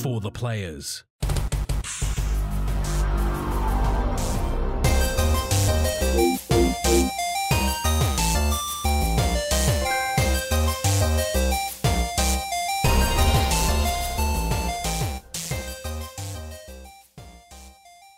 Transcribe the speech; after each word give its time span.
For 0.00 0.20
the 0.20 0.30
players. 0.30 1.04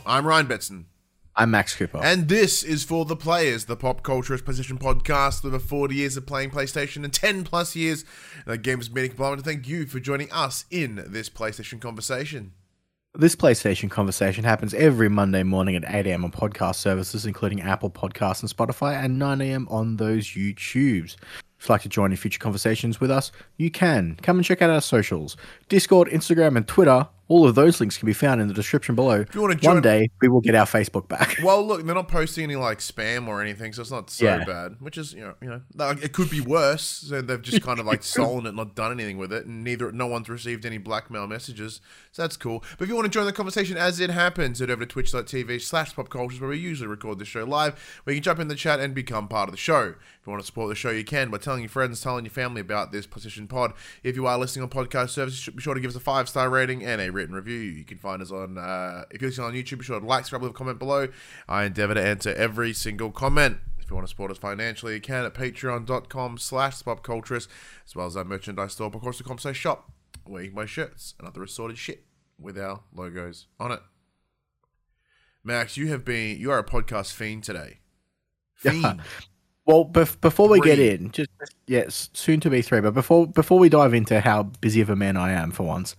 I'm 0.04 0.27
Ryan 0.27 0.46
Betson. 0.46 0.91
I'm 1.35 1.51
Max 1.51 1.75
Cooper. 1.75 1.99
And 2.03 2.29
this 2.29 2.62
is 2.62 2.85
For 2.85 3.07
the 3.07 3.17
Players, 3.17 3.64
the 3.64 3.75
pop 3.75 4.03
culture 4.03 4.37
PlayStation 4.37 4.79
podcast 4.79 5.46
over 5.46 5.59
40 5.59 5.95
years 5.95 6.19
of 6.19 6.27
playing 6.27 6.51
PlayStation 6.51 7.05
and 7.05 7.12
10 7.12 7.45
plus 7.45 7.75
years 7.75 8.05
in 8.45 8.53
the 8.53 8.59
games 8.59 8.91
meeting. 8.91 9.12
I 9.19 9.23
want 9.23 9.39
to 9.39 9.45
thank 9.45 9.67
you 9.67 9.87
for 9.87 9.99
joining 9.99 10.31
us 10.31 10.67
in 10.71 11.03
this 11.07 11.31
PlayStation 11.31 11.81
conversation. 11.81 12.53
This 13.14 13.35
PlayStation 13.35 13.90
conversation 13.90 14.45
happens 14.45 14.75
every 14.75 15.09
Monday 15.09 15.43
morning 15.43 15.75
at 15.75 15.85
8 15.87 16.07
a.m. 16.07 16.25
on 16.25 16.32
podcast 16.32 16.76
services, 16.76 17.25
including 17.25 17.62
Apple 17.62 17.90
Podcasts 17.90 18.43
and 18.43 18.54
Spotify, 18.54 19.03
and 19.03 19.18
9 19.18 19.40
a.m. 19.40 19.67
on 19.71 19.96
those 19.96 20.26
YouTubes. 20.29 21.17
If 21.59 21.68
you'd 21.68 21.71
like 21.71 21.82
to 21.82 21.89
join 21.89 22.11
in 22.11 22.17
future 22.18 22.40
conversations 22.40 23.01
with 23.01 23.11
us, 23.11 23.32
you 23.57 23.71
can. 23.71 24.18
Come 24.23 24.37
and 24.37 24.45
check 24.45 24.61
out 24.61 24.68
our 24.68 24.82
socials 24.82 25.39
Discord, 25.71 26.09
Instagram, 26.09 26.57
and 26.57 26.68
Twitter. 26.68 27.09
All 27.29 27.49
of 27.49 27.54
those 27.54 27.81
links 27.81 27.96
can 27.96 28.07
be 28.07 28.12
found 28.12 28.40
in 28.40 28.49
the 28.49 28.54
description 28.54 28.94
below. 28.94 29.21
If 29.21 29.35
you 29.35 29.40
want 29.40 29.54
to 29.54 29.58
join, 29.58 29.75
One 29.75 29.82
day, 29.82 30.11
we 30.21 30.29
will 30.29 30.40
get 30.40 30.54
our 30.54 30.67
Facebook 30.67 31.08
back. 31.08 31.39
well, 31.43 31.64
look, 31.67 31.85
they're 31.85 31.95
not 31.95 32.08
posting 32.08 32.45
any 32.45 32.56
like 32.56 32.78
spam 32.78 33.27
or 33.28 33.41
anything, 33.41 33.72
so 33.72 33.83
it's 33.83 33.91
not 33.91 34.11
so 34.11 34.25
Yeah. 34.25 34.45
bad. 34.45 34.77
Which 34.81 34.98
is, 34.98 35.14
you 35.14 35.20
know, 35.22 35.34
you 35.41 35.48
know, 35.48 35.62
like, 35.75 36.03
it 36.03 36.12
could 36.12 36.28
be 36.31 36.41
worse. 36.41 36.83
So 36.83 37.22
they've 37.22 37.41
just 37.41 37.62
kind 37.62 37.78
of 37.78 37.86
like 37.86 38.03
stolen 38.03 38.47
it, 38.47 38.55
not 38.55 38.75
done 38.75 38.92
anything 38.92 39.17
with 39.19 39.33
it, 39.33 39.47
and 39.47 39.64
neither 39.64 39.91
no 39.92 40.06
one's 40.06 40.28
received 40.28 40.67
any 40.67 40.78
blackmail 40.78 41.27
messages. 41.27 41.81
So 42.11 42.22
that's 42.22 42.36
cool. 42.36 42.62
But 42.78 42.84
if 42.84 42.89
you 42.91 42.95
want 42.97 43.06
to 43.06 43.11
join 43.11 43.25
the 43.25 43.33
conversation 43.33 43.77
as 43.77 44.00
it 44.00 44.11
happens, 44.11 44.59
head 44.59 44.70
over 44.70 44.84
to 44.84 44.86
twitch.tv 44.86 45.62
slash 45.62 45.95
popculturist 45.95 46.41
where 46.41 46.50
we 46.50 46.59
usually 46.59 46.89
record 46.89 47.19
the 47.19 47.25
show 47.25 47.45
live, 47.45 47.78
where 48.05 48.12
you 48.15 48.20
can 48.20 48.25
jump 48.25 48.41
in 48.41 48.48
the 48.48 48.55
chat 48.55 48.81
and 48.81 48.95
become 48.95 49.28
part 49.28 49.48
of 49.48 49.53
the 49.53 49.59
show. 49.59 49.95
If 50.20 50.27
you 50.27 50.31
want 50.33 50.43
to 50.43 50.47
support 50.47 50.69
the 50.69 50.75
show, 50.75 50.91
you 50.91 51.05
can 51.05 51.31
by 51.31 51.39
telling 51.39 51.62
your 51.62 51.70
friends, 51.70 52.00
telling 52.03 52.25
your 52.25 52.31
family 52.33 52.61
about 52.61 52.93
this 52.93 53.06
PlayStation 53.06 53.48
pod. 53.48 53.73
If 54.03 54.17
you 54.17 54.27
are 54.27 54.37
listening 54.37 54.65
on 54.65 54.69
podcast 54.69 55.11
services, 55.11 55.48
be 55.55 55.62
sure 55.62 55.75
to 55.75 55.81
give 55.81 55.91
us 55.91 55.97
a 55.97 56.00
five 56.00 56.28
star 56.28 56.50
rating 56.50 56.84
and 56.84 57.00
a 57.00 57.11
written 57.11 57.22
review. 57.31 57.59
You 57.59 57.84
can 57.84 57.98
find 57.98 58.20
us 58.20 58.31
on, 58.31 58.59
uh, 58.59 59.05
if 59.11 59.20
you're 59.20 59.31
listening 59.31 59.47
on 59.47 59.53
YouTube, 59.55 59.78
be 59.78 59.84
sure 59.84 60.01
to 60.01 60.06
like, 60.06 60.25
subscribe, 60.25 60.42
leave 60.42 60.51
a 60.51 60.55
comment 60.55 60.78
below. 60.78 61.09
I 61.48 61.65
endeavor 61.65 61.95
to 61.95 62.05
answer 62.05 62.31
every 62.34 62.73
single 62.73 63.11
comment. 63.11 63.59
If 63.78 63.91
you 63.91 63.97
want 63.97 64.06
to 64.06 64.11
support 64.11 64.31
us 64.31 64.39
financially, 64.39 64.95
you 64.95 65.01
can 65.01 65.25
at 65.25 65.34
patreon.com 65.34 66.39
slash 66.39 66.83
popculturist, 66.83 67.48
as 67.87 67.95
well 67.95 68.06
as 68.06 68.17
our 68.17 68.25
merchandise 68.25 68.73
store, 68.73 68.91
popculturist.com 68.91 69.39
slash 69.39 69.56
shop, 69.56 69.93
where 70.25 70.43
you 70.43 70.48
can 70.48 70.56
buy 70.56 70.67
shirts 70.67 71.15
and 71.19 71.28
other 71.28 71.43
assorted 71.43 71.78
shit 71.78 72.05
with 72.39 72.59
our 72.59 72.81
logos 72.95 73.47
on 73.61 73.73
it. 73.73 73.81
Max, 75.45 75.77
you 75.77 75.89
have 75.89 76.05
been, 76.05 76.39
you 76.39 76.50
are 76.50 76.59
a 76.59 76.65
podcast 76.65 77.12
fiend 77.12 77.45
today. 77.45 77.81
Fiend. 78.55 79.03
Well, 79.65 79.84
bef- 79.84 80.20
before 80.20 80.48
we 80.48 80.61
get 80.61 80.81
in, 80.81 81.12
just 81.12 81.31
yes, 81.69 82.11
soon 82.15 82.41
to 82.41 82.50
be 82.50 82.62
three. 82.62 82.81
But 82.81 82.95
before 82.95 83.28
before 83.28 83.61
we 83.61 83.69
dive 83.69 83.95
into 83.95 84.20
how 84.20 84.43
busy 84.43 84.81
of 84.81 84.91
a 84.91 84.97
man 84.97 85.17
I 85.17 85.31
am 85.33 85.53
for 85.53 85.62
once, 85.62 85.95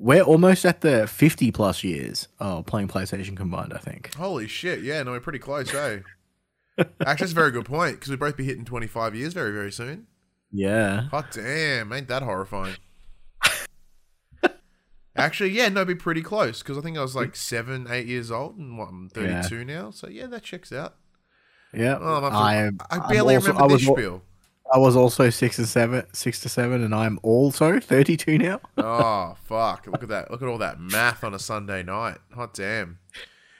we're 0.00 0.22
almost 0.22 0.64
at 0.64 0.80
the 0.80 1.06
fifty 1.06 1.50
plus 1.50 1.84
years 1.84 2.28
of 2.38 2.66
playing 2.66 2.88
PlayStation 2.88 3.36
combined. 3.36 3.72
I 3.74 3.78
think. 3.78 4.14
Holy 4.14 4.46
shit! 4.48 4.80
Yeah, 4.82 5.02
no, 5.02 5.12
we're 5.12 5.20
pretty 5.20 5.38
close, 5.38 5.72
eh? 5.74 6.00
Actually, 6.78 7.04
that's 7.04 7.32
a 7.32 7.34
very 7.34 7.50
good 7.50 7.66
point 7.66 7.96
because 7.96 8.08
we'll 8.08 8.16
both 8.18 8.36
be 8.38 8.44
hitting 8.44 8.64
25 8.64 9.14
years 9.14 9.34
very, 9.34 9.52
very 9.52 9.70
soon. 9.70 10.06
Yeah. 10.50 11.08
Hot 11.10 11.30
damn, 11.30 11.92
ain't 11.92 12.08
that 12.08 12.22
horrifying? 12.22 12.76
Actually, 15.16 15.50
yeah, 15.50 15.68
no, 15.68 15.80
it'd 15.82 15.88
be 15.88 15.94
pretty 16.00 16.22
close 16.22 16.60
because 16.62 16.78
I 16.78 16.80
think 16.80 16.96
I 16.96 17.02
was 17.02 17.14
like 17.14 17.36
seven, 17.36 17.86
eight 17.90 18.06
years 18.06 18.30
old, 18.30 18.56
and 18.56 18.78
what, 18.78 18.88
I'm 18.88 19.10
32 19.10 19.64
now. 19.64 19.90
So 19.90 20.08
yeah, 20.08 20.26
that 20.28 20.42
checks 20.42 20.72
out. 20.72 20.94
Yeah. 21.74 21.98
Oh, 22.00 22.24
I. 22.32 22.66
I 22.66 22.70
I'm 22.90 23.08
barely 23.08 23.34
also- 23.34 23.48
remember 23.48 23.64
I 23.64 23.68
this 23.68 23.80
was, 23.82 23.88
al- 23.88 23.94
spiel. 23.96 24.22
I 24.72 24.78
was 24.78 24.94
also 24.96 25.30
six 25.30 25.58
and 25.58 25.66
seven, 25.68 26.04
six 26.12 26.40
to 26.40 26.48
seven, 26.48 26.82
and 26.84 26.94
I'm 26.94 27.18
also 27.22 27.80
thirty-two 27.80 28.38
now. 28.38 28.60
Oh 28.76 29.36
fuck! 29.44 29.86
Look 29.86 30.02
at 30.02 30.08
that! 30.10 30.30
Look 30.30 30.42
at 30.42 30.48
all 30.48 30.58
that 30.58 30.78
math 30.80 31.24
on 31.24 31.34
a 31.34 31.38
Sunday 31.38 31.82
night. 31.82 32.18
Hot 32.34 32.54
damn! 32.54 32.98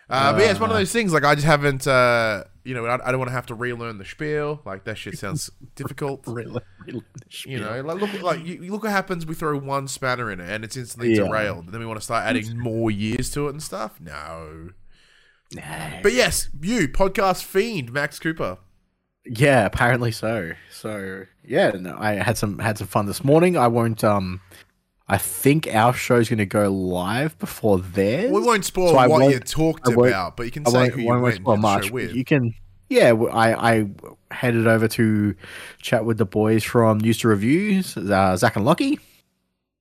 Uh, 0.09 0.33
but 0.33 0.43
yeah, 0.43 0.51
it's 0.51 0.61
one 0.61 0.71
of 0.71 0.77
those 0.77 0.93
things. 0.93 1.13
Like 1.13 1.25
I 1.25 1.35
just 1.37 1.47
haven't, 1.47 1.87
uh, 1.87 2.43
you 2.65 2.75
know, 2.75 2.85
I, 2.85 2.95
I 3.07 3.11
don't 3.13 3.19
want 3.21 3.29
to 3.29 3.33
have 3.33 3.47
to 3.47 3.55
relearn 3.55 3.99
the 3.99 4.05
spiel. 4.05 4.61
Like 4.65 4.83
that 4.85 4.99
shit 4.99 5.17
sounds 5.19 5.51
difficult. 5.77 6.25
Really, 6.27 6.61
really 6.85 7.03
You 7.47 7.61
know, 7.61 7.81
like 7.83 8.01
look, 8.01 8.21
like 8.23 8.45
you, 8.45 8.63
you 8.65 8.73
look 8.73 8.83
what 8.83 8.91
happens. 8.93 9.25
We 9.25 9.35
throw 9.35 9.57
one 9.59 9.87
spanner 9.89 10.31
in 10.33 10.41
it, 10.41 10.51
and 10.51 10.65
it's 10.65 10.77
instantly 10.77 11.15
Yeah. 11.15 11.25
derailed. 11.25 11.67
And 11.67 11.73
then 11.73 11.81
we 11.81 11.87
want 11.87 11.99
to 12.01 12.05
start 12.05 12.25
adding 12.27 12.59
more 12.59 12.91
years 12.91 13.31
to 13.31 13.47
it 13.47 13.51
and 13.51 13.63
stuff. 13.63 14.01
No, 14.01 14.71
No. 15.55 16.01
but 16.03 16.13
yes, 16.13 16.49
you 16.61 16.89
podcast 16.89 17.45
fiend 17.45 17.93
Max 17.93 18.19
Cooper. 18.19 18.59
Yeah, 19.25 19.67
apparently 19.67 20.13
so. 20.13 20.53
So 20.71 21.25
yeah, 21.45 21.71
no, 21.73 21.97
I 21.99 22.15
had 22.15 22.39
some 22.39 22.59
had 22.59 22.79
some 22.79 22.87
fun 22.87 23.07
this 23.07 23.23
morning. 23.25 23.57
I 23.57 23.69
won't. 23.69 24.03
Um, 24.03 24.41
I 25.09 25.19
think 25.19 25.67
our 25.75 25.93
show's 25.93 26.29
going 26.29 26.39
to 26.39 26.47
go 26.47 26.71
live 26.73 27.37
before 27.39 27.79
theirs. 27.81 28.31
We 28.31 28.41
won't 28.41 28.65
spoil 28.65 28.89
So 28.91 28.95
what 28.95 29.11
won't- 29.11 29.33
you 29.35 29.41
talked 29.41 29.89
about, 29.89 30.37
but 30.37 30.45
you 30.47 30.53
can 30.53 30.67
I 30.67 30.71
say 30.71 30.89
who 30.91 31.01
you 31.01 31.07
won't 31.09 31.35
spoil 31.35 31.57
much. 31.57 31.91
You 31.91 32.25
can, 32.25 32.55
yeah. 32.89 33.13
I, 33.13 33.73
I 33.73 33.87
headed 34.31 34.69
over 34.69 34.87
to 34.87 35.35
chat 35.83 36.05
with 36.05 36.19
the 36.19 36.25
boys 36.27 36.63
from 36.63 36.99
News 36.99 37.19
to 37.19 37.29
Reviews, 37.29 37.97
uh, 37.97 38.37
Zach 38.37 38.55
and 38.55 38.65
Lockie. 38.65 39.01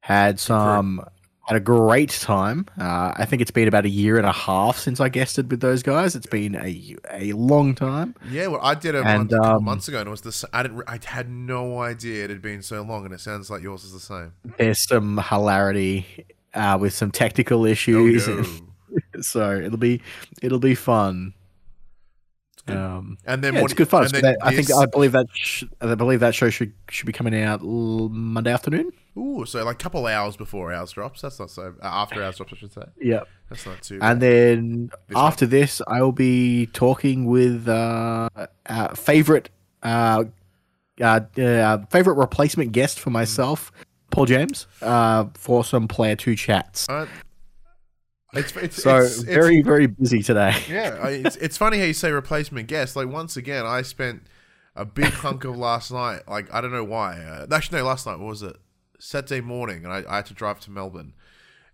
Had 0.01 0.39
some 0.39 1.05
had 1.49 1.57
a 1.57 1.59
great 1.59 2.11
time. 2.11 2.67
Uh, 2.79 3.11
I 3.17 3.25
think 3.25 3.41
it's 3.41 3.49
been 3.51 3.67
about 3.67 3.83
a 3.85 3.89
year 3.89 4.17
and 4.17 4.25
a 4.25 4.31
half 4.31 4.77
since 4.77 4.99
I 4.99 5.09
guested 5.09 5.49
with 5.49 5.61
those 5.61 5.81
guys. 5.81 6.15
It's 6.15 6.27
been 6.27 6.55
a 6.55 6.95
a 7.11 7.33
long 7.33 7.73
time. 7.73 8.13
Yeah, 8.29 8.47
well, 8.47 8.59
I 8.61 8.75
did 8.75 8.93
it 8.93 9.03
And, 9.03 9.29
month, 9.29 9.31
a 9.31 9.37
couple 9.37 9.57
um, 9.57 9.63
months 9.65 9.87
ago, 9.87 9.99
and 9.99 10.07
it 10.07 10.11
was 10.11 10.21
the. 10.21 10.49
I 10.53 10.61
didn't. 10.63 10.83
I 10.87 10.99
had 11.03 11.27
no 11.29 11.79
idea 11.81 12.25
it 12.25 12.29
had 12.29 12.41
been 12.41 12.61
so 12.61 12.83
long, 12.83 13.03
and 13.05 13.13
it 13.13 13.19
sounds 13.19 13.49
like 13.49 13.63
yours 13.63 13.83
is 13.83 13.93
the 13.93 13.99
same. 13.99 14.33
There's 14.57 14.87
some 14.87 15.17
hilarity 15.27 16.05
uh, 16.53 16.77
with 16.79 16.93
some 16.93 17.09
technical 17.11 17.61
Oh, 17.61 17.65
issues, 17.65 18.27
no. 18.27 18.43
so 19.21 19.55
it'll 19.55 19.77
be 19.79 20.01
it'll 20.43 20.59
be 20.59 20.75
fun. 20.75 21.33
Um, 22.77 23.17
And 23.25 23.43
then 23.43 23.53
yeah, 23.55 23.61
it's 23.61 23.73
good 23.73 23.87
fun. 23.89 24.03
And 24.03 24.09
So 24.11 24.21
then 24.21 24.35
that- 24.39 24.45
I 24.47 24.55
think 24.55 24.71
I 24.71 24.85
believe 24.85 25.11
that 25.13 25.27
sh- 25.33 25.63
I 25.81 25.95
believe 25.95 26.19
that 26.21 26.35
show 26.35 26.49
should 26.49 26.73
should 26.89 27.05
be 27.05 27.11
coming 27.13 27.39
out 27.41 27.61
l- 27.61 28.09
Monday 28.09 28.51
afternoon. 28.51 28.91
Ooh, 29.17 29.45
so 29.45 29.63
like 29.65 29.75
a 29.75 29.83
couple 29.83 30.05
hours 30.05 30.37
before 30.37 30.71
ours 30.71 30.91
drops. 30.91 31.21
That's 31.21 31.39
not 31.39 31.49
so. 31.49 31.73
Uh, 31.81 31.85
after 31.85 32.23
ours 32.23 32.37
drops, 32.37 32.53
I 32.53 32.57
should 32.57 32.71
say. 32.73 32.83
Yeah, 33.01 33.21
That's 33.49 33.65
not 33.65 33.81
too. 33.81 33.99
and 34.01 34.21
then 34.21 34.89
This 35.07 35.17
after 35.17 35.45
this, 35.45 35.81
I 35.87 36.01
will 36.01 36.11
be 36.13 36.67
talking 36.67 37.25
with 37.25 37.67
uh, 37.67 38.29
uh 38.65 38.95
favorite 38.95 39.49
uh, 39.83 40.23
uh, 41.01 41.19
uh 41.37 41.77
favorite 41.89 42.15
replacement 42.15 42.71
guest 42.71 42.99
for 42.99 43.09
myself, 43.09 43.71
Paul 44.11 44.25
James, 44.25 44.67
uh, 44.81 45.25
for 45.33 45.63
some 45.63 45.87
player 45.87 46.15
two 46.15 46.35
chats. 46.35 46.87
It's 48.33 48.55
it's 48.55 48.83
So 48.83 48.97
it's, 48.97 49.21
very 49.21 49.61
very 49.61 49.87
busy 49.87 50.21
today. 50.21 50.55
yeah. 50.69 51.07
It's 51.07 51.35
it's 51.37 51.57
funny 51.57 51.79
how 51.79 51.85
you 51.85 51.93
say 51.93 52.11
replacement 52.11 52.67
guest. 52.67 52.95
Like 52.95 53.07
once 53.07 53.37
again, 53.37 53.65
I 53.65 53.81
spent 53.81 54.23
a 54.75 54.85
big 54.85 55.11
hunk 55.11 55.43
of 55.45 55.57
last 55.57 55.91
night. 55.91 56.21
Like 56.27 56.53
I 56.53 56.61
don't 56.61 56.71
know 56.71 56.83
why. 56.83 57.19
Uh, 57.19 57.47
actually, 57.51 57.79
no, 57.79 57.85
last 57.85 58.05
night. 58.05 58.19
What 58.19 58.27
was 58.27 58.43
it? 58.43 58.55
Saturday 58.99 59.41
morning, 59.41 59.85
and 59.85 59.93
I, 59.93 60.03
I 60.07 60.17
had 60.17 60.25
to 60.27 60.33
drive 60.33 60.59
to 60.61 60.71
Melbourne, 60.71 61.13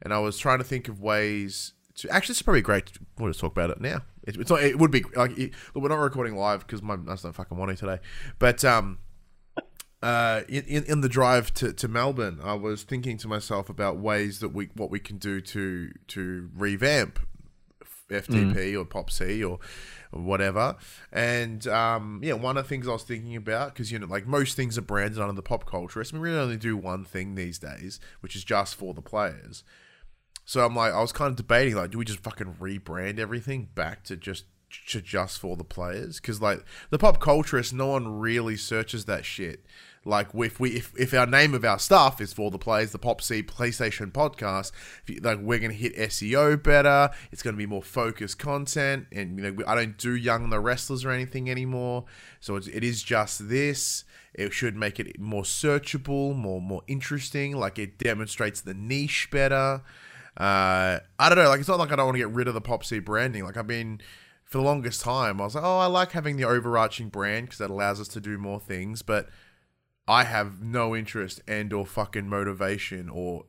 and 0.01 0.13
I 0.13 0.19
was 0.19 0.37
trying 0.37 0.59
to 0.59 0.63
think 0.63 0.87
of 0.87 1.01
ways 1.01 1.73
to. 1.95 2.09
Actually, 2.09 2.33
it's 2.33 2.41
probably 2.41 2.61
great. 2.61 2.91
We'll 3.17 3.29
just 3.29 3.39
talk 3.39 3.51
about 3.51 3.71
it 3.71 3.81
now. 3.81 4.01
It, 4.23 4.37
it's 4.37 4.49
not. 4.49 4.63
It 4.63 4.79
would 4.79 4.91
be 4.91 5.03
like 5.15 5.37
it, 5.37 5.51
look, 5.73 5.83
we're 5.83 5.89
not 5.89 5.99
recording 5.99 6.35
live 6.35 6.61
because 6.61 6.81
my 6.81 6.95
that's 6.95 7.23
not 7.23 7.35
fucking 7.35 7.57
want 7.57 7.69
money 7.69 7.77
today. 7.77 7.99
But 8.39 8.63
um, 8.63 8.99
uh, 10.05 10.43
in, 10.47 10.83
in 10.83 11.01
the 11.01 11.09
drive 11.09 11.51
to, 11.55 11.73
to 11.73 11.87
Melbourne, 11.87 12.39
I 12.43 12.53
was 12.53 12.83
thinking 12.83 13.17
to 13.17 13.27
myself 13.27 13.69
about 13.69 13.97
ways 13.97 14.39
that 14.39 14.49
we 14.49 14.69
what 14.75 14.91
we 14.91 14.99
can 14.99 15.17
do 15.17 15.41
to 15.41 15.91
to 16.09 16.49
revamp 16.55 17.19
FTP 18.11 18.79
or 18.79 18.85
Pop 18.85 19.09
C 19.09 19.43
or 19.43 19.57
whatever. 20.11 20.75
And 21.11 21.67
um, 21.67 22.19
yeah, 22.21 22.33
one 22.33 22.55
of 22.55 22.65
the 22.65 22.69
things 22.69 22.87
I 22.87 22.91
was 22.91 23.01
thinking 23.01 23.35
about 23.35 23.73
because 23.73 23.91
you 23.91 23.97
know, 23.97 24.05
like 24.05 24.27
most 24.27 24.55
things 24.55 24.77
are 24.77 24.83
branded 24.83 25.19
under 25.19 25.33
the 25.33 25.41
pop 25.41 25.67
culturist. 25.67 26.13
And 26.13 26.21
we 26.21 26.29
really 26.29 26.39
only 26.39 26.57
do 26.57 26.77
one 26.77 27.03
thing 27.03 27.33
these 27.33 27.57
days, 27.57 27.99
which 28.19 28.35
is 28.35 28.43
just 28.43 28.75
for 28.75 28.93
the 28.93 29.01
players. 29.01 29.63
So 30.47 30.63
I'm 30.63 30.75
like, 30.75 30.93
I 30.93 31.01
was 31.01 31.11
kind 31.11 31.31
of 31.31 31.35
debating, 31.35 31.73
like, 31.73 31.89
do 31.89 31.97
we 31.97 32.05
just 32.05 32.19
fucking 32.19 32.57
rebrand 32.59 33.17
everything 33.17 33.69
back 33.73 34.03
to 34.03 34.15
just 34.15 34.45
to 34.87 35.01
just 35.01 35.39
for 35.39 35.55
the 35.55 35.63
players? 35.63 36.19
Because 36.19 36.41
like 36.41 36.63
the 36.89 36.97
pop 36.97 37.21
culturist, 37.21 37.73
no 37.73 37.87
one 37.87 38.19
really 38.19 38.57
searches 38.57 39.05
that 39.05 39.25
shit. 39.25 39.65
Like 40.05 40.27
if 40.35 40.59
we 40.59 40.69
if, 40.71 40.93
if 40.97 41.13
our 41.15 41.25
name 41.25 41.55
of 41.55 41.65
our 41.65 41.79
stuff 41.79 42.21
is 42.21 42.31
for 42.31 42.51
the 42.51 42.59
players, 42.59 42.91
the 42.91 42.99
Pop 42.99 43.21
C 43.21 43.41
PlayStation 43.41 44.11
podcast, 44.11 44.71
you, 45.07 45.19
like 45.19 45.39
we're 45.39 45.57
gonna 45.57 45.73
hit 45.73 45.97
SEO 45.97 46.61
better. 46.61 47.09
It's 47.31 47.41
gonna 47.41 47.57
be 47.57 47.65
more 47.65 47.81
focused 47.81 48.37
content, 48.37 49.07
and 49.11 49.39
you 49.39 49.51
know 49.51 49.63
I 49.65 49.73
don't 49.73 49.97
do 49.97 50.15
Young 50.15 50.51
the 50.51 50.59
Wrestlers 50.59 51.03
or 51.03 51.09
anything 51.09 51.49
anymore. 51.49 52.05
So 52.39 52.55
it's, 52.55 52.67
it 52.67 52.83
is 52.83 53.01
just 53.01 53.49
this. 53.49 54.03
It 54.35 54.53
should 54.53 54.75
make 54.75 54.99
it 54.99 55.19
more 55.19 55.43
searchable, 55.43 56.35
more 56.35 56.61
more 56.61 56.83
interesting. 56.87 57.57
Like 57.57 57.79
it 57.79 57.97
demonstrates 57.97 58.61
the 58.61 58.75
niche 58.75 59.29
better. 59.31 59.81
Uh, 60.37 60.99
I 61.17 61.29
don't 61.29 61.37
know. 61.37 61.49
Like 61.49 61.61
it's 61.61 61.69
not 61.69 61.79
like 61.79 61.91
I 61.91 61.95
don't 61.95 62.05
want 62.05 62.15
to 62.15 62.19
get 62.19 62.29
rid 62.29 62.47
of 62.47 62.53
the 62.53 62.61
Pop 62.61 62.85
C 62.85 62.99
branding. 62.99 63.43
Like 63.43 63.57
I've 63.57 63.65
been 63.65 64.01
for 64.55 64.61
the 64.61 64.67
longest 64.67 65.01
time, 65.01 65.41
I 65.41 65.43
was 65.43 65.55
like, 65.55 65.65
oh, 65.65 65.79
I 65.79 65.87
like 65.87 66.13
having 66.13 66.37
the 66.37 66.45
overarching 66.45 67.09
brand 67.09 67.47
because 67.47 67.57
that 67.57 67.69
allows 67.69 67.99
us 67.99 68.07
to 68.07 68.21
do 68.21 68.37
more 68.37 68.57
things. 68.57 69.01
But 69.01 69.27
I 70.07 70.23
have 70.23 70.61
no 70.61 70.95
interest 70.95 71.41
and 71.45 71.73
or 71.73 71.85
fucking 71.85 72.29
motivation 72.29 73.09
or 73.09 73.43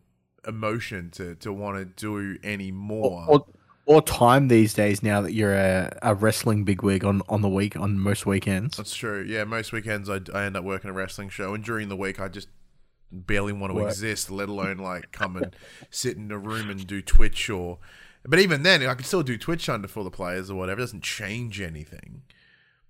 emotion 0.49 1.11
to 1.13 1.37
to 1.37 1.53
want 1.53 1.79
to 1.79 1.85
do 1.85 2.41
any 2.43 2.73
more. 2.73 3.25
Or, 3.29 3.39
or, 3.39 3.47
or 3.87 4.03
time 4.03 4.49
these 4.49 4.75
days 4.75 5.01
now 5.01 5.21
that 5.21 5.33
you're 5.33 5.55
a, 5.55 5.97
a 6.03 6.13
wrestling 6.17 6.65
bigwig 6.65 7.05
on 7.05 7.23
on 7.29 7.41
the 7.41 7.49
week 7.49 7.77
on 7.77 8.01
most 8.01 8.27
weekends. 8.27 8.77
That's 8.77 8.97
true. 8.97 9.25
Yeah, 9.29 9.45
most 9.45 9.71
weekends 9.71 10.11
I, 10.11 10.19
I 10.35 10.43
end 10.43 10.57
up 10.57 10.65
working 10.65 10.91
a 10.91 10.93
wrestling 10.93 11.29
show, 11.29 11.55
and 11.55 11.63
during 11.63 11.89
the 11.89 11.97
week 11.97 12.19
I 12.19 12.27
just 12.27 12.49
barely 13.13 13.53
want 13.53 13.71
to 13.71 13.77
Work. 13.77 13.91
exist, 13.91 14.29
let 14.29 14.49
alone 14.49 14.79
like 14.79 15.13
come 15.13 15.37
and 15.37 15.55
sit 15.91 16.17
in 16.17 16.33
a 16.33 16.39
room 16.39 16.69
and 16.69 16.85
do 16.85 17.01
Twitch 17.01 17.49
or. 17.49 17.79
But 18.29 18.41
even 18.41 18.63
then, 18.63 18.85
I 18.85 18.95
could 18.95 19.07
still 19.07 19.23
do 19.23 19.39
Twitch 19.39 19.69
under 19.69 19.89
for 19.89 20.05
the 20.05 20.11
players 20.11 20.51
or 20.51 20.57
whatever. 20.57 20.81
It 20.81 20.85
doesn't 20.85 21.03
change 21.03 21.61
anything. 21.61 22.23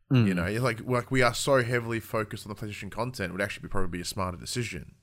You 0.08 0.34
know, 0.34 0.44
it's 0.44 0.62
like 0.62 0.86
like 0.86 1.10
we 1.10 1.22
are 1.22 1.34
so 1.34 1.64
heavily 1.64 1.98
focused 1.98 2.46
on 2.46 2.54
the 2.54 2.60
PlayStation 2.60 2.92
content, 2.92 3.30
it 3.30 3.32
would 3.32 3.40
actually 3.40 3.62
be 3.62 3.68
probably 3.68 3.98
be 3.98 4.00
a 4.00 4.04
smarter 4.04 4.38
decision. 4.38 4.94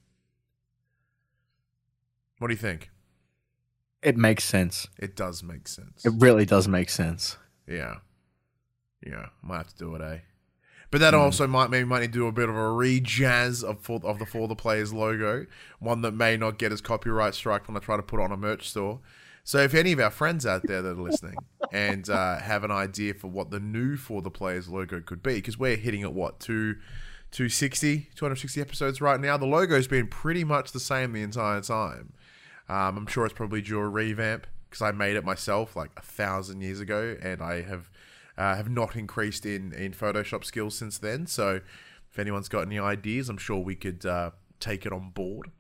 What 2.40 2.48
do 2.48 2.54
you 2.54 2.60
think? 2.60 2.90
It 4.02 4.16
makes 4.16 4.46
sense. 4.46 4.88
It 4.98 5.16
does 5.16 5.44
make 5.44 5.68
sense. 5.68 6.06
It 6.06 6.14
really 6.18 6.46
does 6.46 6.70
make 6.70 6.90
sense. 6.90 7.38
Yeah. 7.68 7.96
Yeah. 9.06 9.28
Might 9.42 9.58
have 9.58 9.68
to 9.68 9.76
do 9.76 9.96
it, 9.96 10.02
eh? 10.02 10.20
But 10.90 11.00
that 11.00 11.14
also 11.14 11.48
might 11.48 11.70
maybe 11.70 11.86
might 11.86 12.02
need 12.02 12.14
to 12.14 12.20
do 12.20 12.28
a 12.28 12.32
bit 12.32 12.48
of 12.48 12.56
a 12.56 12.60
rejazz 12.60 13.62
of 13.62 13.82
for, 13.82 14.00
of 14.04 14.20
the 14.20 14.26
for 14.26 14.48
the 14.48 14.56
players 14.56 14.94
logo, 14.94 15.48
one 15.80 16.02
that 16.04 16.14
may 16.14 16.38
not 16.38 16.58
get 16.58 16.72
as 16.72 16.80
copyright 16.80 17.36
strike 17.36 17.68
when 17.68 17.76
I 17.76 17.82
try 17.82 17.98
to 17.98 18.04
put 18.04 18.22
on 18.22 18.32
a 18.32 18.38
merch 18.38 18.70
store. 18.70 19.02
So 19.44 19.60
if 19.60 19.74
any 19.74 19.92
of 19.92 20.00
our 20.00 20.10
friends 20.10 20.46
out 20.46 20.64
there 20.66 20.82
that 20.82 20.98
are 20.98 21.02
listening 21.02 21.36
and 21.72 22.10
uh, 22.10 22.40
have 22.40 22.64
an 22.64 22.72
idea 22.72 23.14
for 23.14 23.28
what 23.28 23.50
the 23.50 23.60
new 23.60 23.98
for 23.98 24.22
the 24.22 24.32
players 24.32 24.70
logo 24.70 25.02
could 25.02 25.22
be, 25.22 25.36
because 25.36 25.58
we're 25.58 25.78
hitting 25.78 26.04
at 26.04 26.14
what 26.14 26.40
two. 26.40 26.78
260, 27.32 28.10
260 28.14 28.62
episodes 28.62 29.02
right 29.02 29.20
now. 29.20 29.36
The 29.38 29.48
logo's 29.48 29.88
been 29.88 30.06
pretty 30.06 30.44
much 30.44 30.72
the 30.72 30.80
same 30.80 31.14
the 31.14 31.24
entire 31.24 31.62
time. 31.62 32.14
Um, 32.70 32.96
I'm 32.96 33.08
sure 33.08 33.26
it's 33.26 33.34
probably 33.34 33.60
due 33.60 33.80
a 33.80 33.90
revamp 33.90 34.46
because 34.70 34.84
I 34.84 34.92
made 34.92 35.16
it 35.16 35.26
myself 35.26 35.76
like 35.76 35.92
a 35.98 36.02
thousand 36.02 36.62
years 36.62 36.80
ago, 36.80 37.18
and 37.22 37.42
I 37.42 37.62
have 37.64 37.90
uh, 38.38 38.56
have 38.56 38.70
not 38.70 38.96
increased 38.96 39.46
in 39.46 39.74
in 39.74 39.94
Photoshop 39.94 40.44
skills 40.44 40.76
since 40.76 40.98
then. 40.98 41.28
So, 41.28 41.62
if 42.12 42.20
anyone's 42.20 42.50
got 42.50 42.62
any 42.62 42.80
ideas, 42.80 43.30
I'm 43.30 43.38
sure 43.38 43.60
we 43.60 43.76
could 43.76 44.06
uh, 44.06 44.32
take 44.60 44.86
it 44.86 44.94
on 44.94 45.10
board. 45.10 45.52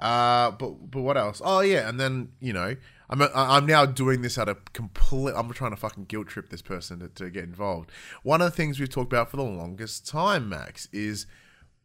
Uh, 0.00 0.52
but 0.52 0.90
but 0.90 1.02
what 1.02 1.16
else? 1.16 1.42
Oh 1.44 1.60
yeah, 1.60 1.88
and 1.88 1.98
then 1.98 2.30
you 2.40 2.52
know 2.52 2.76
I'm 3.10 3.22
I'm 3.34 3.66
now 3.66 3.84
doing 3.86 4.22
this 4.22 4.38
at 4.38 4.48
a 4.48 4.56
complete. 4.72 5.34
I'm 5.36 5.50
trying 5.52 5.72
to 5.72 5.76
fucking 5.76 6.04
guilt 6.04 6.28
trip 6.28 6.50
this 6.50 6.62
person 6.62 7.00
to, 7.00 7.08
to 7.08 7.30
get 7.30 7.44
involved. 7.44 7.90
One 8.22 8.40
of 8.40 8.50
the 8.50 8.56
things 8.56 8.78
we've 8.78 8.90
talked 8.90 9.12
about 9.12 9.30
for 9.30 9.36
the 9.38 9.42
longest 9.42 10.06
time, 10.06 10.48
Max, 10.48 10.88
is 10.92 11.26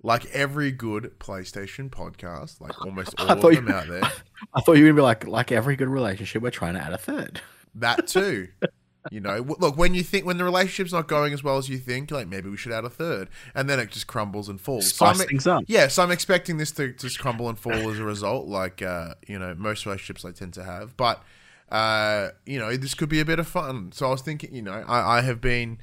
like 0.04 0.26
every 0.28 0.72
good 0.72 1.14
PlayStation 1.20 1.90
podcast, 1.90 2.60
like 2.62 2.80
almost 2.86 3.16
all 3.20 3.32
of 3.32 3.42
them 3.42 3.68
you- 3.68 3.74
out 3.74 3.88
there. 3.88 4.04
I 4.54 4.62
thought 4.62 4.74
you 4.74 4.84
were 4.84 4.90
gonna 4.90 4.98
be 4.98 5.02
like 5.02 5.26
like 5.28 5.52
every 5.52 5.76
good 5.76 5.90
relationship, 5.90 6.44
we're 6.44 6.52
trying 6.52 6.74
to 6.76 6.82
add 6.82 6.94
a 6.94 6.98
third. 6.98 7.42
That 7.76 8.08
too. 8.08 8.50
You 9.12 9.20
know, 9.20 9.46
look 9.60 9.78
when 9.78 9.94
you 9.94 10.04
think 10.04 10.26
when 10.26 10.38
the 10.38 10.44
relationship's 10.44 10.94
not 10.94 11.08
going 11.08 11.34
as 11.34 11.44
well 11.44 11.58
as 11.58 11.70
you 11.70 11.78
think, 11.78 12.10
like 12.12 12.28
maybe 12.28 12.50
we 12.50 12.58
should 12.58 12.72
add 12.72 12.86
a 12.86 12.90
third, 12.90 13.30
and 13.54 13.70
then 13.70 13.80
it 13.80 13.92
just 13.92 14.08
crumbles 14.08 14.48
and 14.50 14.60
falls. 14.62 14.94
So 14.94 15.06
I'm- 15.06 15.18
things 15.18 15.46
up. 15.48 15.64
Yeah, 15.68 15.88
so 15.88 16.04
I'm 16.04 16.12
expecting 16.12 16.58
this 16.58 16.72
to 16.72 16.94
just 16.94 17.20
crumble 17.20 17.50
and 17.50 17.60
fall 17.60 17.74
as 17.74 18.00
a 18.00 18.04
result, 18.04 18.48
like 18.48 18.82
uh, 18.82 19.16
you 19.28 19.38
know 19.38 19.54
most 19.56 19.86
relationships 19.86 20.24
I 20.24 20.32
tend 20.32 20.54
to 20.54 20.64
have. 20.64 20.96
But 20.96 21.22
uh, 21.70 22.30
you 22.46 22.60
know, 22.60 22.76
this 22.78 22.94
could 22.94 23.10
be 23.10 23.20
a 23.20 23.26
bit 23.26 23.40
of 23.40 23.48
fun. 23.48 23.92
So 23.94 24.08
I 24.08 24.12
was 24.12 24.22
thinking, 24.22 24.54
you 24.54 24.62
know, 24.62 24.84
I, 24.88 25.18
I 25.18 25.22
have 25.22 25.42
been. 25.42 25.80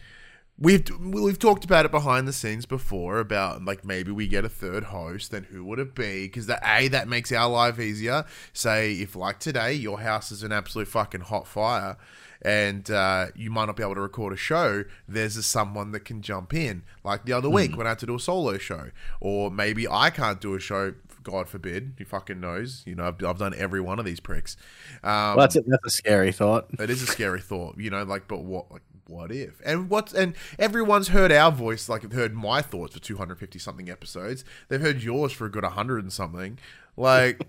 We've 0.58 0.84
we've 1.00 1.38
talked 1.38 1.64
about 1.64 1.86
it 1.86 1.90
behind 1.90 2.28
the 2.28 2.34
scenes 2.34 2.66
before 2.66 3.18
about 3.18 3.64
like 3.64 3.82
maybe 3.82 4.12
we 4.12 4.28
get 4.28 4.44
a 4.44 4.48
third 4.50 4.84
host, 4.84 5.30
then 5.30 5.44
who 5.44 5.64
would 5.64 5.78
it 5.78 5.94
be? 5.94 6.26
Because 6.26 6.46
that 6.48 6.62
a 6.66 6.88
that 6.88 7.08
makes 7.08 7.32
our 7.32 7.48
life 7.48 7.80
easier. 7.80 8.26
Say 8.52 8.92
if 8.92 9.16
like 9.16 9.38
today 9.40 9.72
your 9.72 10.00
house 10.00 10.30
is 10.30 10.42
an 10.42 10.52
absolute 10.52 10.86
fucking 10.86 11.22
hot 11.22 11.46
fire, 11.46 11.96
and 12.42 12.90
uh, 12.90 13.26
you 13.34 13.50
might 13.50 13.66
not 13.66 13.76
be 13.76 13.82
able 13.82 13.94
to 13.94 14.00
record 14.00 14.32
a 14.32 14.36
show. 14.36 14.84
There's 15.08 15.36
a, 15.36 15.42
someone 15.42 15.92
that 15.92 16.00
can 16.00 16.22
jump 16.22 16.54
in. 16.54 16.82
Like 17.04 17.24
the 17.24 17.32
other 17.32 17.50
week 17.50 17.76
when 17.76 17.86
I 17.86 17.90
had 17.90 17.98
to 18.00 18.06
do 18.06 18.14
a 18.14 18.20
solo 18.20 18.58
show, 18.58 18.90
or 19.20 19.50
maybe 19.50 19.86
I 19.88 20.10
can't 20.10 20.40
do 20.40 20.54
a 20.54 20.60
show. 20.60 20.94
God 21.22 21.48
forbid, 21.50 21.94
who 21.98 22.04
fucking 22.06 22.40
knows? 22.40 22.82
You 22.86 22.94
know, 22.94 23.04
I've, 23.06 23.22
I've 23.22 23.38
done 23.38 23.52
every 23.54 23.80
one 23.80 23.98
of 23.98 24.06
these 24.06 24.20
pricks. 24.20 24.56
Um, 25.02 25.36
Well, 25.36 25.38
that's 25.40 25.56
a, 25.56 25.60
that's 25.66 25.86
a 25.86 25.90
scary 25.90 26.32
thought. 26.32 26.68
it 26.78 26.88
is 26.88 27.02
a 27.02 27.06
scary 27.06 27.42
thought, 27.42 27.76
you 27.78 27.90
know. 27.90 28.02
Like, 28.04 28.26
but 28.26 28.42
what? 28.42 28.72
Like, 28.72 28.82
what 29.06 29.30
if? 29.32 29.60
And 29.64 29.90
what's 29.90 30.14
And 30.14 30.34
everyone's 30.58 31.08
heard 31.08 31.30
our 31.32 31.50
voice, 31.52 31.88
like, 31.88 32.02
they've 32.02 32.12
heard 32.12 32.32
my 32.32 32.62
thoughts 32.62 32.94
for 32.94 33.00
two 33.00 33.16
hundred 33.18 33.38
fifty 33.38 33.58
something 33.58 33.90
episodes. 33.90 34.44
They've 34.68 34.80
heard 34.80 35.02
yours 35.02 35.32
for 35.32 35.44
a 35.46 35.50
good 35.50 35.64
hundred 35.64 36.04
and 36.04 36.12
something. 36.12 36.58
Like, 36.96 37.40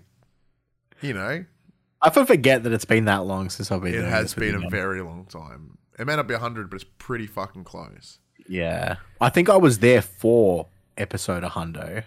you 1.00 1.14
know, 1.14 1.46
I 2.02 2.10
forget 2.10 2.64
that 2.64 2.72
it's 2.72 2.84
been 2.84 3.04
that 3.06 3.24
long 3.24 3.48
since 3.50 3.70
I've 3.70 3.82
been. 3.82 3.94
it 3.94 4.04
has 4.04 4.34
been 4.34 4.54
a 4.54 4.58
now. 4.60 4.68
very 4.68 5.00
long 5.02 5.24
time. 5.26 5.78
It 5.98 6.06
may 6.06 6.16
not 6.16 6.26
be 6.26 6.34
hundred, 6.34 6.68
but 6.70 6.76
it's 6.76 6.90
pretty 6.98 7.26
fucking 7.26 7.64
close. 7.64 8.18
Yeah, 8.48 8.96
I 9.20 9.28
think 9.28 9.48
I 9.48 9.56
was 9.56 9.78
there 9.78 10.02
for 10.02 10.66
episode 10.96 11.44
hundo. 11.44 12.02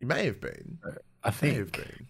You 0.00 0.06
may 0.06 0.26
have 0.26 0.40
been. 0.40 0.78
I 1.24 1.28
May 1.42 1.54
have 1.54 1.70
think. 1.70 1.72
been. 1.72 2.06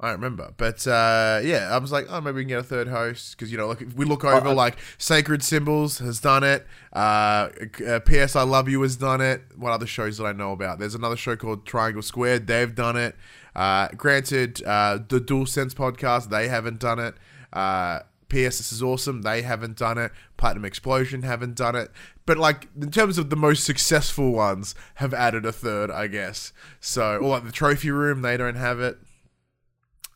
I 0.00 0.06
don't 0.06 0.14
remember, 0.16 0.52
but 0.56 0.84
uh, 0.88 1.40
yeah, 1.44 1.68
I 1.70 1.78
was 1.78 1.92
like, 1.92 2.06
oh, 2.08 2.20
maybe 2.20 2.34
we 2.36 2.42
can 2.42 2.48
get 2.48 2.58
a 2.58 2.62
third 2.64 2.88
host 2.88 3.36
because 3.36 3.52
you 3.52 3.58
know, 3.58 3.68
like 3.68 3.82
if 3.82 3.94
we 3.94 4.04
look 4.04 4.24
over 4.24 4.48
I- 4.48 4.52
like 4.52 4.76
Sacred 4.98 5.44
Symbols 5.44 5.98
has 6.00 6.18
done 6.18 6.42
it. 6.42 6.66
Uh, 6.92 7.50
uh, 7.86 8.00
P.S. 8.04 8.34
I 8.34 8.42
Love 8.42 8.68
You 8.68 8.82
has 8.82 8.96
done 8.96 9.20
it. 9.20 9.42
What 9.56 9.70
other 9.70 9.86
shows 9.86 10.18
that 10.18 10.24
I 10.24 10.32
know 10.32 10.50
about? 10.50 10.80
There's 10.80 10.96
another 10.96 11.16
show 11.16 11.36
called 11.36 11.64
Triangle 11.64 12.02
Squared. 12.02 12.48
They've 12.48 12.74
done 12.74 12.96
it. 12.96 13.14
Uh, 13.54 13.88
granted, 13.96 14.62
uh, 14.64 14.98
the 15.08 15.20
Dual 15.20 15.46
Sense 15.46 15.74
podcast 15.74 16.30
they 16.30 16.48
haven't 16.48 16.78
done 16.78 16.98
it. 16.98 17.14
Uh, 17.52 18.00
P.S. 18.28 18.56
This 18.58 18.72
is 18.72 18.82
awesome. 18.82 19.22
They 19.22 19.42
haven't 19.42 19.76
done 19.76 19.98
it. 19.98 20.10
Platinum 20.38 20.64
Explosion 20.64 21.22
haven't 21.22 21.54
done 21.54 21.76
it. 21.76 21.90
But 22.24 22.38
like 22.38 22.68
in 22.80 22.90
terms 22.90 23.18
of 23.18 23.28
the 23.28 23.36
most 23.36 23.64
successful 23.64 24.32
ones, 24.32 24.74
have 24.96 25.12
added 25.12 25.44
a 25.44 25.52
third, 25.52 25.90
I 25.90 26.06
guess. 26.06 26.52
So, 26.80 27.18
or 27.18 27.28
like 27.28 27.44
the 27.44 27.52
Trophy 27.52 27.90
Room, 27.90 28.22
they 28.22 28.36
don't 28.36 28.56
have 28.56 28.80
it 28.80 28.98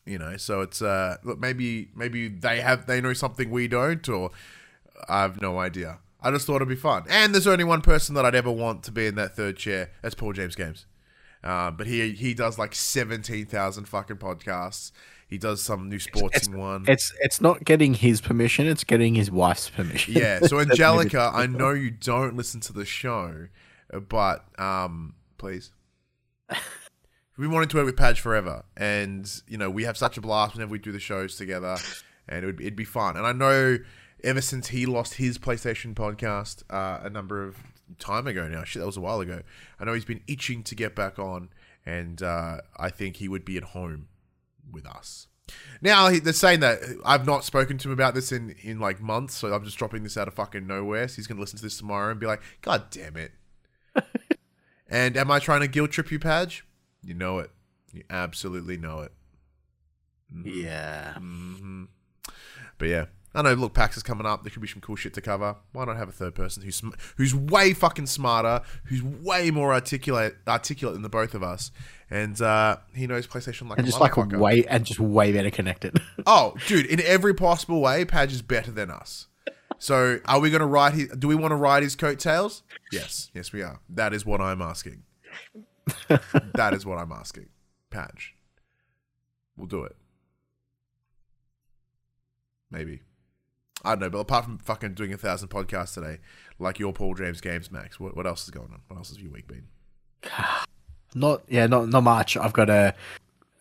you 0.07 0.17
know 0.17 0.37
so 0.37 0.61
it's 0.61 0.81
uh 0.81 1.17
look 1.23 1.39
maybe 1.39 1.89
maybe 1.95 2.29
they 2.29 2.61
have 2.61 2.87
they 2.87 3.01
know 3.01 3.13
something 3.13 3.51
we 3.51 3.67
don't 3.67 4.07
or 4.07 4.31
i 5.09 5.21
have 5.21 5.41
no 5.41 5.59
idea 5.59 5.99
i 6.21 6.31
just 6.31 6.47
thought 6.47 6.55
it'd 6.55 6.67
be 6.67 6.75
fun 6.75 7.03
and 7.09 7.33
there's 7.33 7.45
only 7.45 7.65
one 7.65 7.81
person 7.81 8.15
that 8.15 8.25
i'd 8.25 8.33
ever 8.33 8.51
want 8.51 8.83
to 8.83 8.91
be 8.91 9.05
in 9.05 9.15
that 9.15 9.35
third 9.35 9.57
chair 9.57 9.91
that's 10.01 10.15
paul 10.15 10.31
james 10.31 10.55
games 10.55 10.85
uh, 11.47 11.71
but 11.71 11.87
he 11.87 12.11
he 12.11 12.33
does 12.33 12.57
like 12.59 12.75
17,000 12.75 13.85
fucking 13.85 14.17
podcasts 14.17 14.91
he 15.27 15.37
does 15.37 15.61
some 15.63 15.89
new 15.89 15.99
sports 15.99 16.47
one 16.49 16.85
It's 16.87 17.11
it's 17.21 17.41
not 17.41 17.63
getting 17.65 17.93
his 17.95 18.21
permission; 18.21 18.65
it's 18.67 18.83
getting 18.83 19.15
his 19.15 19.29
wife's 19.31 19.69
permission. 19.69 20.13
yeah 20.13 20.39
so 20.41 20.59
angelica 20.65 21.31
i 21.33 21.45
know 21.47 21.71
you 21.71 21.91
don't 21.91 22.35
listen 22.35 22.59
to 22.61 22.73
the 22.73 22.85
show 22.85 23.47
but 24.09 24.45
um 24.59 25.15
please 25.37 25.71
we 27.37 27.47
wanted 27.47 27.69
to 27.69 27.77
work 27.77 27.85
with 27.85 27.95
Padge 27.97 28.19
forever, 28.19 28.63
and 28.75 29.29
you 29.47 29.57
know 29.57 29.69
we 29.69 29.83
have 29.83 29.97
such 29.97 30.17
a 30.17 30.21
blast 30.21 30.53
whenever 30.55 30.71
we 30.71 30.79
do 30.79 30.91
the 30.91 30.99
shows 30.99 31.35
together, 31.35 31.77
and 32.27 32.43
it 32.43 32.45
would 32.47 32.61
it'd 32.61 32.75
be 32.75 32.83
fun. 32.85 33.15
And 33.17 33.25
I 33.27 33.31
know 33.33 33.77
ever 34.23 34.41
since 34.41 34.69
he 34.69 34.85
lost 34.85 35.15
his 35.15 35.37
PlayStation 35.37 35.93
podcast 35.93 36.63
uh, 36.69 36.99
a 37.05 37.09
number 37.09 37.43
of 37.43 37.57
time 37.99 38.27
ago 38.27 38.47
now, 38.47 38.63
shit, 38.63 38.79
that 38.81 38.85
was 38.85 38.97
a 38.97 39.01
while 39.01 39.19
ago. 39.19 39.41
I 39.79 39.85
know 39.85 39.93
he's 39.93 40.05
been 40.05 40.21
itching 40.27 40.63
to 40.63 40.75
get 40.75 40.95
back 40.95 41.19
on, 41.19 41.49
and 41.85 42.21
uh, 42.21 42.57
I 42.77 42.89
think 42.89 43.17
he 43.17 43.27
would 43.27 43.45
be 43.45 43.57
at 43.57 43.63
home 43.63 44.07
with 44.71 44.85
us. 44.85 45.27
Now 45.81 46.09
they're 46.09 46.33
saying 46.33 46.59
that 46.59 46.79
I've 47.05 47.25
not 47.25 47.45
spoken 47.45 47.77
to 47.77 47.87
him 47.87 47.93
about 47.93 48.13
this 48.13 48.31
in 48.31 48.55
in 48.61 48.79
like 48.79 48.99
months, 49.01 49.35
so 49.35 49.53
I'm 49.53 49.63
just 49.63 49.77
dropping 49.77 50.03
this 50.03 50.17
out 50.17 50.27
of 50.27 50.33
fucking 50.33 50.67
nowhere. 50.67 51.07
So 51.07 51.15
he's 51.17 51.27
gonna 51.27 51.39
listen 51.39 51.57
to 51.57 51.63
this 51.63 51.77
tomorrow 51.77 52.11
and 52.11 52.19
be 52.19 52.25
like, 52.25 52.41
"God 52.61 52.89
damn 52.89 53.15
it!" 53.15 53.31
and 54.89 55.15
am 55.15 55.31
I 55.31 55.39
trying 55.39 55.61
to 55.61 55.67
guilt 55.67 55.91
trip 55.91 56.11
you, 56.11 56.19
Padge? 56.19 56.63
You 57.01 57.13
know 57.13 57.39
it. 57.39 57.51
You 57.93 58.03
absolutely 58.09 58.77
know 58.77 58.99
it. 58.99 59.13
Yeah. 60.43 61.13
hmm 61.13 61.85
But 62.77 62.89
yeah, 62.89 63.05
I 63.37 63.43
know. 63.43 63.53
Look, 63.53 63.75
PAX 63.75 63.95
is 63.97 64.01
coming 64.01 64.25
up. 64.25 64.43
There 64.43 64.49
could 64.49 64.63
be 64.63 64.67
some 64.67 64.81
cool 64.81 64.95
shit 64.95 65.13
to 65.13 65.21
cover. 65.21 65.55
Why 65.71 65.85
not 65.85 65.95
have 65.95 66.09
a 66.09 66.11
third 66.11 66.33
person 66.33 66.63
who's 66.63 66.77
sm- 66.77 66.95
who's 67.17 67.35
way 67.35 67.71
fucking 67.73 68.07
smarter, 68.07 68.61
who's 68.85 69.03
way 69.03 69.51
more 69.51 69.71
articulate 69.71 70.37
articulate 70.47 70.95
than 70.95 71.03
the 71.03 71.09
both 71.09 71.35
of 71.35 71.43
us, 71.43 71.69
and 72.09 72.41
uh, 72.41 72.77
he 72.95 73.05
knows 73.05 73.27
PlayStation 73.27 73.69
like 73.69 73.77
and 73.77 73.87
a 73.87 73.91
just 73.91 74.01
like 74.01 74.17
way 74.17 74.65
and 74.65 74.85
just 74.85 74.99
way 74.99 75.31
better 75.31 75.51
connected. 75.51 76.01
Oh, 76.25 76.55
dude, 76.67 76.87
in 76.87 76.99
every 77.01 77.33
possible 77.33 77.79
way, 77.79 78.03
Padge 78.03 78.33
is 78.33 78.41
better 78.41 78.71
than 78.71 78.91
us. 78.91 79.27
So, 79.77 80.19
are 80.25 80.41
we 80.41 80.49
going 80.49 80.59
to 80.59 80.65
ride 80.65 80.93
his? 80.93 81.07
Do 81.09 81.27
we 81.27 81.35
want 81.35 81.51
to 81.51 81.55
ride 81.55 81.83
his 81.83 81.95
coattails? 81.95 82.63
Yes, 82.91 83.29
yes, 83.33 83.53
we 83.53 83.61
are. 83.61 83.79
That 83.87 84.13
is 84.13 84.25
what 84.25 84.41
I'm 84.41 84.61
asking. 84.61 85.03
that 86.07 86.73
is 86.73 86.85
what 86.85 86.97
I'm 86.97 87.11
asking, 87.13 87.47
Padge. 87.91 88.33
We'll 89.55 89.67
do 89.67 89.83
it. 89.83 89.95
Maybe. 92.69 93.03
I 93.83 93.91
don't 93.91 94.01
know, 94.01 94.09
but 94.09 94.19
apart 94.19 94.45
from 94.45 94.57
fucking 94.57 94.95
doing 94.95 95.13
a 95.13 95.17
thousand 95.17 95.49
podcasts 95.49 95.93
today, 95.93 96.17
like 96.59 96.79
your 96.79 96.93
Paul 96.93 97.13
James 97.13 97.41
games, 97.41 97.71
Max, 97.71 97.99
what, 97.99 98.15
what 98.15 98.25
else 98.25 98.43
is 98.43 98.49
going 98.49 98.69
on? 98.71 98.81
What 98.87 98.97
else 98.97 99.09
has 99.09 99.19
your 99.19 99.31
week 99.31 99.47
been? 99.47 99.67
not 101.15 101.43
yeah, 101.47 101.67
not 101.67 101.89
not 101.89 102.03
much. 102.03 102.37
I've 102.37 102.53
got 102.53 102.69
a 102.69 102.93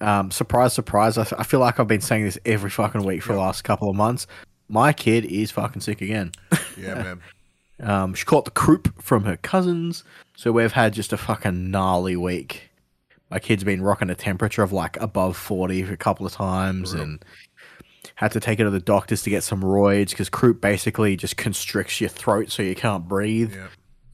um, 0.00 0.30
surprise, 0.30 0.72
surprise. 0.72 1.18
I, 1.18 1.22
f- 1.22 1.32
I 1.38 1.42
feel 1.42 1.60
like 1.60 1.80
I've 1.80 1.88
been 1.88 2.00
saying 2.00 2.24
this 2.24 2.38
every 2.44 2.70
fucking 2.70 3.04
week 3.04 3.22
for 3.22 3.32
the 3.32 3.38
last 3.38 3.62
couple 3.62 3.88
of 3.88 3.96
months. 3.96 4.26
My 4.68 4.92
kid 4.92 5.24
is 5.24 5.50
fucking 5.50 5.82
sick 5.82 6.00
again. 6.00 6.32
Yeah, 6.78 6.94
man. 6.94 7.20
Um, 7.78 8.14
she 8.14 8.24
caught 8.24 8.46
the 8.46 8.50
croup 8.50 9.02
from 9.02 9.24
her 9.24 9.36
cousins, 9.36 10.02
so 10.34 10.50
we've 10.50 10.72
had 10.72 10.94
just 10.94 11.12
a 11.12 11.18
fucking 11.18 11.70
gnarly 11.70 12.16
week. 12.16 12.70
My 13.30 13.38
kid's 13.38 13.64
been 13.64 13.82
rocking 13.82 14.08
a 14.08 14.14
temperature 14.14 14.62
of 14.62 14.72
like 14.72 14.98
above 14.98 15.36
forty 15.36 15.82
a 15.82 15.96
couple 15.96 16.24
of 16.24 16.32
times, 16.32 16.94
and 16.94 17.22
had 18.16 18.32
to 18.32 18.40
take 18.40 18.58
her 18.58 18.64
to 18.64 18.70
the 18.70 18.80
doctors 18.80 19.22
to 19.22 19.30
get 19.30 19.42
some 19.44 19.62
roids 19.62 20.10
because 20.10 20.28
croup 20.28 20.60
basically 20.60 21.16
just 21.16 21.36
constricts 21.36 22.00
your 22.00 22.08
throat 22.10 22.50
so 22.50 22.62
you 22.62 22.74
can't 22.74 23.06
breathe. 23.06 23.54
Yeah. 23.54 23.68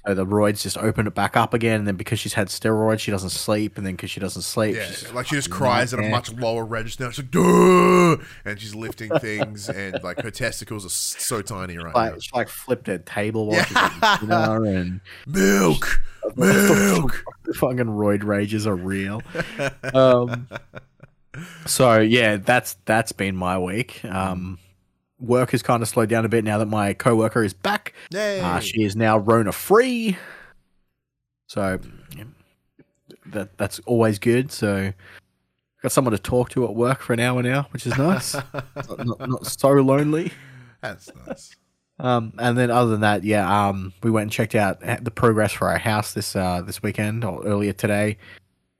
So 0.04 0.14
the 0.14 0.26
roids 0.26 0.62
just 0.62 0.76
open 0.78 1.06
it 1.06 1.14
back 1.14 1.36
up 1.36 1.54
again, 1.54 1.78
and 1.78 1.86
then 1.86 1.94
because 1.94 2.18
she's 2.18 2.32
had 2.34 2.48
steroids, 2.48 2.98
she 2.98 3.12
doesn't 3.12 3.30
sleep, 3.30 3.76
and 3.78 3.86
then 3.86 3.94
because 3.94 4.10
she 4.10 4.18
doesn't 4.18 4.42
sleep, 4.42 4.74
Yeah, 4.74 4.86
she's 4.86 5.12
like 5.12 5.26
she 5.28 5.36
just 5.36 5.48
cries 5.50 5.94
at 5.94 6.00
a 6.00 6.08
much 6.08 6.32
lower 6.32 6.64
register. 6.64 7.08
She's 7.12 7.20
like, 7.24 7.30
Duh! 7.30 8.16
and 8.44 8.58
she's 8.60 8.74
lifting 8.74 9.16
things, 9.20 9.68
and 9.68 10.02
like 10.02 10.20
her 10.22 10.32
testicles 10.32 10.84
are 10.84 10.88
so 10.88 11.40
tiny 11.40 11.78
right 11.78 11.94
like, 11.94 12.20
she 12.20 12.30
like 12.34 12.48
flipped 12.48 12.88
her 12.88 12.98
table 12.98 13.46
while 13.46 13.62
she's 13.62 13.76
Yeah. 13.76 14.16
eating 14.16 14.28
dinner, 14.28 14.64
and. 14.80 15.00
Milk, 15.28 16.02
milk. 16.34 17.24
the 17.44 17.54
fucking 17.54 17.86
roid 17.86 18.24
rages 18.24 18.66
are 18.66 18.74
real. 18.74 19.22
Um, 19.94 20.48
so 21.66 21.98
yeah, 22.00 22.36
that's 22.36 22.76
that's 22.84 23.12
been 23.12 23.36
my 23.36 23.58
week. 23.58 24.04
Um, 24.04 24.58
work 25.18 25.52
has 25.52 25.62
kind 25.62 25.82
of 25.82 25.88
slowed 25.88 26.08
down 26.08 26.24
a 26.24 26.28
bit 26.28 26.44
now 26.44 26.58
that 26.58 26.66
my 26.66 26.92
coworker 26.94 27.42
is 27.42 27.54
back. 27.54 27.94
Uh, 28.40 28.60
she 28.60 28.82
is 28.82 28.96
now 28.96 29.18
Rona 29.18 29.52
free. 29.52 30.16
So 31.46 31.78
yeah, 32.16 32.24
that 33.26 33.56
that's 33.58 33.78
always 33.80 34.18
good. 34.18 34.52
So 34.52 34.92
got 35.82 35.92
someone 35.92 36.12
to 36.12 36.18
talk 36.18 36.50
to 36.50 36.64
at 36.64 36.74
work 36.74 37.00
for 37.00 37.12
an 37.12 37.20
hour 37.20 37.42
now, 37.42 37.66
which 37.70 37.86
is 37.86 37.96
nice. 37.96 38.34
not, 38.54 39.06
not, 39.06 39.28
not 39.28 39.46
so 39.46 39.70
lonely. 39.70 40.32
That's 40.80 41.10
nice. 41.26 41.54
Um, 41.98 42.32
and 42.38 42.58
then 42.58 42.70
other 42.70 42.90
than 42.90 43.00
that, 43.02 43.22
yeah, 43.22 43.68
um, 43.68 43.92
we 44.02 44.10
went 44.10 44.24
and 44.24 44.32
checked 44.32 44.54
out 44.54 44.80
the 44.80 45.10
progress 45.10 45.52
for 45.52 45.68
our 45.68 45.78
house 45.78 46.14
this 46.14 46.34
uh, 46.34 46.62
this 46.62 46.82
weekend 46.82 47.24
or 47.24 47.44
earlier 47.44 47.72
today. 47.72 48.18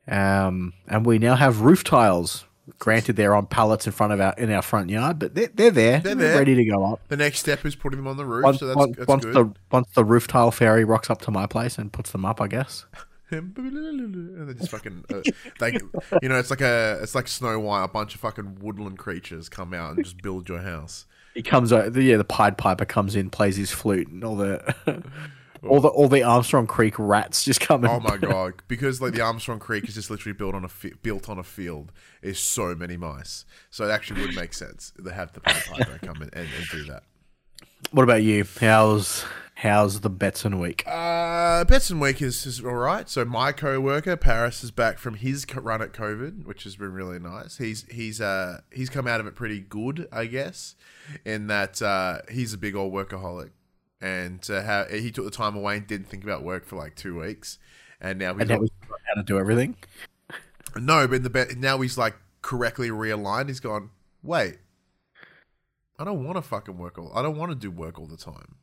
Um, 0.09 0.73
and 0.89 1.07
we 1.07 1.19
now 1.19 1.35
have 1.37 1.61
roof 1.61 1.85
tiles. 1.85 2.45
Granted, 2.79 3.17
they're 3.17 3.35
on 3.35 3.47
pallets 3.47 3.87
in 3.87 3.93
front 3.93 4.13
of 4.13 4.21
our 4.21 4.35
in 4.39 4.51
our 4.51 4.63
front 4.63 4.89
yard, 4.91 5.19
but 5.19 5.35
they're, 5.35 5.49
they're 5.53 5.71
there. 5.71 5.99
They're 6.01 6.15
They're 6.15 6.29
there. 6.29 6.39
ready 6.39 6.55
to 6.55 6.65
go 6.65 6.85
up. 6.85 7.01
The 7.09 7.17
next 7.17 7.41
step 7.41 7.65
is 7.67 7.75
putting 7.75 7.99
them 7.99 8.07
on 8.07 8.17
the 8.17 8.25
roof, 8.25 8.45
Once, 8.45 8.59
so 8.61 8.67
that's, 8.67 8.77
once, 8.77 8.97
that's 8.97 9.09
once 9.09 9.25
good. 9.25 9.35
the 9.35 9.55
once 9.71 9.89
the 9.95 10.05
roof 10.05 10.29
tile 10.29 10.51
fairy 10.53 10.85
rocks 10.85 11.11
up 11.11 11.21
to 11.23 11.31
my 11.31 11.47
place 11.47 11.77
and 11.77 11.93
puts 11.93 12.13
them 12.13 12.25
up, 12.25 12.41
I 12.41 12.47
guess. 12.47 12.87
and 13.31 13.55
then 13.55 14.55
just 14.59 14.71
fucking 14.71 15.05
uh, 15.13 15.23
like 15.61 15.81
you 16.23 16.29
know, 16.29 16.39
it's 16.39 16.51
like 16.51 16.61
a 16.61 16.99
it's 17.03 17.15
like 17.15 17.27
Snow 17.29 17.59
White. 17.59 17.85
A 17.85 17.89
bunch 17.89 18.15
of 18.15 18.21
fucking 18.21 18.59
woodland 18.61 18.99
creatures 18.99 19.49
come 19.49 19.73
out 19.75 19.97
and 19.97 20.05
just 20.05 20.21
build 20.23 20.49
your 20.49 20.61
house. 20.61 21.07
He 21.35 21.43
comes 21.43 21.73
out. 21.73 21.95
Yeah, 21.97 22.17
the 22.19 22.25
Pied 22.25 22.59
Piper 22.59 22.85
comes 22.85 23.17
in, 23.17 23.31
plays 23.31 23.57
his 23.57 23.71
flute, 23.71 24.09
and 24.09 24.23
all 24.23 24.37
the 24.37 24.75
all 25.69 25.81
the 25.81 25.89
all 25.89 26.09
the 26.09 26.23
Armstrong 26.23 26.67
Creek 26.67 26.95
rats 26.99 27.45
just 27.45 27.61
come. 27.61 27.85
Oh 27.85 28.01
my 28.01 28.17
god! 28.17 28.55
Because 28.69 29.01
like 29.01 29.15
the 29.15 29.21
Armstrong 29.21 29.59
Creek 29.59 29.89
is 29.89 29.95
just 29.95 30.11
literally 30.11 30.35
built 30.35 30.55
on 30.55 30.65
a 30.65 30.69
fi- 30.69 30.95
built 31.03 31.29
on 31.29 31.39
a 31.39 31.43
field. 31.43 31.93
Is 32.21 32.39
so 32.39 32.75
many 32.75 32.97
mice, 32.97 33.45
so 33.71 33.87
it 33.87 33.91
actually 33.91 34.23
would 34.23 34.35
make 34.35 34.53
sense 34.53 34.93
to 35.03 35.13
have 35.13 35.33
the 35.33 35.41
Piper 35.41 35.99
come 36.03 36.17
in 36.17 36.31
and, 36.33 36.49
and 36.57 36.69
do 36.71 36.85
that. 36.85 37.05
What 37.91 38.05
about 38.05 38.23
you? 38.23 38.45
How's 38.61 39.25
how's 39.55 40.01
the 40.01 40.11
Betson 40.11 40.59
week? 40.61 40.83
Uh, 40.87 41.65
Betson 41.65 42.01
Week 42.01 42.21
is, 42.21 42.47
is 42.47 42.65
all 42.65 42.75
right. 42.75 43.09
So 43.09 43.25
my 43.25 43.53
co-worker 43.53 44.17
Paris 44.17 44.65
is 44.65 44.71
back 44.71 44.99
from 44.99 45.15
his 45.15 45.47
run 45.55 45.81
at 45.83 45.93
COVID, 45.93 46.45
which 46.45 46.65
has 46.65 46.77
been 46.77 46.93
really 46.93 47.19
nice. 47.19 47.59
He's 47.59 47.87
he's 47.91 48.21
uh 48.21 48.61
he's 48.73 48.91
come 48.91 49.07
out 49.07 49.21
of 49.21 49.27
it 49.27 49.35
pretty 49.35 49.61
good, 49.61 50.09
I 50.11 50.27
guess, 50.27 50.75
in 51.25 51.47
that 51.47 51.81
uh, 51.81 52.19
he's 52.31 52.53
a 52.53 52.59
big 52.59 52.75
old 52.75 52.93
workaholic, 52.93 53.51
and 54.03 54.45
how 54.47 54.85
he 54.91 55.11
took 55.11 55.25
the 55.25 55.31
time 55.31 55.57
away 55.57 55.79
and 55.79 55.87
didn't 55.87 56.09
think 56.09 56.25
about 56.25 56.43
work 56.43 56.67
for 56.67 56.77
like 56.77 56.97
two 56.97 57.21
weeks, 57.21 57.59
and 58.01 58.19
now 58.19 58.35
he's 58.35 58.43
And 58.43 58.51
now 58.51 58.59
we 58.59 58.69
how 59.07 59.15
to 59.15 59.23
do 59.23 59.39
everything. 59.39 59.77
no, 60.77 61.07
but 61.07 61.17
in 61.17 61.23
the 61.23 61.31
be- 61.31 61.55
now 61.57 61.81
he's 61.81 61.97
like 61.97 62.17
correctly 62.43 62.91
realigned. 62.91 63.49
He's 63.49 63.61
gone. 63.61 63.91
Wait, 64.23 64.59
I 65.99 66.05
don't 66.05 66.25
want 66.25 66.37
to 66.37 66.43
fucking 66.43 66.77
work 66.79 66.99
all. 66.99 67.13
I 67.15 67.23
don't 67.23 67.37
want 67.37 67.51
to 67.53 67.57
do 67.57 67.71
work 67.71 67.99
all 67.99 68.07
the 68.07 68.17
time. 68.17 68.57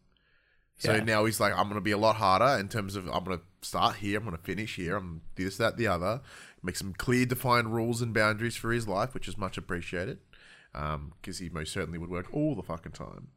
So 0.78 0.94
Yeah. 0.94 1.04
now 1.04 1.26
he's 1.26 1.40
like, 1.40 1.54
I'm 1.54 1.68
gonna 1.68 1.82
be 1.82 1.92
a 1.92 1.98
lot 1.98 2.16
harder 2.18 2.60
in 2.60 2.68
terms 2.70 2.96
of 2.96 3.08
I'm 3.08 3.24
gonna 3.24 3.42
start 3.62 3.98
here. 3.98 4.18
I'm 4.18 4.24
gonna 4.26 4.38
finish 4.38 4.76
here. 4.76 4.98
I'm 4.98 5.22
this, 5.36 5.58
that, 5.58 5.78
the 5.78 5.88
other. 5.88 6.22
Make 6.64 6.76
some 6.76 6.94
clear, 6.94 7.26
defined 7.26 7.74
rules 7.74 8.02
and 8.02 8.14
boundaries 8.14 8.56
for 8.56 8.72
his 8.72 8.88
life, 8.88 9.14
which 9.14 9.28
is 9.28 9.38
much 9.38 9.58
appreciated. 9.58 10.20
Um, 10.74 11.14
because 11.22 11.40
he 11.40 11.50
most 11.50 11.74
certainly 11.74 11.98
would 11.98 12.10
work 12.10 12.28
all 12.32 12.56
the 12.56 12.62
fucking 12.64 12.92
time. 12.92 13.30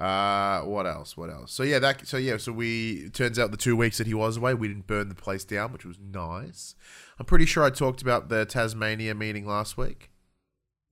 Uh, 0.00 0.62
what 0.62 0.86
else? 0.86 1.16
What 1.16 1.28
else? 1.30 1.52
So 1.52 1.62
yeah, 1.62 1.78
that. 1.80 2.06
So 2.06 2.16
yeah, 2.16 2.38
so 2.38 2.52
we. 2.52 3.02
It 3.06 3.14
turns 3.14 3.38
out 3.38 3.50
the 3.50 3.56
two 3.58 3.76
weeks 3.76 3.98
that 3.98 4.06
he 4.06 4.14
was 4.14 4.38
away, 4.38 4.54
we 4.54 4.66
didn't 4.68 4.86
burn 4.86 5.08
the 5.10 5.14
place 5.14 5.44
down, 5.44 5.72
which 5.72 5.84
was 5.84 5.98
nice. 6.00 6.74
I'm 7.18 7.26
pretty 7.26 7.44
sure 7.44 7.62
I 7.64 7.70
talked 7.70 8.00
about 8.00 8.30
the 8.30 8.46
Tasmania 8.46 9.14
meeting 9.14 9.46
last 9.46 9.76
week. 9.76 10.10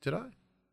Did 0.02 0.12
I? 0.14 0.26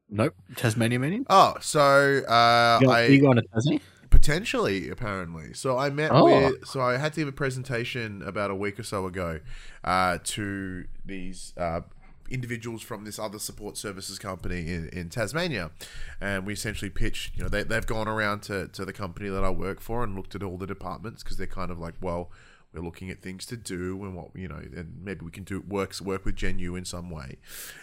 Nope. 0.10 0.36
Tasmania 0.58 1.00
meeting. 1.00 1.26
Oh, 1.30 1.56
so 1.62 1.80
uh, 2.28 2.80
You, 2.82 2.90
I 2.92 3.06
you 3.06 3.22
going 3.22 3.38
to 3.38 3.42
Tasmania? 3.54 3.80
potentially 4.10 4.90
apparently. 4.90 5.54
So 5.54 5.78
I 5.78 5.90
met 5.90 6.12
Oh. 6.14 6.26
with. 6.26 6.68
So 6.68 6.82
I 6.82 6.98
had 6.98 7.14
to 7.14 7.22
give 7.22 7.28
a 7.28 7.32
presentation 7.32 8.22
about 8.22 8.52
a 8.52 8.56
week 8.56 8.78
or 8.80 8.84
so 8.84 9.06
ago 9.08 9.40
uh, 9.84 10.20
to 10.26 10.86
these. 11.06 11.54
Uh, 11.58 11.82
individuals 12.30 12.82
from 12.82 13.06
this 13.06 13.20
other 13.20 13.40
support 13.40 13.78
services 13.78 14.20
company 14.20 14.68
in, 14.68 14.90
in 14.90 15.10
Tasmania. 15.10 15.72
And 16.20 16.46
we 16.46 16.54
essentially 16.54 16.90
pitched 16.90 17.36
you 17.38 17.44
know 17.44 17.50
they, 17.50 17.64
they've 17.64 17.86
gone 17.86 18.08
around 18.08 18.42
to, 18.44 18.68
to 18.70 18.86
the 18.86 18.94
company 18.94 19.30
that 19.30 19.44
I 19.44 19.50
work 19.50 19.80
for 19.80 20.04
and 20.04 20.16
looked 20.16 20.36
at 20.36 20.44
all 20.44 20.58
the 20.58 20.68
departments 20.68 21.24
because 21.24 21.38
they're 21.38 21.48
kind 21.48 21.72
of 21.72 21.80
like 21.80 21.96
well 22.02 22.32
we're 22.74 22.82
looking 22.82 23.10
at 23.10 23.22
things 23.22 23.46
to 23.46 23.58
do 23.58 24.04
and 24.04 24.16
what 24.16 24.36
you 24.36 24.48
know 24.48 24.58
and 24.58 25.02
maybe 25.02 25.24
we 25.24 25.32
can 25.32 25.44
do 25.44 25.64
works 25.68 26.02
work 26.02 26.26
with 26.26 26.36
Genu 26.36 26.76
in 26.76 26.86
some 26.86 27.10
way. 27.10 27.38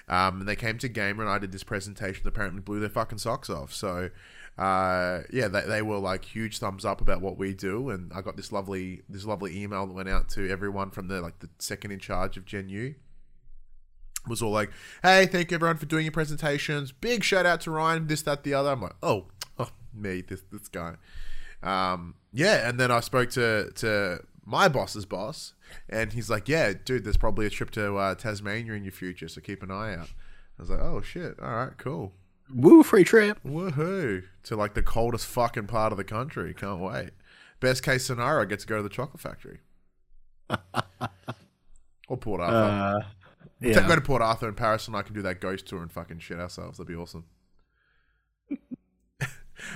Um, 0.08 0.40
and 0.40 0.48
they 0.48 0.56
came 0.56 0.78
to 0.78 0.88
Gamer 0.88 1.22
and 1.22 1.32
I 1.32 1.38
did 1.38 1.52
this 1.52 1.64
presentation 1.64 2.22
that 2.24 2.28
apparently 2.28 2.60
blew 2.60 2.80
their 2.80 2.90
fucking 2.90 3.18
socks 3.18 3.48
off. 3.48 3.72
So 3.72 4.10
uh, 4.58 5.20
yeah 5.30 5.48
they, 5.48 5.62
they 5.62 5.82
were 5.82 5.98
like 5.98 6.26
huge 6.26 6.58
thumbs 6.58 6.84
up 6.84 7.00
about 7.00 7.22
what 7.22 7.38
we 7.38 7.54
do. 7.54 7.90
And 7.90 8.12
I 8.14 8.20
got 8.20 8.36
this 8.36 8.52
lovely 8.52 9.02
this 9.08 9.24
lovely 9.24 9.62
email 9.62 9.86
that 9.86 9.94
went 9.94 10.08
out 10.08 10.28
to 10.30 10.50
everyone 10.50 10.90
from 10.90 11.08
the 11.08 11.20
like 11.20 11.38
the 11.38 11.48
second 11.58 11.92
in 11.92 11.98
charge 11.98 12.36
of 12.36 12.44
Genu 12.44 12.94
was 14.26 14.42
all 14.42 14.50
like, 14.50 14.70
"Hey, 15.02 15.26
thank 15.26 15.50
you 15.50 15.56
everyone 15.56 15.76
for 15.76 15.86
doing 15.86 16.04
your 16.04 16.12
presentations. 16.12 16.92
Big 16.92 17.24
shout 17.24 17.46
out 17.46 17.60
to 17.62 17.70
Ryan. 17.70 18.06
This, 18.06 18.22
that, 18.22 18.44
the 18.44 18.54
other." 18.54 18.70
I'm 18.70 18.82
like, 18.82 18.96
"Oh, 19.02 19.26
oh, 19.58 19.70
me, 19.94 20.22
this, 20.22 20.42
this 20.50 20.68
guy." 20.68 20.94
Um, 21.62 22.14
yeah, 22.32 22.68
and 22.68 22.78
then 22.78 22.90
I 22.90 23.00
spoke 23.00 23.30
to 23.30 23.70
to 23.76 24.20
my 24.44 24.68
boss's 24.68 25.06
boss, 25.06 25.54
and 25.88 26.12
he's 26.12 26.30
like, 26.30 26.48
"Yeah, 26.48 26.72
dude, 26.72 27.04
there's 27.04 27.16
probably 27.16 27.46
a 27.46 27.50
trip 27.50 27.70
to 27.70 27.96
uh, 27.96 28.14
Tasmania 28.14 28.74
in 28.74 28.84
your 28.84 28.92
future, 28.92 29.28
so 29.28 29.40
keep 29.40 29.62
an 29.62 29.70
eye 29.70 29.94
out." 29.94 30.10
I 30.58 30.62
was 30.62 30.70
like, 30.70 30.80
"Oh 30.80 31.00
shit! 31.00 31.38
All 31.40 31.50
right, 31.50 31.76
cool. 31.78 32.12
Woo, 32.54 32.82
free 32.82 33.04
trip. 33.04 33.38
Woohoo! 33.44 34.24
To 34.44 34.56
like 34.56 34.74
the 34.74 34.82
coldest 34.82 35.26
fucking 35.26 35.66
part 35.66 35.92
of 35.92 35.98
the 35.98 36.04
country. 36.04 36.54
Can't 36.54 36.80
wait. 36.80 37.10
Best 37.60 37.82
case 37.82 38.04
scenario, 38.04 38.42
I 38.42 38.44
get 38.44 38.58
to 38.60 38.66
go 38.66 38.76
to 38.76 38.82
the 38.82 38.88
chocolate 38.88 39.20
factory." 39.20 39.60
or 42.08 42.16
Port 42.16 42.40
Arthur. 42.40 42.56
Uh, 42.56 43.06
Take- 43.62 43.86
Go 43.86 43.94
to 43.94 44.00
Port 44.00 44.22
Arthur 44.22 44.48
in 44.48 44.54
Paris 44.54 44.86
and 44.86 44.96
I 44.96 45.02
can 45.02 45.14
do 45.14 45.22
that 45.22 45.40
ghost 45.40 45.66
tour 45.66 45.82
and 45.82 45.90
fucking 45.92 46.18
shit 46.18 46.38
ourselves. 46.38 46.78
That'd 46.78 46.88
be 46.88 46.94
awesome. 46.94 47.24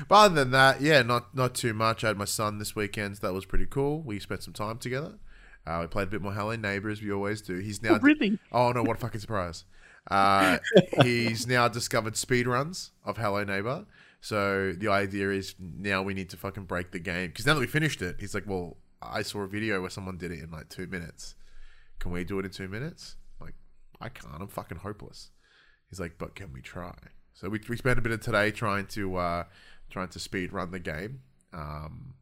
but 0.09 0.15
other 0.15 0.35
than 0.35 0.51
that, 0.51 0.81
yeah, 0.81 1.03
not 1.03 1.35
not 1.35 1.55
too 1.55 1.75
much. 1.75 2.05
I 2.05 2.09
had 2.09 2.17
my 2.17 2.25
son 2.25 2.59
this 2.59 2.75
weekend. 2.75 3.17
So 3.17 3.27
that 3.27 3.33
was 3.33 3.45
pretty 3.45 3.67
cool. 3.67 4.03
We 4.03 4.19
spent 4.19 4.43
some 4.43 4.55
time 4.55 4.79
together. 4.79 5.19
Uh, 5.67 5.79
we 5.81 5.87
played 5.89 6.09
a 6.09 6.11
bit 6.11 6.23
more 6.23 6.33
Hello 6.33 6.55
Neighbor 6.55 6.89
as 6.91 7.03
we 7.03 7.11
always 7.11 7.43
do. 7.43 7.59
He's 7.59 7.83
now 7.83 7.99
really? 8.03 8.39
Oh 8.53 8.73
no! 8.73 8.83
What 8.83 8.97
a 8.97 9.01
fucking 9.01 9.21
surprise! 9.21 9.65
Uh, 10.11 10.59
he's 11.03 11.47
now 11.47 11.69
discovered 11.69 12.17
speed 12.17 12.47
runs 12.47 12.93
of 13.05 13.17
Hello 13.17 13.43
Neighbor. 13.43 13.87
So 14.21 14.73
the 14.73 14.89
idea 14.89 15.31
is 15.31 15.55
now 15.59 16.03
we 16.03 16.15
need 16.15 16.31
to 16.31 16.37
fucking 16.37 16.65
break 16.65 16.93
the 16.93 16.99
game 16.99 17.29
because 17.29 17.47
now 17.47 17.55
that 17.55 17.61
we 17.61 17.67
finished 17.67 18.03
it, 18.03 18.17
he's 18.21 18.35
like, 18.35 18.45
"Well, 18.47 18.77
I 19.03 19.23
saw 19.23 19.41
a 19.41 19.49
video 19.49 19.81
where 19.81 19.91
someone 19.91 20.19
did 20.19 20.31
it 20.31 20.43
in 20.43 20.51
like 20.51 20.69
two 20.69 20.87
minutes. 20.87 21.35
Can 21.99 22.13
we 22.13 22.25
do 22.25 22.39
it 22.39 22.45
in 22.45 22.51
two 22.51 22.69
minutes?" 22.69 23.17
I 24.01 24.09
can't. 24.09 24.41
I'm 24.41 24.49
fucking 24.49 24.79
hopeless. 24.79 25.31
He's 25.89 26.01
like, 26.01 26.19
"But 26.19 26.35
can 26.35 26.53
we 26.53 26.61
try?" 26.61 26.95
So 27.35 27.49
we 27.49 27.61
we 27.69 27.77
spent 27.77 27.99
a 27.99 28.03
bit 28.03 28.13
of 28.13 28.21
today 28.21 28.51
trying 28.51 28.87
to 28.89 29.17
uh, 29.17 29.45
trying 29.91 30.09
to 30.09 30.19
speed 30.19 30.53
run 30.53 30.71
the 30.71 30.79
game. 30.79 31.21
Um, 31.53 32.15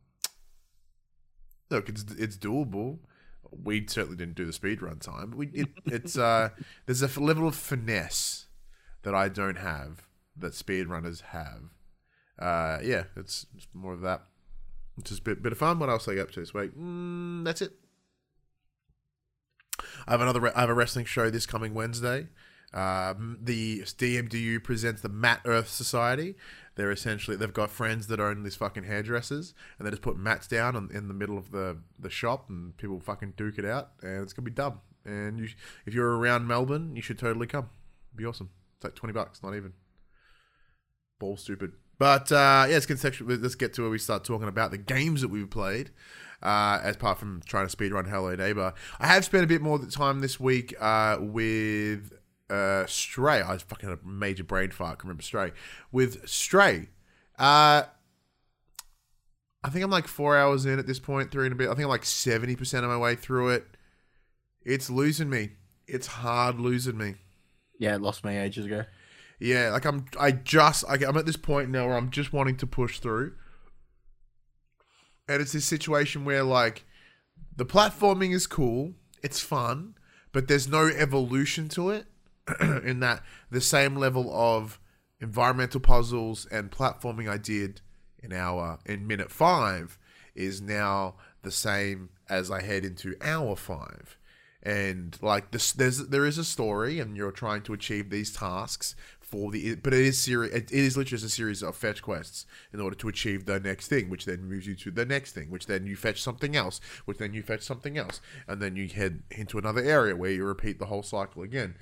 look, 1.70 1.88
it's 1.88 2.04
it's 2.18 2.36
doable. 2.36 2.98
We 3.50 3.86
certainly 3.86 4.16
didn't 4.16 4.34
do 4.34 4.46
the 4.46 4.52
speed 4.52 4.82
run 4.82 4.98
time. 4.98 5.30
But 5.30 5.36
we 5.36 5.46
it, 5.48 5.68
it's 5.86 6.18
uh, 6.18 6.50
there's 6.86 7.02
a 7.02 7.20
level 7.20 7.46
of 7.46 7.54
finesse 7.54 8.46
that 9.02 9.14
I 9.14 9.28
don't 9.28 9.58
have 9.58 10.08
that 10.36 10.54
speed 10.54 10.88
runners 10.88 11.20
have. 11.28 11.70
Uh, 12.38 12.78
yeah, 12.82 13.04
it's, 13.16 13.46
it's 13.54 13.68
more 13.72 13.92
of 13.92 14.00
that. 14.00 14.24
It's 14.98 15.10
just 15.10 15.20
a 15.20 15.24
bit, 15.24 15.42
bit 15.42 15.52
of 15.52 15.58
fun. 15.58 15.78
What 15.78 15.88
else 15.88 16.08
I 16.08 16.14
get 16.14 16.22
up 16.22 16.30
to 16.32 16.40
this 16.40 16.54
week? 16.54 16.76
Mm, 16.76 17.44
that's 17.44 17.62
it. 17.62 17.72
I 20.06 20.12
have 20.12 20.20
another. 20.20 20.56
I 20.56 20.60
have 20.60 20.70
a 20.70 20.74
wrestling 20.74 21.04
show 21.04 21.30
this 21.30 21.46
coming 21.46 21.74
Wednesday. 21.74 22.28
Um, 22.72 23.38
the 23.40 23.82
DMDU 23.82 24.62
presents 24.62 25.00
the 25.00 25.08
Matt 25.08 25.42
Earth 25.44 25.68
Society. 25.68 26.34
They're 26.74 26.90
essentially 26.90 27.36
they've 27.36 27.52
got 27.52 27.70
friends 27.70 28.08
that 28.08 28.18
own 28.18 28.42
these 28.42 28.56
fucking 28.56 28.84
hairdressers, 28.84 29.54
and 29.78 29.86
they 29.86 29.90
just 29.90 30.02
put 30.02 30.16
mats 30.16 30.48
down 30.48 30.74
on, 30.74 30.90
in 30.92 31.06
the 31.06 31.14
middle 31.14 31.38
of 31.38 31.52
the 31.52 31.78
the 31.98 32.10
shop, 32.10 32.50
and 32.50 32.76
people 32.76 32.98
fucking 32.98 33.34
duke 33.36 33.58
it 33.58 33.64
out, 33.64 33.90
and 34.02 34.22
it's 34.22 34.32
gonna 34.32 34.44
be 34.44 34.50
dumb. 34.50 34.80
And 35.04 35.38
you, 35.38 35.48
if 35.86 35.94
you're 35.94 36.16
around 36.16 36.48
Melbourne, 36.48 36.96
you 36.96 37.02
should 37.02 37.18
totally 37.18 37.46
come. 37.46 37.70
It'd 38.10 38.16
be 38.16 38.26
awesome. 38.26 38.50
It's 38.76 38.84
like 38.84 38.94
twenty 38.96 39.12
bucks, 39.12 39.42
not 39.42 39.54
even. 39.54 39.72
Ball 41.20 41.36
stupid. 41.36 41.72
But 41.96 42.32
uh, 42.32 42.66
yeah, 42.68 42.74
let's 42.74 42.86
get, 42.86 43.20
let's 43.20 43.54
get 43.54 43.72
to 43.74 43.82
where 43.82 43.90
we 43.90 43.98
start 43.98 44.24
talking 44.24 44.48
about 44.48 44.72
the 44.72 44.78
games 44.78 45.20
that 45.20 45.28
we've 45.28 45.48
played. 45.48 45.90
Uh, 46.44 46.78
as 46.82 46.96
apart 46.96 47.18
from 47.18 47.40
trying 47.46 47.66
to 47.66 47.74
speedrun 47.74 48.06
Hello 48.06 48.34
Neighbor, 48.34 48.74
I 49.00 49.06
have 49.06 49.24
spent 49.24 49.44
a 49.44 49.46
bit 49.46 49.62
more 49.62 49.78
time 49.86 50.20
this 50.20 50.38
week 50.38 50.74
uh, 50.78 51.16
with 51.18 52.12
uh, 52.50 52.84
Stray. 52.86 53.40
I 53.40 53.54
was 53.54 53.62
fucking 53.62 53.88
a 53.88 53.98
major 54.06 54.44
brain 54.44 54.70
fart. 54.70 54.92
I 54.92 54.94
can 54.96 55.08
remember 55.08 55.22
Stray 55.22 55.52
with 55.90 56.28
Stray. 56.28 56.90
Uh, 57.38 57.84
I 59.64 59.70
think 59.70 59.82
I'm 59.82 59.90
like 59.90 60.06
four 60.06 60.36
hours 60.36 60.66
in 60.66 60.78
at 60.78 60.86
this 60.86 61.00
point, 61.00 61.30
three 61.30 61.46
and 61.46 61.52
a 61.54 61.56
bit. 61.56 61.68
I 61.68 61.74
think 61.74 61.84
I'm 61.84 61.90
like 61.90 62.04
seventy 62.04 62.54
percent 62.54 62.84
of 62.84 62.90
my 62.90 62.98
way 62.98 63.14
through 63.14 63.48
it. 63.48 63.66
It's 64.62 64.90
losing 64.90 65.30
me. 65.30 65.52
It's 65.86 66.06
hard 66.06 66.60
losing 66.60 66.98
me. 66.98 67.14
Yeah, 67.78 67.94
it 67.94 68.02
lost 68.02 68.24
me 68.24 68.36
ages 68.36 68.66
ago. 68.66 68.84
Yeah, 69.40 69.70
like 69.70 69.84
I'm. 69.86 70.04
I 70.20 70.32
just. 70.32 70.84
I, 70.88 70.94
I'm 71.06 71.16
at 71.16 71.26
this 71.26 71.36
point 71.36 71.70
now 71.70 71.86
where 71.86 71.96
I'm 71.96 72.10
just 72.10 72.32
wanting 72.32 72.56
to 72.58 72.66
push 72.66 72.98
through, 72.98 73.32
and 75.28 75.40
it's 75.40 75.52
this 75.52 75.64
situation 75.64 76.24
where 76.24 76.42
like 76.42 76.84
the 77.56 77.66
platforming 77.66 78.34
is 78.34 78.46
cool, 78.46 78.94
it's 79.22 79.40
fun, 79.40 79.94
but 80.32 80.48
there's 80.48 80.68
no 80.68 80.88
evolution 80.88 81.68
to 81.70 81.90
it. 81.90 82.06
in 82.60 83.00
that 83.00 83.22
the 83.50 83.60
same 83.60 83.96
level 83.96 84.30
of 84.34 84.78
environmental 85.20 85.80
puzzles 85.80 86.46
and 86.46 86.70
platforming 86.70 87.28
I 87.28 87.38
did 87.38 87.80
in 88.22 88.32
hour 88.32 88.78
in 88.84 89.06
minute 89.06 89.30
five 89.30 89.98
is 90.34 90.60
now 90.60 91.14
the 91.42 91.50
same 91.50 92.10
as 92.28 92.50
I 92.50 92.62
head 92.62 92.84
into 92.84 93.16
hour 93.22 93.56
five. 93.56 94.18
And 94.62 95.16
like 95.20 95.50
this, 95.50 95.72
there's 95.72 96.08
there 96.08 96.24
is 96.24 96.38
a 96.38 96.44
story, 96.44 96.98
and 96.98 97.16
you're 97.16 97.30
trying 97.30 97.62
to 97.62 97.74
achieve 97.74 98.08
these 98.08 98.32
tasks 98.32 98.96
for 99.34 99.50
the. 99.50 99.74
But 99.74 99.92
it 99.92 100.00
is 100.00 100.18
series. 100.18 100.52
It 100.52 100.70
is 100.70 100.96
literally 100.96 101.10
just 101.10 101.24
a 101.24 101.28
series 101.28 101.62
of 101.62 101.74
fetch 101.74 102.02
quests 102.02 102.46
in 102.72 102.80
order 102.80 102.94
to 102.96 103.08
achieve 103.08 103.46
the 103.46 103.58
next 103.58 103.88
thing, 103.88 104.08
which 104.08 104.26
then 104.26 104.44
moves 104.44 104.66
you 104.66 104.76
to 104.76 104.92
the 104.92 105.04
next 105.04 105.32
thing, 105.32 105.50
which 105.50 105.66
then 105.66 105.86
you 105.86 105.96
fetch 105.96 106.22
something 106.22 106.54
else, 106.54 106.80
which 107.04 107.18
then 107.18 107.34
you 107.34 107.42
fetch 107.42 107.62
something 107.62 107.98
else, 107.98 108.20
and 108.46 108.62
then 108.62 108.76
you 108.76 108.88
head 108.88 109.24
into 109.32 109.58
another 109.58 109.82
area 109.82 110.14
where 110.14 110.30
you 110.30 110.44
repeat 110.44 110.78
the 110.78 110.86
whole 110.86 111.02
cycle 111.02 111.42
again. 111.42 111.74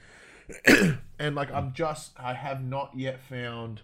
and 1.18 1.34
like 1.34 1.52
I'm 1.52 1.74
just 1.74 2.12
I 2.18 2.32
have 2.32 2.64
not 2.64 2.92
yet 2.96 3.20
found 3.20 3.82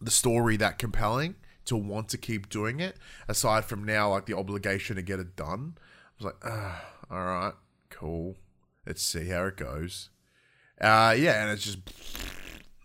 the 0.00 0.10
story 0.10 0.56
that 0.56 0.78
compelling 0.78 1.36
to 1.66 1.76
want 1.76 2.08
to 2.08 2.18
keep 2.18 2.48
doing 2.48 2.80
it. 2.80 2.96
Aside 3.28 3.64
from 3.64 3.84
now, 3.84 4.10
like 4.10 4.26
the 4.26 4.36
obligation 4.36 4.96
to 4.96 5.02
get 5.02 5.20
it 5.20 5.36
done. 5.36 5.74
I 5.78 6.24
was 6.24 6.24
like, 6.24 6.42
ah, 6.44 6.84
all 7.10 7.24
right, 7.24 7.54
cool. 7.90 8.36
Let's 8.84 9.02
see 9.02 9.28
how 9.28 9.44
it 9.44 9.56
goes. 9.56 10.10
Uh, 10.80 11.14
yeah, 11.16 11.42
and 11.42 11.50
it's 11.52 11.64
just 11.64 11.78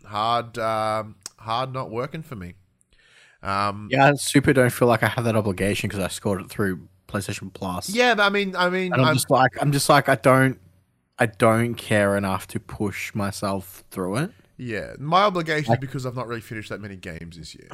hard, 0.06 0.58
um, 0.58 1.16
hard 1.38 1.74
not 1.74 1.92
working 1.92 2.24
for 2.24 2.36
me. 2.36 2.54
Um, 3.44 3.90
yeah, 3.92 4.08
I 4.08 4.14
super 4.16 4.54
don't 4.54 4.72
feel 4.72 4.88
like 4.88 5.04
I 5.04 5.08
have 5.08 5.24
that 5.26 5.36
obligation 5.36 5.88
because 5.88 6.04
I 6.04 6.08
scored 6.08 6.42
it 6.42 6.50
through 6.50 6.88
PlayStation 7.08 7.54
Plus. 7.54 7.90
Yeah, 7.90 8.16
I 8.18 8.30
mean, 8.30 8.56
I 8.56 8.70
mean, 8.70 8.92
and 8.92 9.02
I'm, 9.02 9.10
I'm 9.10 9.14
just 9.14 9.30
like, 9.30 9.52
I'm 9.62 9.72
just 9.72 9.88
like, 9.88 10.10
I 10.10 10.16
don't, 10.16 10.60
I 11.20 11.28
don't 11.28 11.76
care 11.76 12.18
enough 12.18 12.48
to 12.48 12.60
push 12.60 13.14
myself 13.14 13.84
through 13.92 14.18
it. 14.18 14.32
Yeah, 14.58 14.94
my 15.00 15.24
obligation 15.24 15.74
is 15.74 15.80
because 15.80 16.06
I've 16.06 16.16
not 16.16 16.28
really 16.28 16.42
finished 16.42 16.70
that 16.70 16.82
many 16.82 16.96
games 16.96 17.38
this 17.38 17.54
year. 17.54 17.70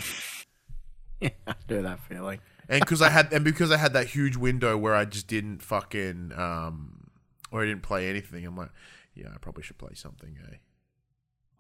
yeah, 1.22 1.30
I 1.48 1.54
do 1.68 1.82
that 1.84 2.00
feeling. 2.02 2.40
And 2.68 2.80
because 2.80 3.02
I 3.02 3.10
had, 3.10 3.32
and 3.32 3.46
because 3.46 3.72
I 3.72 3.78
had 3.78 3.94
that 3.94 4.08
huge 4.08 4.36
window 4.36 4.78
where 4.78 4.96
I 4.96 5.06
just 5.06 5.28
didn't 5.28 5.62
fucking, 5.62 6.32
um, 6.36 7.12
or 7.52 7.62
I 7.62 7.66
didn't 7.66 7.84
play 7.84 8.10
anything. 8.10 8.46
I'm 8.46 8.56
like, 8.56 8.72
yeah, 9.14 9.28
I 9.34 9.38
probably 9.38 9.64
should 9.64 9.78
play 9.78 9.94
something. 9.94 10.38
Eh? 10.52 10.56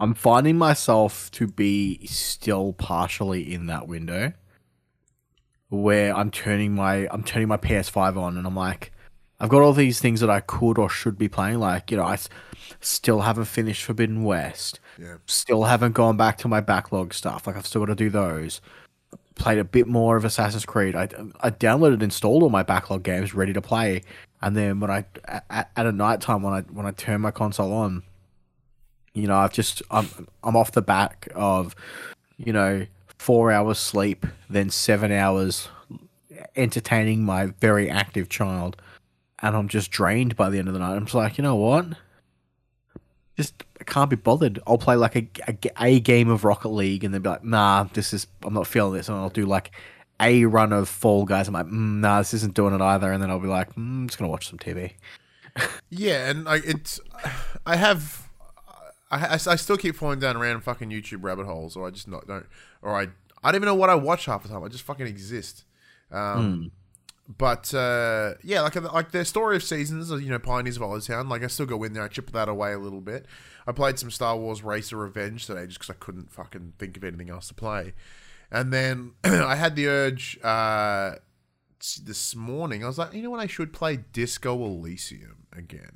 I'm 0.01 0.15
finding 0.15 0.57
myself 0.57 1.29
to 1.31 1.45
be 1.45 2.05
still 2.07 2.73
partially 2.73 3.53
in 3.53 3.67
that 3.67 3.87
window 3.87 4.33
where 5.69 6.15
I'm 6.15 6.31
turning 6.31 6.73
my 6.73 7.07
I'm 7.11 7.23
turning 7.23 7.47
my 7.47 7.57
PS5 7.57 8.17
on 8.17 8.35
and 8.35 8.47
I'm 8.47 8.55
like 8.55 8.91
I've 9.39 9.49
got 9.49 9.61
all 9.61 9.73
these 9.73 9.99
things 9.99 10.19
that 10.19 10.29
I 10.29 10.39
could 10.39 10.77
or 10.79 10.89
should 10.89 11.17
be 11.19 11.29
playing. 11.29 11.59
Like 11.59 11.91
you 11.91 11.97
know 11.97 12.03
I 12.03 12.13
s- 12.13 12.29
still 12.79 13.21
haven't 13.21 13.45
finished 13.45 13.83
Forbidden 13.83 14.23
West. 14.23 14.79
Yeah. 14.99 15.17
still 15.27 15.65
haven't 15.65 15.93
gone 15.93 16.17
back 16.17 16.39
to 16.39 16.47
my 16.47 16.61
backlog 16.61 17.13
stuff. 17.13 17.45
Like 17.45 17.55
I've 17.55 17.67
still 17.67 17.81
got 17.81 17.87
to 17.87 17.95
do 17.95 18.09
those. 18.09 18.59
Played 19.35 19.59
a 19.59 19.63
bit 19.63 19.87
more 19.87 20.17
of 20.17 20.25
Assassin's 20.25 20.65
Creed. 20.65 20.95
I, 20.95 21.09
I 21.41 21.51
downloaded 21.51 21.93
and 21.93 22.03
installed 22.03 22.41
all 22.41 22.49
my 22.49 22.63
backlog 22.63 23.03
games 23.03 23.33
ready 23.35 23.53
to 23.53 23.61
play. 23.61 24.01
And 24.41 24.57
then 24.57 24.79
when 24.79 24.89
I 24.89 25.05
at, 25.25 25.71
at 25.75 25.85
a 25.85 25.91
night 25.91 26.21
time 26.21 26.41
when 26.41 26.53
I 26.53 26.61
when 26.61 26.87
I 26.87 26.91
turn 26.91 27.21
my 27.21 27.31
console 27.31 27.71
on 27.71 28.01
you 29.13 29.27
know 29.27 29.37
I've 29.37 29.53
just 29.53 29.81
I'm 29.91 30.27
I'm 30.43 30.55
off 30.55 30.71
the 30.71 30.81
back 30.81 31.27
of 31.35 31.75
you 32.37 32.53
know 32.53 32.85
four 33.17 33.51
hours 33.51 33.77
sleep 33.77 34.25
then 34.49 34.69
seven 34.69 35.11
hours 35.11 35.69
entertaining 36.55 37.23
my 37.23 37.45
very 37.45 37.89
active 37.89 38.29
child 38.29 38.81
and 39.39 39.55
I'm 39.55 39.67
just 39.67 39.91
drained 39.91 40.35
by 40.35 40.49
the 40.49 40.59
end 40.59 40.67
of 40.67 40.73
the 40.73 40.79
night. 40.79 40.95
I'm 40.95 41.05
just 41.05 41.15
like 41.15 41.37
you 41.37 41.43
know 41.43 41.55
what? 41.55 41.87
Just 43.37 43.63
I 43.79 43.83
can't 43.83 44.09
be 44.09 44.15
bothered. 44.15 44.59
I'll 44.67 44.77
play 44.77 44.95
like 44.95 45.15
a, 45.15 45.27
a, 45.47 45.57
a 45.83 45.99
game 45.99 46.29
of 46.29 46.43
Rocket 46.43 46.69
League 46.69 47.03
and 47.03 47.13
then 47.13 47.21
be 47.21 47.29
like 47.29 47.43
nah 47.43 47.85
this 47.93 48.13
is 48.13 48.27
I'm 48.43 48.53
not 48.53 48.67
feeling 48.67 48.93
this. 48.93 49.09
And 49.09 49.17
I'll 49.17 49.29
do 49.29 49.45
like 49.45 49.71
a 50.19 50.45
run 50.45 50.71
of 50.71 50.87
Fall 50.87 51.25
Guys. 51.25 51.47
I'm 51.47 51.53
like 51.53 51.65
mm, 51.65 51.99
nah 51.99 52.19
this 52.19 52.33
isn't 52.35 52.53
doing 52.53 52.73
it 52.73 52.81
either. 52.81 53.11
And 53.11 53.21
then 53.21 53.29
I'll 53.29 53.39
be 53.39 53.47
like 53.47 53.71
mm, 53.71 53.77
I'm 53.77 54.07
just 54.07 54.19
gonna 54.19 54.31
watch 54.31 54.49
some 54.49 54.59
TV 54.59 54.93
Yeah, 55.89 56.29
and 56.29 56.45
like 56.45 56.63
it's, 56.65 56.99
I 57.65 57.75
have, 57.75 58.29
I, 59.11 59.25
I, 59.25 59.33
I 59.33 59.55
still 59.55 59.77
keep 59.77 59.95
falling 59.95 60.19
down 60.19 60.37
random 60.37 60.61
fucking 60.61 60.89
YouTube 60.89 61.23
rabbit 61.23 61.45
holes, 61.45 61.75
or 61.75 61.87
I 61.87 61.91
just 61.91 62.07
not 62.07 62.27
don't, 62.27 62.45
or 62.81 62.95
I 62.95 63.07
I 63.43 63.51
don't 63.51 63.55
even 63.57 63.65
know 63.67 63.75
what 63.75 63.89
I 63.89 63.95
watch 63.95 64.25
half 64.25 64.43
the 64.43 64.49
time. 64.49 64.63
I 64.63 64.67
just 64.67 64.83
fucking 64.83 65.05
exist. 65.07 65.65
Um, 66.11 66.71
But 67.37 67.73
uh, 67.73 68.33
yeah, 68.43 68.61
like 68.61 68.75
like 68.75 69.11
the 69.11 69.23
story 69.23 69.55
of 69.55 69.63
seasons, 69.63 70.09
you 70.09 70.29
know, 70.29 70.39
Pioneers 70.39 70.77
of 70.77 71.05
Town. 71.05 71.29
Like 71.29 71.43
I 71.43 71.47
still 71.47 71.65
go 71.65 71.83
in 71.83 71.93
there, 71.93 72.03
I 72.03 72.07
chip 72.07 72.31
that 72.31 72.49
away 72.49 72.73
a 72.73 72.79
little 72.79 73.01
bit. 73.01 73.25
I 73.67 73.71
played 73.71 73.99
some 73.99 74.11
Star 74.11 74.35
Wars 74.37 74.63
Racer 74.63 74.97
Revenge 74.97 75.45
today 75.45 75.65
just 75.67 75.79
because 75.79 75.91
I 75.91 75.97
couldn't 75.99 76.31
fucking 76.31 76.73
think 76.77 76.97
of 76.97 77.03
anything 77.03 77.29
else 77.29 77.47
to 77.49 77.53
play. 77.53 77.93
And 78.51 78.73
then 78.73 79.13
I 79.23 79.55
had 79.55 79.75
the 79.75 79.87
urge 79.87 80.39
uh, 80.43 81.15
this 82.03 82.35
morning. 82.35 82.83
I 82.83 82.87
was 82.87 82.97
like, 82.97 83.13
you 83.13 83.21
know 83.21 83.29
what? 83.29 83.39
I 83.39 83.47
should 83.47 83.71
play 83.71 83.97
Disco 84.11 84.53
Elysium 84.65 85.45
again. 85.55 85.93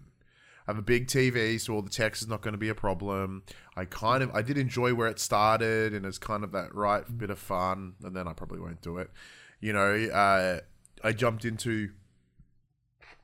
I 0.68 0.72
have 0.72 0.78
a 0.80 0.82
big 0.84 1.08
TV, 1.08 1.60
so 1.62 1.74
all 1.76 1.82
the 1.82 1.90
text 1.90 2.22
is 2.24 2.28
not 2.28 2.42
going 2.42 2.54
to 2.54 2.58
be 2.58 2.70
a 2.70 2.76
problem. 2.76 3.44
I 3.76 3.86
kind 3.86 4.24
of, 4.24 4.32
I 4.34 4.42
did 4.42 4.58
enjoy 4.58 4.94
where 4.96 5.08
it 5.08 5.20
started, 5.20 5.94
and 5.94 6.06
it's 6.06 6.18
kind 6.18 6.44
of 6.44 6.52
that 6.54 6.74
right 6.74 7.04
bit 7.18 7.30
of 7.30 7.38
fun. 7.38 7.94
And 8.04 8.16
then 8.16 8.28
I 8.28 8.34
probably 8.34 8.60
won't 8.60 8.82
do 8.82 8.98
it. 8.98 9.12
You 9.60 9.74
know, 9.74 9.94
uh, 10.12 10.60
I 11.04 11.12
jumped 11.12 11.46
into, 11.46 11.90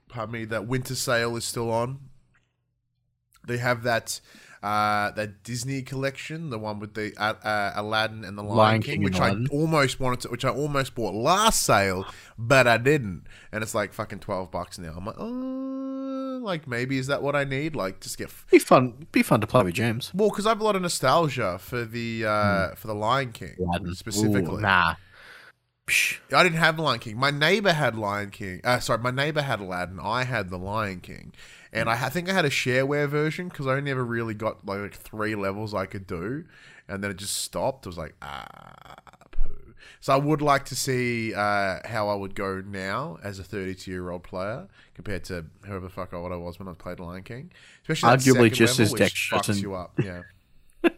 pardon 0.08 0.34
me, 0.34 0.45
that 0.45 0.67
winter 0.67 0.93
sale 0.95 1.36
is 1.36 1.43
still 1.45 1.71
on. 1.71 1.99
They 3.47 3.58
have 3.58 3.82
that 3.84 4.21
uh, 4.62 5.10
that 5.12 5.43
Disney 5.43 5.82
collection, 5.82 6.51
the 6.51 6.60
one 6.60 6.80
with 6.80 6.93
the 6.93 7.13
uh, 7.17 7.34
uh, 7.43 7.73
Aladdin 7.75 8.23
and 8.23 8.38
the 8.38 8.43
Lion, 8.43 8.58
Lion 8.58 8.82
King, 8.84 8.93
King 8.95 9.04
which 9.04 9.19
I 9.19 9.30
Aladdin. 9.30 9.47
almost 9.51 9.99
wanted 9.99 10.19
to, 10.21 10.27
which 10.30 10.45
I 10.45 10.49
almost 10.49 10.93
bought 10.93 11.15
last 11.15 11.63
sale, 11.63 12.06
but 12.38 12.67
I 12.67 12.77
didn't, 12.77 13.23
and 13.51 13.63
it's 13.63 13.73
like 13.73 13.93
fucking 13.93 14.19
twelve 14.19 14.51
bucks 14.51 14.77
now. 14.77 14.93
I'm 14.95 15.06
like, 15.06 15.15
oh, 15.17 15.81
Like 16.41 16.67
maybe 16.67 16.97
is 16.97 17.08
that 17.08 17.21
what 17.21 17.36
I 17.36 17.43
need? 17.43 17.75
Like 17.75 17.99
just 17.99 18.17
get 18.17 18.30
Be 18.49 18.60
fun. 18.60 19.08
Be 19.12 19.23
fun 19.23 19.41
to 19.41 19.47
play 19.47 19.63
with 19.63 19.73
James. 19.73 20.12
well 20.13 20.30
because 20.30 20.45
I 20.45 20.49
have 20.49 20.62
a 20.62 20.63
lot 20.63 20.75
of 20.75 20.82
nostalgia 20.82 21.58
for 21.60 21.86
the 21.86 22.25
uh 22.25 22.75
for 22.75 22.88
the 22.88 22.95
Lion 22.95 23.32
King 23.32 23.56
Aladdin. 23.60 23.93
specifically. 23.95 24.56
Ooh, 24.56 24.62
nah. 24.62 24.95
Psh. 25.88 26.19
I 26.32 26.43
didn't 26.43 26.60
have 26.60 26.80
Lion 26.80 26.99
King. 26.99 27.17
My 27.17 27.32
neighbor 27.32 27.73
had 27.73 27.97
Lion 27.97 28.30
King. 28.30 28.62
Uh, 28.63 28.80
sorry, 28.80 28.99
my 28.99 29.12
neighbor 29.12 29.41
had 29.41 29.60
Aladdin. 29.60 29.99
I 30.01 30.23
had 30.23 30.49
the 30.49 30.58
Lion 30.58 30.99
King, 31.01 31.34
and 31.73 31.89
I, 31.89 31.95
ha- 31.95 32.10
think 32.10 32.30
I 32.30 32.34
had 32.34 32.45
a 32.45 32.49
shareware 32.49 33.10
version 33.10 33.49
because 33.49 33.65
I 33.67 33.73
only 33.73 33.91
ever 33.91 34.06
really 34.06 34.36
got 34.36 34.65
like, 34.65 34.80
like 34.80 34.93
three 34.93 35.36
levels 35.36 35.73
I 35.73 35.88
could 35.88 36.06
do, 36.06 36.45
and 36.88 37.04
then 37.04 37.12
it 37.12 37.17
just 37.17 37.36
stopped. 37.38 37.88
I 37.88 37.89
was 37.89 37.97
like, 37.97 38.15
ah. 38.21 38.95
So 40.01 40.13
I 40.13 40.17
would 40.17 40.41
like 40.41 40.65
to 40.65 40.75
see 40.75 41.33
uh, 41.33 41.79
how 41.85 42.09
I 42.09 42.15
would 42.15 42.33
go 42.35 42.61
now 42.65 43.19
as 43.23 43.37
a 43.37 43.43
32 43.43 43.89
year 43.89 44.09
old 44.09 44.23
player 44.23 44.67
compared 44.95 45.23
to 45.25 45.45
whoever 45.63 45.85
the 45.85 45.89
fuck 45.89 46.11
what 46.11 46.31
I 46.31 46.35
was 46.35 46.59
when 46.59 46.67
I 46.67 46.73
played 46.73 46.99
Lion 46.99 47.23
King. 47.23 47.51
Especially 47.83 48.09
Arguably 48.09 48.51
just 48.51 48.79
level, 48.79 48.95
as 48.95 48.99
dexterous 48.99 49.47
fucks 49.47 49.61
you 49.61 49.75
up. 49.75 49.99
Yeah. 50.03 50.21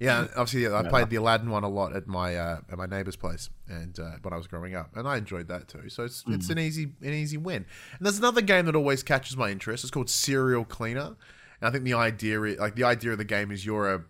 Yeah, 0.00 0.28
obviously 0.34 0.66
I 0.66 0.82
played 0.88 1.10
the 1.10 1.16
Aladdin 1.16 1.50
one 1.50 1.62
a 1.62 1.68
lot 1.68 1.94
at 1.94 2.06
my 2.06 2.34
uh, 2.34 2.60
at 2.72 2.78
my 2.78 2.86
neighbor's 2.86 3.16
place, 3.16 3.50
and 3.68 4.00
uh, 4.00 4.12
when 4.22 4.32
I 4.32 4.38
was 4.38 4.46
growing 4.46 4.74
up, 4.74 4.96
and 4.96 5.06
I 5.06 5.18
enjoyed 5.18 5.46
that 5.48 5.68
too. 5.68 5.90
So 5.90 6.04
it's 6.04 6.24
it's 6.26 6.48
an 6.48 6.58
easy 6.58 6.92
an 7.02 7.12
easy 7.12 7.36
win. 7.36 7.66
And 7.98 8.06
there's 8.06 8.16
another 8.16 8.40
game 8.40 8.64
that 8.64 8.74
always 8.74 9.02
catches 9.02 9.36
my 9.36 9.50
interest. 9.50 9.84
It's 9.84 9.90
called 9.90 10.08
Serial 10.08 10.64
Cleaner, 10.64 11.16
and 11.60 11.68
I 11.68 11.70
think 11.70 11.84
the 11.84 11.92
idea 11.92 12.40
is, 12.44 12.58
like 12.58 12.76
the 12.76 12.84
idea 12.84 13.12
of 13.12 13.18
the 13.18 13.26
game 13.26 13.50
is 13.50 13.66
you're 13.66 13.92
a 13.92 14.02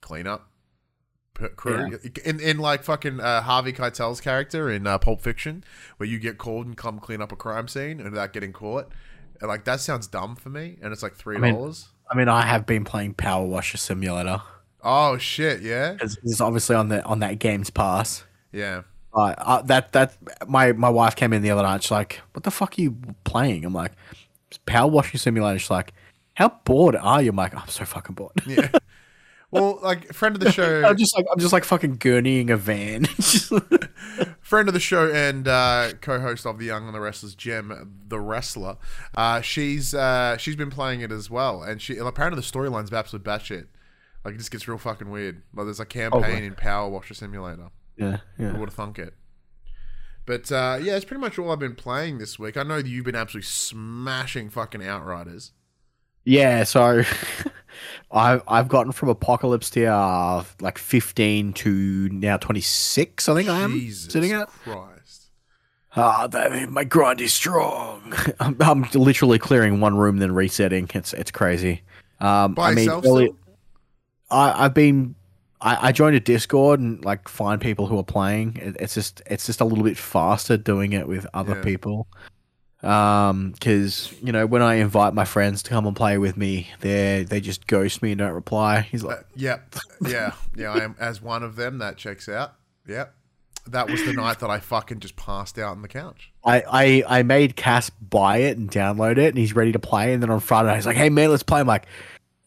cleanup 0.00 0.49
p- 1.40 1.48
crew 1.56 1.98
in 2.24 2.40
in 2.40 2.58
like 2.58 2.82
fucking 2.82 3.20
uh, 3.20 3.42
Harvey 3.42 3.72
Keitel's 3.72 4.20
character 4.20 4.70
in 4.70 4.86
uh, 4.86 4.98
Pulp 4.98 5.20
Fiction, 5.20 5.64
where 5.96 6.08
you 6.08 6.18
get 6.18 6.38
called 6.38 6.66
and 6.66 6.76
come 6.76 6.98
clean 6.98 7.20
up 7.20 7.32
a 7.32 7.36
crime 7.36 7.68
scene 7.68 8.00
and 8.00 8.10
without 8.10 8.32
getting 8.32 8.52
caught. 8.52 8.88
And 9.40 9.48
like 9.48 9.64
that 9.64 9.80
sounds 9.80 10.06
dumb 10.06 10.36
for 10.36 10.50
me, 10.50 10.76
and 10.82 10.92
it's 10.92 11.02
like 11.02 11.14
three 11.16 11.38
mean- 11.38 11.54
dollars. 11.54 11.88
I 12.12 12.16
mean, 12.16 12.28
I 12.28 12.42
have 12.42 12.66
been 12.66 12.84
playing 12.84 13.14
Power 13.14 13.46
Washer 13.46 13.76
Simulator 13.76 14.42
oh 14.82 15.18
shit! 15.18 15.62
Yeah, 15.62 15.96
it's 16.00 16.40
obviously 16.40 16.76
on 16.76 16.88
the 16.88 17.04
on 17.04 17.20
that 17.20 17.38
Games 17.38 17.70
Pass. 17.70 18.24
yeah. 18.52 18.82
Uh, 19.12 19.34
uh, 19.38 19.62
that 19.62 19.90
that 19.92 20.16
my 20.48 20.72
my 20.72 20.88
wife 20.88 21.16
came 21.16 21.32
in 21.32 21.42
the 21.42 21.50
other 21.50 21.62
night. 21.62 21.82
She's 21.82 21.90
like, 21.90 22.20
"What 22.32 22.44
the 22.44 22.50
fuck 22.52 22.78
are 22.78 22.82
you 22.82 22.96
playing?" 23.24 23.64
I'm 23.64 23.74
like, 23.74 23.92
"Power 24.66 24.88
Washing 24.88 25.18
Simulator." 25.18 25.58
She's 25.58 25.70
like, 25.70 25.92
"How 26.34 26.50
bored 26.64 26.94
are 26.94 27.20
you?" 27.20 27.30
I'm 27.30 27.36
like, 27.36 27.52
"I'm 27.54 27.66
so 27.66 27.84
fucking 27.84 28.14
bored." 28.14 28.32
Yeah. 28.46 28.68
Well, 29.50 29.80
like 29.82 30.12
friend 30.12 30.36
of 30.36 30.40
the 30.40 30.52
show, 30.52 30.84
I'm 30.86 30.96
just 30.96 31.16
like 31.16 31.26
I'm 31.32 31.38
just 31.38 31.52
like 31.52 31.64
fucking 31.64 31.98
gurneying 31.98 32.50
a 32.50 32.56
van. 32.56 33.04
friend 34.40 34.68
of 34.68 34.74
the 34.74 34.80
show, 34.80 35.10
and 35.10 35.48
uh, 35.48 35.92
co-host 36.00 36.46
of 36.46 36.58
the 36.58 36.66
Young 36.66 36.86
and 36.86 36.94
the 36.94 37.00
Restless, 37.00 37.34
Gem, 37.34 37.96
the 38.06 38.20
wrestler. 38.20 38.76
Uh, 39.14 39.40
she's 39.40 39.92
uh, 39.92 40.36
she's 40.36 40.56
been 40.56 40.70
playing 40.70 41.00
it 41.00 41.10
as 41.10 41.28
well, 41.30 41.62
and 41.62 41.82
she 41.82 41.96
apparently 41.96 42.40
the 42.40 42.46
storyline's 42.46 42.92
absolute 42.92 43.24
batshit. 43.24 43.66
Like 44.24 44.34
it 44.34 44.38
just 44.38 44.50
gets 44.50 44.68
real 44.68 44.78
fucking 44.78 45.10
weird. 45.10 45.42
Like 45.54 45.66
there's 45.66 45.80
a 45.80 45.86
campaign 45.86 46.22
right. 46.22 46.42
in 46.42 46.54
Power 46.54 46.88
Washer 46.88 47.14
Simulator. 47.14 47.70
yeah, 47.96 48.18
yeah. 48.38 48.50
Who 48.50 48.60
would 48.60 48.68
have 48.68 48.74
thunk 48.74 48.98
it? 48.98 49.14
But 50.26 50.52
uh, 50.52 50.78
yeah, 50.80 50.94
it's 50.94 51.04
pretty 51.04 51.20
much 51.20 51.40
all 51.40 51.50
I've 51.50 51.58
been 51.58 51.74
playing 51.74 52.18
this 52.18 52.38
week. 52.38 52.56
I 52.56 52.62
know 52.62 52.80
that 52.80 52.86
you've 52.86 53.04
been 53.04 53.16
absolutely 53.16 53.48
smashing 53.48 54.50
fucking 54.50 54.86
Outriders. 54.86 55.52
Yeah, 56.24 56.62
so 56.64 57.02
I've 58.10 58.42
I've 58.48 58.68
gotten 58.68 58.92
from 58.92 59.08
Apocalypse 59.08 59.70
tier 59.70 59.90
uh, 59.90 60.44
like 60.60 60.78
15 60.78 61.52
to 61.54 62.08
now 62.10 62.36
26. 62.36 63.28
I 63.28 63.34
think 63.34 63.48
I 63.48 63.60
am 63.60 63.90
sitting 63.90 64.32
at. 64.32 64.48
Christ. 64.48 65.30
Ah, 65.96 66.26
that, 66.28 66.70
my 66.70 66.84
grind 66.84 67.20
is 67.20 67.32
strong. 67.32 68.14
I'm, 68.40 68.56
I'm 68.60 68.82
literally 68.94 69.38
clearing 69.38 69.80
one 69.80 69.96
room 69.96 70.18
then 70.18 70.32
resetting. 70.32 70.88
It's 70.94 71.12
it's 71.12 71.30
crazy. 71.30 71.82
Um, 72.20 72.54
By 72.54 72.70
I 72.70 72.74
mean, 72.74 72.88
early- 72.90 73.34
I, 74.30 74.64
I've 74.66 74.74
been. 74.74 75.14
I, 75.62 75.88
I 75.88 75.92
joined 75.92 76.16
a 76.16 76.20
Discord 76.20 76.80
and 76.80 77.04
like 77.04 77.28
find 77.28 77.60
people 77.60 77.86
who 77.86 77.98
are 77.98 78.04
playing. 78.04 78.56
It, 78.56 78.76
it's 78.80 78.94
just 78.94 79.20
it's 79.26 79.44
just 79.46 79.60
a 79.60 79.64
little 79.64 79.84
bit 79.84 79.98
faster 79.98 80.56
doing 80.56 80.92
it 80.94 81.06
with 81.08 81.26
other 81.34 81.56
Yeah. 81.56 81.62
people. 81.62 82.06
Um, 82.82 83.50
because 83.52 84.12
you 84.22 84.32
know 84.32 84.46
when 84.46 84.62
I 84.62 84.76
invite 84.76 85.12
my 85.12 85.24
friends 85.26 85.62
to 85.64 85.70
come 85.70 85.86
and 85.86 85.94
play 85.94 86.16
with 86.18 86.36
me, 86.36 86.68
they 86.80 87.24
they 87.28 87.40
just 87.40 87.66
ghost 87.66 88.02
me 88.02 88.12
and 88.12 88.18
don't 88.18 88.32
reply. 88.32 88.80
He's 88.80 89.02
like, 89.02 89.18
Uh, 89.18 89.22
yep. 89.36 89.74
Yeah. 90.06 90.32
Yeah. 90.56 90.72
I 90.72 90.84
am 90.84 90.96
as 90.98 91.20
one 91.20 91.42
of 91.42 91.56
them. 91.56 91.78
That 91.78 91.96
checks 91.98 92.28
out. 92.28 92.54
Yep. 92.88 93.14
That 93.66 93.90
was 93.90 94.02
the 94.04 94.14
night 94.14 94.38
that 94.40 94.48
I 94.48 94.58
fucking 94.58 95.00
just 95.00 95.16
passed 95.16 95.58
out 95.58 95.72
on 95.72 95.82
the 95.82 95.88
couch. 95.88 96.32
I, 96.42 96.62
I 97.06 97.18
I 97.18 97.22
made 97.22 97.54
Cass 97.54 97.90
buy 97.90 98.38
it 98.38 98.56
and 98.56 98.70
download 98.70 99.18
it, 99.18 99.28
and 99.28 99.36
he's 99.38 99.54
ready 99.54 99.72
to 99.72 99.78
play. 99.78 100.14
And 100.14 100.22
then 100.22 100.30
on 100.30 100.40
Friday, 100.40 100.74
he's 100.74 100.86
like, 100.86 100.96
"Hey 100.96 101.10
man, 101.10 101.30
let's 101.30 101.42
play." 101.42 101.60
I'm 101.60 101.66
like, 101.66 101.84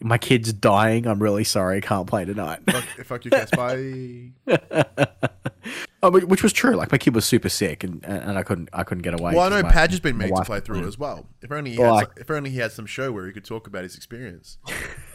"My 0.02 0.18
kid's 0.18 0.52
dying. 0.52 1.06
I'm 1.06 1.22
really 1.22 1.44
sorry. 1.44 1.78
I 1.78 1.82
can't 1.82 2.08
play 2.08 2.26
tonight." 2.26 2.62
Fuck, 2.66 2.84
fuck 3.06 3.26
you, 3.26 3.32
Cass. 3.32 3.52
Bye. 4.48 5.78
Oh, 6.04 6.12
which 6.12 6.44
was 6.44 6.54
true. 6.54 6.76
Like 6.76 6.92
my 6.92 6.98
kid 7.00 7.16
was 7.16 7.26
super 7.26 7.50
sick, 7.50 7.84
and 7.84 8.04
and 8.06 8.38
I 8.38 8.44
couldn't 8.44 8.70
I 8.74 8.84
couldn't 8.84 9.02
get 9.02 9.20
away. 9.20 9.34
Well, 9.34 9.46
I 9.46 9.50
know 9.50 9.64
my- 9.64 9.72
Padge 9.72 9.92
has 9.92 10.00
been 10.00 10.18
made 10.18 10.36
to 10.36 10.44
play 10.44 10.60
through 10.60 10.80
it 10.84 10.86
as 10.86 11.00
well. 11.00 11.26
If 11.42 11.52
only 11.52 11.72
he 11.72 11.80
Well, 11.80 11.96
had, 11.98 12.04
I- 12.04 12.08
some, 12.08 12.14
if 12.22 12.30
only 12.32 12.50
he 12.52 12.58
had 12.58 12.72
some 12.72 12.86
show 12.86 13.12
where 13.12 13.26
he 13.26 13.32
could 13.32 13.46
talk 13.46 13.66
about 13.66 13.82
his 13.84 13.96
experience 13.96 14.60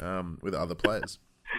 um, 0.01 0.39
with 0.43 0.55
other 0.55 0.75
players. 0.75 1.19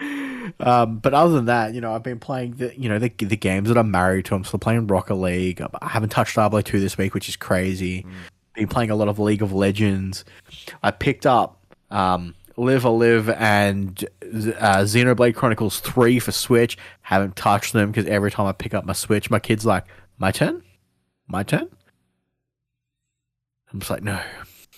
Um, 0.58 0.98
but 0.98 1.12
other 1.12 1.34
than 1.34 1.44
that, 1.46 1.74
you 1.74 1.80
know, 1.82 1.94
I've 1.94 2.02
been 2.02 2.18
playing 2.18 2.52
the 2.52 2.72
you 2.78 2.88
know 2.88 2.98
the 2.98 3.10
the 3.18 3.36
games 3.36 3.68
that 3.68 3.76
I'm 3.76 3.90
married 3.90 4.24
to. 4.26 4.34
I'm 4.34 4.44
still 4.44 4.58
playing 4.58 4.86
Rocket 4.86 5.16
League. 5.16 5.60
I 5.60 5.88
haven't 5.88 6.08
touched 6.10 6.34
Diablo 6.36 6.62
two 6.62 6.80
this 6.80 6.96
week, 6.96 7.12
which 7.12 7.28
is 7.28 7.36
crazy. 7.36 8.06
Been 8.54 8.68
playing 8.68 8.90
a 8.90 8.96
lot 8.96 9.08
of 9.08 9.18
League 9.18 9.42
of 9.42 9.52
Legends. 9.52 10.24
I 10.82 10.92
picked 10.92 11.26
up 11.26 11.62
um, 11.90 12.34
Live 12.60 12.84
a 12.84 12.90
Live 12.90 13.28
and 13.30 14.04
uh, 14.22 14.82
Xenoblade 14.84 15.34
Chronicles 15.34 15.80
three 15.80 16.18
for 16.18 16.32
Switch. 16.32 16.76
Haven't 17.02 17.36
touched 17.36 17.72
them 17.72 17.90
because 17.90 18.06
every 18.06 18.30
time 18.30 18.46
I 18.46 18.52
pick 18.52 18.74
up 18.74 18.84
my 18.84 18.92
Switch, 18.92 19.30
my 19.30 19.38
kid's 19.38 19.64
like, 19.64 19.84
"My 20.18 20.30
turn, 20.30 20.62
my 21.26 21.42
turn." 21.42 21.68
I'm 23.72 23.78
just 23.80 23.90
like, 23.90 24.02
no. 24.02 24.20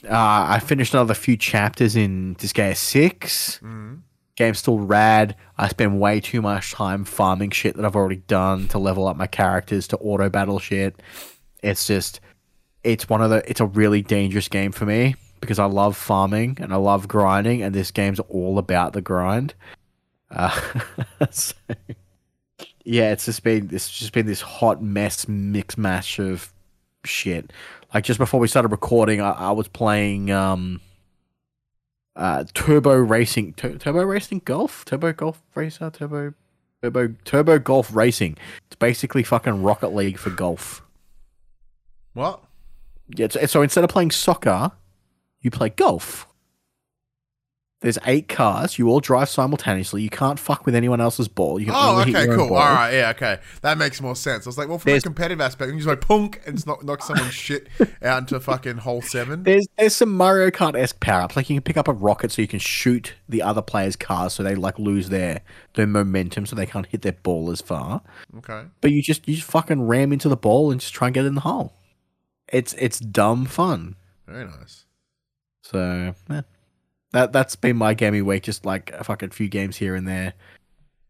Uh, 0.04 0.10
I 0.10 0.60
finished 0.62 0.92
another 0.94 1.14
few 1.14 1.36
chapters 1.36 1.96
in 1.96 2.34
Disgaea 2.36 2.76
six 2.76 3.58
Mm. 3.62 4.00
game's 4.36 4.58
still 4.58 4.78
rad. 4.78 5.36
I 5.56 5.68
spend 5.68 5.98
way 6.00 6.20
too 6.20 6.42
much 6.42 6.72
time 6.72 7.04
farming 7.04 7.50
shit 7.50 7.76
that 7.76 7.84
I've 7.84 7.96
already 7.96 8.22
done 8.26 8.68
to 8.68 8.78
level 8.78 9.06
up 9.08 9.16
my 9.16 9.26
characters 9.26 9.86
to 9.88 9.96
auto 9.98 10.28
battle 10.28 10.58
shit. 10.58 11.00
It's 11.62 11.86
just 11.86 12.20
it's 12.84 13.08
one 13.08 13.22
of 13.22 13.30
the 13.30 13.48
it's 13.48 13.60
a 13.60 13.66
really 13.66 14.02
dangerous 14.02 14.48
game 14.48 14.72
for 14.72 14.84
me 14.86 15.14
because 15.42 15.58
I 15.58 15.66
love 15.66 15.96
farming 15.96 16.56
and 16.60 16.72
I 16.72 16.76
love 16.76 17.08
grinding 17.08 17.60
and 17.62 17.74
this 17.74 17.90
game's 17.90 18.20
all 18.20 18.58
about 18.58 18.94
the 18.94 19.02
grind. 19.02 19.52
Uh, 20.30 20.58
so, 21.30 21.54
yeah, 22.84 23.12
it's 23.12 23.26
just 23.26 23.42
been 23.42 23.68
it's 23.70 23.90
just 23.90 24.12
been 24.12 24.24
this 24.24 24.40
hot 24.40 24.82
mess 24.82 25.28
mix 25.28 25.76
mash 25.76 26.18
of 26.18 26.52
shit. 27.04 27.52
Like 27.92 28.04
just 28.04 28.18
before 28.18 28.40
we 28.40 28.48
started 28.48 28.68
recording, 28.68 29.20
I, 29.20 29.32
I 29.32 29.50
was 29.50 29.68
playing 29.68 30.30
um 30.30 30.80
uh, 32.14 32.44
Turbo 32.54 32.94
Racing, 32.94 33.54
Tur- 33.54 33.78
Turbo 33.78 34.04
Racing 34.04 34.42
Golf, 34.44 34.84
Turbo 34.84 35.12
Golf 35.12 35.42
Racer, 35.54 35.90
Turbo, 35.90 36.34
Turbo, 36.82 37.14
Turbo 37.24 37.58
Golf 37.58 37.94
Racing. 37.94 38.36
It's 38.66 38.76
basically 38.76 39.22
fucking 39.22 39.62
Rocket 39.62 39.94
League 39.94 40.18
for 40.18 40.30
golf. 40.30 40.82
What? 42.12 42.42
Yeah, 43.16 43.28
so 43.28 43.62
instead 43.62 43.84
of 43.84 43.90
playing 43.90 44.10
soccer, 44.10 44.72
you 45.42 45.50
play 45.50 45.68
golf. 45.70 46.26
There's 47.80 47.98
eight 48.06 48.28
cars. 48.28 48.78
You 48.78 48.88
all 48.88 49.00
drive 49.00 49.28
simultaneously. 49.28 50.02
You 50.02 50.08
can't 50.08 50.38
fuck 50.38 50.64
with 50.66 50.76
anyone 50.76 51.00
else's 51.00 51.26
ball. 51.26 51.58
You 51.58 51.66
can 51.66 51.74
Oh, 51.76 51.98
only 51.98 52.12
hit 52.12 52.14
okay, 52.14 52.24
your 52.26 52.32
own 52.34 52.38
cool. 52.38 52.48
ball. 52.50 52.58
All 52.58 52.72
right, 52.74 52.92
yeah, 52.94 53.10
okay. 53.10 53.38
That 53.62 53.76
makes 53.76 54.00
more 54.00 54.14
sense. 54.14 54.46
I 54.46 54.50
was 54.50 54.56
like, 54.56 54.68
well, 54.68 54.78
from 54.78 54.90
There's- 54.90 55.02
a 55.02 55.06
competitive 55.06 55.40
aspect, 55.40 55.68
you 55.72 55.78
just 55.78 55.88
like 55.88 56.00
punk 56.00 56.40
and 56.46 56.54
just 56.54 56.64
knock, 56.64 56.84
knock 56.84 57.02
someone's 57.02 57.34
shit 57.34 57.66
out 58.00 58.18
into 58.20 58.38
fucking 58.38 58.76
hole 58.76 59.02
seven. 59.02 59.42
There's 59.42 59.66
there's 59.76 59.96
some 59.96 60.16
Mario 60.16 60.50
Kart 60.52 60.76
esque 60.76 61.00
power 61.00 61.22
ups. 61.22 61.34
Like 61.34 61.50
you 61.50 61.56
can 61.56 61.62
pick 61.64 61.76
up 61.76 61.88
a 61.88 61.92
rocket 61.92 62.30
so 62.30 62.40
you 62.40 62.46
can 62.46 62.60
shoot 62.60 63.14
the 63.28 63.42
other 63.42 63.62
player's 63.62 63.96
cars 63.96 64.34
so 64.34 64.44
they 64.44 64.54
like 64.54 64.78
lose 64.78 65.08
their 65.08 65.40
their 65.74 65.88
momentum 65.88 66.46
so 66.46 66.54
they 66.54 66.66
can't 66.66 66.86
hit 66.86 67.02
their 67.02 67.14
ball 67.24 67.50
as 67.50 67.60
far. 67.60 68.00
Okay. 68.38 68.62
but 68.80 68.92
you 68.92 69.02
just 69.02 69.26
you 69.28 69.34
just 69.34 69.50
fucking 69.50 69.82
ram 69.88 70.12
into 70.12 70.28
the 70.28 70.36
ball 70.36 70.70
and 70.70 70.80
just 70.80 70.94
try 70.94 71.08
and 71.08 71.14
get 71.16 71.24
in 71.24 71.34
the 71.34 71.40
hole. 71.40 71.72
It's 72.46 72.74
it's 72.74 73.00
dumb 73.00 73.44
fun. 73.44 73.96
Very 74.28 74.44
nice. 74.44 74.84
So 75.72 76.14
yeah. 76.30 76.42
that 77.12 77.32
that's 77.32 77.56
been 77.56 77.76
my 77.76 77.94
gaming 77.94 78.24
week. 78.24 78.42
Just 78.42 78.64
like 78.64 78.92
a 78.92 79.04
fucking 79.04 79.30
few 79.30 79.48
games 79.48 79.76
here 79.76 79.94
and 79.94 80.06
there. 80.06 80.34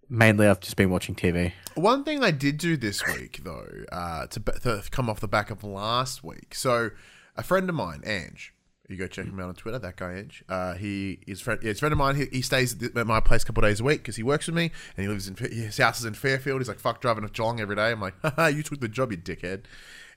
Mainly, 0.08 0.46
I've 0.46 0.60
just 0.60 0.76
been 0.76 0.90
watching 0.90 1.14
TV. 1.14 1.52
One 1.74 2.04
thing 2.04 2.22
I 2.22 2.32
did 2.32 2.58
do 2.58 2.76
this 2.76 3.02
week, 3.06 3.40
though, 3.44 3.66
uh, 3.90 4.26
to, 4.26 4.40
ba- 4.40 4.58
to 4.60 4.82
come 4.90 5.08
off 5.08 5.20
the 5.20 5.28
back 5.28 5.50
of 5.50 5.64
last 5.64 6.22
week. 6.22 6.54
So, 6.54 6.90
a 7.34 7.42
friend 7.42 7.66
of 7.70 7.74
mine, 7.74 8.02
Ange, 8.04 8.52
you 8.90 8.98
go 8.98 9.06
check 9.06 9.24
him 9.24 9.40
out 9.40 9.48
on 9.48 9.54
Twitter. 9.54 9.78
That 9.78 9.96
guy, 9.96 10.18
Ange. 10.18 10.44
Uh, 10.50 10.74
he 10.74 11.20
is 11.26 11.40
friend. 11.40 11.60
Yeah, 11.62 11.68
he's 11.68 11.80
friend 11.80 11.92
of 11.92 11.98
mine. 11.98 12.16
He, 12.16 12.26
he 12.26 12.42
stays 12.42 12.76
at 12.82 13.06
my 13.06 13.20
place 13.20 13.42
a 13.42 13.46
couple 13.46 13.62
days 13.62 13.80
a 13.80 13.84
week 13.84 14.00
because 14.00 14.16
he 14.16 14.22
works 14.22 14.46
with 14.46 14.54
me 14.54 14.70
and 14.96 15.04
he 15.04 15.08
lives 15.08 15.28
in 15.28 15.36
his 15.36 15.78
house 15.78 16.00
is 16.00 16.04
in 16.04 16.12
Fairfield. 16.12 16.60
He's 16.60 16.68
like 16.68 16.78
fuck 16.78 17.00
driving 17.00 17.26
to 17.26 17.30
Geelong 17.30 17.60
every 17.60 17.76
day. 17.76 17.90
I'm 17.90 18.00
like, 18.00 18.14
Haha, 18.22 18.48
you 18.48 18.62
took 18.62 18.80
the 18.80 18.88
job, 18.88 19.12
you 19.12 19.18
dickhead. 19.18 19.62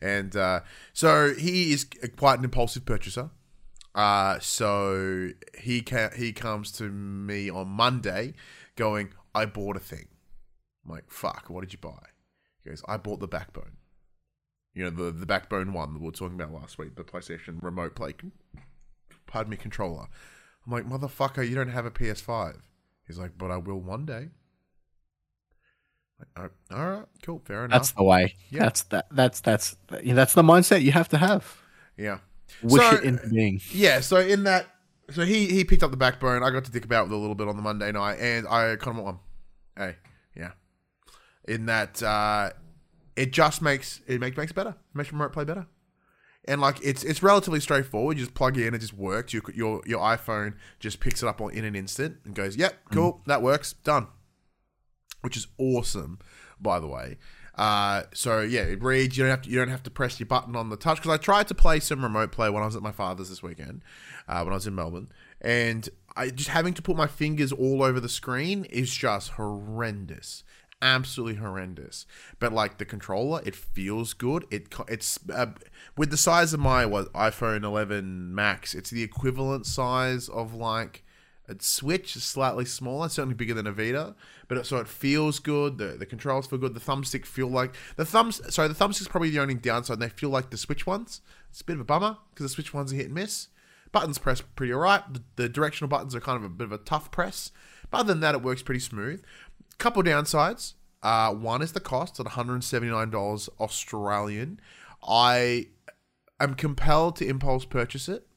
And 0.02 0.36
uh, 0.36 0.60
so 0.92 1.34
he 1.34 1.72
is 1.72 1.86
quite 2.18 2.40
an 2.40 2.44
impulsive 2.44 2.86
purchaser. 2.86 3.30
Uh, 3.96 4.40
so 4.40 5.30
he 5.58 5.82
ca- 5.82 6.12
he 6.16 6.34
comes 6.34 6.72
to 6.74 6.90
me 6.90 7.50
on 7.50 7.70
Monday, 7.70 8.34
going, 8.76 9.14
"I 9.34 9.46
bought 9.46 9.78
a 9.78 9.80
thing." 9.80 10.08
I'm 10.86 10.92
like, 10.92 11.10
"Fuck! 11.10 11.46
What 11.50 11.62
did 11.62 11.72
you 11.72 11.80
buy?" 11.80 12.04
He 12.62 12.70
goes, 12.70 12.84
"I 12.88 12.98
bought 12.98 13.22
the 13.22 13.28
Backbone." 13.28 13.78
You 14.74 14.84
know 14.84 14.90
the 14.90 15.12
the 15.12 15.26
Backbone 15.26 15.72
one 15.72 15.94
that 15.94 16.00
we 16.00 16.08
were 16.08 16.12
talking 16.12 16.40
about 16.40 16.52
last 16.54 16.78
week, 16.78 16.96
the 16.96 17.06
PlayStation 17.06 17.64
Remote 17.64 17.96
Play, 17.96 18.14
pardon 19.28 19.52
me, 19.52 19.56
controller. 19.58 20.08
I'm 20.66 20.72
like, 20.74 20.86
"Motherfucker, 20.86 21.48
you 21.48 21.56
don't 21.56 21.70
have 21.70 21.86
a 21.86 21.92
PS5." 21.92 22.58
He's 23.08 23.18
like, 23.18 23.38
"But 23.38 23.50
I 23.50 23.58
will 23.58 23.80
one 23.80 24.06
day." 24.06 24.30
Like, 26.20 26.50
"Oh, 26.72 26.76
all 26.76 26.90
right, 26.90 27.06
cool, 27.24 27.42
fair 27.46 27.64
enough. 27.64 27.80
That's 27.80 27.92
the 27.92 28.04
way. 28.04 28.36
Yeah. 28.50 28.64
That's 28.64 28.84
that. 28.84 29.06
That's 29.12 29.40
that's 29.40 29.78
that's 29.88 30.34
the 30.34 30.44
mindset 30.44 30.82
you 30.82 30.92
have 30.92 31.08
to 31.10 31.18
have. 31.18 31.58
yeah. 31.98 32.18
Wish 32.63 32.82
So- 32.82 32.96
it 32.96 33.04
into 33.04 33.28
being. 33.30 33.62
Yeah, 33.72 34.00
so 34.00 34.18
in 34.18 34.44
that, 34.44 34.68
so 35.12 35.24
he 35.24 35.48
he 35.48 35.63
picked 35.63 35.84
up 35.84 35.91
the 35.91 35.98
backbone. 35.98 36.44
I 36.44 36.50
got 36.52 36.65
to 36.65 36.72
dick 36.72 36.86
about 36.86 37.06
with 37.06 37.13
a 37.13 37.18
little 37.18 37.36
bit 37.36 37.48
on 37.48 37.56
the 37.56 37.62
Monday 37.62 37.91
night, 37.91 38.18
and 38.20 38.48
I 38.48 38.76
kind 38.78 38.98
of 38.98 39.04
want 39.04 39.18
one. 39.18 39.20
Hey, 39.78 39.96
yeah. 40.36 40.52
In 41.48 41.65
that, 41.68 42.02
uh, 42.02 42.52
it 43.15 43.32
just 43.32 43.62
makes 43.62 44.02
it 44.08 44.20
make, 44.20 44.36
makes 44.38 44.52
better. 44.52 44.72
It 44.72 44.96
makes 44.96 45.12
remote 45.12 45.32
play 45.34 45.44
better. 45.44 45.68
And 46.48 46.62
like 46.62 46.78
it's 46.84 47.04
it's 47.04 47.22
relatively 47.24 47.60
straightforward. 47.60 48.18
You 48.18 48.24
just 48.24 48.36
plug 48.36 48.58
it 48.58 48.68
in, 48.68 48.74
it 48.74 48.80
just 48.80 48.94
works. 48.94 49.34
Your 49.34 49.41
your 49.54 49.82
your 49.86 50.00
iPhone 50.00 50.56
just 50.80 51.00
picks 51.00 51.24
it 51.24 51.28
up 51.28 51.41
on, 51.41 51.52
in 51.52 51.65
an 51.65 51.76
instant 51.76 52.18
and 52.24 52.36
goes, 52.36 52.56
"Yep, 52.56 52.74
cool, 52.91 53.22
that 53.26 53.41
works, 53.41 53.74
done." 53.74 54.08
Which 55.22 55.36
is 55.38 55.48
awesome, 55.58 56.20
by 56.60 56.80
the 56.80 56.88
way. 56.88 57.18
Uh, 57.58 58.04
so 58.13 58.41
yeah, 58.41 58.62
it 58.62 58.84
reads. 58.84 59.18
You 59.18 59.24
don't 59.24 59.32
have 59.32 59.41
to. 59.44 59.50
You 59.50 59.60
don't 59.60 59.70
have 59.70 59.84
to 59.84 59.89
press 59.89 60.20
your 60.20 60.28
button 60.28 60.56
on 60.56 60.70
the 60.70 60.76
touch 60.76 60.98
because 60.98 61.12
I 61.12 61.18
tried 61.18 61.48
to 61.48 61.56
play 61.56 61.80
some 61.80 62.04
remote 62.04 62.32
play 62.32 62.50
when 62.50 62.62
I 62.62 62.65
was 62.65 62.76
at 62.76 62.82
my 62.82 62.91
father's 62.91 63.30
this 63.30 63.41
weekend, 63.41 63.84
uh, 64.28 64.41
when 64.44 64.52
I 64.52 64.56
was 64.56 64.68
in 64.68 64.76
Melbourne, 64.76 65.10
and 65.39 65.88
I 66.18 66.30
just 66.30 66.50
having 66.50 66.74
to 66.74 66.82
put 66.82 66.98
my 66.98 67.08
fingers 67.08 67.54
all 67.54 67.82
over 67.82 68.00
the 68.00 68.10
screen 68.10 68.65
is 68.65 68.94
just 68.94 69.32
horrendous, 69.32 70.44
absolutely 70.82 71.36
horrendous. 71.36 72.06
But 72.39 72.52
like 72.52 72.78
the 72.78 72.86
controller, 72.86 73.41
it 73.46 73.56
feels 73.56 74.13
good. 74.13 74.46
It 74.52 74.74
it's 74.89 75.18
uh, 75.34 75.48
with 75.96 76.12
the 76.12 76.18
size 76.18 76.54
of 76.54 76.60
my 76.60 76.86
what 76.86 77.12
iPhone 77.13 77.63
11 77.63 78.36
Max. 78.36 78.74
It's 78.74 78.89
the 78.89 79.04
equivalent 79.04 79.65
size 79.65 80.28
of 80.28 80.54
like 80.54 81.05
Switch 81.62 82.16
is 82.16 82.24
slightly 82.24 82.66
smaller, 82.66 83.10
certainly 83.10 83.36
bigger 83.36 83.54
than 83.54 83.68
a 83.68 83.72
Vita, 83.72 84.16
but 84.48 84.58
it, 84.58 84.66
so 84.66 84.78
it 84.78 84.88
feels 84.88 85.40
good. 85.40 85.78
The 85.78 85.96
the 85.98 86.06
controls 86.06 86.48
feel 86.48 86.60
good. 86.60 86.74
The 86.74 86.80
thumbstick 86.80 87.26
feel 87.26 87.48
like 87.48 87.76
the 87.96 88.06
thumbs. 88.06 88.42
Sorry, 88.54 88.68
the 88.68 88.74
thumbstick's 88.74 89.08
probably 89.08 89.30
the 89.30 89.40
only 89.40 89.54
downside. 89.54 90.00
They 90.00 90.10
feel 90.10 90.30
like 90.30 90.50
the 90.50 90.58
Switch 90.58 90.88
ones. 90.88 91.22
It's 91.50 91.62
a 91.62 91.64
bit 91.66 91.76
of 91.76 91.82
a 91.82 91.86
bummer 91.86 92.18
because 92.30 92.46
the 92.46 92.50
Switch 92.50 92.74
ones 92.74 92.92
are 92.92 92.96
hit 92.96 93.06
and 93.06 93.16
miss. 93.16 93.50
Buttons 93.92 94.18
press 94.18 94.42
pretty 94.42 94.74
alright. 94.74 95.02
The, 95.14 95.24
the 95.36 95.50
directional 95.50 95.88
buttons 95.90 96.16
are 96.16 96.22
kind 96.22 96.38
of 96.38 96.44
a 96.44 96.50
bit 96.50 96.66
of 96.66 96.72
a 96.72 96.78
tough 96.80 97.12
press, 97.12 97.52
but 97.90 98.00
other 98.00 98.14
than 98.14 98.22
that, 98.22 98.36
it 98.36 98.42
works 98.42 98.64
pretty 98.64 98.82
smooth. 98.82 99.24
Couple 99.78 100.04
downsides. 100.04 100.74
Uh, 101.04 101.34
one 101.34 101.62
is 101.62 101.74
the 101.74 101.80
cost 101.80 102.20
at 102.20 102.26
one 102.26 102.34
hundred 102.34 102.64
seventy 102.64 102.92
nine 102.92 103.12
dollars 103.12 103.50
Australian. 103.60 104.60
I 105.08 105.68
am 106.40 106.56
compelled 106.56 107.16
to 107.18 107.28
impulse 107.28 107.66
purchase 107.66 108.10
it 108.10 108.28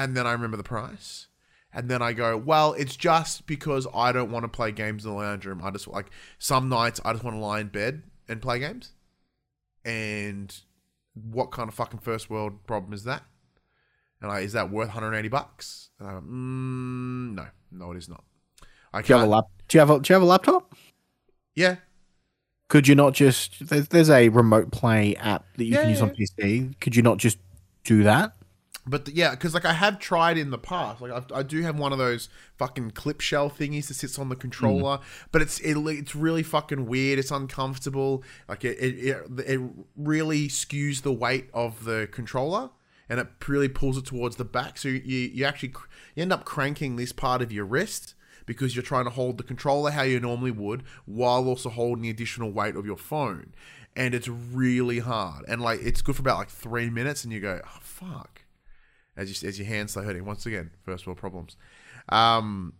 and 0.00 0.16
then 0.16 0.26
I 0.26 0.32
remember 0.32 0.56
the 0.56 0.62
price. 0.62 1.26
And 1.72 1.88
then 1.88 2.02
I 2.02 2.12
go, 2.12 2.36
well, 2.36 2.72
it's 2.74 2.96
just 2.96 3.46
because 3.46 3.86
I 3.94 4.12
don't 4.12 4.30
want 4.30 4.44
to 4.44 4.48
play 4.48 4.72
games 4.72 5.04
in 5.04 5.12
the 5.12 5.16
lounge 5.16 5.46
room. 5.46 5.62
I 5.62 5.70
just 5.70 5.86
like 5.88 6.10
some 6.38 6.68
nights 6.68 7.00
I 7.04 7.12
just 7.12 7.24
want 7.24 7.36
to 7.36 7.40
lie 7.40 7.60
in 7.60 7.68
bed 7.68 8.02
and 8.28 8.42
play 8.42 8.58
games. 8.58 8.92
And 9.84 10.54
what 11.14 11.50
kind 11.52 11.68
of 11.68 11.74
fucking 11.74 12.00
first 12.00 12.30
world 12.30 12.66
problem 12.66 12.92
is 12.92 13.04
that? 13.04 13.24
And 14.20 14.30
I, 14.30 14.40
is 14.40 14.52
that 14.52 14.70
worth 14.70 14.88
180 14.88 15.28
bucks? 15.28 15.90
And 15.98 16.08
I 16.08 16.12
go, 16.12 16.20
mm, 16.20 17.34
no, 17.34 17.46
no, 17.72 17.92
it 17.92 17.98
is 17.98 18.08
not. 18.08 18.24
I 18.92 19.02
Do 19.02 19.12
you 19.12 19.18
have 19.18 19.26
a 19.28 19.30
lap? 19.30 19.44
Do 19.68 19.76
you 19.76 19.80
have 19.80 19.90
a 19.90 20.00
Do 20.00 20.10
you 20.12 20.14
have 20.14 20.22
a 20.22 20.26
laptop? 20.26 20.74
Yeah, 21.54 21.76
Could 22.68 22.86
you 22.86 22.94
not 22.94 23.14
just? 23.14 23.66
There's, 23.68 23.88
there's 23.88 24.10
a 24.10 24.28
remote 24.28 24.70
play 24.70 25.16
app 25.16 25.44
that 25.56 25.64
you 25.64 25.72
Yeah, 25.72 25.80
can 25.80 25.88
use 25.90 26.00
on 26.02 26.10
PC. 26.10 26.72
Could 26.80 26.94
you 26.94 27.02
not 27.02 27.18
just 27.18 27.38
do 27.84 28.02
that? 28.04 28.32
But 28.90 29.04
the, 29.04 29.14
yeah, 29.14 29.30
because 29.30 29.54
like 29.54 29.64
I 29.64 29.72
have 29.72 30.00
tried 30.00 30.36
in 30.36 30.50
the 30.50 30.58
past. 30.58 31.00
Like 31.00 31.12
I, 31.12 31.38
I 31.38 31.42
do 31.44 31.62
have 31.62 31.78
one 31.78 31.92
of 31.92 31.98
those 31.98 32.28
fucking 32.58 32.90
clip 32.90 33.20
shell 33.20 33.48
thingies 33.48 33.86
that 33.86 33.94
sits 33.94 34.18
on 34.18 34.28
the 34.28 34.36
controller, 34.36 34.98
but 35.30 35.40
it's 35.40 35.60
it, 35.60 35.76
it's 35.76 36.16
really 36.16 36.42
fucking 36.42 36.86
weird. 36.86 37.20
It's 37.20 37.30
uncomfortable. 37.30 38.24
Like 38.48 38.64
it, 38.64 38.78
it 38.78 38.98
it 38.98 39.40
it 39.46 39.60
really 39.96 40.48
skews 40.48 41.02
the 41.02 41.12
weight 41.12 41.48
of 41.54 41.84
the 41.84 42.08
controller, 42.10 42.70
and 43.08 43.20
it 43.20 43.28
really 43.46 43.68
pulls 43.68 43.96
it 43.96 44.06
towards 44.06 44.36
the 44.36 44.44
back. 44.44 44.76
So 44.76 44.88
you 44.88 44.98
you 44.98 45.44
actually 45.44 45.72
you 46.16 46.22
end 46.22 46.32
up 46.32 46.44
cranking 46.44 46.96
this 46.96 47.12
part 47.12 47.42
of 47.42 47.52
your 47.52 47.66
wrist 47.66 48.14
because 48.44 48.74
you're 48.74 48.82
trying 48.82 49.04
to 49.04 49.10
hold 49.10 49.38
the 49.38 49.44
controller 49.44 49.92
how 49.92 50.02
you 50.02 50.18
normally 50.18 50.50
would 50.50 50.82
while 51.06 51.46
also 51.46 51.68
holding 51.68 52.02
the 52.02 52.10
additional 52.10 52.50
weight 52.50 52.74
of 52.74 52.84
your 52.84 52.96
phone. 52.96 53.54
And 53.94 54.14
it's 54.14 54.26
really 54.26 54.98
hard. 54.98 55.44
And 55.46 55.62
like 55.62 55.78
it's 55.80 56.02
good 56.02 56.16
for 56.16 56.22
about 56.22 56.38
like 56.38 56.50
three 56.50 56.90
minutes 56.90 57.22
and 57.22 57.32
you 57.32 57.38
go, 57.38 57.60
oh, 57.64 57.78
fuck 57.80 58.39
as 59.20 59.42
you, 59.42 59.48
as 59.48 59.58
your 59.58 59.68
hands 59.68 59.92
start 59.92 60.06
hurting. 60.06 60.24
Once 60.24 60.46
again, 60.46 60.70
first 60.82 61.06
world 61.06 61.18
problems. 61.18 61.56
Um, 62.08 62.74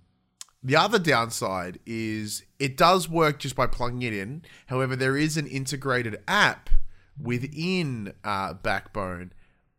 the 0.63 0.77
other 0.77 0.99
downside 0.99 1.79
is 1.87 2.43
it 2.59 2.77
does 2.77 3.09
work 3.09 3.39
just 3.39 3.57
by 3.57 3.67
plugging 3.67 4.03
it 4.03 4.13
in. 4.13 4.43
However, 4.67 4.97
there 4.97 5.17
is 5.17 5.37
an 5.37 5.47
integrated 5.47 6.19
app 6.27 6.71
within 7.21 8.13
uh, 8.25 8.55
Backbone, 8.55 9.33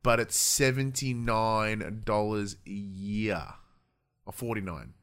but 0.03 0.19
it's 0.19 0.37
seventy 0.37 1.13
nine 1.13 2.01
dollars 2.05 2.55
a 2.65 2.71
year 2.71 3.43
or 4.25 4.33
forty 4.33 4.61
nine. 4.61 4.93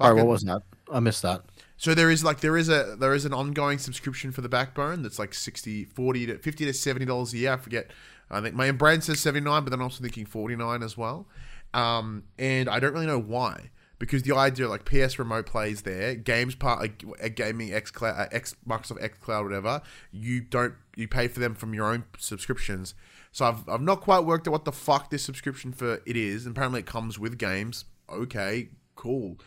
Oh, 0.00 0.14
what 0.14 0.26
was 0.26 0.42
that? 0.42 0.62
I 0.90 1.00
missed 1.00 1.22
that. 1.22 1.42
So 1.76 1.94
there 1.94 2.10
is 2.10 2.24
like 2.24 2.40
there 2.40 2.56
is 2.56 2.68
a 2.68 2.96
there 2.98 3.14
is 3.14 3.24
an 3.24 3.32
ongoing 3.32 3.78
subscription 3.78 4.32
for 4.32 4.40
the 4.40 4.48
backbone 4.48 5.02
that's 5.02 5.18
like 5.18 5.32
60 5.32 5.84
40 5.84 6.26
to 6.26 6.38
50 6.38 6.64
to 6.66 6.72
70 6.72 7.06
dollars 7.06 7.32
a 7.32 7.38
year. 7.38 7.52
I 7.52 7.56
forget. 7.56 7.90
I 8.30 8.40
think 8.42 8.54
my 8.54 8.70
brand 8.72 9.04
says 9.04 9.20
79, 9.20 9.64
but 9.64 9.70
then 9.70 9.78
I'm 9.78 9.84
also 9.84 10.02
thinking 10.02 10.26
49 10.26 10.82
as 10.82 10.98
well. 10.98 11.26
Um, 11.72 12.24
and 12.38 12.68
I 12.68 12.78
don't 12.78 12.92
really 12.92 13.06
know 13.06 13.20
why. 13.20 13.70
Because 13.98 14.22
the 14.22 14.36
idea 14.36 14.68
like 14.68 14.84
PS 14.84 15.18
Remote 15.18 15.46
plays 15.46 15.82
there, 15.82 16.14
games 16.14 16.54
part 16.54 16.80
like, 16.80 17.04
a 17.20 17.30
gaming 17.30 17.72
X 17.72 17.90
Cloud, 17.90 18.16
uh, 18.16 18.26
X 18.30 18.54
Microsoft 18.68 19.02
X 19.02 19.18
Cloud, 19.18 19.44
whatever. 19.44 19.82
You 20.12 20.40
don't 20.40 20.74
you 20.94 21.08
pay 21.08 21.26
for 21.26 21.40
them 21.40 21.54
from 21.54 21.74
your 21.74 21.92
own 21.92 22.04
subscriptions. 22.18 22.94
So 23.32 23.46
I've 23.46 23.68
I've 23.68 23.80
not 23.80 24.00
quite 24.00 24.20
worked 24.20 24.46
out 24.46 24.52
what 24.52 24.64
the 24.64 24.72
fuck 24.72 25.10
this 25.10 25.24
subscription 25.24 25.72
for 25.72 26.00
it 26.06 26.16
is. 26.16 26.44
And 26.46 26.56
apparently 26.56 26.80
it 26.80 26.86
comes 26.86 27.18
with 27.18 27.38
games. 27.38 27.86
Okay, 28.08 28.68
cool. 28.94 29.38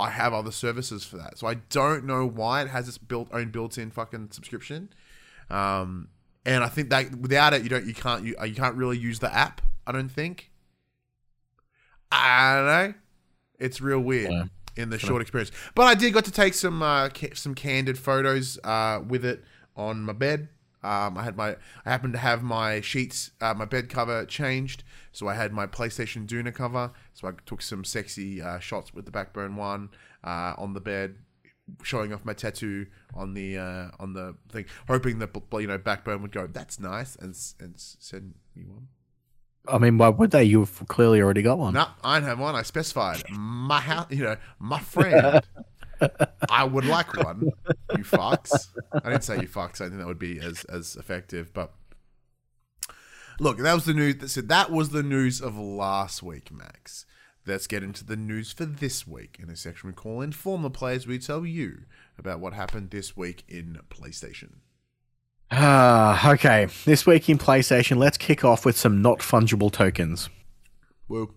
I 0.00 0.10
have 0.10 0.32
other 0.32 0.50
services 0.50 1.04
for 1.04 1.16
that. 1.18 1.38
So 1.38 1.46
I 1.46 1.54
don't 1.54 2.04
know 2.04 2.26
why 2.26 2.62
it 2.62 2.68
has 2.68 2.88
its 2.88 2.98
built 2.98 3.28
own 3.32 3.50
built-in 3.50 3.90
fucking 3.90 4.30
subscription. 4.32 4.88
Um, 5.50 6.08
and 6.46 6.64
I 6.64 6.68
think 6.68 6.90
that 6.90 7.14
without 7.16 7.52
it, 7.52 7.62
you 7.62 7.68
don't, 7.68 7.84
you 7.86 7.94
can't, 7.94 8.24
you, 8.24 8.34
you 8.44 8.54
can't 8.54 8.74
really 8.76 8.98
use 8.98 9.18
the 9.18 9.32
app. 9.34 9.60
I 9.86 9.92
don't 9.92 10.08
think. 10.08 10.50
I 12.12 12.54
don't 12.56 12.66
know. 12.66 12.94
It's 13.58 13.80
real 13.80 14.00
weird 14.00 14.30
Yeah. 14.30 14.44
in 14.76 14.90
the 14.90 14.98
short 14.98 15.22
experience. 15.22 15.52
But 15.74 15.82
I 15.84 15.94
did 15.94 16.12
got 16.14 16.24
to 16.24 16.30
take 16.32 16.54
some 16.54 16.82
uh, 16.82 17.08
ca- 17.10 17.34
some 17.34 17.54
candid 17.54 17.98
photos 17.98 18.58
uh, 18.64 19.00
with 19.06 19.24
it 19.24 19.44
on 19.76 20.02
my 20.02 20.12
bed. 20.12 20.48
Um, 20.82 21.18
I 21.18 21.24
had 21.24 21.36
my 21.36 21.56
I 21.84 21.90
happened 21.90 22.14
to 22.14 22.18
have 22.18 22.42
my 22.42 22.80
sheets, 22.80 23.32
uh, 23.40 23.54
my 23.54 23.66
bed 23.66 23.88
cover 23.90 24.24
changed, 24.24 24.82
so 25.12 25.28
I 25.28 25.34
had 25.34 25.52
my 25.52 25.66
PlayStation 25.66 26.26
Duna 26.26 26.54
cover. 26.54 26.92
So 27.12 27.28
I 27.28 27.32
took 27.44 27.60
some 27.60 27.84
sexy 27.84 28.40
uh, 28.40 28.58
shots 28.58 28.94
with 28.94 29.04
the 29.04 29.10
Backbone 29.10 29.56
One 29.56 29.90
uh, 30.24 30.54
on 30.56 30.72
the 30.72 30.80
bed, 30.80 31.16
showing 31.82 32.14
off 32.14 32.24
my 32.24 32.32
tattoo 32.32 32.86
on 33.14 33.34
the 33.34 33.58
uh, 33.58 33.90
on 33.98 34.14
the 34.14 34.36
thing, 34.50 34.64
hoping 34.88 35.18
that 35.18 35.36
you 35.52 35.66
know 35.66 35.78
Backbone 35.78 36.22
would 36.22 36.32
go, 36.32 36.46
"That's 36.46 36.80
nice," 36.80 37.14
and 37.16 37.36
and 37.60 37.74
send 37.76 38.34
me 38.56 38.64
one. 38.64 38.88
I 39.68 39.76
mean, 39.76 39.98
why 39.98 40.08
would 40.08 40.30
they? 40.30 40.44
You've 40.44 40.86
clearly 40.88 41.20
already 41.20 41.42
got 41.42 41.58
one. 41.58 41.74
No, 41.74 41.86
I 42.02 42.18
don't 42.18 42.28
have 42.28 42.38
one. 42.38 42.54
I 42.54 42.62
specified 42.62 43.22
my 43.30 43.80
house. 43.80 44.06
You 44.10 44.24
know, 44.24 44.36
my 44.58 44.80
friend. 44.80 45.42
I 46.48 46.64
would 46.64 46.84
like 46.84 47.14
one. 47.16 47.50
You 47.96 48.04
fucks. 48.04 48.68
I 48.92 49.10
didn't 49.10 49.24
say 49.24 49.40
you 49.40 49.48
fucks. 49.48 49.80
I 49.80 49.88
think 49.88 49.98
that 49.98 50.06
would 50.06 50.18
be 50.18 50.38
as 50.38 50.64
as 50.64 50.96
effective. 50.96 51.52
But 51.52 51.72
look, 53.38 53.58
that 53.58 53.74
was 53.74 53.84
the 53.84 53.94
news. 53.94 54.16
That 54.16 54.28
so 54.28 54.40
said, 54.40 54.48
that 54.48 54.70
was 54.70 54.90
the 54.90 55.02
news 55.02 55.40
of 55.40 55.56
last 55.56 56.22
week, 56.22 56.50
Max. 56.52 57.06
Let's 57.46 57.66
get 57.66 57.82
into 57.82 58.04
the 58.04 58.16
news 58.16 58.52
for 58.52 58.64
this 58.64 59.06
week. 59.06 59.38
In 59.42 59.48
a 59.48 59.56
section 59.56 59.88
we 59.88 59.94
call 59.94 60.20
Inform 60.20 60.62
the 60.62 60.70
Players, 60.70 61.06
we 61.06 61.18
tell 61.18 61.46
you 61.46 61.84
about 62.18 62.38
what 62.38 62.52
happened 62.52 62.90
this 62.90 63.16
week 63.16 63.44
in 63.48 63.78
PlayStation. 63.88 64.58
Ah, 65.50 66.32
okay. 66.32 66.68
This 66.84 67.06
week 67.06 67.28
in 67.28 67.38
PlayStation, 67.38 67.96
let's 67.96 68.18
kick 68.18 68.44
off 68.44 68.64
with 68.64 68.76
some 68.76 69.02
not 69.02 69.18
fungible 69.18 69.72
tokens. 69.72 70.28
Whoa. 71.08 71.30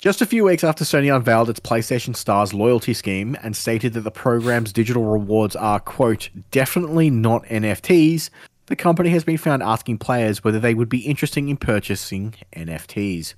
Just 0.00 0.22
a 0.22 0.26
few 0.26 0.44
weeks 0.44 0.62
after 0.62 0.84
Sony 0.84 1.12
unveiled 1.12 1.50
its 1.50 1.58
PlayStation 1.58 2.14
Stars 2.14 2.54
loyalty 2.54 2.94
scheme 2.94 3.36
and 3.42 3.56
stated 3.56 3.94
that 3.94 4.02
the 4.02 4.12
program's 4.12 4.72
digital 4.72 5.02
rewards 5.04 5.56
are, 5.56 5.80
quote, 5.80 6.30
definitely 6.52 7.10
not 7.10 7.44
NFTs, 7.46 8.30
the 8.66 8.76
company 8.76 9.08
has 9.10 9.24
been 9.24 9.38
found 9.38 9.60
asking 9.60 9.98
players 9.98 10.44
whether 10.44 10.60
they 10.60 10.72
would 10.72 10.88
be 10.88 11.00
interested 11.00 11.42
in 11.42 11.56
purchasing 11.56 12.34
NFTs. 12.52 13.34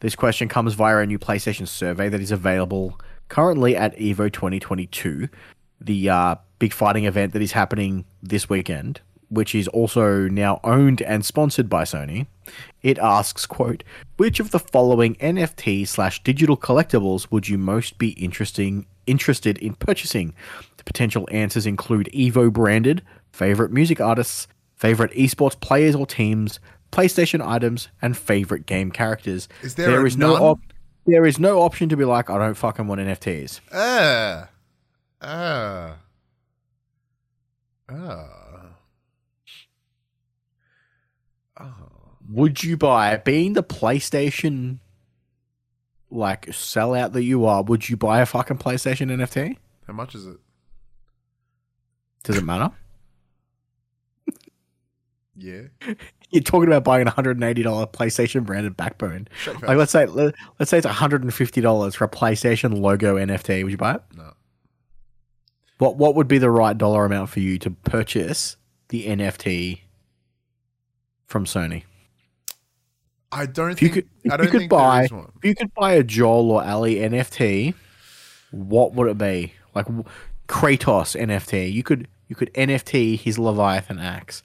This 0.00 0.16
question 0.16 0.48
comes 0.48 0.72
via 0.72 0.96
a 1.00 1.06
new 1.06 1.18
PlayStation 1.18 1.68
survey 1.68 2.08
that 2.08 2.22
is 2.22 2.32
available 2.32 2.98
currently 3.28 3.76
at 3.76 3.94
Evo 3.98 4.32
2022, 4.32 5.28
the 5.82 6.08
uh, 6.08 6.34
big 6.58 6.72
fighting 6.72 7.04
event 7.04 7.34
that 7.34 7.42
is 7.42 7.52
happening 7.52 8.06
this 8.22 8.48
weekend, 8.48 9.02
which 9.30 9.54
is 9.54 9.68
also 9.68 10.28
now 10.28 10.60
owned 10.64 11.00
and 11.02 11.24
sponsored 11.24 11.68
by 11.68 11.84
Sony. 11.84 12.26
It 12.82 12.98
asks, 12.98 13.46
quote, 13.46 13.84
which 14.16 14.40
of 14.40 14.50
the 14.50 14.58
following 14.58 15.14
NFT 15.16 15.86
slash 15.86 16.22
digital 16.22 16.56
collectibles 16.56 17.30
would 17.30 17.48
you 17.48 17.56
most 17.56 17.96
be 17.98 18.10
interesting 18.10 18.86
interested 19.06 19.58
in 19.58 19.74
purchasing? 19.74 20.34
The 20.76 20.84
potential 20.84 21.28
answers 21.30 21.66
include 21.66 22.10
Evo 22.12 22.52
branded, 22.52 23.02
favorite 23.32 23.72
music 23.72 24.00
artists, 24.00 24.48
favorite 24.76 25.12
esports 25.12 25.58
players 25.58 25.94
or 25.94 26.06
teams, 26.06 26.58
PlayStation 26.90 27.44
items, 27.46 27.88
and 28.02 28.16
favorite 28.16 28.66
game 28.66 28.90
characters. 28.90 29.48
Is 29.62 29.74
there 29.74 30.02
a 30.02 30.06
is 30.06 30.16
no 30.16 30.34
op- 30.36 30.60
there 31.06 31.24
is 31.24 31.38
no 31.38 31.60
option 31.60 31.88
to 31.88 31.96
be 31.96 32.04
like, 32.04 32.30
I 32.30 32.38
don't 32.38 32.54
fucking 32.54 32.86
want 32.86 33.00
NFTs. 33.00 33.60
Ah. 33.72 34.48
Ah. 35.22 35.96
Ah. 37.88 38.26
Ah. 38.28 38.30
Would 42.28 42.62
you 42.62 42.76
buy, 42.76 43.16
being 43.16 43.54
the 43.54 43.62
PlayStation 43.62 44.78
like 46.10 46.46
sellout 46.46 47.12
that 47.12 47.22
you 47.22 47.46
are, 47.46 47.62
would 47.62 47.88
you 47.88 47.96
buy 47.96 48.20
a 48.20 48.26
fucking 48.26 48.58
PlayStation 48.58 49.10
NFT? 49.10 49.56
How 49.86 49.92
much 49.92 50.14
is 50.14 50.26
it? 50.26 50.36
Does 52.24 52.36
it 52.36 52.44
matter? 52.44 52.70
Yeah. 55.36 55.62
You're 56.28 56.42
talking 56.42 56.68
about 56.68 56.84
buying 56.84 57.06
a 57.06 57.10
hundred 57.10 57.38
and 57.38 57.44
eighty 57.44 57.62
dollar 57.62 57.86
PlayStation 57.86 58.44
branded 58.44 58.76
backbone. 58.76 59.26
Shut 59.42 59.62
Like 59.62 59.78
let's 59.78 59.90
say 59.90 60.04
let, 60.04 60.34
let's 60.58 60.70
say 60.70 60.76
it's 60.76 60.86
hundred 60.86 61.22
and 61.22 61.32
fifty 61.32 61.62
dollars 61.62 61.94
for 61.94 62.04
a 62.04 62.08
PlayStation 62.10 62.78
logo 62.78 63.16
NFT. 63.16 63.62
Would 63.62 63.72
you 63.72 63.78
buy 63.78 63.94
it? 63.94 64.02
No. 64.14 64.34
What 65.78 65.96
what 65.96 66.14
would 66.14 66.28
be 66.28 66.36
the 66.36 66.50
right 66.50 66.76
dollar 66.76 67.06
amount 67.06 67.30
for 67.30 67.40
you 67.40 67.58
to 67.60 67.70
purchase 67.70 68.58
the 68.90 69.06
NFT 69.06 69.80
from 71.30 71.44
Sony? 71.46 71.84
I 73.32 73.46
don't 73.46 73.70
If 73.70 73.80
you 73.80 73.88
think 73.88 74.06
could 74.06 74.10
if 74.24 74.32
I 74.32 74.36
don't 74.36 74.46
you 74.46 74.50
could 74.50 74.58
think 74.62 74.70
buy 74.70 74.96
there 74.96 75.04
is 75.04 75.12
one. 75.12 75.32
if 75.36 75.44
you 75.44 75.54
could 75.54 75.72
buy 75.74 75.92
a 75.92 76.02
Joel 76.02 76.50
or 76.50 76.64
Ellie 76.64 76.96
NFT, 76.96 77.74
what 78.50 78.92
would 78.94 79.08
it 79.08 79.16
be? 79.16 79.54
Like 79.74 79.86
Kratos 80.48 81.16
NFT. 81.18 81.72
You 81.72 81.84
could 81.84 82.08
you 82.28 82.34
could 82.34 82.52
NFT 82.54 83.18
his 83.18 83.38
Leviathan 83.38 84.00
axe. 84.00 84.42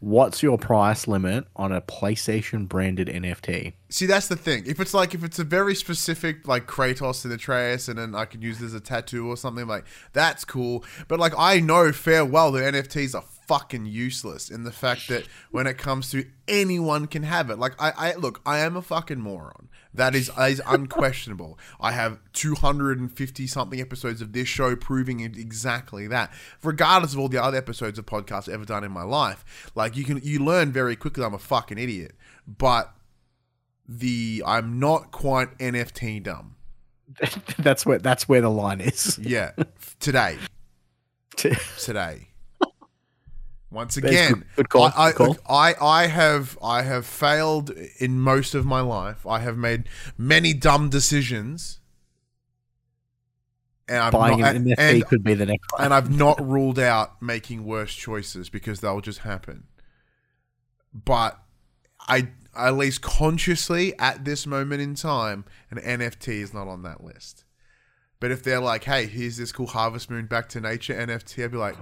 What's 0.00 0.44
your 0.44 0.58
price 0.58 1.08
limit 1.08 1.46
on 1.56 1.72
a 1.72 1.80
PlayStation 1.80 2.68
branded 2.68 3.08
NFT? 3.08 3.72
See, 3.88 4.06
that's 4.06 4.28
the 4.28 4.36
thing. 4.36 4.62
If 4.66 4.78
it's 4.78 4.94
like 4.94 5.14
if 5.14 5.24
it's 5.24 5.38
a 5.40 5.44
very 5.44 5.74
specific 5.74 6.46
like 6.46 6.66
Kratos 6.66 7.24
and 7.24 7.32
Atreus, 7.32 7.88
and 7.88 7.98
then 7.98 8.14
I 8.14 8.26
can 8.26 8.42
use 8.42 8.60
it 8.60 8.66
as 8.66 8.74
a 8.74 8.80
tattoo 8.80 9.26
or 9.26 9.38
something 9.38 9.66
like 9.66 9.86
that's 10.12 10.44
cool. 10.44 10.84
But 11.08 11.18
like 11.18 11.32
I 11.38 11.60
know 11.60 11.92
fair 11.92 12.26
well 12.26 12.52
that 12.52 12.74
NFTs 12.74 13.14
are 13.14 13.24
fucking 13.48 13.86
useless 13.86 14.50
in 14.50 14.64
the 14.64 14.70
fact 14.70 15.08
that 15.08 15.26
when 15.50 15.66
it 15.66 15.78
comes 15.78 16.10
to 16.10 16.26
anyone 16.46 17.06
can 17.06 17.22
have 17.22 17.48
it. 17.48 17.58
Like 17.58 17.72
I, 17.80 17.92
I 17.96 18.14
look, 18.14 18.40
I 18.44 18.58
am 18.58 18.76
a 18.76 18.82
fucking 18.82 19.20
moron. 19.20 19.70
That 19.94 20.14
is 20.14 20.30
is 20.38 20.60
unquestionable. 20.66 21.58
I 21.80 21.92
have 21.92 22.20
250 22.34 23.46
something 23.46 23.80
episodes 23.80 24.20
of 24.20 24.32
this 24.34 24.46
show 24.46 24.76
proving 24.76 25.20
exactly 25.20 26.06
that. 26.08 26.30
Regardless 26.62 27.14
of 27.14 27.18
all 27.18 27.28
the 27.28 27.42
other 27.42 27.56
episodes 27.56 27.98
of 27.98 28.04
podcasts 28.04 28.48
I've 28.48 28.54
ever 28.54 28.64
done 28.66 28.84
in 28.84 28.92
my 28.92 29.02
life, 29.02 29.72
like 29.74 29.96
you 29.96 30.04
can 30.04 30.20
you 30.22 30.44
learn 30.44 30.70
very 30.70 30.94
quickly 30.94 31.24
I'm 31.24 31.34
a 31.34 31.38
fucking 31.38 31.78
idiot. 31.78 32.14
But 32.46 32.92
the 33.88 34.42
I'm 34.46 34.78
not 34.78 35.10
quite 35.10 35.56
NFT 35.58 36.22
dumb. 36.22 36.56
that's 37.58 37.86
where 37.86 37.98
that's 37.98 38.28
where 38.28 38.42
the 38.42 38.50
line 38.50 38.82
is. 38.82 39.18
Yeah, 39.18 39.52
today, 39.98 40.36
today. 41.78 42.27
Once 43.70 43.98
again, 43.98 44.44
good- 44.56 44.68
call, 44.70 44.84
I, 44.84 44.92
I, 44.96 45.12
good 45.12 45.16
call. 45.16 45.36
I, 45.48 45.74
I 45.80 46.06
have 46.06 46.56
I 46.62 46.82
have 46.82 47.04
failed 47.06 47.70
in 47.98 48.18
most 48.18 48.54
of 48.54 48.64
my 48.64 48.80
life. 48.80 49.26
I 49.26 49.40
have 49.40 49.58
made 49.58 49.84
many 50.16 50.54
dumb 50.54 50.88
decisions, 50.88 51.80
and 53.86 53.98
I've 53.98 54.12
Buying 54.12 54.40
not, 54.40 54.56
an 54.56 54.64
NFT 54.64 54.74
and, 54.78 55.06
could 55.06 55.22
be 55.22 55.34
the 55.34 55.44
next 55.44 55.70
one. 55.72 55.84
and 55.84 55.94
I've 55.94 56.10
not 56.10 56.40
ruled 56.46 56.78
out 56.78 57.20
making 57.20 57.64
worse 57.64 57.94
choices 57.94 58.48
because 58.48 58.80
they'll 58.80 59.02
just 59.02 59.20
happen. 59.20 59.64
But 60.94 61.38
I 62.08 62.28
at 62.56 62.74
least 62.74 63.02
consciously 63.02 63.92
at 63.98 64.24
this 64.24 64.46
moment 64.46 64.80
in 64.80 64.94
time, 64.94 65.44
an 65.70 65.78
NFT 65.78 66.40
is 66.40 66.54
not 66.54 66.68
on 66.68 66.82
that 66.84 67.04
list. 67.04 67.44
But 68.18 68.30
if 68.30 68.42
they're 68.42 68.60
like, 68.60 68.84
"Hey, 68.84 69.06
here's 69.06 69.36
this 69.36 69.52
cool 69.52 69.66
Harvest 69.66 70.08
Moon 70.08 70.24
Back 70.24 70.48
to 70.50 70.60
Nature 70.60 70.94
NFT," 70.94 71.44
I'd 71.44 71.52
be 71.52 71.58
like, 71.58 71.76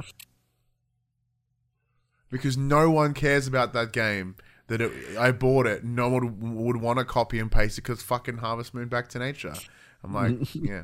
because 2.30 2.56
no 2.56 2.90
one 2.90 3.14
cares 3.14 3.46
about 3.46 3.72
that 3.72 3.92
game. 3.92 4.36
That 4.68 4.80
it, 4.80 5.16
I 5.16 5.30
bought 5.30 5.66
it, 5.66 5.84
no 5.84 6.08
one 6.08 6.56
would 6.64 6.78
want 6.78 6.98
to 6.98 7.04
copy 7.04 7.38
and 7.38 7.52
paste 7.52 7.78
it 7.78 7.82
because 7.82 8.02
fucking 8.02 8.38
Harvest 8.38 8.74
Moon 8.74 8.88
Back 8.88 9.08
to 9.10 9.18
Nature. 9.20 9.54
I'm 10.02 10.12
like, 10.12 10.54
yeah, 10.54 10.82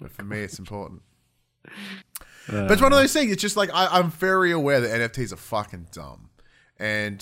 but 0.00 0.10
for 0.10 0.22
me, 0.22 0.38
it's 0.40 0.58
important. 0.58 1.02
But 2.48 2.72
it's 2.72 2.82
one 2.82 2.92
of 2.92 2.98
those 2.98 3.12
things. 3.12 3.30
It's 3.30 3.42
just 3.42 3.56
like 3.56 3.70
I, 3.72 3.98
I'm 3.98 4.10
very 4.10 4.50
aware 4.52 4.80
that 4.80 5.12
NFTs 5.12 5.32
are 5.32 5.36
fucking 5.36 5.88
dumb, 5.92 6.30
and 6.78 7.20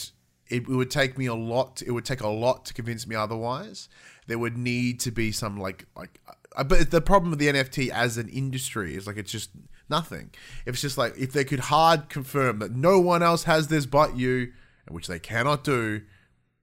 it, 0.48 0.62
it 0.62 0.68
would 0.68 0.90
take 0.90 1.18
me 1.18 1.26
a 1.26 1.34
lot. 1.34 1.82
It 1.84 1.90
would 1.90 2.04
take 2.04 2.20
a 2.20 2.28
lot 2.28 2.64
to 2.66 2.74
convince 2.74 3.06
me 3.06 3.16
otherwise. 3.16 3.88
There 4.26 4.38
would 4.38 4.56
need 4.56 5.00
to 5.00 5.10
be 5.10 5.32
some 5.32 5.58
like 5.58 5.86
like. 5.96 6.20
Uh, 6.56 6.64
but 6.64 6.90
the 6.90 7.00
problem 7.00 7.30
with 7.30 7.38
the 7.38 7.48
NFT 7.48 7.90
as 7.90 8.16
an 8.16 8.28
industry 8.28 8.94
is 8.94 9.06
like 9.06 9.16
it's 9.16 9.30
just 9.30 9.50
nothing. 9.90 10.30
If 10.66 10.74
it's 10.74 10.82
just 10.82 10.98
like 10.98 11.14
if 11.18 11.32
they 11.32 11.44
could 11.44 11.60
hard 11.60 12.08
confirm 12.08 12.58
that 12.60 12.72
no 12.72 12.98
one 12.98 13.22
else 13.22 13.44
has 13.44 13.68
this 13.68 13.86
but 13.86 14.16
you, 14.16 14.52
which 14.88 15.06
they 15.06 15.18
cannot 15.18 15.64
do, 15.64 16.02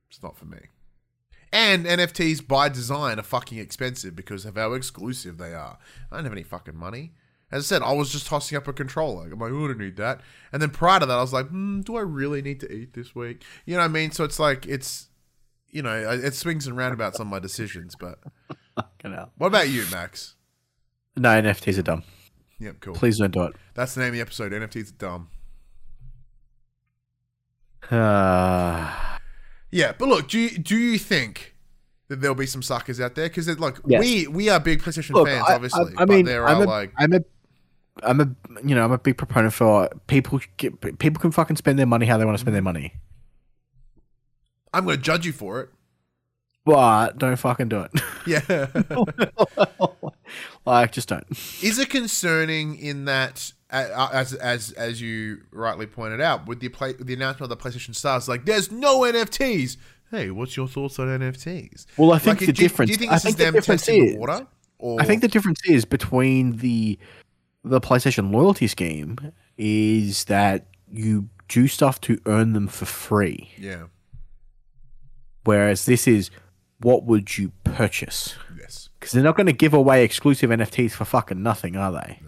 it's 0.10 0.22
not 0.22 0.38
for 0.38 0.46
me. 0.46 0.60
And 1.52 1.86
NFTs 1.86 2.46
by 2.46 2.70
design 2.70 3.20
are 3.20 3.24
fucking 3.24 3.58
expensive 3.58 4.16
because 4.16 4.46
of 4.46 4.56
how 4.56 4.74
exclusive 4.74 5.38
they 5.38 5.54
are. 5.54 5.78
I 6.12 6.16
don't 6.16 6.26
have 6.26 6.34
any 6.34 6.44
fucking 6.44 6.76
money. 6.76 7.14
As 7.52 7.64
I 7.64 7.76
said, 7.76 7.82
I 7.82 7.94
was 7.94 8.12
just 8.12 8.28
tossing 8.28 8.58
up 8.58 8.68
a 8.68 8.74
controller. 8.74 9.32
I'm 9.32 9.40
like, 9.40 9.52
oh, 9.52 9.66
I 9.66 9.68
don't 9.68 9.78
need 9.78 9.96
that. 9.98 10.20
And 10.52 10.62
then 10.62 10.72
prior 10.72 11.00
to 11.00 11.06
that, 11.06 11.18
I 11.18 11.22
was 11.22 11.32
like, 11.32 11.48
hmm, 11.48 11.82
do 11.82 11.96
I 11.96 12.02
really 12.02 12.42
need 12.42 12.60
to 12.62 12.72
eat 12.72 12.94
this 12.94 13.16
week? 13.16 13.44
You 13.66 13.76
know 13.76 13.82
what 13.82 13.86
I 13.86 13.90
mean? 13.90 14.12
So 14.12 14.24
it's 14.24 14.40
like, 14.40 14.66
it's, 14.66 15.08
you 15.70 15.82
know, 15.82 15.96
it 15.96 16.34
swings 16.34 16.68
and 16.68 16.76
roundabouts 16.76 17.20
on 17.20 17.28
my 17.28 17.40
decisions. 17.40 17.96
But 17.96 18.20
what 19.38 19.48
about 19.48 19.70
you, 19.70 19.86
Max? 19.92 20.36
No, 21.16 21.30
NFTs 21.30 21.78
are 21.78 21.84
dumb. 21.84 22.04
Yep, 22.60 22.76
cool. 22.80 22.94
Please 22.96 23.18
don't 23.20 23.32
do 23.32 23.44
it. 23.44 23.56
That's 23.74 23.94
the 23.96 24.02
name 24.02 24.10
of 24.10 24.14
the 24.16 24.22
episode. 24.22 24.52
NFTs 24.52 24.92
are 24.92 24.96
dumb. 24.98 25.30
Uh, 27.92 28.92
Yeah, 29.72 29.92
but 29.98 30.08
look, 30.08 30.30
do 30.30 30.40
you, 30.40 30.58
do 30.58 30.78
you 30.78 30.98
think 30.98 31.54
that 32.08 32.22
there'll 32.22 32.34
be 32.36 32.46
some 32.46 32.62
suckers 32.62 33.02
out 33.02 33.16
there? 33.16 33.28
Because 33.28 33.48
look, 33.60 33.82
Yes. 33.86 34.00
we 34.00 34.26
we 34.28 34.48
are 34.48 34.58
big 34.60 34.82
PlayStation 34.82 35.14
Look, 35.16 35.28
fans, 35.28 35.44
I- 35.50 35.56
obviously. 35.56 35.94
I, 35.98 36.04
I 36.04 36.06
mean, 36.06 36.24
but 36.24 36.30
there 36.32 36.48
I'm 36.48 36.60
are 36.60 36.64
a, 36.64 36.68
like, 36.68 36.94
I'm 36.98 37.12
a, 37.14 37.20
I'm 38.04 38.22
a, 38.22 38.30
you 38.66 38.74
know, 38.74 38.86
I'm 38.86 38.94
a 38.94 38.98
big 38.98 39.18
proponent 39.18 39.54
for 39.54 39.90
people. 40.08 40.40
get- 40.56 40.80
People 41.00 41.20
can 41.20 41.32
fucking 41.32 41.58
spend 41.58 41.78
their 41.78 41.86
money 41.86 42.06
how 42.06 42.18
they 42.18 42.24
want 42.24 42.38
to 42.38 42.42
spend 42.42 42.56
their 42.56 42.62
money, 42.62 42.94
I'm 44.74 44.86
going 44.86 44.96
to 44.98 45.02
judge 45.04 45.26
you 45.26 45.34
for 45.34 45.60
it. 45.62 45.70
But 46.66 47.18
don't 47.18 47.38
fucking 47.38 47.70
do 47.70 47.82
it. 47.82 47.92
Yeah. 48.28 48.66
like, 50.66 50.92
just 50.92 51.08
don't. 51.10 51.26
Is 51.62 51.78
it 51.78 51.92
concerning 51.92 52.76
in 52.80 53.06
that, 53.06 53.54
as 53.70 54.34
as 54.34 54.72
as 54.72 55.00
you 55.00 55.42
rightly 55.52 55.86
pointed 55.86 56.22
out, 56.22 56.48
with 56.48 56.60
the 56.60 56.70
play, 56.70 56.94
the 56.94 57.14
announcement 57.14 57.52
of 57.52 57.58
the 57.58 57.64
PlayStation 57.64 57.94
Stars, 57.94 58.28
like 58.28 58.46
there's 58.46 58.72
no 58.72 59.02
NFTs. 59.02 59.78
Hey, 60.10 60.32
what's 60.32 60.58
your 60.58 60.68
thoughts 60.68 60.98
on 60.98 61.08
NFTs? 61.08 61.86
Well, 61.98 62.14
I 62.14 62.18
think 62.18 62.40
Like, 62.40 62.48
the 62.48 62.54
do, 62.54 62.64
difference. 62.64 62.90
Do 62.90 62.94
you 62.94 62.98
think 62.98 63.12
I 63.12 63.16
this 63.16 63.24
think 63.24 63.34
is 63.34 63.38
the 63.38 63.44
them 63.44 63.54
difference 63.54 63.86
testing 63.86 64.06
is, 64.06 64.12
the 64.14 64.18
water? 64.18 64.48
Or 64.80 65.02
I 65.02 65.06
think 65.06 65.22
the 65.22 65.28
difference 65.28 65.60
is 65.68 65.86
between 65.86 66.58
the 66.58 66.98
the 67.64 67.80
PlayStation 67.80 68.32
loyalty 68.32 68.68
scheme 68.68 69.18
is 69.58 70.24
that 70.26 70.66
you 70.92 71.30
do 71.48 71.68
stuff 71.68 72.02
to 72.02 72.20
earn 72.26 72.54
them 72.54 72.68
for 72.68 72.86
free, 72.86 73.52
yeah, 73.58 73.84
whereas 75.44 75.86
this 75.86 76.08
is 76.08 76.32
what 76.80 77.04
would 77.06 77.38
you 77.38 77.52
purchase? 77.64 78.36
yes. 78.58 78.90
Because 79.00 79.14
they're 79.14 79.24
not 79.24 79.36
going 79.36 79.48
to 79.48 79.54
give 79.54 79.74
away 79.74 80.04
exclusive 80.04 80.50
NFTs 80.50 80.92
for 80.92 81.06
fucking 81.06 81.42
nothing, 81.42 81.76
are 81.76 81.92
they? 81.92 82.20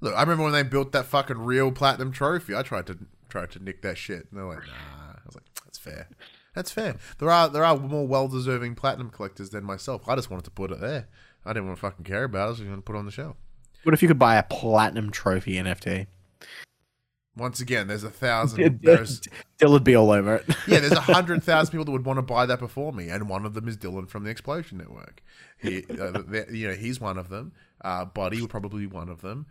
Look, 0.00 0.14
I 0.14 0.22
remember 0.22 0.44
when 0.44 0.52
they 0.52 0.62
built 0.62 0.92
that 0.92 1.06
fucking 1.06 1.38
real 1.38 1.72
platinum 1.72 2.10
trophy. 2.10 2.54
I 2.54 2.62
tried 2.62 2.86
to 2.86 2.98
tried 3.28 3.50
to 3.52 3.62
nick 3.62 3.82
that 3.82 3.98
shit, 3.98 4.26
and 4.30 4.38
they're 4.38 4.44
like, 4.44 4.66
nah. 4.66 5.12
I 5.12 5.20
was 5.26 5.34
like, 5.34 5.44
that's 5.64 5.78
fair. 5.78 6.08
That's 6.54 6.70
fair. 6.70 6.96
There 7.18 7.30
are 7.30 7.48
there 7.48 7.64
are 7.64 7.76
more 7.76 8.06
well 8.06 8.26
deserving 8.26 8.74
platinum 8.76 9.10
collectors 9.10 9.50
than 9.50 9.64
myself. 9.64 10.08
I 10.08 10.16
just 10.16 10.30
wanted 10.30 10.44
to 10.44 10.50
put 10.50 10.70
it 10.70 10.80
there. 10.80 11.08
I 11.44 11.52
didn't 11.52 11.66
want 11.66 11.78
to 11.78 11.80
fucking 11.80 12.04
care 12.04 12.24
about 12.24 12.38
it. 12.38 12.42
I 12.42 12.48
was 12.48 12.58
just 12.58 12.66
going 12.66 12.78
to 12.78 12.82
put 12.82 12.96
it 12.96 12.98
on 12.98 13.06
the 13.06 13.12
shelf. 13.12 13.36
What 13.82 13.94
if 13.94 14.02
you 14.02 14.08
could 14.08 14.18
buy 14.18 14.36
a 14.36 14.42
platinum 14.42 15.10
trophy 15.10 15.54
NFT? 15.54 16.06
Once 17.36 17.60
again, 17.60 17.86
there's 17.86 18.04
a 18.04 18.10
thousand. 18.10 18.80
There's 18.82 19.20
Dylan 19.58 19.84
be 19.84 19.94
all 19.94 20.10
over 20.10 20.36
it. 20.36 20.48
yeah, 20.66 20.80
there's 20.80 20.92
a 20.92 21.00
hundred 21.00 21.42
thousand 21.42 21.72
people 21.72 21.84
that 21.84 21.92
would 21.92 22.04
want 22.04 22.18
to 22.18 22.22
buy 22.22 22.44
that 22.46 22.58
before 22.58 22.92
me, 22.92 23.08
and 23.08 23.28
one 23.28 23.46
of 23.46 23.54
them 23.54 23.68
is 23.68 23.76
Dylan 23.76 24.08
from 24.08 24.24
the 24.24 24.30
Explosion 24.30 24.78
Network. 24.78 25.22
He, 25.58 25.84
uh, 25.86 26.22
you 26.50 26.68
know, 26.68 26.74
he's 26.74 27.00
one 27.00 27.18
of 27.18 27.28
them. 27.28 27.52
Uh, 27.82 28.04
Buddy 28.04 28.40
would 28.40 28.50
probably 28.50 28.80
be 28.80 28.86
one 28.86 29.08
of 29.08 29.20
them. 29.20 29.46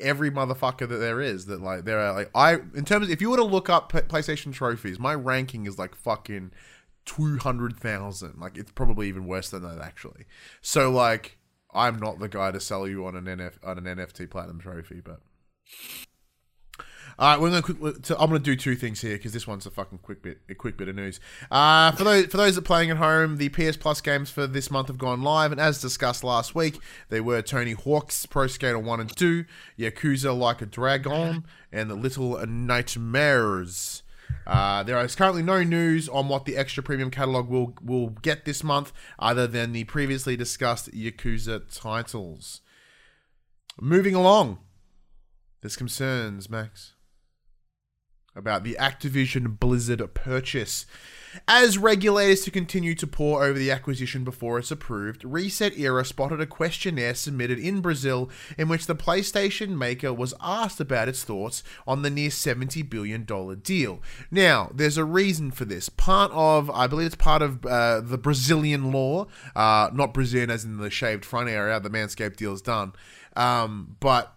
Every 0.00 0.30
motherfucker 0.30 0.88
that 0.88 0.98
there 0.98 1.20
is 1.20 1.46
that 1.46 1.60
like 1.60 1.84
there 1.84 1.98
are 1.98 2.12
like 2.12 2.30
I 2.34 2.54
in 2.74 2.84
terms 2.84 3.06
of, 3.06 3.10
if 3.10 3.20
you 3.20 3.30
were 3.30 3.38
to 3.38 3.44
look 3.44 3.68
up 3.68 3.90
PlayStation 3.90 4.52
trophies, 4.52 4.98
my 5.00 5.14
ranking 5.14 5.66
is 5.66 5.78
like 5.78 5.96
fucking 5.96 6.52
two 7.04 7.38
hundred 7.38 7.76
thousand. 7.76 8.38
Like 8.38 8.56
it's 8.56 8.70
probably 8.70 9.08
even 9.08 9.26
worse 9.26 9.50
than 9.50 9.62
that 9.62 9.80
actually. 9.80 10.26
So 10.60 10.92
like 10.92 11.38
I'm 11.72 11.98
not 11.98 12.20
the 12.20 12.28
guy 12.28 12.52
to 12.52 12.60
sell 12.60 12.86
you 12.86 13.04
on 13.06 13.16
an 13.16 13.24
NF 13.24 13.54
on 13.64 13.78
an 13.78 13.96
NFT 13.96 14.30
platinum 14.30 14.60
trophy, 14.60 15.00
but. 15.00 15.20
All 17.16 17.30
right, 17.30 17.40
we're 17.40 17.62
quick, 17.62 18.04
so 18.04 18.16
I'm 18.18 18.26
gonna 18.26 18.40
do 18.40 18.56
two 18.56 18.74
things 18.74 19.00
here 19.00 19.16
because 19.16 19.32
this 19.32 19.46
one's 19.46 19.66
a 19.66 19.70
fucking 19.70 19.98
quick 19.98 20.20
bit, 20.20 20.40
a 20.48 20.54
quick 20.54 20.76
bit 20.76 20.88
of 20.88 20.96
news. 20.96 21.20
Uh, 21.48 21.92
for 21.92 22.02
those 22.02 22.26
for 22.26 22.38
those 22.38 22.56
that 22.56 22.62
are 22.62 22.64
playing 22.64 22.90
at 22.90 22.96
home, 22.96 23.36
the 23.36 23.50
PS 23.50 23.76
Plus 23.76 24.00
games 24.00 24.30
for 24.30 24.48
this 24.48 24.68
month 24.68 24.88
have 24.88 24.98
gone 24.98 25.22
live, 25.22 25.52
and 25.52 25.60
as 25.60 25.80
discussed 25.80 26.24
last 26.24 26.56
week, 26.56 26.80
they 27.10 27.20
were 27.20 27.40
Tony 27.40 27.70
Hawk's 27.72 28.26
Pro 28.26 28.48
Skater 28.48 28.80
One 28.80 29.00
and 29.00 29.16
Two, 29.16 29.44
Yakuza 29.78 30.36
Like 30.36 30.60
a 30.60 30.66
Dragon, 30.66 31.44
and 31.70 31.88
the 31.88 31.94
Little 31.94 32.44
Nightmares. 32.46 34.02
Uh, 34.44 34.82
there 34.82 34.98
is 35.04 35.14
currently 35.14 35.42
no 35.42 35.62
news 35.62 36.08
on 36.08 36.26
what 36.26 36.46
the 36.46 36.56
extra 36.56 36.82
premium 36.82 37.12
catalog 37.12 37.48
will 37.48 37.74
will 37.80 38.08
get 38.08 38.44
this 38.44 38.64
month, 38.64 38.92
other 39.20 39.46
than 39.46 39.70
the 39.70 39.84
previously 39.84 40.36
discussed 40.36 40.90
Yakuza 40.90 41.62
titles. 41.72 42.60
Moving 43.80 44.16
along, 44.16 44.58
this 45.60 45.76
concerns, 45.76 46.50
Max 46.50 46.93
about 48.36 48.64
the 48.64 48.76
Activision 48.80 49.58
Blizzard 49.58 50.02
purchase. 50.14 50.86
As 51.48 51.78
regulators 51.78 52.42
to 52.42 52.50
continue 52.50 52.94
to 52.94 53.06
pour 53.06 53.42
over 53.42 53.58
the 53.58 53.70
acquisition 53.70 54.24
before 54.24 54.58
it's 54.58 54.70
approved, 54.70 55.24
Reset 55.24 55.76
Era 55.76 56.04
spotted 56.04 56.40
a 56.40 56.46
questionnaire 56.46 57.14
submitted 57.14 57.58
in 57.58 57.80
Brazil 57.80 58.30
in 58.56 58.68
which 58.68 58.86
the 58.86 58.94
PlayStation 58.94 59.76
maker 59.76 60.12
was 60.12 60.34
asked 60.40 60.80
about 60.80 61.08
its 61.08 61.24
thoughts 61.24 61.62
on 61.86 62.02
the 62.02 62.10
near 62.10 62.30
$70 62.30 62.88
billion 62.88 63.24
deal. 63.62 64.00
Now, 64.30 64.70
there's 64.72 64.96
a 64.96 65.04
reason 65.04 65.50
for 65.50 65.64
this. 65.64 65.88
Part 65.88 66.30
of, 66.32 66.70
I 66.70 66.86
believe 66.86 67.06
it's 67.06 67.16
part 67.16 67.42
of 67.42 67.64
uh, 67.66 68.00
the 68.00 68.18
Brazilian 68.18 68.92
law, 68.92 69.26
uh, 69.56 69.90
not 69.92 70.14
Brazilian 70.14 70.50
as 70.50 70.64
in 70.64 70.78
the 70.78 70.90
shaved 70.90 71.24
front 71.24 71.48
area, 71.48 71.80
the 71.80 71.90
Manscaped 71.90 72.36
deal's 72.36 72.62
done. 72.62 72.92
Um, 73.36 73.96
but 73.98 74.34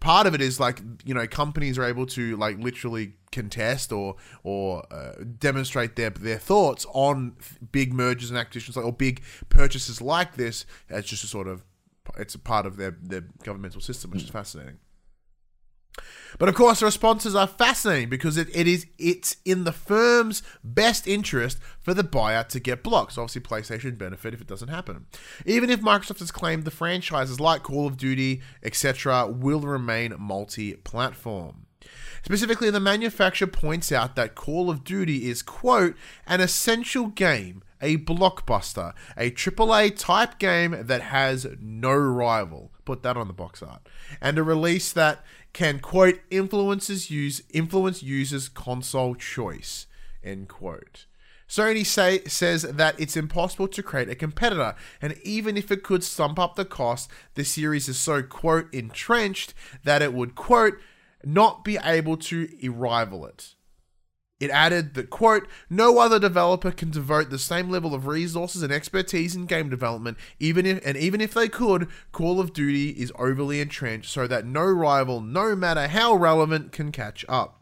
part 0.00 0.26
of 0.26 0.34
it 0.34 0.40
is 0.40 0.58
like 0.58 0.80
you 1.04 1.14
know 1.14 1.26
companies 1.26 1.78
are 1.78 1.84
able 1.84 2.06
to 2.06 2.36
like 2.36 2.58
literally 2.58 3.12
contest 3.30 3.92
or 3.92 4.16
or 4.42 4.84
uh, 4.90 5.12
demonstrate 5.38 5.96
their 5.96 6.10
their 6.10 6.38
thoughts 6.38 6.86
on 6.92 7.36
big 7.70 7.92
mergers 7.92 8.30
and 8.30 8.38
acquisitions 8.38 8.76
like 8.76 8.84
or 8.84 8.92
big 8.92 9.22
purchases 9.48 10.00
like 10.00 10.34
this. 10.36 10.66
It's 10.88 11.08
just 11.08 11.24
a 11.24 11.26
sort 11.26 11.46
of 11.46 11.62
it's 12.18 12.34
a 12.34 12.38
part 12.38 12.66
of 12.66 12.76
their 12.76 12.96
their 13.00 13.24
governmental 13.44 13.80
system 13.80 14.10
which 14.10 14.24
is 14.24 14.30
fascinating 14.30 14.78
but 16.38 16.48
of 16.48 16.54
course, 16.54 16.80
the 16.80 16.86
responses 16.86 17.34
are 17.34 17.46
fascinating 17.46 18.08
because 18.08 18.36
it, 18.36 18.48
it 18.54 18.66
is 18.66 18.86
it's 18.98 19.36
in 19.44 19.64
the 19.64 19.72
firm's 19.72 20.42
best 20.62 21.06
interest 21.06 21.58
for 21.80 21.94
the 21.94 22.04
buyer 22.04 22.44
to 22.44 22.60
get 22.60 22.82
blocked. 22.82 23.12
So 23.12 23.22
obviously, 23.22 23.42
PlayStation 23.42 23.98
benefit 23.98 24.34
if 24.34 24.40
it 24.40 24.46
doesn't 24.46 24.68
happen. 24.68 25.06
Even 25.46 25.70
if 25.70 25.80
Microsoft 25.80 26.20
has 26.20 26.30
claimed 26.30 26.64
the 26.64 26.70
franchises 26.70 27.40
like 27.40 27.62
Call 27.62 27.86
of 27.86 27.96
Duty, 27.96 28.40
etc., 28.62 29.26
will 29.26 29.60
remain 29.60 30.14
multi-platform. 30.18 31.66
Specifically, 32.22 32.70
the 32.70 32.80
manufacturer 32.80 33.48
points 33.48 33.90
out 33.90 34.16
that 34.16 34.34
Call 34.34 34.70
of 34.70 34.84
Duty 34.84 35.28
is, 35.28 35.42
quote, 35.42 35.96
an 36.26 36.40
essential 36.40 37.06
game, 37.06 37.62
a 37.80 37.96
blockbuster, 37.96 38.92
a 39.16 39.30
AAA 39.30 39.96
type 39.96 40.38
game 40.38 40.76
that 40.78 41.00
has 41.00 41.46
no 41.60 41.92
rival. 41.92 42.72
Put 42.84 43.02
that 43.04 43.16
on 43.16 43.26
the 43.26 43.32
box 43.32 43.62
art. 43.62 43.80
And 44.20 44.38
a 44.38 44.42
release 44.42 44.92
that 44.92 45.24
can, 45.52 45.80
quote, 45.80 46.20
influences 46.30 47.10
use 47.10 47.42
influence 47.50 48.02
users' 48.02 48.48
console 48.48 49.14
choice, 49.14 49.86
end 50.22 50.48
quote. 50.48 51.06
Sony 51.48 51.84
say, 51.84 52.22
says 52.24 52.62
that 52.62 52.98
it's 53.00 53.16
impossible 53.16 53.66
to 53.66 53.82
create 53.82 54.08
a 54.08 54.14
competitor, 54.14 54.76
and 55.02 55.16
even 55.24 55.56
if 55.56 55.72
it 55.72 55.82
could 55.82 56.04
stump 56.04 56.38
up 56.38 56.54
the 56.54 56.64
cost, 56.64 57.10
the 57.34 57.44
series 57.44 57.88
is 57.88 57.98
so, 57.98 58.22
quote, 58.22 58.72
entrenched 58.72 59.52
that 59.82 60.00
it 60.00 60.14
would, 60.14 60.36
quote, 60.36 60.78
not 61.24 61.64
be 61.64 61.76
able 61.82 62.16
to 62.16 62.48
rival 62.70 63.26
it. 63.26 63.56
It 64.40 64.50
added 64.50 64.94
that, 64.94 65.10
quote, 65.10 65.46
no 65.68 65.98
other 65.98 66.18
developer 66.18 66.72
can 66.72 66.90
devote 66.90 67.28
the 67.28 67.38
same 67.38 67.68
level 67.68 67.94
of 67.94 68.06
resources 68.06 68.62
and 68.62 68.72
expertise 68.72 69.36
in 69.36 69.44
game 69.44 69.68
development, 69.68 70.16
even 70.38 70.64
if 70.64 70.84
and 70.84 70.96
even 70.96 71.20
if 71.20 71.34
they 71.34 71.48
could, 71.48 71.88
Call 72.10 72.40
of 72.40 72.54
Duty 72.54 72.90
is 72.90 73.12
overly 73.18 73.60
entrenched 73.60 74.10
so 74.10 74.26
that 74.26 74.46
no 74.46 74.64
rival, 74.64 75.20
no 75.20 75.54
matter 75.54 75.86
how 75.88 76.14
relevant, 76.14 76.72
can 76.72 76.90
catch 76.90 77.24
up. 77.28 77.60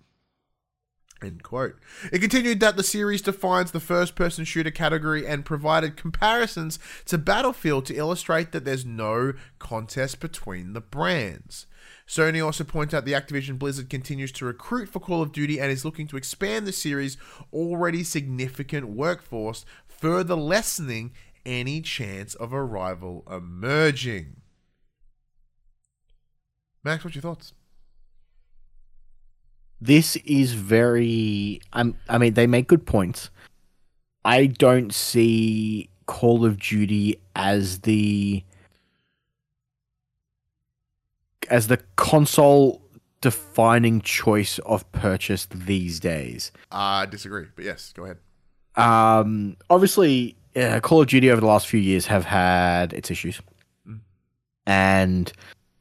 End 1.20 1.42
quote. 1.42 1.74
It 2.12 2.20
continued 2.20 2.60
that 2.60 2.76
the 2.76 2.84
series 2.84 3.22
defines 3.22 3.72
the 3.72 3.80
first 3.80 4.14
person 4.14 4.44
shooter 4.44 4.70
category 4.70 5.26
and 5.26 5.44
provided 5.44 5.96
comparisons 5.96 6.78
to 7.06 7.18
Battlefield 7.18 7.86
to 7.86 7.96
illustrate 7.96 8.52
that 8.52 8.64
there's 8.64 8.86
no 8.86 9.32
contest 9.58 10.20
between 10.20 10.74
the 10.74 10.80
brands. 10.80 11.66
Sony 12.08 12.42
also 12.42 12.64
points 12.64 12.94
out 12.94 13.04
the 13.04 13.12
Activision 13.12 13.58
Blizzard 13.58 13.90
continues 13.90 14.32
to 14.32 14.46
recruit 14.46 14.88
for 14.88 14.98
Call 14.98 15.20
of 15.20 15.30
Duty 15.30 15.60
and 15.60 15.70
is 15.70 15.84
looking 15.84 16.06
to 16.06 16.16
expand 16.16 16.66
the 16.66 16.72
series' 16.72 17.18
already 17.52 18.02
significant 18.02 18.88
workforce, 18.88 19.66
further 19.86 20.34
lessening 20.34 21.12
any 21.44 21.82
chance 21.82 22.34
of 22.34 22.52
a 22.54 22.64
rival 22.64 23.24
emerging. 23.30 24.36
Max, 26.82 27.04
what's 27.04 27.14
your 27.14 27.22
thoughts? 27.22 27.52
This 29.78 30.16
is 30.16 30.54
very. 30.54 31.60
I'm, 31.74 31.94
I 32.08 32.16
mean, 32.16 32.34
they 32.34 32.46
make 32.46 32.68
good 32.68 32.86
points. 32.86 33.28
I 34.24 34.46
don't 34.46 34.94
see 34.94 35.90
Call 36.06 36.44
of 36.46 36.58
Duty 36.58 37.20
as 37.36 37.80
the 37.80 38.42
as 41.50 41.66
the 41.68 41.78
console 41.96 42.82
defining 43.20 44.00
choice 44.00 44.58
of 44.60 44.90
purchase 44.92 45.46
these 45.52 46.00
days. 46.00 46.52
I 46.70 47.06
disagree, 47.06 47.46
but 47.54 47.64
yes, 47.64 47.92
go 47.94 48.04
ahead. 48.04 48.18
Um, 48.76 49.56
obviously, 49.70 50.36
uh, 50.54 50.80
Call 50.80 51.00
of 51.00 51.08
Duty 51.08 51.30
over 51.30 51.40
the 51.40 51.46
last 51.46 51.66
few 51.66 51.80
years 51.80 52.06
have 52.06 52.24
had 52.24 52.92
its 52.92 53.10
issues, 53.10 53.40
and 54.66 55.32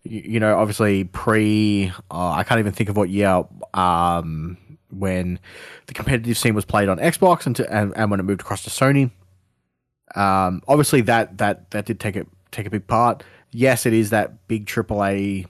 y- 0.03 0.23
you 0.25 0.39
know, 0.39 0.57
obviously, 0.57 1.03
pre 1.05 1.91
uh, 2.09 2.31
I 2.31 2.43
can't 2.43 2.59
even 2.59 2.71
think 2.71 2.89
of 2.89 2.97
what 2.97 3.09
year 3.09 3.43
um, 3.73 4.57
when 4.89 5.39
the 5.85 5.93
competitive 5.93 6.37
scene 6.37 6.55
was 6.55 6.65
played 6.65 6.89
on 6.89 6.97
Xbox 6.97 7.45
and, 7.45 7.55
to, 7.57 7.71
and 7.71 7.93
and 7.95 8.09
when 8.09 8.19
it 8.19 8.23
moved 8.23 8.41
across 8.41 8.63
to 8.63 8.69
Sony. 8.69 9.11
Um, 10.15 10.63
obviously, 10.67 11.01
that 11.01 11.37
that 11.37 11.69
that 11.71 11.85
did 11.85 11.99
take 11.99 12.15
a 12.15 12.25
take 12.51 12.65
a 12.65 12.69
big 12.69 12.87
part. 12.87 13.23
Yes, 13.51 13.85
it 13.85 13.93
is 13.93 14.09
that 14.09 14.47
big 14.47 14.65
AAA 14.65 15.45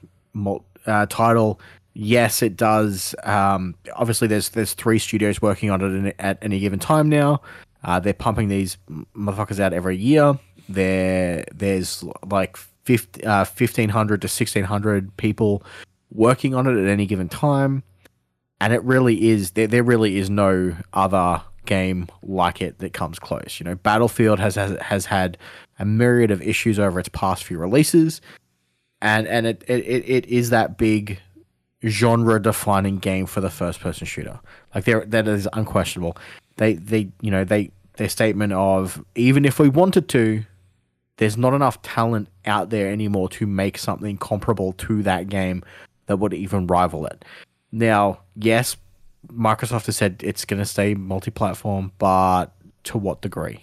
uh, 0.86 1.06
title. 1.06 1.60
Yes, 1.94 2.42
it 2.42 2.56
does. 2.56 3.14
Um, 3.24 3.74
obviously, 3.96 4.28
there's 4.28 4.50
there's 4.50 4.74
three 4.74 4.98
studios 4.98 5.42
working 5.42 5.70
on 5.70 5.80
it 5.80 5.86
in, 5.86 6.12
at 6.18 6.38
any 6.42 6.60
given 6.60 6.78
time 6.78 7.08
now. 7.08 7.42
Uh, 7.82 8.00
they're 8.00 8.14
pumping 8.14 8.48
these 8.48 8.76
motherfuckers 9.16 9.60
out 9.60 9.72
every 9.72 9.96
year. 9.96 10.38
There, 10.68 11.44
there's 11.54 12.04
like 12.28 12.56
50, 12.56 13.24
uh, 13.24 13.44
1,500 13.44 14.22
to 14.22 14.26
1,600 14.26 15.16
people 15.16 15.62
working 16.10 16.54
on 16.54 16.66
it 16.66 16.80
at 16.80 16.88
any 16.88 17.06
given 17.06 17.28
time. 17.28 17.82
And 18.60 18.72
it 18.72 18.82
really 18.82 19.28
is, 19.28 19.52
there, 19.52 19.66
there 19.66 19.84
really 19.84 20.18
is 20.18 20.28
no 20.28 20.76
other 20.92 21.42
game 21.66 22.08
like 22.22 22.60
it 22.60 22.78
that 22.78 22.92
comes 22.92 23.18
close. 23.18 23.60
You 23.60 23.64
know, 23.64 23.76
Battlefield 23.76 24.40
has, 24.40 24.56
has, 24.56 24.76
has 24.80 25.06
had 25.06 25.38
a 25.78 25.84
myriad 25.84 26.30
of 26.30 26.42
issues 26.42 26.78
over 26.78 26.98
its 26.98 27.08
past 27.10 27.44
few 27.44 27.58
releases. 27.58 28.20
And, 29.00 29.26
and 29.28 29.46
it, 29.46 29.64
it, 29.68 29.84
it- 29.86 30.26
is 30.26 30.50
that 30.50 30.76
big 30.76 31.20
genre 31.86 32.42
defining 32.42 32.98
game 32.98 33.26
for 33.26 33.40
the 33.40 33.50
first 33.50 33.78
person 33.80 34.06
shooter. 34.06 34.40
Like 34.74 34.84
there 34.84 35.04
that 35.06 35.28
is 35.28 35.48
unquestionable. 35.52 36.16
They 36.56 36.74
they 36.74 37.08
you 37.20 37.30
know, 37.30 37.44
they 37.44 37.70
their 37.96 38.08
statement 38.08 38.52
of 38.52 39.04
even 39.14 39.44
if 39.44 39.60
we 39.60 39.68
wanted 39.68 40.08
to, 40.08 40.44
there's 41.18 41.36
not 41.36 41.54
enough 41.54 41.80
talent 41.82 42.28
out 42.46 42.70
there 42.70 42.90
anymore 42.90 43.28
to 43.28 43.46
make 43.46 43.78
something 43.78 44.16
comparable 44.18 44.72
to 44.74 45.02
that 45.04 45.28
game 45.28 45.62
that 46.06 46.16
would 46.16 46.34
even 46.34 46.66
rival 46.66 47.06
it. 47.06 47.24
Now, 47.70 48.20
yes, 48.34 48.76
Microsoft 49.28 49.86
has 49.86 49.96
said 49.96 50.20
it's 50.24 50.44
going 50.44 50.58
to 50.60 50.66
stay 50.66 50.94
multi-platform, 50.94 51.92
but 51.98 52.46
to 52.84 52.98
what 52.98 53.20
degree? 53.20 53.60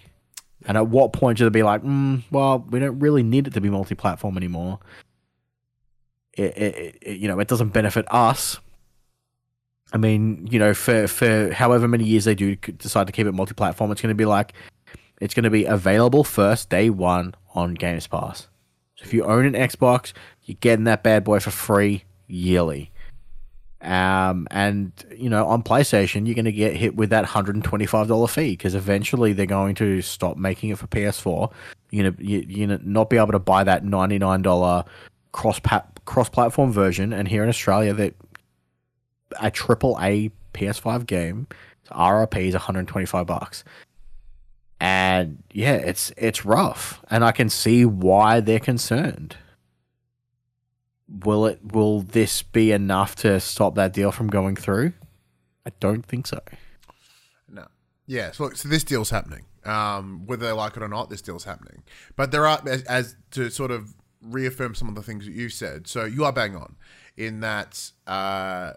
And 0.68 0.78
at 0.78 0.88
what 0.88 1.14
point 1.14 1.38
should 1.38 1.46
they 1.46 1.60
be 1.60 1.64
like, 1.64 1.84
mm, 1.84 2.24
well, 2.32 2.66
we 2.70 2.80
don't 2.80 3.00
really 3.00 3.24
need 3.24 3.48
it 3.48 3.54
to 3.54 3.62
be 3.62 3.70
multi-platform 3.70 4.36
anymore. 4.36 4.80
It, 6.34 6.58
it, 6.58 6.98
it, 7.02 7.18
you 7.18 7.28
know, 7.28 7.40
it 7.40 7.48
doesn't 7.48 7.70
benefit 7.70 8.06
us. 8.12 8.60
I 9.94 9.98
mean, 9.98 10.48
you 10.52 10.60
know, 10.60 10.74
for 10.74 11.08
for 11.08 11.54
however 11.54 11.88
many 11.88 12.04
years 12.04 12.26
they 12.26 12.36
do 12.36 12.56
decide 12.56 13.08
to 13.08 13.14
keep 13.14 13.28
it 13.28 13.32
multi-platform, 13.32 13.92
it's 13.92 14.02
going 14.02 14.10
to 14.10 14.16
be 14.16 14.26
like 14.26 14.54
it's 15.22 15.34
going 15.34 15.44
to 15.44 15.50
be 15.50 15.66
available 15.66 16.24
first 16.24 16.70
day 16.70 16.90
one 16.90 17.36
on 17.54 17.76
Games 17.76 18.08
Pass. 18.08 18.48
So 18.96 19.04
if 19.04 19.14
you 19.14 19.24
own 19.24 19.46
an 19.46 19.54
Xbox, 19.54 20.14
you're 20.44 20.58
getting 20.60 20.86
that 20.86 21.04
bad 21.04 21.24
boy 21.24 21.40
for 21.40 21.52
free 21.52 22.04
yearly. 22.28 22.92
Um, 23.86 24.48
and 24.50 24.92
you 25.16 25.30
know, 25.30 25.46
on 25.46 25.62
PlayStation, 25.62 26.26
you're 26.26 26.34
going 26.36 26.46
to 26.46 26.52
get 26.52 26.76
hit 26.76 26.96
with 26.96 27.12
that 27.12 27.24
hundred 27.26 27.56
and 27.56 27.64
twenty-five 27.64 28.08
dollar 28.08 28.28
fee 28.28 28.52
because 28.52 28.74
eventually 28.74 29.32
they're 29.32 29.46
going 29.46 29.76
to 29.76 30.02
stop 30.02 30.38
making 30.38 30.72
it 30.72 30.80
for 30.80 30.88
PS4. 30.88 31.52
You 31.92 32.04
know, 32.04 32.16
you, 32.18 32.44
you're 32.48 32.68
gonna 32.68 32.82
not 32.84 33.12
be 33.12 33.18
able 33.18 33.32
to 33.32 33.40
buy 33.40 33.64
that 33.64 33.86
ninety-nine 33.86 34.42
dollar 34.42 34.86
cross 35.34 35.60
cross 36.06 36.30
platform 36.30 36.72
version. 36.72 37.14
And 37.14 37.28
here 37.28 37.44
in 37.44 37.50
Australia, 37.50 37.94
that 37.94 38.16
a 39.40 39.52
triple 39.52 39.98
A 40.02 40.32
PS5 40.54 41.06
game, 41.06 41.48
RRP 41.92 42.48
is 42.48 42.54
125 42.54 43.28
bucks. 43.28 43.64
And 44.80 45.44
yeah, 45.54 45.76
it's 45.76 46.12
it's 46.18 46.44
rough, 46.44 47.02
and 47.10 47.24
I 47.24 47.32
can 47.32 47.50
see 47.50 47.86
why 47.86 48.40
they're 48.42 48.60
concerned. 48.60 49.38
Will 51.08 51.46
it? 51.46 51.60
Will 51.64 52.02
this 52.02 52.42
be 52.42 52.72
enough 52.72 53.16
to 53.18 53.40
stop 53.40 53.76
that 53.76 53.94
deal 53.94 54.12
from 54.12 54.28
going 54.28 54.56
through? 54.56 54.94
I 55.66 55.72
don't 55.80 56.06
think 56.06 56.28
so. 56.28 56.40
No. 57.50 57.68
Yeah. 58.08 58.32
So, 58.32 58.46
look, 58.46 58.58
so 58.58 58.70
this 58.70 58.84
deal's 58.84 59.10
happening. 59.10 59.46
Um, 59.66 60.26
whether 60.26 60.46
they 60.46 60.52
like 60.52 60.78
it 60.78 60.84
or 60.84 60.88
not, 60.88 61.10
this 61.10 61.22
deal's 61.22 61.44
happening. 61.44 61.84
But 62.16 62.32
there 62.32 62.46
are, 62.46 62.62
as, 62.68 62.84
as 62.84 63.16
to 63.32 63.50
sort 63.50 63.72
of 63.72 63.96
reaffirm 64.22 64.76
some 64.76 64.88
of 64.88 64.96
the 64.96 65.02
things 65.02 65.26
that 65.26 65.34
you 65.34 65.50
said. 65.50 65.88
So 65.88 66.06
you 66.06 66.24
are 66.26 66.34
bang 66.34 66.56
on 66.56 66.76
in 67.18 67.40
that 67.42 67.92
uh, 68.08 68.74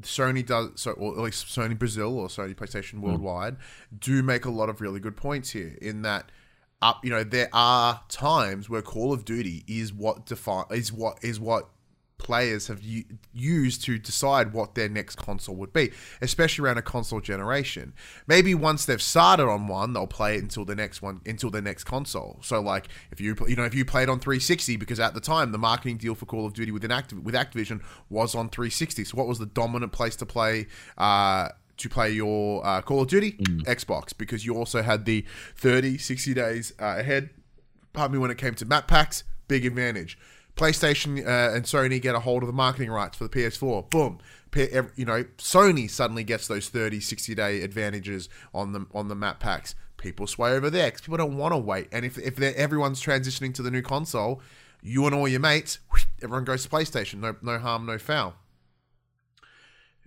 Sony 0.00 0.44
does, 0.44 0.70
so 0.76 0.92
or 0.92 1.12
at 1.14 1.20
least 1.20 1.46
Sony 1.46 1.78
Brazil 1.78 2.18
or 2.18 2.28
Sony 2.28 2.54
PlayStation 2.54 3.00
Worldwide 3.00 3.56
do 3.98 4.22
make 4.22 4.44
a 4.44 4.50
lot 4.50 4.68
of 4.68 4.80
really 4.80 5.00
good 5.00 5.16
points 5.16 5.50
here. 5.50 5.76
In 5.80 6.02
that, 6.02 6.30
up, 6.80 7.04
you 7.04 7.10
know, 7.10 7.24
there 7.24 7.48
are 7.52 8.02
times 8.08 8.70
where 8.70 8.82
Call 8.82 9.12
of 9.12 9.24
Duty 9.24 9.64
is 9.66 9.92
what 9.92 10.26
define 10.26 10.66
is 10.70 10.92
what 10.92 11.18
is 11.22 11.40
what 11.40 11.68
players 12.18 12.66
have 12.66 12.82
used 13.32 13.84
to 13.84 13.98
decide 13.98 14.52
what 14.52 14.74
their 14.74 14.88
next 14.88 15.16
console 15.16 15.54
would 15.54 15.72
be, 15.72 15.90
especially 16.20 16.64
around 16.64 16.76
a 16.76 16.82
console 16.82 17.20
generation. 17.20 17.94
Maybe 18.26 18.54
once 18.54 18.84
they've 18.84 19.00
started 19.00 19.44
on 19.44 19.68
one, 19.68 19.92
they'll 19.92 20.06
play 20.06 20.36
it 20.36 20.42
until 20.42 20.64
the 20.64 20.74
next 20.74 21.00
one, 21.00 21.20
until 21.24 21.50
the 21.50 21.62
next 21.62 21.84
console. 21.84 22.38
So, 22.42 22.60
like 22.60 22.88
if 23.10 23.20
you 23.20 23.36
you 23.46 23.56
know 23.56 23.64
if 23.64 23.74
you 23.74 23.84
played 23.84 24.08
on 24.08 24.18
360, 24.20 24.76
because 24.76 25.00
at 25.00 25.14
the 25.14 25.20
time 25.20 25.52
the 25.52 25.58
marketing 25.58 25.96
deal 25.96 26.14
for 26.14 26.26
Call 26.26 26.44
of 26.44 26.52
Duty 26.52 26.72
with 26.72 26.82
Activ- 26.82 27.22
with 27.22 27.34
Activision 27.34 27.80
was 28.10 28.34
on 28.34 28.48
360. 28.48 29.04
So, 29.04 29.16
what 29.16 29.26
was 29.26 29.38
the 29.38 29.46
dominant 29.46 29.92
place 29.92 30.16
to 30.16 30.26
play? 30.26 30.66
Uh, 30.98 31.48
to 31.78 31.88
play 31.88 32.10
your 32.10 32.64
uh, 32.66 32.82
Call 32.82 33.02
of 33.02 33.08
Duty 33.08 33.32
Xbox 33.66 34.16
because 34.16 34.44
you 34.44 34.54
also 34.56 34.82
had 34.82 35.04
the 35.04 35.24
30 35.56 35.98
60 35.98 36.34
days 36.34 36.72
uh, 36.80 36.96
ahead 36.98 37.30
pardon 37.92 38.12
me 38.14 38.18
when 38.18 38.30
it 38.30 38.38
came 38.38 38.54
to 38.54 38.64
map 38.66 38.86
packs 38.88 39.24
big 39.48 39.64
advantage 39.64 40.18
PlayStation 40.56 41.24
uh, 41.24 41.54
and 41.54 41.64
Sony 41.64 42.02
get 42.02 42.14
a 42.16 42.20
hold 42.20 42.42
of 42.42 42.48
the 42.48 42.52
marketing 42.52 42.90
rights 42.90 43.16
for 43.16 43.28
the 43.28 43.30
PS4. 43.30 43.88
Boom. 43.90 44.18
P- 44.50 44.68
You 44.96 45.04
know, 45.04 45.22
Sony 45.38 45.88
suddenly 45.88 46.24
gets 46.24 46.48
those 46.48 46.68
30, 46.68 46.98
60 46.98 47.32
day 47.36 47.62
advantages 47.62 48.28
on 48.52 48.72
the 48.72 48.84
on 48.92 49.06
the 49.06 49.14
map 49.14 49.38
packs. 49.38 49.76
People 49.98 50.26
sway 50.26 50.50
over 50.50 50.68
there 50.68 50.88
because 50.88 51.02
people 51.02 51.16
don't 51.16 51.36
want 51.36 51.52
to 51.52 51.58
wait. 51.58 51.86
And 51.92 52.04
if 52.04 52.18
if 52.18 52.40
everyone's 52.40 53.00
transitioning 53.00 53.54
to 53.54 53.62
the 53.62 53.70
new 53.70 53.82
console, 53.82 54.42
you 54.82 55.06
and 55.06 55.14
all 55.14 55.28
your 55.28 55.38
mates, 55.38 55.78
everyone 56.22 56.44
goes 56.44 56.64
to 56.64 56.68
PlayStation. 56.68 57.20
No 57.20 57.36
no 57.40 57.58
harm, 57.58 57.86
no 57.86 57.96
foul. 57.96 58.34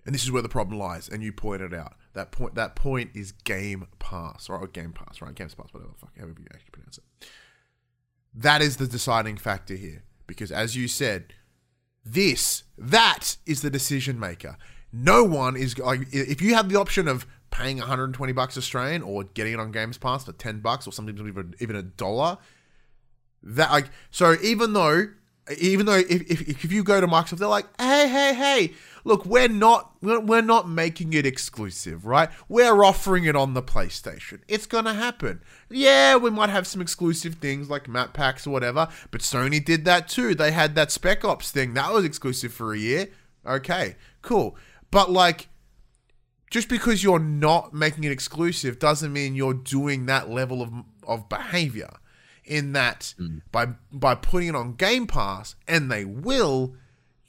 And 0.04 0.14
this 0.14 0.24
is 0.24 0.32
where 0.32 0.42
the 0.42 0.48
problem 0.48 0.78
lies. 0.78 1.08
And 1.08 1.22
you 1.22 1.32
pointed 1.32 1.72
out 1.72 1.94
that 2.14 2.32
point. 2.32 2.56
That 2.56 2.74
point 2.74 3.10
is 3.14 3.32
Game 3.32 3.86
Pass, 3.98 4.48
or 4.48 4.60
oh, 4.60 4.66
Game 4.66 4.92
Pass, 4.92 5.22
right? 5.22 5.34
Game 5.34 5.48
Pass, 5.48 5.72
whatever 5.72 5.92
fuck, 5.96 6.16
however 6.18 6.34
you 6.38 6.46
actually 6.52 6.70
pronounce 6.72 6.98
it. 6.98 7.04
That 8.34 8.62
is 8.62 8.78
the 8.78 8.86
deciding 8.86 9.36
factor 9.36 9.74
here 9.74 10.02
because 10.26 10.50
as 10.50 10.76
you 10.76 10.88
said 10.88 11.34
this 12.04 12.64
that 12.76 13.36
is 13.46 13.62
the 13.62 13.70
decision 13.70 14.18
maker 14.18 14.56
no 14.92 15.24
one 15.24 15.56
is 15.56 15.78
like 15.78 16.00
if 16.10 16.40
you 16.40 16.54
have 16.54 16.68
the 16.68 16.78
option 16.78 17.06
of 17.06 17.26
paying 17.50 17.78
120 17.78 18.32
bucks 18.32 18.56
australian 18.56 19.02
or 19.02 19.24
getting 19.24 19.52
it 19.52 19.60
on 19.60 19.70
games 19.70 19.98
pass 19.98 20.24
for 20.24 20.32
10 20.32 20.60
bucks 20.60 20.86
or 20.86 20.92
sometimes 20.92 21.20
even 21.20 21.54
even 21.60 21.76
a 21.76 21.82
dollar 21.82 22.38
that 23.42 23.70
like 23.70 23.90
so 24.10 24.36
even 24.42 24.72
though 24.72 25.04
even 25.58 25.86
though 25.86 25.98
if, 25.98 26.30
if, 26.30 26.64
if 26.64 26.72
you 26.72 26.82
go 26.82 27.00
to 27.00 27.06
microsoft 27.06 27.38
they're 27.38 27.48
like 27.48 27.66
hey 27.80 28.08
hey 28.08 28.34
hey 28.34 28.74
look 29.04 29.24
we're 29.26 29.48
not 29.48 29.92
we're 30.00 30.42
not 30.42 30.68
making 30.68 31.12
it 31.12 31.26
exclusive 31.26 32.06
right? 32.06 32.30
We're 32.48 32.84
offering 32.84 33.24
it 33.24 33.36
on 33.36 33.54
the 33.54 33.62
playstation. 33.62 34.40
It's 34.48 34.66
gonna 34.66 34.94
happen. 34.94 35.42
Yeah 35.70 36.16
we 36.16 36.30
might 36.30 36.50
have 36.50 36.66
some 36.66 36.80
exclusive 36.80 37.36
things 37.36 37.70
like 37.70 37.88
map 37.88 38.12
packs 38.12 38.46
or 38.46 38.50
whatever 38.50 38.88
but 39.10 39.20
sony 39.20 39.64
did 39.64 39.84
that 39.84 40.08
too. 40.08 40.34
They 40.34 40.52
had 40.52 40.74
that 40.74 40.90
spec 40.90 41.24
ops 41.24 41.50
thing. 41.50 41.74
That 41.74 41.92
was 41.92 42.04
exclusive 42.04 42.52
for 42.52 42.72
a 42.72 42.78
year. 42.78 43.08
Okay 43.46 43.96
cool. 44.22 44.56
But 44.90 45.10
like 45.10 45.48
just 46.50 46.68
because 46.68 47.02
you're 47.02 47.18
not 47.18 47.72
making 47.72 48.04
it 48.04 48.12
exclusive 48.12 48.78
doesn't 48.78 49.12
mean 49.12 49.34
you're 49.34 49.54
doing 49.54 50.06
that 50.06 50.30
level 50.30 50.62
of 50.62 50.72
of 51.06 51.28
behavior 51.28 51.90
in 52.44 52.72
that 52.72 53.14
hmm. 53.18 53.38
by 53.50 53.66
by 53.92 54.14
putting 54.14 54.48
it 54.48 54.54
on 54.54 54.74
Game 54.74 55.06
Pass 55.06 55.54
and 55.66 55.90
they 55.90 56.04
will 56.04 56.74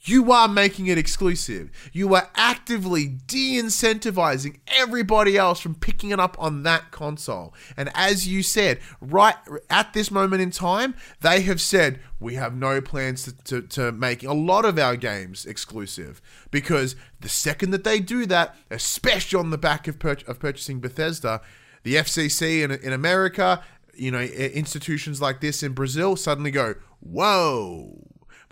you 0.04 0.30
are 0.32 0.48
making 0.48 0.86
it 0.86 0.98
exclusive. 0.98 1.70
You 1.92 2.14
are 2.14 2.30
actively 2.34 3.06
de-incentivizing 3.06 4.58
everybody 4.66 5.36
else 5.36 5.60
from 5.60 5.74
picking 5.74 6.10
it 6.10 6.20
up 6.20 6.36
on 6.38 6.62
that 6.64 6.90
console. 6.90 7.54
And 7.76 7.90
as 7.94 8.28
you 8.28 8.42
said, 8.42 8.80
right 9.00 9.36
at 9.70 9.94
this 9.94 10.10
moment 10.10 10.42
in 10.42 10.50
time, 10.50 10.94
they 11.20 11.42
have 11.42 11.60
said 11.60 12.00
we 12.20 12.34
have 12.34 12.54
no 12.54 12.80
plans 12.80 13.24
to, 13.24 13.32
to, 13.44 13.62
to 13.62 13.92
making 13.92 14.28
a 14.28 14.34
lot 14.34 14.64
of 14.64 14.78
our 14.78 14.96
games 14.96 15.46
exclusive 15.46 16.20
because 16.50 16.96
the 17.20 17.28
second 17.28 17.70
that 17.70 17.84
they 17.84 18.00
do 18.00 18.26
that, 18.26 18.54
especially 18.70 19.38
on 19.38 19.50
the 19.50 19.58
back 19.58 19.88
of, 19.88 19.98
pur- 19.98 20.18
of 20.26 20.38
purchasing 20.38 20.80
Bethesda, 20.80 21.40
the 21.82 21.96
FCC 21.96 22.62
in, 22.62 22.70
in 22.70 22.92
America, 22.92 23.62
you 23.94 24.10
know, 24.10 24.20
institutions 24.20 25.20
like 25.20 25.40
this 25.40 25.62
in 25.62 25.72
Brazil 25.72 26.16
suddenly 26.16 26.50
go, 26.50 26.74
whoa. 27.00 27.98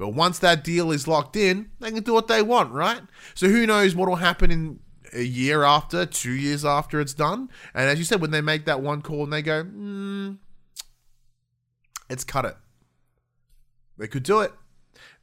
But 0.02 0.14
once 0.14 0.40
that 0.40 0.64
deal 0.64 0.90
is 0.90 1.06
locked 1.06 1.36
in, 1.36 1.70
they 1.78 1.92
can 1.92 2.02
do 2.02 2.12
what 2.12 2.26
they 2.26 2.42
want, 2.42 2.72
right? 2.72 3.02
So 3.36 3.46
who 3.46 3.68
knows 3.68 3.94
what 3.94 4.08
will 4.08 4.16
happen 4.16 4.50
in 4.50 4.80
a 5.12 5.22
year 5.22 5.62
after, 5.62 6.06
two 6.06 6.32
years 6.32 6.64
after 6.64 7.00
it's 7.00 7.14
done. 7.14 7.48
And 7.72 7.88
as 7.88 8.00
you 8.00 8.04
said, 8.04 8.20
when 8.20 8.32
they 8.32 8.40
make 8.40 8.64
that 8.64 8.80
one 8.80 9.00
call 9.00 9.22
and 9.22 9.32
they 9.32 9.42
go, 9.42 9.62
mm, 9.62 10.38
it's 12.10 12.24
cut 12.24 12.44
it. 12.44 12.56
They 13.96 14.08
could 14.08 14.24
do 14.24 14.40
it. 14.40 14.52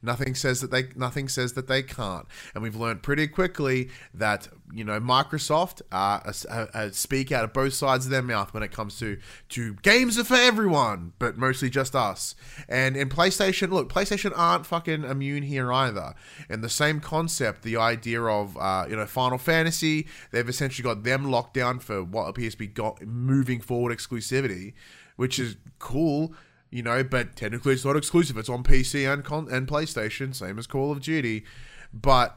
Nothing 0.02 0.34
says 0.34 0.62
that 0.62 0.70
they 0.70 0.88
nothing 0.96 1.28
says 1.28 1.52
that 1.52 1.68
they 1.68 1.82
can't, 1.82 2.26
and 2.54 2.62
we've 2.62 2.76
learned 2.76 3.02
pretty 3.02 3.26
quickly 3.26 3.90
that 4.14 4.48
you 4.72 4.82
know 4.82 4.98
Microsoft 4.98 5.82
uh, 5.92 6.32
uh, 6.48 6.66
uh, 6.72 6.90
speak 6.90 7.30
out 7.30 7.44
of 7.44 7.52
both 7.52 7.74
sides 7.74 8.06
of 8.06 8.10
their 8.10 8.22
mouth 8.22 8.54
when 8.54 8.62
it 8.62 8.72
comes 8.72 8.98
to 9.00 9.18
to 9.50 9.74
games 9.82 10.18
are 10.18 10.24
for 10.24 10.36
everyone, 10.36 11.12
but 11.18 11.36
mostly 11.36 11.68
just 11.68 11.94
us. 11.94 12.34
And 12.66 12.96
in 12.96 13.10
PlayStation, 13.10 13.70
look, 13.70 13.92
PlayStation 13.92 14.32
aren't 14.34 14.64
fucking 14.64 15.04
immune 15.04 15.42
here 15.42 15.70
either. 15.70 16.14
And 16.48 16.64
the 16.64 16.70
same 16.70 17.00
concept, 17.00 17.62
the 17.62 17.76
idea 17.76 18.22
of 18.22 18.56
uh, 18.56 18.86
you 18.88 18.96
know 18.96 19.04
Final 19.04 19.36
Fantasy, 19.36 20.06
they've 20.30 20.48
essentially 20.48 20.82
got 20.82 21.02
them 21.02 21.30
locked 21.30 21.52
down 21.52 21.78
for 21.78 22.02
what 22.02 22.26
appears 22.26 22.54
to 22.54 22.66
be 22.66 22.72
moving 23.04 23.60
forward 23.60 23.94
exclusivity, 23.94 24.72
which 25.16 25.38
is 25.38 25.56
cool 25.78 26.34
you 26.70 26.82
know, 26.82 27.02
but 27.02 27.36
technically 27.36 27.74
it's 27.74 27.84
not 27.84 27.96
exclusive. 27.96 28.36
It's 28.38 28.48
on 28.48 28.62
PC 28.62 29.12
and 29.12 29.24
con- 29.24 29.48
and 29.50 29.66
PlayStation, 29.66 30.34
same 30.34 30.58
as 30.58 30.66
Call 30.66 30.92
of 30.92 31.00
Duty. 31.00 31.44
But 31.92 32.36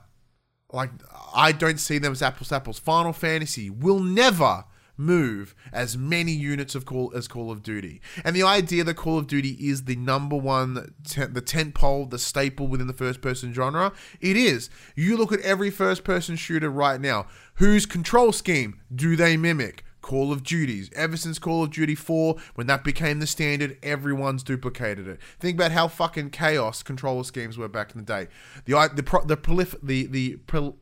like, 0.71 0.89
I 1.35 1.51
don't 1.51 1.79
see 1.79 1.99
them 1.99 2.11
as 2.11 2.21
apples 2.21 2.49
to 2.49 2.55
apples. 2.55 2.79
Final 2.79 3.13
Fantasy 3.13 3.69
will 3.69 3.99
never 3.99 4.65
move 4.97 5.55
as 5.71 5.97
many 5.97 6.31
units 6.31 6.75
of 6.75 6.85
call 6.85 7.11
as 7.15 7.27
Call 7.27 7.51
of 7.51 7.63
Duty. 7.63 8.01
And 8.23 8.35
the 8.35 8.43
idea 8.43 8.83
that 8.83 8.95
Call 8.95 9.17
of 9.17 9.27
Duty 9.27 9.51
is 9.59 9.85
the 9.85 9.95
number 9.95 10.35
one, 10.35 10.93
the 11.03 11.41
tent 11.41 11.75
pole, 11.75 12.05
the 12.05 12.19
staple 12.19 12.67
within 12.67 12.87
the 12.87 12.93
first 12.93 13.21
person 13.21 13.53
genre, 13.53 13.91
it 14.19 14.37
is. 14.37 14.69
You 14.95 15.17
look 15.17 15.31
at 15.31 15.41
every 15.41 15.69
first 15.69 16.03
person 16.03 16.35
shooter 16.35 16.69
right 16.69 17.01
now. 17.01 17.27
Whose 17.55 17.85
control 17.85 18.31
scheme 18.31 18.79
do 18.93 19.15
they 19.15 19.37
mimic? 19.37 19.83
Call 20.03 20.31
of 20.31 20.43
Duties. 20.43 20.91
Ever 20.95 21.17
since 21.17 21.39
Call 21.39 21.63
of 21.63 21.71
Duty 21.71 21.95
4, 21.95 22.35
when 22.53 22.67
that 22.67 22.83
became 22.83 23.19
the 23.19 23.25
standard, 23.25 23.77
everyone's 23.81 24.43
duplicated 24.43 25.07
it. 25.07 25.19
Think 25.39 25.55
about 25.55 25.71
how 25.71 25.87
fucking 25.87 26.29
chaos 26.29 26.83
controller 26.83 27.23
schemes 27.23 27.57
were 27.57 27.67
back 27.69 27.95
in 27.95 27.97
the 27.97 28.05
day. 28.05 28.27
The 28.65 28.91
the 28.93 29.01
pro, 29.01 29.23
the 29.23 29.37
prolif 29.37 29.75
the 29.81 30.05
the 30.05 30.37
prol, 30.45 30.75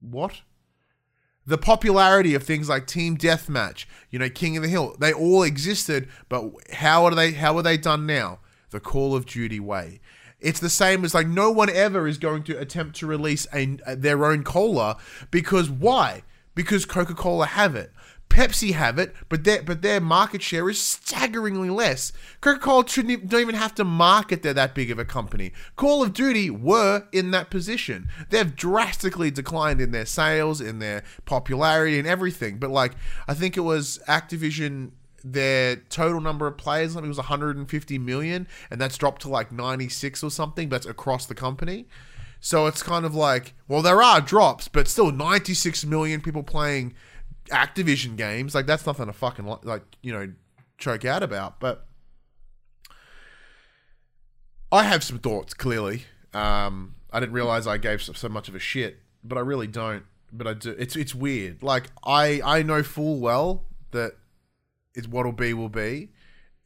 what? 0.00 0.40
The 1.46 1.58
popularity 1.58 2.34
of 2.34 2.42
things 2.42 2.68
like 2.68 2.86
Team 2.86 3.16
Deathmatch, 3.16 3.84
you 4.10 4.18
know, 4.18 4.28
King 4.28 4.56
of 4.56 4.62
the 4.62 4.68
Hill, 4.68 4.96
they 4.98 5.12
all 5.12 5.42
existed, 5.42 6.08
but 6.28 6.50
how 6.72 7.04
are 7.04 7.14
they 7.14 7.32
how 7.32 7.56
are 7.56 7.62
they 7.62 7.76
done 7.76 8.06
now? 8.06 8.40
The 8.70 8.80
Call 8.80 9.14
of 9.14 9.26
Duty 9.26 9.60
way. 9.60 10.00
It's 10.40 10.60
the 10.60 10.70
same 10.70 11.04
as 11.04 11.12
like 11.12 11.28
no 11.28 11.50
one 11.50 11.68
ever 11.68 12.08
is 12.08 12.16
going 12.16 12.42
to 12.44 12.58
attempt 12.58 12.96
to 12.96 13.06
release 13.06 13.46
a, 13.52 13.76
their 13.94 14.24
own 14.24 14.44
cola 14.44 14.96
because 15.30 15.68
why? 15.68 16.22
Because 16.54 16.84
Coca 16.84 17.14
Cola 17.14 17.46
have 17.46 17.74
it. 17.74 17.92
Pepsi 18.30 18.72
have 18.72 18.96
it, 18.96 19.14
but 19.28 19.42
their 19.42 19.60
but 19.60 19.82
their 19.82 20.00
market 20.00 20.40
share 20.40 20.70
is 20.70 20.80
staggeringly 20.80 21.68
less. 21.68 22.12
Coca-Cola 22.40 22.88
shouldn't 22.88 23.28
don't 23.28 23.40
even 23.40 23.56
have 23.56 23.74
to 23.74 23.84
market 23.84 24.42
they're 24.42 24.54
that 24.54 24.72
big 24.72 24.90
of 24.90 25.00
a 25.00 25.04
company. 25.04 25.52
Call 25.74 26.04
of 26.04 26.12
Duty 26.12 26.48
were 26.48 27.08
in 27.10 27.32
that 27.32 27.50
position. 27.50 28.08
They've 28.30 28.54
drastically 28.54 29.32
declined 29.32 29.80
in 29.80 29.90
their 29.90 30.06
sales, 30.06 30.60
in 30.60 30.78
their 30.78 31.02
popularity, 31.24 31.98
and 31.98 32.06
everything. 32.06 32.58
But 32.58 32.70
like, 32.70 32.92
I 33.26 33.34
think 33.34 33.56
it 33.56 33.62
was 33.62 34.00
Activision. 34.08 34.92
Their 35.22 35.76
total 35.76 36.22
number 36.22 36.46
of 36.46 36.56
players, 36.56 36.92
I 36.92 37.00
think 37.00 37.04
it 37.04 37.08
was 37.08 37.18
150 37.18 37.98
million, 37.98 38.48
and 38.70 38.80
that's 38.80 38.96
dropped 38.96 39.20
to 39.22 39.28
like 39.28 39.52
96 39.52 40.22
or 40.22 40.30
something. 40.30 40.70
That's 40.70 40.86
across 40.86 41.26
the 41.26 41.34
company. 41.34 41.88
So 42.40 42.66
it's 42.66 42.82
kind 42.82 43.04
of 43.04 43.14
like, 43.14 43.54
well, 43.68 43.82
there 43.82 44.02
are 44.02 44.20
drops, 44.20 44.66
but 44.66 44.88
still 44.88 45.12
96 45.12 45.84
million 45.84 46.20
people 46.22 46.42
playing 46.42 46.94
Activision 47.50 48.16
games. 48.16 48.54
Like 48.54 48.66
that's 48.66 48.86
nothing 48.86 49.06
to 49.06 49.12
fucking 49.12 49.46
like 49.62 49.82
you 50.02 50.12
know 50.12 50.32
choke 50.78 51.04
out 51.04 51.22
about. 51.22 51.60
But 51.60 51.86
I 54.72 54.84
have 54.84 55.04
some 55.04 55.18
thoughts. 55.18 55.52
Clearly, 55.54 56.04
um, 56.32 56.94
I 57.12 57.20
didn't 57.20 57.34
realize 57.34 57.66
I 57.66 57.76
gave 57.76 58.02
so, 58.02 58.12
so 58.12 58.28
much 58.28 58.48
of 58.48 58.54
a 58.54 58.58
shit, 58.58 58.98
but 59.22 59.36
I 59.36 59.42
really 59.42 59.66
don't. 59.66 60.04
But 60.32 60.46
I 60.46 60.54
do. 60.54 60.70
It's 60.78 60.96
it's 60.96 61.14
weird. 61.14 61.62
Like 61.62 61.90
I 62.04 62.40
I 62.44 62.62
know 62.62 62.82
full 62.82 63.18
well 63.18 63.64
that 63.90 64.12
it's 64.94 65.08
what'll 65.08 65.32
be 65.32 65.52
will 65.52 65.68
be. 65.68 66.10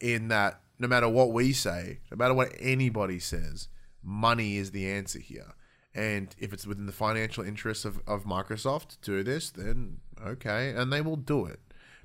In 0.01 0.29
that, 0.29 0.61
no 0.79 0.87
matter 0.87 1.09
what 1.09 1.33
we 1.33 1.53
say, 1.53 2.01
no 2.11 2.19
matter 2.19 2.35
what 2.35 2.53
anybody 2.61 3.19
says, 3.19 3.69
money 4.03 4.59
is 4.59 4.73
the 4.73 4.91
answer 4.91 5.19
here. 5.19 5.55
And 5.95 6.35
if 6.39 6.53
it's 6.53 6.67
within 6.67 6.87
the 6.87 6.93
financial 6.93 7.45
interests 7.45 7.85
of, 7.85 8.01
of 8.07 8.25
Microsoft 8.25 9.01
to 9.03 9.19
do 9.19 9.23
this, 9.23 9.51
then 9.51 9.99
okay, 10.25 10.71
and 10.71 10.93
they 10.93 11.01
will 11.01 11.17
do 11.17 11.47
it 11.47 11.61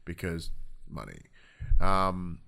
because 0.06 0.52
money. 0.88 1.22
Um, 1.80 2.40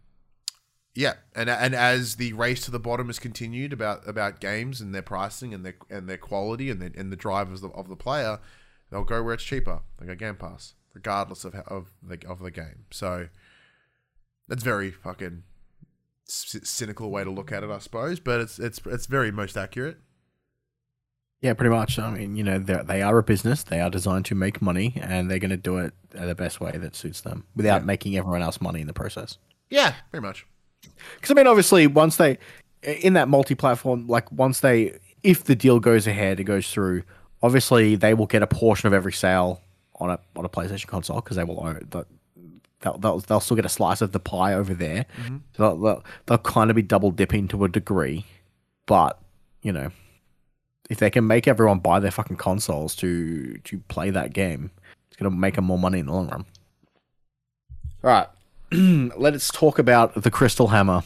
yeah, 0.93 1.13
and 1.35 1.49
and 1.49 1.73
as 1.73 2.17
the 2.17 2.33
race 2.33 2.65
to 2.65 2.71
the 2.71 2.79
bottom 2.79 3.07
has 3.07 3.17
continued 3.17 3.71
about 3.71 4.07
about 4.07 4.39
games 4.39 4.81
and 4.81 4.93
their 4.93 5.01
pricing 5.01 5.53
and 5.53 5.65
their 5.65 5.75
and 5.89 6.07
their 6.07 6.17
quality 6.17 6.69
and 6.69 6.81
the 6.81 6.91
and 6.95 7.11
the 7.11 7.15
drivers 7.15 7.63
of, 7.63 7.73
of 7.73 7.87
the 7.87 7.95
player, 7.95 8.39
they'll 8.89 9.03
go 9.03 9.23
where 9.23 9.33
it's 9.33 9.43
cheaper. 9.43 9.81
They 9.99 10.05
go 10.05 10.15
Game 10.15 10.35
Pass, 10.35 10.73
regardless 10.93 11.45
of 11.45 11.55
of 11.55 11.91
the 12.03 12.19
of 12.27 12.39
the 12.39 12.51
game. 12.51 12.85
So 12.91 13.29
that's 14.47 14.63
very 14.63 14.91
fucking 14.91 15.43
cynical 16.25 17.09
way 17.09 17.23
to 17.23 17.31
look 17.31 17.51
at 17.51 17.63
it, 17.63 17.69
I 17.69 17.79
suppose, 17.79 18.19
but 18.19 18.41
it's 18.41 18.59
it's 18.59 18.81
it's 18.85 19.05
very 19.05 19.31
most 19.31 19.55
accurate. 19.55 19.97
Yeah, 21.41 21.53
pretty 21.55 21.71
much. 21.75 21.97
I 21.97 22.11
mean, 22.11 22.35
you 22.35 22.43
know, 22.43 22.59
they 22.59 22.81
they 22.83 23.01
are 23.01 23.17
a 23.17 23.23
business. 23.23 23.63
They 23.63 23.79
are 23.81 23.89
designed 23.89 24.25
to 24.25 24.35
make 24.35 24.61
money, 24.61 24.93
and 25.01 25.29
they're 25.29 25.39
going 25.39 25.49
to 25.49 25.57
do 25.57 25.77
it 25.77 25.93
the 26.11 26.35
best 26.35 26.61
way 26.61 26.71
that 26.71 26.95
suits 26.95 27.21
them 27.21 27.45
without 27.55 27.81
Yeah. 27.81 27.85
making 27.85 28.15
everyone 28.15 28.41
else 28.43 28.61
money 28.61 28.81
in 28.81 28.87
the 28.87 28.93
process. 28.93 29.37
Yeah, 29.69 29.93
pretty 30.11 30.25
much. 30.25 30.45
Because 31.15 31.31
I 31.31 31.33
mean, 31.33 31.47
obviously, 31.47 31.87
once 31.87 32.17
they 32.17 32.37
in 32.83 33.13
that 33.13 33.27
multi-platform, 33.27 34.07
like 34.07 34.31
once 34.31 34.59
they, 34.59 34.97
if 35.23 35.43
the 35.43 35.55
deal 35.55 35.79
goes 35.79 36.07
ahead, 36.07 36.39
it 36.39 36.43
goes 36.45 36.71
through. 36.71 37.03
Obviously, 37.43 37.95
they 37.95 38.13
will 38.13 38.27
get 38.27 38.43
a 38.43 38.47
portion 38.47 38.85
of 38.87 38.93
every 38.93 39.13
sale 39.13 39.61
on 39.99 40.11
a 40.11 40.19
on 40.35 40.45
a 40.45 40.49
PlayStation 40.49 40.85
console 40.87 41.21
because 41.21 41.37
they 41.37 41.43
will 41.43 41.59
own 41.65 41.87
the, 41.89 42.05
they'll, 42.81 42.97
they'll 42.99 43.19
they'll 43.19 43.39
still 43.39 43.55
get 43.55 43.65
a 43.65 43.69
slice 43.69 44.01
of 44.01 44.11
the 44.11 44.19
pie 44.19 44.53
over 44.53 44.75
there. 44.75 45.05
Mm-hmm. 45.23 45.37
So 45.57 45.63
they'll, 45.63 45.77
they'll, 45.77 46.03
they'll 46.27 46.37
kind 46.37 46.69
of 46.69 46.75
be 46.75 46.83
double 46.83 47.09
dipping 47.09 47.47
to 47.47 47.63
a 47.63 47.67
degree, 47.69 48.25
but 48.85 49.19
you 49.63 49.71
know, 49.71 49.89
if 50.91 50.99
they 50.99 51.09
can 51.09 51.25
make 51.25 51.47
everyone 51.47 51.79
buy 51.79 52.01
their 52.01 52.11
fucking 52.11 52.35
consoles 52.35 52.95
to 52.97 53.57
to 53.63 53.79
play 53.87 54.09
that 54.09 54.33
game, 54.33 54.69
it's 55.07 55.15
gonna 55.15 55.31
make 55.31 55.55
them 55.55 55.63
more 55.63 55.79
money 55.79 55.99
in 55.99 56.05
the 56.05 56.11
long 56.11 56.27
run. 56.27 56.45
All 58.03 58.09
right, 58.11 58.27
let's 59.17 59.49
talk 59.51 59.79
about 59.79 60.21
the 60.21 60.29
Crystal 60.29 60.67
Hammer. 60.67 61.01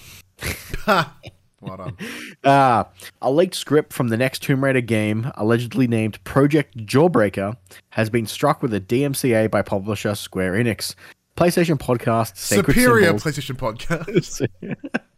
Well 1.62 1.78
done. 1.78 1.98
Uh, 2.44 2.84
a 3.22 3.32
leaked 3.32 3.56
script 3.56 3.94
from 3.94 4.10
the 4.10 4.18
next 4.18 4.44
Tomb 4.44 4.64
Raider 4.64 4.82
game, 4.82 5.32
allegedly 5.36 5.88
named 5.88 6.24
Project 6.24 6.78
Jawbreaker, 6.78 7.56
has 7.90 8.10
been 8.10 8.26
struck 8.26 8.62
with 8.62 8.74
a 8.74 8.82
DMCA 8.82 9.50
by 9.50 9.62
publisher 9.62 10.16
Square 10.16 10.54
Enix. 10.54 10.96
PlayStation 11.38 11.78
podcast 11.78 12.38
Superior 12.38 13.18
Symbols. 13.18 13.24
PlayStation 13.24 13.58
podcast. 14.60 15.02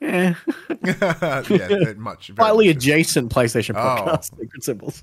Eh, 0.00 0.34
yeah, 0.84 1.92
much. 1.96 2.28
very 2.28 2.36
slightly 2.36 2.68
adjacent 2.68 3.32
PlayStation 3.32 3.74
Oh. 3.76 3.78
podcast 4.04 4.36
Sacred 4.38 4.62
Symbols. 4.62 5.02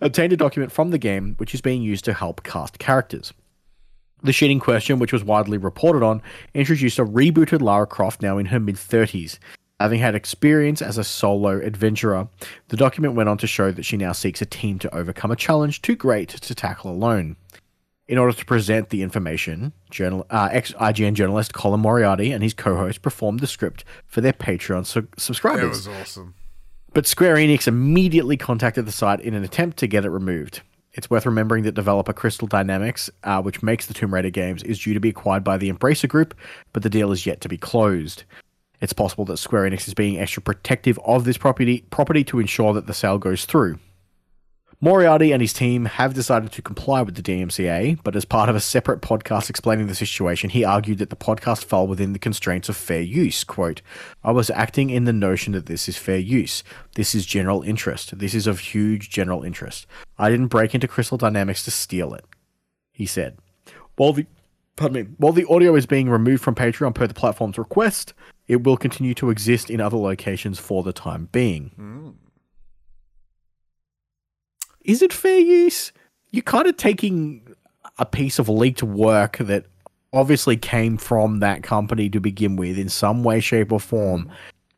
Obtained 0.00 0.32
a 0.32 0.36
document 0.36 0.72
from 0.72 0.90
the 0.90 0.98
game 0.98 1.34
which 1.38 1.54
is 1.54 1.60
being 1.60 1.82
used 1.82 2.04
to 2.06 2.12
help 2.12 2.42
cast 2.42 2.78
characters. 2.78 3.32
The 4.22 4.32
sheet 4.32 4.50
in 4.50 4.60
question, 4.60 4.98
which 4.98 5.12
was 5.12 5.22
widely 5.22 5.58
reported 5.58 6.02
on, 6.02 6.22
introduced 6.54 6.98
a 6.98 7.04
rebooted 7.04 7.60
Lara 7.60 7.86
Croft 7.86 8.22
now 8.22 8.38
in 8.38 8.46
her 8.46 8.58
mid 8.58 8.76
30s. 8.76 9.38
Having 9.78 10.00
had 10.00 10.14
experience 10.14 10.80
as 10.80 10.96
a 10.96 11.04
solo 11.04 11.60
adventurer, 11.60 12.28
the 12.68 12.78
document 12.78 13.14
went 13.14 13.28
on 13.28 13.36
to 13.38 13.46
show 13.46 13.70
that 13.70 13.84
she 13.84 13.98
now 13.98 14.12
seeks 14.12 14.40
a 14.40 14.46
team 14.46 14.78
to 14.78 14.94
overcome 14.94 15.30
a 15.30 15.36
challenge 15.36 15.82
too 15.82 15.94
great 15.94 16.30
to 16.30 16.54
tackle 16.54 16.90
alone. 16.90 17.36
In 18.08 18.18
order 18.18 18.32
to 18.32 18.44
present 18.44 18.90
the 18.90 19.02
information, 19.02 19.72
journal, 19.90 20.26
uh, 20.30 20.48
ex 20.52 20.72
IGN 20.74 21.14
journalist 21.14 21.52
Colin 21.52 21.80
Moriarty 21.80 22.30
and 22.30 22.40
his 22.42 22.54
co 22.54 22.76
host 22.76 23.02
performed 23.02 23.40
the 23.40 23.48
script 23.48 23.84
for 24.06 24.20
their 24.20 24.32
Patreon 24.32 24.86
su- 24.86 25.00
That 25.02 25.20
subscribers. 25.20 25.68
was 25.70 25.88
awesome. 25.88 26.34
But 26.94 27.06
Square 27.06 27.36
Enix 27.36 27.66
immediately 27.66 28.36
contacted 28.36 28.86
the 28.86 28.92
site 28.92 29.20
in 29.20 29.34
an 29.34 29.42
attempt 29.44 29.76
to 29.78 29.86
get 29.88 30.04
it 30.04 30.10
removed. 30.10 30.60
It's 30.94 31.10
worth 31.10 31.26
remembering 31.26 31.64
that 31.64 31.72
developer 31.74 32.12
Crystal 32.14 32.48
Dynamics, 32.48 33.10
uh, 33.24 33.42
which 33.42 33.62
makes 33.62 33.86
the 33.86 33.92
Tomb 33.92 34.14
Raider 34.14 34.30
games, 34.30 34.62
is 34.62 34.78
due 34.78 34.94
to 34.94 35.00
be 35.00 35.10
acquired 35.10 35.44
by 35.44 35.58
the 35.58 35.70
Embracer 35.70 36.08
Group, 36.08 36.32
but 36.72 36.82
the 36.82 36.88
deal 36.88 37.12
is 37.12 37.26
yet 37.26 37.40
to 37.42 37.48
be 37.48 37.58
closed. 37.58 38.22
It's 38.80 38.92
possible 38.94 39.24
that 39.26 39.36
Square 39.38 39.68
Enix 39.70 39.88
is 39.88 39.94
being 39.94 40.18
extra 40.18 40.40
protective 40.42 40.98
of 41.04 41.24
this 41.24 41.36
property 41.36 41.84
property 41.90 42.22
to 42.24 42.38
ensure 42.38 42.72
that 42.74 42.86
the 42.86 42.94
sale 42.94 43.18
goes 43.18 43.44
through. 43.46 43.78
Moriarty 44.80 45.32
and 45.32 45.40
his 45.40 45.54
team 45.54 45.86
have 45.86 46.12
decided 46.12 46.52
to 46.52 46.60
comply 46.60 47.00
with 47.00 47.14
the 47.14 47.22
DMCA, 47.22 47.98
but 48.04 48.14
as 48.14 48.26
part 48.26 48.50
of 48.50 48.56
a 48.56 48.60
separate 48.60 49.00
podcast 49.00 49.48
explaining 49.48 49.86
the 49.86 49.94
situation, 49.94 50.50
he 50.50 50.64
argued 50.64 50.98
that 50.98 51.08
the 51.08 51.16
podcast 51.16 51.64
fell 51.64 51.86
within 51.86 52.12
the 52.12 52.18
constraints 52.18 52.68
of 52.68 52.76
fair 52.76 53.00
use. 53.00 53.42
Quote, 53.42 53.80
I 54.22 54.32
was 54.32 54.50
acting 54.50 54.90
in 54.90 55.04
the 55.04 55.14
notion 55.14 55.54
that 55.54 55.64
this 55.64 55.88
is 55.88 55.96
fair 55.96 56.18
use. 56.18 56.62
This 56.94 57.14
is 57.14 57.24
general 57.24 57.62
interest. 57.62 58.18
This 58.18 58.34
is 58.34 58.46
of 58.46 58.58
huge 58.58 59.08
general 59.08 59.42
interest. 59.42 59.86
I 60.18 60.28
didn't 60.28 60.48
break 60.48 60.74
into 60.74 60.88
Crystal 60.88 61.16
Dynamics 61.16 61.64
to 61.64 61.70
steal 61.70 62.12
it, 62.12 62.26
he 62.92 63.06
said. 63.06 63.38
While 63.96 64.12
the 64.12 64.26
pardon 64.76 65.04
me, 65.04 65.14
while 65.16 65.32
the 65.32 65.48
audio 65.48 65.74
is 65.74 65.86
being 65.86 66.10
removed 66.10 66.42
from 66.42 66.54
Patreon 66.54 66.94
per 66.94 67.06
the 67.06 67.14
platform's 67.14 67.56
request, 67.56 68.12
it 68.46 68.62
will 68.62 68.76
continue 68.76 69.14
to 69.14 69.30
exist 69.30 69.70
in 69.70 69.80
other 69.80 69.96
locations 69.96 70.58
for 70.58 70.82
the 70.82 70.92
time 70.92 71.30
being. 71.32 71.70
Hmm. 71.76 72.10
Is 74.86 75.02
it 75.02 75.12
fair 75.12 75.38
use? 75.38 75.92
You're 76.30 76.42
kind 76.42 76.66
of 76.66 76.76
taking 76.76 77.54
a 77.98 78.06
piece 78.06 78.38
of 78.38 78.48
leaked 78.48 78.82
work 78.82 79.38
that 79.38 79.66
obviously 80.12 80.56
came 80.56 80.96
from 80.96 81.40
that 81.40 81.62
company 81.62 82.08
to 82.10 82.20
begin 82.20 82.56
with 82.56 82.78
in 82.78 82.88
some 82.88 83.22
way, 83.22 83.40
shape, 83.40 83.72
or 83.72 83.80
form 83.80 84.30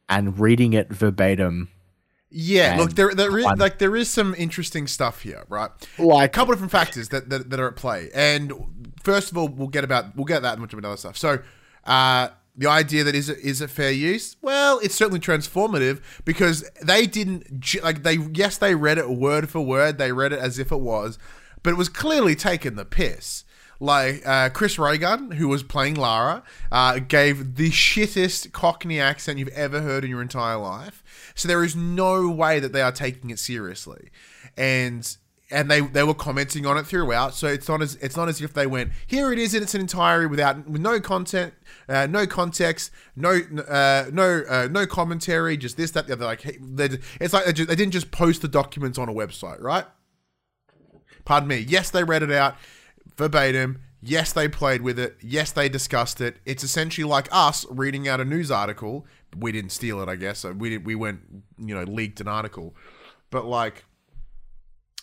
and 0.08 0.38
reading 0.38 0.72
it 0.72 0.88
verbatim. 0.88 1.68
Yeah, 2.30 2.76
look, 2.78 2.94
there, 2.94 3.14
there 3.14 3.38
is, 3.38 3.46
like 3.56 3.78
there 3.78 3.96
is 3.96 4.10
some 4.10 4.34
interesting 4.36 4.86
stuff 4.86 5.22
here, 5.22 5.44
right? 5.48 5.70
Like 5.98 6.30
a 6.30 6.32
couple 6.32 6.52
different 6.52 6.72
factors 6.72 7.08
that, 7.08 7.30
that, 7.30 7.48
that 7.48 7.58
are 7.58 7.68
at 7.68 7.76
play. 7.76 8.10
And 8.14 8.92
first 9.02 9.30
of 9.30 9.38
all, 9.38 9.48
we'll 9.48 9.68
get 9.68 9.82
about 9.82 10.14
we'll 10.14 10.26
get 10.26 10.42
that 10.42 10.58
much 10.58 10.74
of 10.74 10.78
another 10.78 10.98
stuff. 10.98 11.16
So, 11.16 11.38
uh, 11.84 12.28
the 12.58 12.68
idea 12.68 13.04
that 13.04 13.14
is 13.14 13.28
it 13.28 13.38
is 13.38 13.62
it 13.62 13.70
fair 13.70 13.92
use? 13.92 14.36
Well, 14.42 14.80
it's 14.82 14.94
certainly 14.94 15.20
transformative 15.20 16.02
because 16.24 16.68
they 16.82 17.06
didn't 17.06 17.64
like 17.82 18.02
they 18.02 18.16
yes 18.16 18.58
they 18.58 18.74
read 18.74 18.98
it 18.98 19.08
word 19.08 19.48
for 19.48 19.60
word. 19.60 19.96
They 19.96 20.12
read 20.12 20.32
it 20.32 20.40
as 20.40 20.58
if 20.58 20.72
it 20.72 20.80
was, 20.80 21.18
but 21.62 21.70
it 21.70 21.76
was 21.76 21.88
clearly 21.88 22.34
taking 22.34 22.74
the 22.74 22.84
piss. 22.84 23.44
Like 23.80 24.26
uh, 24.26 24.48
Chris 24.48 24.76
Ray 24.76 24.98
Gun, 24.98 25.30
who 25.30 25.46
was 25.46 25.62
playing 25.62 25.94
Lara, 25.94 26.42
uh, 26.72 26.98
gave 26.98 27.54
the 27.54 27.70
shittest 27.70 28.50
Cockney 28.50 28.98
accent 28.98 29.38
you've 29.38 29.48
ever 29.50 29.80
heard 29.80 30.02
in 30.02 30.10
your 30.10 30.20
entire 30.20 30.56
life. 30.56 31.04
So 31.36 31.46
there 31.46 31.62
is 31.62 31.76
no 31.76 32.28
way 32.28 32.58
that 32.58 32.72
they 32.72 32.82
are 32.82 32.90
taking 32.90 33.30
it 33.30 33.38
seriously, 33.38 34.10
and 34.56 35.16
and 35.50 35.70
they 35.70 35.80
they 35.80 36.02
were 36.02 36.14
commenting 36.14 36.66
on 36.66 36.76
it 36.76 36.86
throughout. 36.86 37.34
So 37.34 37.46
it's 37.46 37.68
not 37.68 37.82
as 37.82 37.94
it's 37.96 38.16
not 38.16 38.28
as 38.28 38.40
if 38.40 38.52
they 38.52 38.66
went 38.66 38.92
here 39.06 39.32
it 39.32 39.38
is 39.38 39.54
in 39.54 39.62
its 39.62 39.74
entirety 39.74 40.26
without 40.26 40.68
with 40.68 40.80
no 40.80 41.00
content, 41.00 41.54
uh, 41.88 42.06
no 42.06 42.26
context, 42.26 42.90
no 43.16 43.40
uh, 43.68 44.10
no 44.12 44.42
uh, 44.48 44.68
no 44.70 44.86
commentary, 44.86 45.56
just 45.56 45.76
this 45.76 45.90
that 45.92 46.06
the 46.06 46.14
other. 46.14 46.24
Like 46.24 46.44
it's 46.44 47.32
like 47.32 47.44
they, 47.46 47.52
just, 47.52 47.68
they 47.68 47.76
didn't 47.76 47.92
just 47.92 48.10
post 48.10 48.42
the 48.42 48.48
documents 48.48 48.98
on 48.98 49.08
a 49.08 49.12
website, 49.12 49.60
right? 49.60 49.84
Pardon 51.24 51.48
me. 51.48 51.58
Yes, 51.58 51.90
they 51.90 52.04
read 52.04 52.22
it 52.22 52.32
out 52.32 52.56
verbatim. 53.18 53.80
Yes, 54.00 54.32
they 54.32 54.48
played 54.48 54.82
with 54.82 54.98
it. 54.98 55.16
Yes, 55.20 55.50
they 55.50 55.68
discussed 55.68 56.20
it. 56.20 56.36
It's 56.46 56.62
essentially 56.62 57.04
like 57.04 57.28
us 57.32 57.66
reading 57.68 58.06
out 58.06 58.20
a 58.20 58.24
news 58.24 58.50
article, 58.50 59.04
we 59.36 59.50
didn't 59.50 59.72
steal 59.72 60.00
it, 60.00 60.08
I 60.08 60.14
guess. 60.14 60.38
So 60.40 60.52
we 60.52 60.70
didn't, 60.70 60.84
we 60.84 60.94
went, 60.94 61.20
you 61.58 61.74
know, 61.74 61.82
leaked 61.82 62.20
an 62.20 62.28
article. 62.28 62.76
But 63.30 63.44
like, 63.44 63.84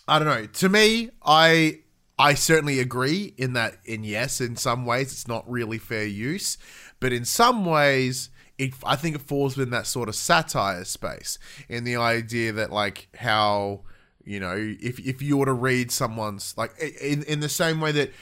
I 0.08 0.18
don't 0.18 0.28
know. 0.28 0.46
To 0.46 0.68
me, 0.68 1.10
I 1.24 1.80
I 2.18 2.34
certainly 2.34 2.80
agree 2.80 3.34
in 3.36 3.52
that. 3.54 3.78
In 3.84 4.04
yes, 4.04 4.40
in 4.40 4.56
some 4.56 4.86
ways, 4.86 5.12
it's 5.12 5.28
not 5.28 5.48
really 5.50 5.78
fair 5.78 6.06
use, 6.06 6.58
but 7.00 7.12
in 7.12 7.24
some 7.24 7.64
ways, 7.64 8.30
it 8.58 8.74
I 8.84 8.96
think 8.96 9.16
it 9.16 9.22
falls 9.22 9.56
within 9.56 9.70
that 9.72 9.86
sort 9.86 10.08
of 10.08 10.14
satire 10.14 10.84
space. 10.84 11.38
In 11.68 11.84
the 11.84 11.96
idea 11.96 12.52
that 12.52 12.70
like 12.70 13.08
how 13.18 13.82
you 14.24 14.40
know 14.40 14.56
if 14.56 14.98
if 15.00 15.20
you 15.22 15.36
were 15.36 15.46
to 15.46 15.52
read 15.52 15.90
someone's 15.90 16.54
like 16.56 16.76
in 16.78 17.22
in 17.24 17.40
the 17.40 17.48
same 17.48 17.80
way 17.80 17.92
that 17.92 18.12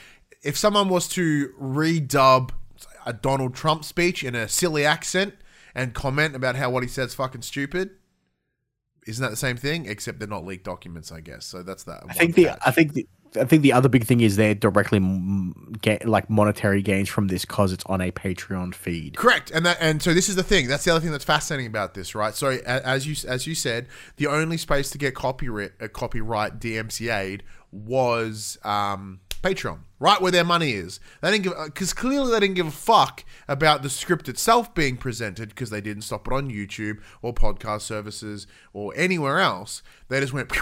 if 0.43 0.57
someone 0.57 0.89
was 0.89 1.07
to 1.09 1.49
redub 1.59 2.51
a 3.05 3.13
Donald 3.13 3.53
Trump 3.55 3.85
speech 3.85 4.23
in 4.23 4.35
a 4.35 4.47
silly 4.47 4.85
accent 4.85 5.35
and 5.73 5.93
comment 5.93 6.35
about 6.35 6.55
how 6.55 6.69
what 6.69 6.83
he 6.83 6.89
says 6.89 7.13
fucking 7.13 7.43
stupid. 7.43 7.91
Isn't 9.05 9.21
that 9.21 9.29
the 9.29 9.35
same 9.35 9.57
thing? 9.57 9.85
Except 9.85 10.19
they're 10.19 10.27
not 10.27 10.45
leaked 10.45 10.65
documents, 10.65 11.11
I 11.11 11.21
guess. 11.21 11.45
So 11.45 11.63
that's 11.63 11.83
that. 11.83 12.03
I 12.09 12.13
think 12.13 12.35
the 12.35 12.49
I 12.49 12.71
think 12.71 12.93
the 12.93 13.07
I 13.37 13.45
think 13.45 13.61
the 13.61 13.73
other 13.73 13.89
big 13.89 14.05
thing 14.05 14.21
is 14.21 14.35
they're 14.35 14.55
directly 14.55 15.01
get 15.81 16.07
like 16.07 16.29
monetary 16.29 16.81
gains 16.81 17.09
from 17.09 17.27
this 17.27 17.43
because 17.43 17.73
it's 17.73 17.83
on 17.85 18.01
a 18.01 18.11
Patreon 18.11 18.73
feed. 18.73 19.17
Correct, 19.17 19.51
and 19.51 19.65
that 19.65 19.77
and 19.79 20.01
so 20.01 20.13
this 20.13 20.29
is 20.29 20.35
the 20.35 20.43
thing. 20.43 20.67
That's 20.67 20.85
the 20.85 20.91
other 20.91 21.01
thing 21.01 21.11
that's 21.11 21.25
fascinating 21.25 21.67
about 21.67 21.93
this, 21.93 22.15
right? 22.15 22.33
So 22.33 22.49
as 22.65 23.07
you 23.07 23.29
as 23.29 23.47
you 23.47 23.55
said, 23.55 23.87
the 24.17 24.27
only 24.27 24.57
space 24.57 24.89
to 24.91 24.97
get 24.97 25.15
copyright 25.15 25.71
uh, 25.81 25.87
copyright 25.87 26.59
DMCA'd 26.59 27.43
was 27.71 28.57
um, 28.63 29.19
Patreon, 29.43 29.79
right 30.05 30.21
where 30.21 30.31
their 30.31 30.43
money 30.43 30.73
is. 30.73 30.99
They 31.21 31.31
didn't 31.31 31.43
give 31.45 31.53
because 31.65 31.91
clearly 31.91 32.31
they 32.31 32.39
didn't 32.39 32.55
give 32.55 32.67
a 32.67 32.71
fuck 32.71 33.25
about 33.47 33.81
the 33.81 33.89
script 33.89 34.29
itself 34.29 34.73
being 34.75 34.97
presented 34.97 35.49
because 35.49 35.71
they 35.71 35.81
didn't 35.81 36.03
stop 36.03 36.27
it 36.27 36.33
on 36.33 36.51
YouTube 36.51 36.99
or 37.23 37.33
podcast 37.33 37.81
services 37.81 38.45
or 38.71 38.93
anywhere 38.95 39.39
else. 39.39 39.81
They 40.07 40.19
just 40.19 40.31
went 40.31 40.53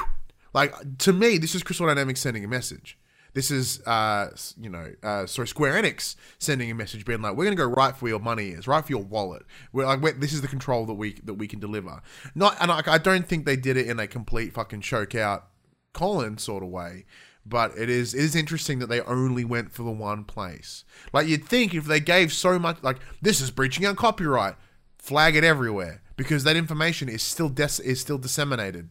like 0.53 0.73
to 0.99 1.11
me. 1.11 1.37
This 1.37 1.55
is 1.55 1.61
Crystal 1.61 1.87
Dynamics 1.87 2.21
sending 2.21 2.45
a 2.45 2.47
message. 2.47 2.97
This 3.33 3.49
is, 3.49 3.81
uh, 3.87 4.29
you 4.61 4.69
know, 4.69 4.93
uh, 5.01 5.25
sorry, 5.25 5.47
Square 5.47 5.81
Enix 5.81 6.15
sending 6.37 6.69
a 6.69 6.75
message, 6.75 7.03
being 7.03 7.21
like, 7.21 7.35
"We're 7.35 7.45
going 7.45 7.57
to 7.57 7.63
go 7.63 7.67
right 7.67 7.97
for 7.97 8.07
your 8.07 8.19
money 8.19 8.49
is, 8.49 8.67
right 8.67 8.85
for 8.85 8.91
your 8.91 9.03
wallet. 9.03 9.43
We're 9.73 9.85
like, 9.85 10.01
we're, 10.01 10.13
this 10.13 10.33
is 10.33 10.41
the 10.41 10.47
control 10.47 10.85
that 10.85 10.93
we 10.93 11.13
that 11.23 11.33
we 11.33 11.47
can 11.47 11.59
deliver." 11.59 12.01
Not, 12.35 12.55
and 12.61 12.71
I, 12.71 12.81
I 12.85 12.97
don't 12.97 13.27
think 13.27 13.45
they 13.45 13.55
did 13.55 13.75
it 13.75 13.87
in 13.87 13.99
a 13.99 14.07
complete 14.07 14.53
fucking 14.53 14.81
choke 14.81 15.15
out 15.15 15.47
Colin 15.93 16.37
sort 16.37 16.63
of 16.63 16.69
way. 16.69 17.05
But 17.45 17.77
it 17.77 17.89
is 17.89 18.13
it 18.13 18.21
is 18.21 18.35
interesting 18.35 18.79
that 18.79 18.87
they 18.87 19.01
only 19.01 19.43
went 19.43 19.71
for 19.71 19.83
the 19.83 19.91
one 19.91 20.23
place. 20.23 20.85
Like 21.11 21.27
you'd 21.27 21.45
think 21.45 21.73
if 21.73 21.85
they 21.85 21.99
gave 21.99 22.31
so 22.31 22.57
much, 22.57 22.81
like 22.81 22.99
this 23.21 23.41
is 23.41 23.51
breaching 23.51 23.85
our 23.85 23.93
copyright, 23.93 24.55
flag 24.97 25.35
it 25.35 25.43
everywhere 25.43 26.01
because 26.15 26.43
that 26.45 26.55
information 26.55 27.09
is 27.09 27.21
still 27.21 27.49
des- 27.49 27.83
is 27.83 27.99
still 27.99 28.17
disseminated. 28.17 28.89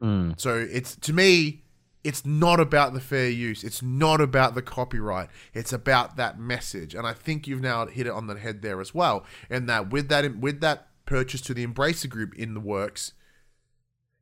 Hmm. 0.00 0.32
So 0.36 0.56
it's 0.56 0.96
to 0.96 1.12
me, 1.12 1.64
it's 2.04 2.24
not 2.26 2.60
about 2.60 2.92
the 2.92 3.00
fair 3.00 3.30
use. 3.30 3.64
It's 3.64 3.82
not 3.82 4.20
about 4.20 4.54
the 4.54 4.62
copyright. 4.62 5.30
It's 5.54 5.72
about 5.72 6.16
that 6.16 6.38
message. 6.38 6.94
And 6.94 7.06
I 7.06 7.14
think 7.14 7.46
you've 7.46 7.62
now 7.62 7.86
hit 7.86 8.06
it 8.06 8.12
on 8.12 8.26
the 8.26 8.38
head 8.38 8.62
there 8.62 8.80
as 8.80 8.94
well. 8.94 9.24
And 9.48 9.68
that 9.68 9.90
with 9.90 10.08
that 10.08 10.36
with 10.38 10.60
that 10.60 10.88
purchase 11.06 11.40
to 11.42 11.54
the 11.54 11.66
Embracer 11.66 12.08
Group 12.08 12.34
in 12.34 12.54
the 12.54 12.60
works, 12.60 13.12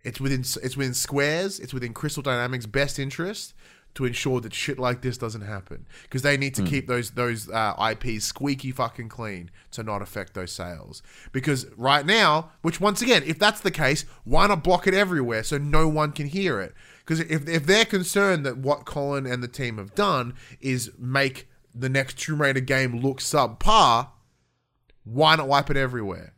it's 0.04 0.20
within 0.20 0.40
it's 0.40 0.76
within 0.76 0.94
Squares, 0.94 1.60
it's 1.60 1.72
within 1.72 1.92
Crystal 1.94 2.22
Dynamics' 2.22 2.66
best 2.66 2.98
interest 2.98 3.54
to 3.94 4.06
ensure 4.06 4.40
that 4.40 4.54
shit 4.54 4.78
like 4.78 5.02
this 5.02 5.18
doesn't 5.18 5.42
happen 5.42 5.86
because 6.04 6.22
they 6.22 6.36
need 6.36 6.54
to 6.54 6.62
keep 6.62 6.86
those 6.86 7.10
those 7.10 7.50
uh, 7.50 7.74
IPs 7.92 8.24
squeaky 8.24 8.70
fucking 8.72 9.08
clean 9.08 9.50
to 9.70 9.82
not 9.82 10.00
affect 10.00 10.34
those 10.34 10.50
sales. 10.50 11.02
Because 11.30 11.66
right 11.76 12.06
now, 12.06 12.50
which 12.62 12.80
once 12.80 13.02
again, 13.02 13.22
if 13.26 13.38
that's 13.38 13.60
the 13.60 13.70
case, 13.70 14.04
why 14.24 14.46
not 14.46 14.64
block 14.64 14.86
it 14.86 14.94
everywhere 14.94 15.42
so 15.42 15.58
no 15.58 15.88
one 15.88 16.12
can 16.12 16.26
hear 16.26 16.60
it? 16.60 16.74
Because 17.00 17.20
if 17.20 17.48
if 17.48 17.66
they're 17.66 17.84
concerned 17.84 18.46
that 18.46 18.58
what 18.58 18.86
Colin 18.86 19.26
and 19.26 19.42
the 19.42 19.48
team 19.48 19.78
have 19.78 19.94
done 19.94 20.34
is 20.60 20.90
make 20.98 21.48
the 21.74 21.88
next 21.88 22.18
Tomb 22.18 22.40
Raider 22.40 22.60
game 22.60 22.98
look 23.00 23.18
subpar, 23.18 24.08
why 25.04 25.36
not 25.36 25.48
wipe 25.48 25.70
it 25.70 25.76
everywhere? 25.76 26.34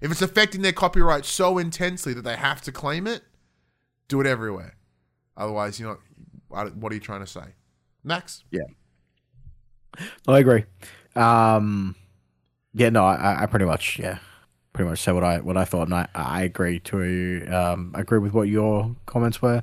If 0.00 0.10
it's 0.10 0.22
affecting 0.22 0.62
their 0.62 0.72
copyright 0.72 1.24
so 1.24 1.58
intensely 1.58 2.12
that 2.14 2.22
they 2.22 2.36
have 2.36 2.60
to 2.62 2.72
claim 2.72 3.06
it, 3.06 3.22
do 4.08 4.20
it 4.20 4.26
everywhere. 4.26 4.76
Otherwise, 5.36 5.80
you're 5.80 5.98
not. 6.50 6.76
What 6.76 6.92
are 6.92 6.94
you 6.94 7.00
trying 7.00 7.20
to 7.20 7.26
say, 7.26 7.44
Max? 8.04 8.44
Yeah, 8.50 8.64
I 10.28 10.38
agree. 10.38 10.64
Um, 11.14 11.94
yeah, 12.74 12.90
no, 12.90 13.04
I, 13.04 13.42
I 13.42 13.46
pretty 13.46 13.64
much, 13.64 13.98
yeah, 13.98 14.18
pretty 14.72 14.88
much 14.88 15.00
said 15.00 15.14
what 15.14 15.24
I 15.24 15.40
what 15.40 15.56
I 15.56 15.64
thought, 15.64 15.88
and 15.88 15.94
I, 15.94 16.08
I 16.14 16.42
agree 16.42 16.78
to 16.80 17.46
um, 17.48 17.92
agree 17.94 18.18
with 18.18 18.32
what 18.32 18.48
your 18.48 18.94
comments 19.06 19.42
were. 19.42 19.62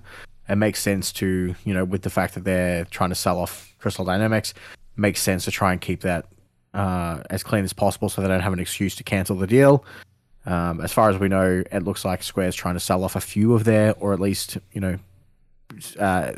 It 0.50 0.56
makes 0.56 0.82
sense 0.82 1.12
to 1.14 1.56
you 1.64 1.74
know 1.74 1.86
with 1.86 2.02
the 2.02 2.10
fact 2.10 2.34
that 2.36 2.44
they're 2.44 2.86
trying 2.86 3.10
to 3.10 3.16
sell 3.16 3.40
off 3.40 3.74
Crystal 3.80 4.06
Dynamics, 4.06 4.54
makes 4.96 5.22
sense 5.22 5.46
to 5.46 5.52
try 5.52 5.72
and 5.72 5.80
keep 5.80 6.02
that 6.02 6.26
uh, 6.74 7.22
as 7.30 7.44
clean 7.44 7.64
as 7.64 7.74
possible 7.74 8.10
so 8.10 8.22
they 8.22 8.28
don't 8.28 8.42
have 8.42 8.54
an 8.54 8.60
excuse 8.60 8.96
to 8.96 9.04
cancel 9.04 9.36
the 9.36 9.48
deal. 9.48 9.86
Um, 10.46 10.82
as 10.82 10.92
far 10.92 11.10
as 11.10 11.18
we 11.18 11.30
know, 11.30 11.64
it 11.72 11.84
looks 11.84 12.04
like 12.04 12.22
Square's 12.22 12.56
trying 12.56 12.74
to 12.74 12.80
sell 12.80 13.04
off 13.04 13.16
a 13.16 13.22
few 13.22 13.54
of 13.54 13.64
their, 13.64 13.94
or 14.00 14.14
at 14.14 14.20
least 14.20 14.58
you 14.74 14.82
know, 14.82 14.98
uh, 16.00 16.34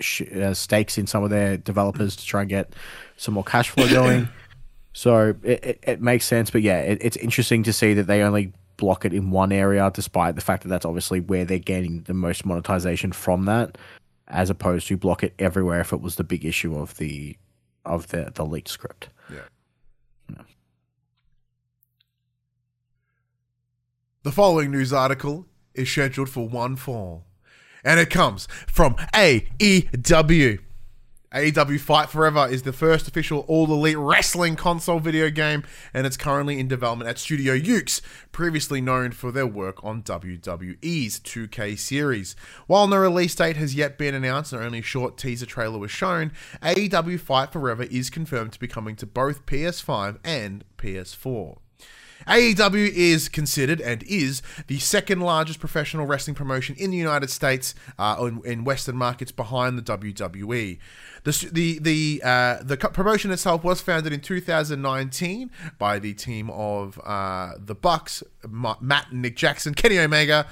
sh- 0.00 0.22
uh, 0.22 0.54
stakes 0.54 0.98
in 0.98 1.06
some 1.06 1.24
of 1.24 1.30
their 1.30 1.56
developers 1.56 2.16
to 2.16 2.26
try 2.26 2.42
and 2.42 2.50
get 2.50 2.74
some 3.16 3.34
more 3.34 3.44
cash 3.44 3.70
flow 3.70 3.88
going. 3.88 4.28
so 4.92 5.34
it, 5.42 5.64
it, 5.64 5.78
it 5.82 6.00
makes 6.02 6.26
sense, 6.26 6.50
but 6.50 6.62
yeah, 6.62 6.80
it, 6.80 6.98
it's 7.00 7.16
interesting 7.16 7.62
to 7.62 7.72
see 7.72 7.94
that 7.94 8.06
they 8.06 8.22
only 8.22 8.52
block 8.76 9.04
it 9.04 9.14
in 9.14 9.30
one 9.30 9.52
area, 9.52 9.90
despite 9.94 10.34
the 10.34 10.40
fact 10.40 10.62
that 10.64 10.68
that's 10.68 10.84
obviously 10.84 11.20
where 11.20 11.44
they're 11.44 11.58
getting 11.58 12.02
the 12.02 12.14
most 12.14 12.44
monetization 12.44 13.12
from 13.12 13.44
that, 13.44 13.78
as 14.28 14.50
opposed 14.50 14.88
to 14.88 14.96
block 14.96 15.22
it 15.22 15.34
everywhere 15.38 15.80
if 15.80 15.92
it 15.92 16.00
was 16.00 16.16
the 16.16 16.24
big 16.24 16.44
issue 16.44 16.76
of 16.76 16.96
the 16.98 17.36
of 17.84 18.08
the 18.08 18.32
the 18.34 18.44
leaked 18.44 18.68
script. 18.68 19.08
The 24.24 24.30
following 24.30 24.70
news 24.70 24.92
article 24.92 25.46
is 25.74 25.90
scheduled 25.90 26.28
for 26.28 26.46
one 26.48 26.76
fall, 26.76 27.24
and 27.82 27.98
it 27.98 28.08
comes 28.08 28.46
from 28.68 28.94
AEW. 29.14 30.60
AEW 31.34 31.80
Fight 31.80 32.08
Forever 32.08 32.46
is 32.48 32.62
the 32.62 32.72
first 32.72 33.08
official 33.08 33.40
All 33.48 33.64
Elite 33.64 33.98
Wrestling 33.98 34.54
console 34.54 35.00
video 35.00 35.28
game, 35.28 35.64
and 35.92 36.06
it's 36.06 36.16
currently 36.16 36.60
in 36.60 36.68
development 36.68 37.10
at 37.10 37.18
Studio 37.18 37.58
Yuke's, 37.58 38.00
previously 38.30 38.80
known 38.80 39.10
for 39.10 39.32
their 39.32 39.44
work 39.44 39.82
on 39.82 40.04
WWE's 40.04 41.18
2K 41.18 41.76
series. 41.76 42.36
While 42.68 42.86
no 42.86 42.98
release 42.98 43.34
date 43.34 43.56
has 43.56 43.74
yet 43.74 43.98
been 43.98 44.14
announced 44.14 44.52
and 44.52 44.62
only 44.62 44.78
a 44.78 44.82
short 44.82 45.18
teaser 45.18 45.46
trailer 45.46 45.80
was 45.80 45.90
shown, 45.90 46.30
AEW 46.62 47.18
Fight 47.18 47.52
Forever 47.52 47.82
is 47.82 48.08
confirmed 48.08 48.52
to 48.52 48.60
be 48.60 48.68
coming 48.68 48.94
to 48.94 49.06
both 49.06 49.46
PS5 49.46 50.18
and 50.22 50.62
PS4. 50.78 51.56
AEW 52.26 52.88
is 52.92 53.28
considered 53.28 53.80
and 53.80 54.02
is 54.04 54.42
the 54.66 54.78
second 54.78 55.20
largest 55.20 55.60
professional 55.60 56.06
wrestling 56.06 56.34
promotion 56.34 56.74
in 56.78 56.90
the 56.90 56.96
United 56.96 57.30
States 57.30 57.74
uh, 57.98 58.16
in, 58.20 58.40
in 58.44 58.64
Western 58.64 58.96
markets 58.96 59.32
behind 59.32 59.78
the 59.78 59.82
WWE. 59.82 60.78
The 61.24 61.48
the 61.52 61.78
the 61.78 62.22
uh, 62.24 62.62
the 62.62 62.76
promotion 62.76 63.30
itself 63.30 63.62
was 63.62 63.80
founded 63.80 64.12
in 64.12 64.20
2019 64.20 65.50
by 65.78 65.98
the 65.98 66.14
team 66.14 66.50
of 66.50 67.00
uh, 67.04 67.52
the 67.58 67.74
Bucks, 67.74 68.22
Matt 68.48 69.12
and 69.12 69.22
Nick 69.22 69.36
Jackson, 69.36 69.74
Kenny 69.74 69.98
Omega. 69.98 70.46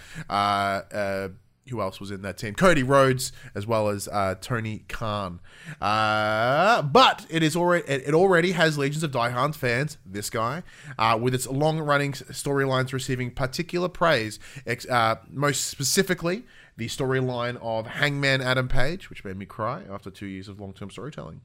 Who 1.70 1.80
else 1.80 2.00
was 2.00 2.10
in 2.10 2.22
that 2.22 2.36
team? 2.36 2.54
Cody 2.54 2.82
Rhodes, 2.82 3.32
as 3.54 3.66
well 3.66 3.88
as 3.88 4.08
uh, 4.08 4.34
Tony 4.40 4.84
Khan. 4.88 5.40
Uh, 5.80 6.82
but 6.82 7.26
it 7.30 7.42
is 7.42 7.56
already 7.56 7.86
it, 7.88 8.08
it 8.08 8.14
already 8.14 8.52
has 8.52 8.76
legions 8.76 9.02
of 9.02 9.10
diehard 9.10 9.54
fans. 9.54 9.98
This 10.04 10.30
guy, 10.30 10.62
uh, 10.98 11.18
with 11.20 11.34
its 11.34 11.46
long-running 11.46 12.12
storylines 12.12 12.92
receiving 12.92 13.30
particular 13.30 13.88
praise, 13.88 14.38
ex- 14.66 14.88
uh, 14.88 15.16
most 15.30 15.66
specifically 15.66 16.44
the 16.76 16.86
storyline 16.86 17.58
of 17.60 17.86
Hangman 17.86 18.40
Adam 18.40 18.68
Page, 18.68 19.10
which 19.10 19.24
made 19.24 19.36
me 19.36 19.46
cry 19.46 19.82
after 19.90 20.10
two 20.10 20.26
years 20.26 20.48
of 20.48 20.60
long-term 20.60 20.90
storytelling. 20.90 21.42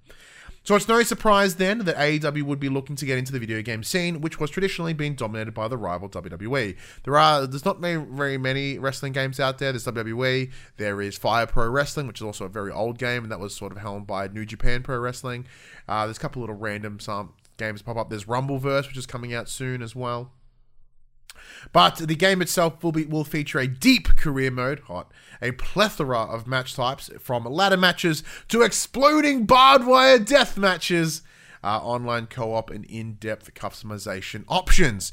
So 0.66 0.76
it's 0.76 0.88
no 0.88 1.04
surprise 1.04 1.58
then 1.58 1.80
that 1.86 1.96
AEW 1.96 2.42
would 2.42 2.60
be 2.60 2.70
looking 2.70 2.96
to 2.96 3.06
get 3.06 3.20
into 3.20 3.32
the 3.32 3.38
video 3.38 3.62
game 3.62 3.84
scene, 3.84 4.20
which 4.20 4.40
was 4.40 4.50
traditionally 4.50 4.94
being 4.94 5.14
dominated 5.14 5.54
by 5.54 5.68
the 5.68 5.78
rival 5.78 6.10
WWE. 6.10 6.76
There 7.04 7.16
are 7.16 7.46
there's 7.46 7.66
not 7.66 7.80
very 7.80 8.40
many 8.40 8.80
wrestling 8.80 9.14
games 9.14 9.40
out 9.40 9.60
there. 9.60 9.72
There's 9.72 9.86
WWE. 9.86 10.52
There 10.78 11.04
is 11.04 11.18
Fire 11.18 11.46
Pro 11.46 11.70
Wrestling, 11.70 12.08
which 12.08 12.20
is 12.20 12.26
also 12.26 12.46
a 12.46 12.50
very 12.50 12.72
old 12.72 12.98
game, 12.98 13.22
and 13.22 13.32
that 13.32 13.40
was 13.40 13.56
sort 13.56 13.74
of 13.74 13.78
helmed 13.78 14.08
by 14.08 14.28
New 14.28 14.44
Japan 14.44 14.82
Pro 14.82 14.98
Wrestling. 14.98 15.46
Uh, 15.88 16.06
there's 16.06 16.18
a 16.18 16.20
couple 16.20 16.42
little 16.42 16.56
random 16.56 17.00
some 17.00 17.34
games 17.58 17.84
pop 17.84 17.98
up. 17.98 18.10
There's 18.10 18.26
Rumbleverse, 18.26 18.88
which 18.88 18.98
is 18.98 19.06
coming 19.06 19.36
out 19.36 19.48
soon 19.48 19.84
as 19.84 19.96
well. 19.96 20.32
But 21.74 21.98
the 21.98 22.16
game 22.16 22.42
itself 22.42 22.84
will 22.84 22.92
be 22.92 23.06
will 23.06 23.24
feature 23.24 23.60
a 23.60 23.68
deep 23.68 24.08
career 24.18 24.50
mode, 24.50 24.80
hot, 24.82 25.12
a 25.42 25.52
plethora 25.52 26.20
of 26.20 26.48
match 26.48 26.76
types 26.76 27.10
from 27.20 27.46
ladder 27.46 27.78
matches 27.78 28.24
to 28.50 28.62
exploding 28.62 29.46
barbed 29.46 29.86
wire 29.86 30.20
death 30.20 30.58
matches. 30.58 31.22
uh, 31.66 31.80
online 31.80 32.28
co-op, 32.28 32.70
and 32.70 32.86
in-depth 32.86 33.54
customization 33.56 34.46
options. 34.48 35.12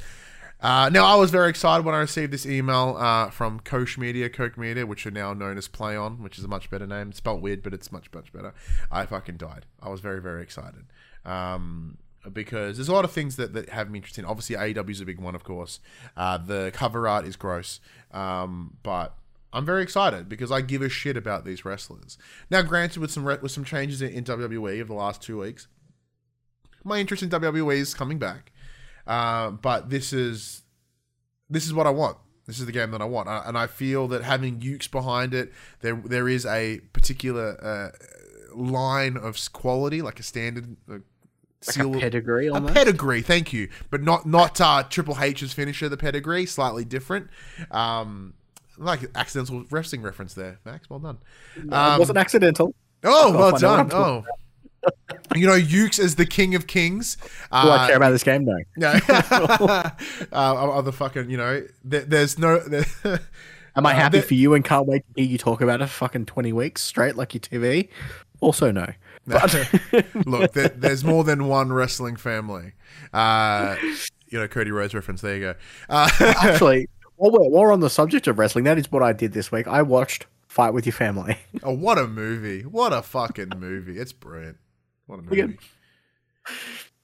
Uh, 0.61 0.89
now, 0.93 1.05
I 1.05 1.17
was 1.17 1.31
very 1.33 1.49
excited 1.51 1.85
when 1.85 1.95
I 1.95 1.99
received 1.99 2.33
this 2.33 2.47
email 2.47 2.97
uh, 2.99 3.31
from 3.31 3.59
Koch 3.61 3.99
Media, 3.99 4.29
Coke 4.29 4.57
Media, 4.57 4.87
which 4.87 5.07
are 5.07 5.11
now 5.11 5.33
known 5.33 5.59
as 5.59 5.67
Plaion, 5.67 6.21
which 6.21 6.39
is 6.39 6.45
a 6.45 6.49
much 6.49 6.71
better 6.71 6.87
name. 6.87 7.09
It's 7.09 7.19
spelled 7.19 7.43
weird, 7.43 7.63
but 7.65 7.75
it's 7.75 7.91
much, 7.91 8.07
much 8.15 8.33
better. 8.33 8.55
I 8.91 9.07
fucking 9.07 9.39
died. 9.39 9.67
I 9.83 9.89
was 9.89 10.01
very, 10.01 10.21
very 10.21 10.43
excited. 10.43 10.85
Um, 11.25 11.99
because 12.33 12.77
there's 12.77 12.89
a 12.89 12.93
lot 12.93 13.05
of 13.05 13.11
things 13.11 13.35
that, 13.37 13.55
that 13.55 13.71
have 13.71 13.91
me 13.91 13.99
interested. 13.99 14.25
Obviously, 14.25 14.55
AEW 14.55 14.91
is 14.91 15.01
a 15.01 15.05
big 15.05 15.19
one, 15.19 15.35
of 15.35 15.43
course. 15.43 15.81
Uh, 16.17 16.39
the 16.39 16.71
cover 16.73 17.09
art 17.09 17.27
is 17.27 17.35
gross, 17.35 17.81
um, 18.13 18.77
but 18.85 19.17
I'm 19.53 19.67
very 19.67 19.83
excited 19.83 20.29
because 20.29 20.51
I 20.51 20.61
give 20.63 20.83
a 20.83 20.89
shit 20.89 21.17
about 21.17 21.45
these 21.45 21.65
wrestlers. 21.65 22.17
Now, 22.51 22.63
granted, 22.63 23.01
with 23.01 23.11
some 23.11 23.25
re- 23.25 23.39
with 23.41 23.53
some 23.53 23.65
changes 23.65 24.01
in, 24.01 24.11
in 24.11 24.25
WWE 24.25 24.81
of 24.81 24.89
the 24.89 24.95
last 24.95 25.23
two 25.23 25.39
weeks, 25.39 25.69
my 26.85 26.99
interest 26.99 27.23
in 27.23 27.29
WWE 27.29 27.77
is 27.77 27.95
coming 27.95 28.19
back. 28.19 28.53
Uh, 29.07 29.51
but 29.51 29.91
this 29.91 30.13
is 30.13 30.63
this 31.51 31.67
is 31.67 31.75
what 31.75 31.87
I 31.87 31.91
want. 31.91 32.17
This 32.47 32.59
is 32.59 32.67
the 32.67 32.73
game 32.73 32.91
that 32.91 33.01
I 33.01 33.05
want, 33.05 33.29
uh, 33.29 33.43
and 33.47 33.57
I 33.57 33.67
feel 33.67 34.09
that 34.09 34.23
having 34.23 34.59
Yuke's 34.61 34.89
behind 34.89 35.35
it, 35.35 35.53
there 35.81 35.95
there 36.05 36.29
is 36.29 36.47
a 36.47 36.81
particular 36.93 37.57
uh, 37.63 37.91
line 38.55 39.17
of 39.17 39.39
quality, 39.53 40.03
like 40.03 40.19
a 40.19 40.23
standard 40.23 40.77
uh, 40.91 40.99
Like 41.93 41.97
a 41.97 42.01
pedigree 42.01 42.49
a 42.49 42.61
pedigree, 42.61 43.23
thank 43.23 43.53
you, 43.53 43.69
but 43.91 44.03
not 44.03 44.27
not 44.27 44.61
uh, 44.61 44.83
Triple 44.89 45.17
H's 45.21 45.53
finisher. 45.53 45.89
The 45.89 45.97
pedigree, 45.97 46.47
slightly 46.47 46.85
different. 46.85 47.29
Um, 47.71 48.35
like 48.79 49.01
accidental 49.15 49.65
wrestling 49.71 50.03
reference 50.03 50.35
there, 50.35 50.59
Max. 50.65 50.89
Well 50.91 50.99
done. 50.99 51.19
it 51.57 51.73
Um, 51.73 51.99
wasn't 51.99 52.19
accidental. 52.19 52.75
Oh, 53.05 53.33
well 53.37 53.51
find 53.53 53.65
out 53.65 53.71
what 53.71 53.81
I'm 53.81 53.89
done. 53.89 54.01
Oh, 54.01 54.25
you 55.37 55.47
know, 55.47 55.57
Yuke's 55.59 55.99
is 55.99 56.17
the 56.17 56.27
king 56.27 56.55
of 56.55 56.67
kings. 56.67 57.17
Uh, 57.51 57.63
Do 57.67 57.71
I 57.71 57.87
care 57.87 57.97
about 57.97 58.11
this 58.11 58.25
game? 58.25 58.45
No. 58.45 58.59
no, 58.77 58.89
uh, 59.31 59.93
other 60.33 60.93
fucking, 60.93 61.31
you 61.31 61.37
know, 61.37 61.65
there, 61.85 62.01
there's 62.01 62.39
no. 62.39 62.59
There, 62.59 62.85
Am 63.75 63.87
I 63.87 63.93
Uh, 63.93 63.97
happy 63.97 64.21
for 64.21 64.35
you 64.35 64.53
and 64.55 64.63
can't 64.65 64.87
wait 64.87 65.03
to 65.15 65.23
hear 65.23 65.31
you 65.31 65.39
talk 65.39 65.61
about 65.63 65.81
it 65.81 65.87
for 65.87 65.93
fucking 66.07 66.27
20 66.27 66.53
weeks 66.53 66.83
straight 66.83 67.17
like 67.17 67.33
your 67.33 67.41
TV? 67.41 67.89
Also, 68.41 68.71
no. 68.71 68.87
Look, 70.27 70.53
there, 70.53 70.69
there's 70.69 71.05
more 71.05 71.25
than 71.25 71.47
one 71.47 71.73
wrestling 71.73 72.17
family. 72.17 72.73
Uh, 73.15 73.77
you 74.29 74.39
know, 74.39 74.49
Cody 74.49 74.71
Rhodes 74.73 74.95
reference. 74.95 75.21
There 75.21 75.35
you 75.37 75.41
go. 75.41 75.55
Uh, 75.89 76.11
Actually, 76.21 76.89
while 77.17 77.31
we're, 77.31 77.49
while 77.49 77.63
we're 77.63 77.73
on 77.73 77.81
the 77.81 77.91
subject 77.91 78.27
of 78.27 78.39
wrestling, 78.39 78.65
that 78.65 78.79
is 78.79 78.91
what 78.91 79.03
I 79.03 79.13
did 79.13 79.33
this 79.33 79.53
week. 79.53 79.67
I 79.67 79.83
watched 79.83 80.27
Fight 80.49 80.75
with 80.75 80.87
Your 80.87 80.93
Family. 80.93 81.39
oh, 81.63 81.73
what 81.75 81.99
a 81.99 82.07
movie! 82.07 82.63
What 82.63 82.93
a 82.93 83.03
fucking 83.03 83.53
movie! 83.57 83.99
It's 83.99 84.13
brilliant. 84.13 84.59
What 85.07 85.21
a 85.21 85.23
movie. 85.23 85.59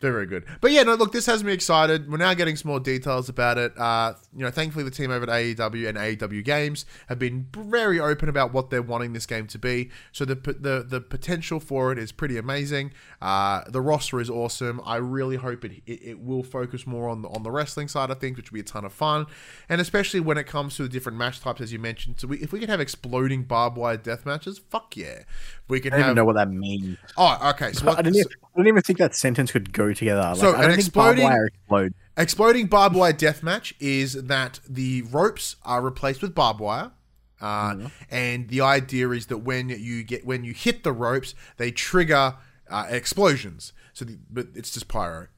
Very, 0.01 0.12
very 0.12 0.26
good. 0.26 0.44
But 0.61 0.70
yeah, 0.70 0.84
no, 0.84 0.94
look, 0.94 1.11
this 1.11 1.26
has 1.26 1.42
me 1.42 1.53
excited. 1.53 2.09
We're 2.09 2.18
now 2.18 2.32
getting 2.32 2.55
some 2.55 2.70
more 2.70 2.78
details 2.78 3.28
about 3.28 3.59
it. 3.59 3.76
Uh, 3.76 4.14
you 4.32 4.44
know, 4.44 4.51
thankfully, 4.51 4.84
the 4.84 4.92
team 4.92 5.11
over 5.11 5.24
at 5.24 5.28
AEW 5.28 5.88
and 5.88 5.99
AEW 5.99 6.44
Games 6.44 6.86
have 7.09 7.18
been 7.18 7.49
very 7.53 7.99
open 7.99 8.28
about 8.28 8.53
what 8.53 8.70
they're 8.70 8.80
wanting 8.80 9.12
this 9.12 9.26
game 9.26 9.49
to 9.49 9.59
be. 9.59 9.90
So 10.12 10.24
the 10.24 10.36
the 10.36 10.86
the 10.88 11.01
potential 11.01 11.59
for 11.59 11.90
it 11.90 11.99
is 11.99 12.12
pretty 12.12 12.38
amazing. 12.38 12.92
Uh, 13.20 13.62
the 13.68 13.80
roster 13.80 14.20
is 14.20 14.30
awesome. 14.30 14.80
I 14.84 14.96
really 14.96 15.34
hope 15.34 15.64
it, 15.64 15.82
it 15.84 16.01
it 16.03 16.20
will 16.20 16.44
focus 16.44 16.86
more 16.86 17.09
on 17.09 17.22
the 17.22 17.28
on 17.30 17.42
the 17.42 17.51
wrestling 17.51 17.88
side 17.88 18.11
of 18.11 18.20
things, 18.20 18.36
which 18.36 18.53
will 18.53 18.57
be 18.57 18.61
a 18.61 18.64
ton 18.64 18.84
of 18.84 18.92
fun, 18.92 19.26
and 19.68 19.80
especially 19.80 20.20
when 20.20 20.38
it 20.38 20.46
comes 20.46 20.76
to 20.76 20.84
the 20.84 20.88
different 20.88 21.18
match 21.18 21.40
types, 21.40 21.61
as 21.61 21.72
you 21.72 21.80
mentioned. 21.80 22.20
So 22.20 22.28
we, 22.28 22.38
if 22.38 22.53
we 22.53 22.61
could 22.61 22.68
have 22.68 22.80
exploding 22.80 23.42
barbed 23.42 23.76
wire 23.76 23.96
death 23.96 24.24
matches, 24.24 24.61
fuck 24.70 24.96
yeah, 24.96 25.22
we 25.69 25.81
can 25.81 25.93
I 25.93 25.97
don't 25.97 26.03
have. 26.03 26.09
even 26.11 26.16
know 26.16 26.25
what 26.25 26.37
that 26.37 26.51
means. 26.51 26.99
Oh, 27.16 27.51
okay. 27.51 27.73
So 27.73 27.87
what, 27.87 27.99
I, 27.99 28.03
didn't 28.03 28.16
even, 28.16 28.29
I 28.43 28.57
didn't 28.59 28.69
even 28.69 28.83
think 28.83 28.99
that 28.99 29.14
sentence 29.14 29.53
could 29.53 29.73
go 29.73 29.93
together. 29.93 30.21
Like, 30.23 30.37
So 30.37 30.53
I 30.53 30.62
an 30.64 30.69
don't 30.71 30.77
think 30.81 30.93
barbed 30.93 31.19
exploding- 31.19 31.25
wire 31.25 31.47
explode. 31.47 31.95
Exploding 32.16 32.66
barbed 32.66 32.97
wire 32.97 33.12
death 33.12 33.43
match 33.43 33.75
is 33.79 34.14
that 34.14 34.61
the 34.69 35.03
ropes 35.03 35.57
are 35.64 35.81
replaced 35.81 36.21
with 36.23 36.35
barbed 36.35 36.61
wire. 36.61 36.91
Uh, 37.41 37.89
And 38.11 38.49
the 38.49 38.61
idea 38.62 39.11
is 39.11 39.27
that 39.27 39.39
when 39.39 39.69
you 39.69 40.03
get 40.03 40.27
when 40.27 40.43
you 40.43 40.53
hit 40.53 40.83
the 40.83 40.91
ropes, 40.93 41.35
they 41.57 41.71
trigger 41.71 42.35
uh, 42.69 42.87
explosions. 42.89 43.73
So, 43.93 44.05
the, 44.05 44.19
but 44.31 44.49
it's 44.55 44.73
just 44.73 44.89
pyro. 44.89 45.29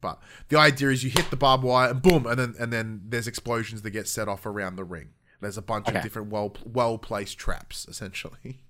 But 0.00 0.18
the 0.48 0.58
idea 0.58 0.88
is 0.88 1.04
you 1.04 1.10
hit 1.10 1.28
the 1.28 1.36
barbed 1.36 1.62
wire 1.62 1.90
and 1.90 2.00
boom, 2.00 2.24
and 2.24 2.38
then 2.38 2.54
and 2.58 2.72
then 2.72 3.02
there's 3.06 3.26
explosions 3.26 3.82
that 3.82 3.90
get 3.90 4.08
set 4.08 4.28
off 4.28 4.46
around 4.46 4.76
the 4.76 4.84
ring. 4.84 5.10
There's 5.42 5.58
a 5.58 5.62
bunch 5.62 5.88
Okay. 5.88 5.98
of 5.98 6.02
different 6.02 6.28
well 6.30 6.56
well 6.64 6.96
placed 6.96 7.36
traps, 7.38 7.86
essentially. 7.88 8.60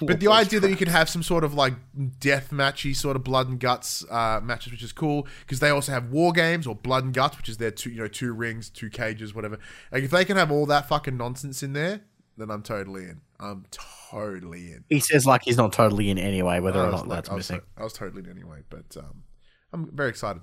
But 0.00 0.20
the 0.20 0.28
idea 0.28 0.60
that 0.60 0.70
you 0.70 0.76
can 0.76 0.88
have 0.88 1.08
some 1.08 1.22
sort 1.24 1.42
of 1.42 1.54
like 1.54 1.74
death 2.20 2.50
matchy 2.50 2.94
sort 2.94 3.16
of 3.16 3.24
blood 3.24 3.48
and 3.48 3.58
guts 3.58 4.04
uh, 4.10 4.40
matches, 4.42 4.72
which 4.72 4.82
is 4.82 4.92
cool 4.92 5.26
because 5.40 5.58
they 5.58 5.70
also 5.70 5.90
have 5.92 6.10
war 6.10 6.32
games 6.32 6.66
or 6.66 6.74
blood 6.76 7.04
and 7.04 7.12
guts, 7.12 7.36
which 7.36 7.48
is 7.48 7.56
their 7.56 7.72
two 7.72 7.90
you 7.90 7.98
know 8.00 8.06
two 8.08 8.32
rings, 8.32 8.70
two 8.70 8.90
cages, 8.90 9.34
whatever. 9.34 9.58
Like 9.90 10.04
if 10.04 10.10
they 10.10 10.24
can 10.24 10.36
have 10.36 10.52
all 10.52 10.66
that 10.66 10.88
fucking 10.88 11.16
nonsense 11.16 11.62
in 11.64 11.72
there, 11.72 12.02
then 12.36 12.50
I'm 12.50 12.62
totally 12.62 13.04
in. 13.04 13.20
I'm 13.40 13.66
totally 13.72 14.72
in. 14.72 14.84
He 14.88 15.00
says 15.00 15.26
like 15.26 15.42
he's 15.42 15.56
not 15.56 15.72
totally 15.72 16.10
in 16.10 16.18
anyway, 16.18 16.60
whether 16.60 16.80
or 16.80 16.90
not 16.92 17.08
like- 17.08 17.16
that's 17.18 17.30
I 17.30 17.36
missing. 17.36 17.60
I 17.76 17.82
was 17.82 17.92
totally 17.92 18.22
in 18.22 18.30
anyway, 18.30 18.60
but 18.70 18.96
um, 18.96 19.24
I'm 19.72 19.90
very 19.94 20.10
excited. 20.10 20.42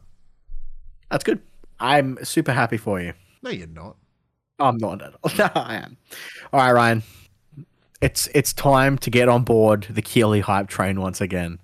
That's 1.09 1.23
good. 1.23 1.41
I'm 1.79 2.17
super 2.23 2.51
happy 2.51 2.77
for 2.77 2.99
you. 3.01 3.13
No, 3.41 3.51
you're 3.51 3.67
not. 3.67 3.95
I'm 4.59 4.77
not 4.77 5.01
at 5.01 5.13
all. 5.23 5.31
No, 5.37 5.49
I 5.55 5.75
am. 5.75 5.97
All 6.51 6.59
right, 6.59 6.71
Ryan. 6.71 7.03
It's 8.01 8.27
it's 8.35 8.53
time 8.53 8.97
to 8.99 9.09
get 9.09 9.29
on 9.29 9.43
board 9.43 9.87
the 9.89 10.01
Keighley 10.01 10.41
hype 10.41 10.67
train 10.67 10.99
once 10.99 11.21
again. 11.21 11.59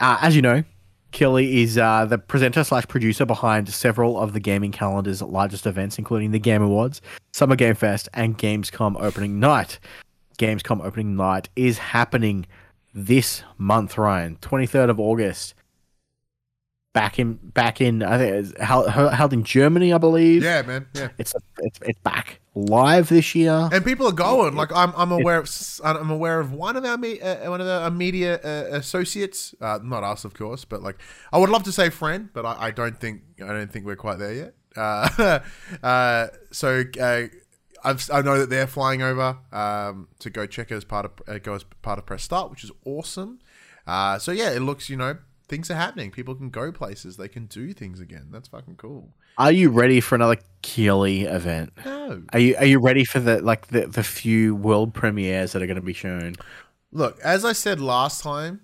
Uh, 0.00 0.18
as 0.20 0.34
you 0.34 0.42
know, 0.42 0.64
Keighley 1.12 1.62
is 1.62 1.78
uh, 1.78 2.06
the 2.06 2.18
presenter 2.18 2.64
slash 2.64 2.88
producer 2.88 3.24
behind 3.24 3.68
several 3.68 4.18
of 4.18 4.32
the 4.32 4.40
gaming 4.40 4.72
calendar's 4.72 5.22
largest 5.22 5.66
events, 5.66 5.98
including 5.98 6.32
the 6.32 6.38
Game 6.38 6.62
Awards, 6.62 7.00
Summer 7.32 7.56
Game 7.56 7.74
Fest, 7.74 8.08
and 8.14 8.36
Gamescom 8.36 8.96
opening 9.00 9.38
night. 9.38 9.78
Gamescom 10.38 10.84
opening 10.84 11.14
night 11.14 11.48
is 11.54 11.78
happening 11.78 12.46
this 12.92 13.42
month, 13.58 13.96
Ryan, 13.96 14.36
twenty 14.40 14.66
third 14.66 14.90
of 14.90 14.98
August. 14.98 15.54
Back 16.94 17.18
in 17.18 17.34
back 17.34 17.80
in 17.80 18.02
I 18.02 18.16
think 18.16 18.32
it's 18.34 18.62
held, 18.62 18.88
held 18.88 19.32
in 19.32 19.44
Germany, 19.44 19.92
I 19.92 19.98
believe. 19.98 20.42
Yeah, 20.42 20.62
man. 20.62 20.86
Yeah. 20.94 21.08
It's 21.18 21.34
it's 21.58 21.78
it's 21.82 21.98
back 22.00 22.40
live 22.54 23.08
this 23.08 23.34
year. 23.34 23.68
And 23.72 23.84
people 23.84 24.06
are 24.06 24.12
going. 24.12 24.54
Like 24.54 24.72
I'm, 24.72 24.92
I'm 24.96 25.12
aware 25.12 25.38
of, 25.38 25.50
I'm 25.82 26.10
aware 26.10 26.40
of 26.40 26.52
one 26.52 26.76
of 26.76 26.84
our 26.84 26.96
me, 26.96 27.20
uh, 27.20 27.50
one 27.50 27.60
of 27.60 27.66
our 27.66 27.90
media 27.90 28.40
uh, 28.42 28.76
associates. 28.76 29.54
Uh, 29.60 29.80
not 29.82 30.04
us, 30.04 30.24
of 30.24 30.34
course, 30.34 30.64
but 30.64 30.82
like 30.82 30.98
I 31.32 31.38
would 31.38 31.50
love 31.50 31.64
to 31.64 31.72
say 31.72 31.90
friend, 31.90 32.30
but 32.32 32.46
I, 32.46 32.66
I 32.66 32.70
don't 32.70 32.98
think 32.98 33.22
I 33.42 33.48
don't 33.48 33.70
think 33.70 33.84
we're 33.84 33.96
quite 33.96 34.18
there 34.18 34.32
yet. 34.32 34.54
Uh, 34.76 35.40
uh, 35.82 36.28
so 36.50 36.84
uh, 37.00 37.22
I've, 37.84 38.10
I 38.12 38.22
know 38.22 38.38
that 38.38 38.50
they're 38.50 38.66
flying 38.66 39.02
over 39.02 39.38
um, 39.52 40.08
to 40.20 40.30
go 40.30 40.46
check 40.46 40.72
as 40.72 40.84
part 40.84 41.06
of 41.06 41.12
uh, 41.28 41.38
go 41.38 41.54
as 41.54 41.64
part 41.82 41.98
of 41.98 42.06
press 42.06 42.22
start, 42.22 42.50
which 42.50 42.64
is 42.64 42.70
awesome. 42.84 43.40
Uh, 43.86 44.18
so 44.18 44.32
yeah, 44.32 44.50
it 44.50 44.60
looks 44.60 44.88
you 44.88 44.96
know 44.96 45.18
things 45.48 45.70
are 45.70 45.74
happening. 45.74 46.10
People 46.10 46.34
can 46.34 46.50
go 46.50 46.72
places. 46.72 47.16
They 47.16 47.28
can 47.28 47.46
do 47.46 47.72
things 47.72 48.00
again. 48.00 48.28
That's 48.30 48.48
fucking 48.48 48.76
cool. 48.76 49.14
Are 49.38 49.52
you 49.52 49.70
ready 49.70 50.00
for 50.00 50.14
another 50.14 50.38
Keighley 50.62 51.22
event? 51.22 51.72
No. 51.84 52.22
Are 52.32 52.38
you 52.38 52.56
are 52.56 52.64
you 52.64 52.78
ready 52.78 53.04
for 53.04 53.20
the 53.20 53.40
like 53.42 53.68
the, 53.68 53.86
the 53.86 54.02
few 54.02 54.54
world 54.54 54.94
premieres 54.94 55.52
that 55.52 55.62
are 55.62 55.66
going 55.66 55.76
to 55.76 55.82
be 55.82 55.92
shown? 55.92 56.36
Look, 56.92 57.18
as 57.20 57.44
I 57.44 57.52
said 57.52 57.80
last 57.80 58.22
time, 58.22 58.60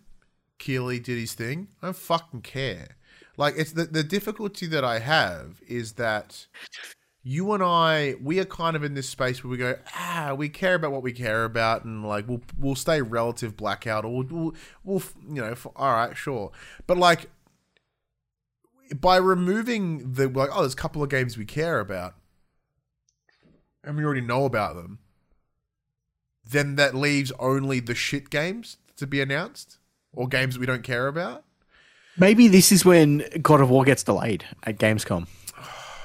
Keighley 0.59 1.01
did 1.01 1.18
his 1.18 1.35
thing. 1.35 1.68
I 1.83 1.89
don't 1.89 1.97
fucking 1.97 2.43
care. 2.43 2.97
Like 3.37 3.55
it's 3.57 3.72
the 3.72 3.85
the 3.85 4.05
difficulty 4.05 4.66
that 4.66 4.85
I 4.85 4.99
have 4.99 5.61
is 5.66 5.95
that 5.95 6.47
you 7.23 7.53
and 7.53 7.62
I 7.62 8.14
we 8.23 8.39
are 8.41 8.45
kind 8.45 8.77
of 8.77 8.83
in 8.83 8.95
this 8.95 9.09
space 9.09 9.45
where 9.45 9.51
we 9.51 9.57
go 9.57 9.77
ah 9.95 10.35
we 10.37 10.49
care 10.49 10.75
about 10.75 10.93
what 10.93 11.03
we 11.03 11.12
care 11.12 11.45
about 11.45 11.85
and 11.85 12.07
like 12.07 12.29
we'll 12.29 12.43
we'll 12.59 12.75
stay 12.75 13.03
relative 13.03 13.57
blackout 13.57 14.05
or 14.05 14.12
we'll 14.12 14.27
we'll, 14.31 14.55
we'll 14.85 15.03
you 15.29 15.43
know 15.43 15.51
f- 15.51 15.66
all 15.77 15.93
right 15.93 16.16
sure 16.16 16.51
but 16.87 16.97
like 16.97 17.31
by 18.99 19.16
removing 19.16 20.14
the 20.14 20.29
like 20.29 20.51
oh 20.53 20.61
there's 20.61 20.73
a 20.73 20.77
couple 20.77 21.03
of 21.03 21.11
games 21.11 21.37
we 21.37 21.45
care 21.45 21.79
about 21.79 22.14
and 23.85 23.97
we 23.97 24.05
already 24.05 24.21
know 24.23 24.45
about 24.45 24.75
them 24.75 24.99
then 26.51 26.77
that 26.77 26.95
leaves 26.95 27.33
only 27.39 27.81
the 27.81 27.95
shit 27.95 28.31
games 28.31 28.79
to 28.97 29.07
be 29.07 29.21
announced 29.21 29.79
or 30.12 30.27
games 30.29 30.55
that 30.55 30.61
we 30.61 30.66
don't 30.66 30.83
care 30.83 31.07
about. 31.07 31.45
Maybe 32.16 32.49
this 32.49 32.73
is 32.73 32.85
when 32.85 33.25
God 33.41 33.61
of 33.61 33.71
War 33.71 33.85
gets 33.85 34.03
delayed 34.03 34.45
at 34.64 34.77
Gamescom. 34.79 35.27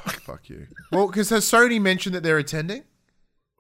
Fuck 0.06 0.50
you. 0.50 0.68
Well, 0.92 1.08
because 1.08 1.30
has 1.30 1.46
Sony 1.46 1.80
mentioned 1.82 2.16
that 2.16 2.24
they're 2.24 2.38
attending 2.38 2.84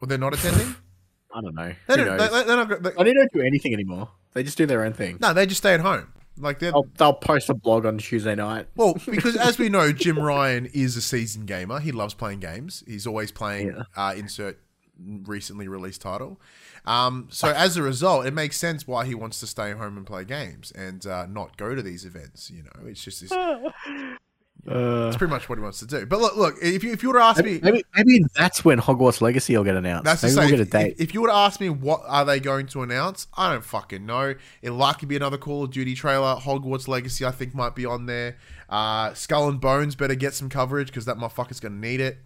or 0.02 0.08
they're 0.08 0.18
not 0.18 0.34
attending? 0.34 0.76
I 1.34 1.41
don't 1.41 1.56
know. 1.56 1.74
They 1.88 1.96
Who 1.98 2.06
don't, 2.06 2.18
knows? 2.18 2.32
they, 2.32 2.43
they're 2.43 2.56
not, 2.56 2.84
they, 2.84 3.04
they 3.04 3.14
don't 3.14 3.32
do 3.34 3.41
anything 3.41 3.74
anymore. 3.74 4.10
They 4.34 4.43
just 4.43 4.58
do 4.58 4.66
their 4.66 4.84
own 4.84 4.93
thing. 4.93 5.18
no, 5.22 5.34
they 5.34 5.46
just 5.46 5.60
stay 5.60 5.74
at 5.74 5.80
home. 5.82 6.14
Like 6.38 6.60
they're 6.60 6.72
They'll, 6.74 6.88
they'll 6.98 7.14
post 7.14 7.50
a 7.50 7.54
blog 7.54 7.86
on 7.86 7.98
Tuesday 7.98 8.36
night. 8.36 8.68
well 8.76 8.93
because 9.10 9.36
as 9.38 9.58
we 9.58 9.70
know, 9.70 9.91
Jim 9.93 10.20
Ryan 10.20 10.66
is 10.74 10.98
a 10.98 11.02
seasoned 11.02 11.48
gamer. 11.48 11.80
He 11.80 11.91
loves 11.93 12.14
playing 12.14 12.39
games. 12.41 12.84
He's 12.88 13.08
always 13.08 13.32
playing 13.32 13.68
Yeah. 13.68 13.84
uh, 13.96 14.14
insert 14.16 14.60
recently 14.98 15.68
released 15.68 16.02
title. 16.02 16.39
Um, 16.86 17.28
so 17.32 17.50
as 17.50 17.76
a 17.78 17.84
result, 17.84 18.26
it 18.26 18.34
makes 18.34 18.58
sense 18.58 18.86
why 18.88 19.06
he 19.06 19.16
wants 19.16 19.39
to 19.41 19.48
stay 19.48 19.72
home 19.72 19.98
and 19.98 20.06
play 20.06 20.24
games 20.24 20.72
and 20.72 21.06
uh, 21.06 21.26
not 21.26 21.58
go 21.58 21.74
to 21.76 21.82
these 21.82 22.06
events. 22.06 22.50
You 22.52 22.64
know, 22.64 22.88
it's 22.88 23.04
just 23.04 23.22
this, 23.22 23.32
Uh, 24.68 25.07
it's 25.09 25.18
pretty 25.18 25.30
much 25.32 25.47
what 25.47 25.59
he 25.59 25.63
wants 25.63 25.78
to 25.80 25.86
do. 25.86 26.05
But 26.07 26.20
look, 26.20 26.36
look, 26.38 26.55
if 26.61 26.84
you 26.84 26.91
if 26.91 27.03
you 27.03 27.09
were 27.09 27.20
to 27.20 27.24
ask 27.24 27.43
me, 27.43 27.59
maybe, 27.61 27.84
maybe 27.95 28.26
that's 28.36 28.66
when 28.66 28.80
Hogwarts 28.80 29.22
Legacy 29.22 29.55
will 29.55 29.63
get 29.63 29.76
announced. 29.76 30.05
That's 30.05 30.22
the 30.22 30.28
maybe 30.28 30.34
same. 30.36 30.41
we'll 30.41 30.49
get 30.49 30.59
a 30.59 30.63
If, 30.63 30.70
date. 30.70 30.95
if 30.97 31.13
you 31.13 31.22
were 31.22 31.28
to 31.28 31.36
ask 31.36 31.59
me 31.59 31.70
what 31.70 32.01
are 32.07 32.26
they 32.26 32.39
going 32.39 32.66
to 32.68 32.82
announce, 32.82 33.28
I 33.38 33.51
don't 33.53 33.63
fucking 33.63 34.05
know. 34.05 34.34
It'll 34.63 34.78
likely 34.78 35.07
be 35.07 35.16
another 35.16 35.38
Call 35.38 35.63
of 35.66 35.72
Duty 35.72 35.93
trailer. 35.93 36.36
Hogwarts 36.38 36.88
Legacy, 36.88 37.26
I 37.26 37.32
think, 37.32 37.53
might 37.53 37.76
be 37.76 37.86
on 37.86 38.07
there. 38.07 38.38
Uh, 38.68 39.13
Skull 39.13 39.49
and 39.49 39.61
Bones 39.61 39.95
better 39.95 40.16
get 40.16 40.34
some 40.34 40.49
coverage 40.49 40.88
because 40.88 41.05
that 41.05 41.18
motherfucker's 41.18 41.59
gonna 41.59 41.76
need 41.76 42.01
it. 42.01 42.18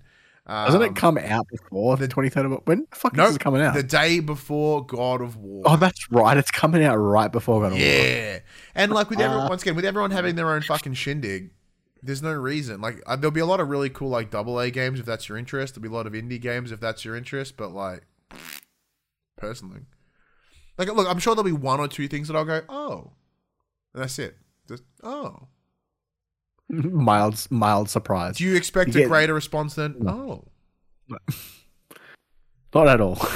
Um, 0.47 0.65
Doesn't 0.67 0.81
it 0.81 0.95
come 0.95 1.17
out 1.17 1.45
before 1.49 1.97
the 1.97 2.07
23rd 2.07 2.45
of 2.53 2.61
when 2.65 2.87
the 2.89 2.95
fuck 2.95 3.15
No, 3.15 3.25
is 3.27 3.35
it 3.35 3.39
coming 3.41 3.61
out? 3.61 3.75
the 3.75 3.83
day 3.83 4.19
before 4.21 4.83
God 4.85 5.21
of 5.21 5.35
War. 5.35 5.61
oh, 5.65 5.75
that's 5.75 6.09
right. 6.09 6.37
It's 6.37 6.49
coming 6.49 6.83
out 6.85 6.95
right 6.95 7.31
before 7.31 7.59
God 7.59 7.67
of 7.67 7.73
War. 7.73 7.81
yeah, 7.81 8.39
and 8.73 8.91
like 8.93 9.09
with 9.11 9.19
everyone, 9.19 9.45
Uh, 9.47 9.49
once 9.49 9.61
again, 9.61 9.75
with 9.75 9.85
everyone 9.85 10.09
having 10.11 10.35
their 10.35 10.49
own 10.51 10.61
fucking 10.61 10.93
shindig, 10.95 11.51
there's 12.01 12.21
no 12.21 12.31
reason. 12.33 12.81
Like 12.81 13.01
uh, 13.05 13.15
there'll 13.15 13.31
be 13.31 13.39
a 13.39 13.45
lot 13.45 13.59
of 13.59 13.69
really 13.69 13.89
cool 13.89 14.09
like 14.09 14.29
double 14.31 14.59
A 14.59 14.71
games 14.71 14.99
if 14.99 15.05
that's 15.05 15.27
your 15.29 15.37
interest. 15.37 15.75
There'll 15.75 15.83
be 15.83 15.93
a 15.93 15.97
lot 15.97 16.07
of 16.07 16.13
indie 16.13 16.39
games 16.41 16.71
if 16.71 16.79
that's 16.79 17.03
your 17.05 17.15
interest. 17.15 17.57
But 17.57 17.71
like, 17.71 18.03
personally, 19.37 19.81
like 20.77 20.87
look, 20.93 21.07
I'm 21.07 21.19
sure 21.19 21.35
there'll 21.35 21.43
be 21.45 21.51
one 21.51 21.79
or 21.79 21.87
two 21.87 22.07
things 22.07 22.27
that 22.27 22.35
I'll 22.37 22.45
go, 22.45 22.61
oh, 22.69 23.11
and 23.93 24.03
that's 24.03 24.19
it. 24.19 24.37
Just 24.67 24.83
oh. 25.03 25.47
mild, 26.69 27.47
mild 27.49 27.89
surprise. 27.89 28.37
Do 28.37 28.43
you 28.43 28.55
expect 28.55 28.89
You 28.93 28.99
a 28.99 29.03
get- 29.03 29.09
greater 29.09 29.33
response 29.33 29.73
than 29.75 30.07
oh? 30.07 30.45
Not 32.73 32.87
at 32.87 33.01
all. 33.01 33.17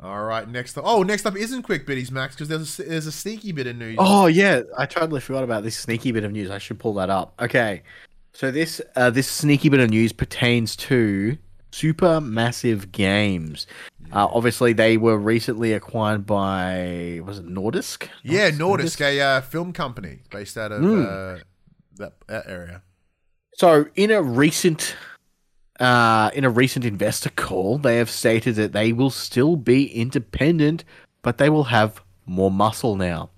All 0.00 0.22
right, 0.22 0.48
next 0.48 0.78
up. 0.78 0.84
Oh, 0.86 1.02
next 1.02 1.26
up 1.26 1.36
isn't 1.36 1.62
quick 1.62 1.86
bitties, 1.86 2.12
Max, 2.12 2.34
because 2.34 2.48
there's 2.48 2.78
a, 2.78 2.82
there's 2.84 3.06
a 3.06 3.12
sneaky 3.12 3.50
bit 3.50 3.66
of 3.66 3.76
news. 3.76 3.96
oh 3.98 4.26
yeah, 4.26 4.62
I 4.76 4.86
totally 4.86 5.20
forgot 5.20 5.42
about 5.42 5.64
this 5.64 5.76
sneaky 5.76 6.12
bit 6.12 6.22
of 6.22 6.30
news. 6.30 6.50
I 6.50 6.58
should 6.58 6.78
pull 6.78 6.94
that 6.94 7.10
up. 7.10 7.34
Okay, 7.40 7.82
so 8.32 8.52
this 8.52 8.80
uh, 8.94 9.10
this 9.10 9.28
sneaky 9.28 9.68
bit 9.68 9.80
of 9.80 9.90
news 9.90 10.12
pertains 10.12 10.76
to 10.76 11.36
Supermassive 11.72 12.92
Games. 12.92 13.66
Uh, 14.12 14.26
obviously, 14.32 14.72
they 14.72 14.96
were 14.96 15.18
recently 15.18 15.72
acquired 15.72 16.24
by 16.24 17.20
was 17.24 17.40
it 17.40 17.48
Nordisk? 17.48 18.08
yeah, 18.22 18.50
Nordisk, 18.50 19.00
a 19.00 19.20
uh, 19.20 19.40
film 19.40 19.72
company 19.72 20.20
based 20.30 20.56
out 20.56 20.72
of 20.72 20.82
uh, 20.84 21.38
that, 21.96 22.12
that 22.28 22.44
area. 22.46 22.82
So, 23.54 23.86
in 23.96 24.12
a 24.12 24.22
recent 24.22 24.94
uh, 25.78 26.30
in 26.34 26.44
a 26.44 26.50
recent 26.50 26.84
investor 26.84 27.30
call, 27.30 27.78
they 27.78 27.96
have 27.96 28.10
stated 28.10 28.56
that 28.56 28.72
they 28.72 28.92
will 28.92 29.10
still 29.10 29.56
be 29.56 29.86
independent, 29.86 30.84
but 31.22 31.38
they 31.38 31.48
will 31.48 31.64
have 31.64 32.02
more 32.26 32.50
muscle 32.50 32.96
now. 32.96 33.30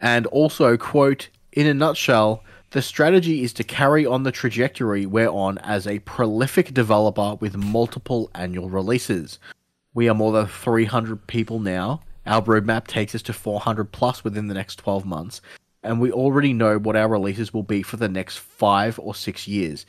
And 0.00 0.26
also, 0.26 0.76
quote, 0.76 1.28
in 1.52 1.66
a 1.66 1.74
nutshell, 1.74 2.44
the 2.70 2.82
strategy 2.82 3.42
is 3.42 3.52
to 3.54 3.64
carry 3.64 4.04
on 4.04 4.22
the 4.22 4.32
trajectory 4.32 5.06
we're 5.06 5.30
on 5.30 5.56
as 5.58 5.86
a 5.86 6.00
prolific 6.00 6.74
developer 6.74 7.36
with 7.40 7.56
multiple 7.56 8.30
annual 8.34 8.68
releases. 8.68 9.38
We 9.94 10.08
are 10.08 10.14
more 10.14 10.32
than 10.32 10.46
300 10.46 11.26
people 11.26 11.58
now. 11.58 12.02
Our 12.26 12.42
roadmap 12.42 12.86
takes 12.86 13.14
us 13.14 13.22
to 13.22 13.32
400 13.32 13.90
plus 13.90 14.22
within 14.22 14.48
the 14.48 14.54
next 14.54 14.76
12 14.76 15.06
months, 15.06 15.40
and 15.82 15.98
we 15.98 16.12
already 16.12 16.52
know 16.52 16.78
what 16.78 16.94
our 16.94 17.08
releases 17.08 17.54
will 17.54 17.62
be 17.62 17.82
for 17.82 17.96
the 17.96 18.08
next 18.08 18.38
five 18.38 18.98
or 18.98 19.14
six 19.14 19.48
years. 19.48 19.86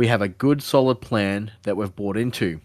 We 0.00 0.06
have 0.06 0.22
a 0.22 0.28
good 0.28 0.62
solid 0.62 1.02
plan 1.02 1.50
that 1.64 1.76
we've 1.76 1.94
bought 1.94 2.16
into. 2.16 2.62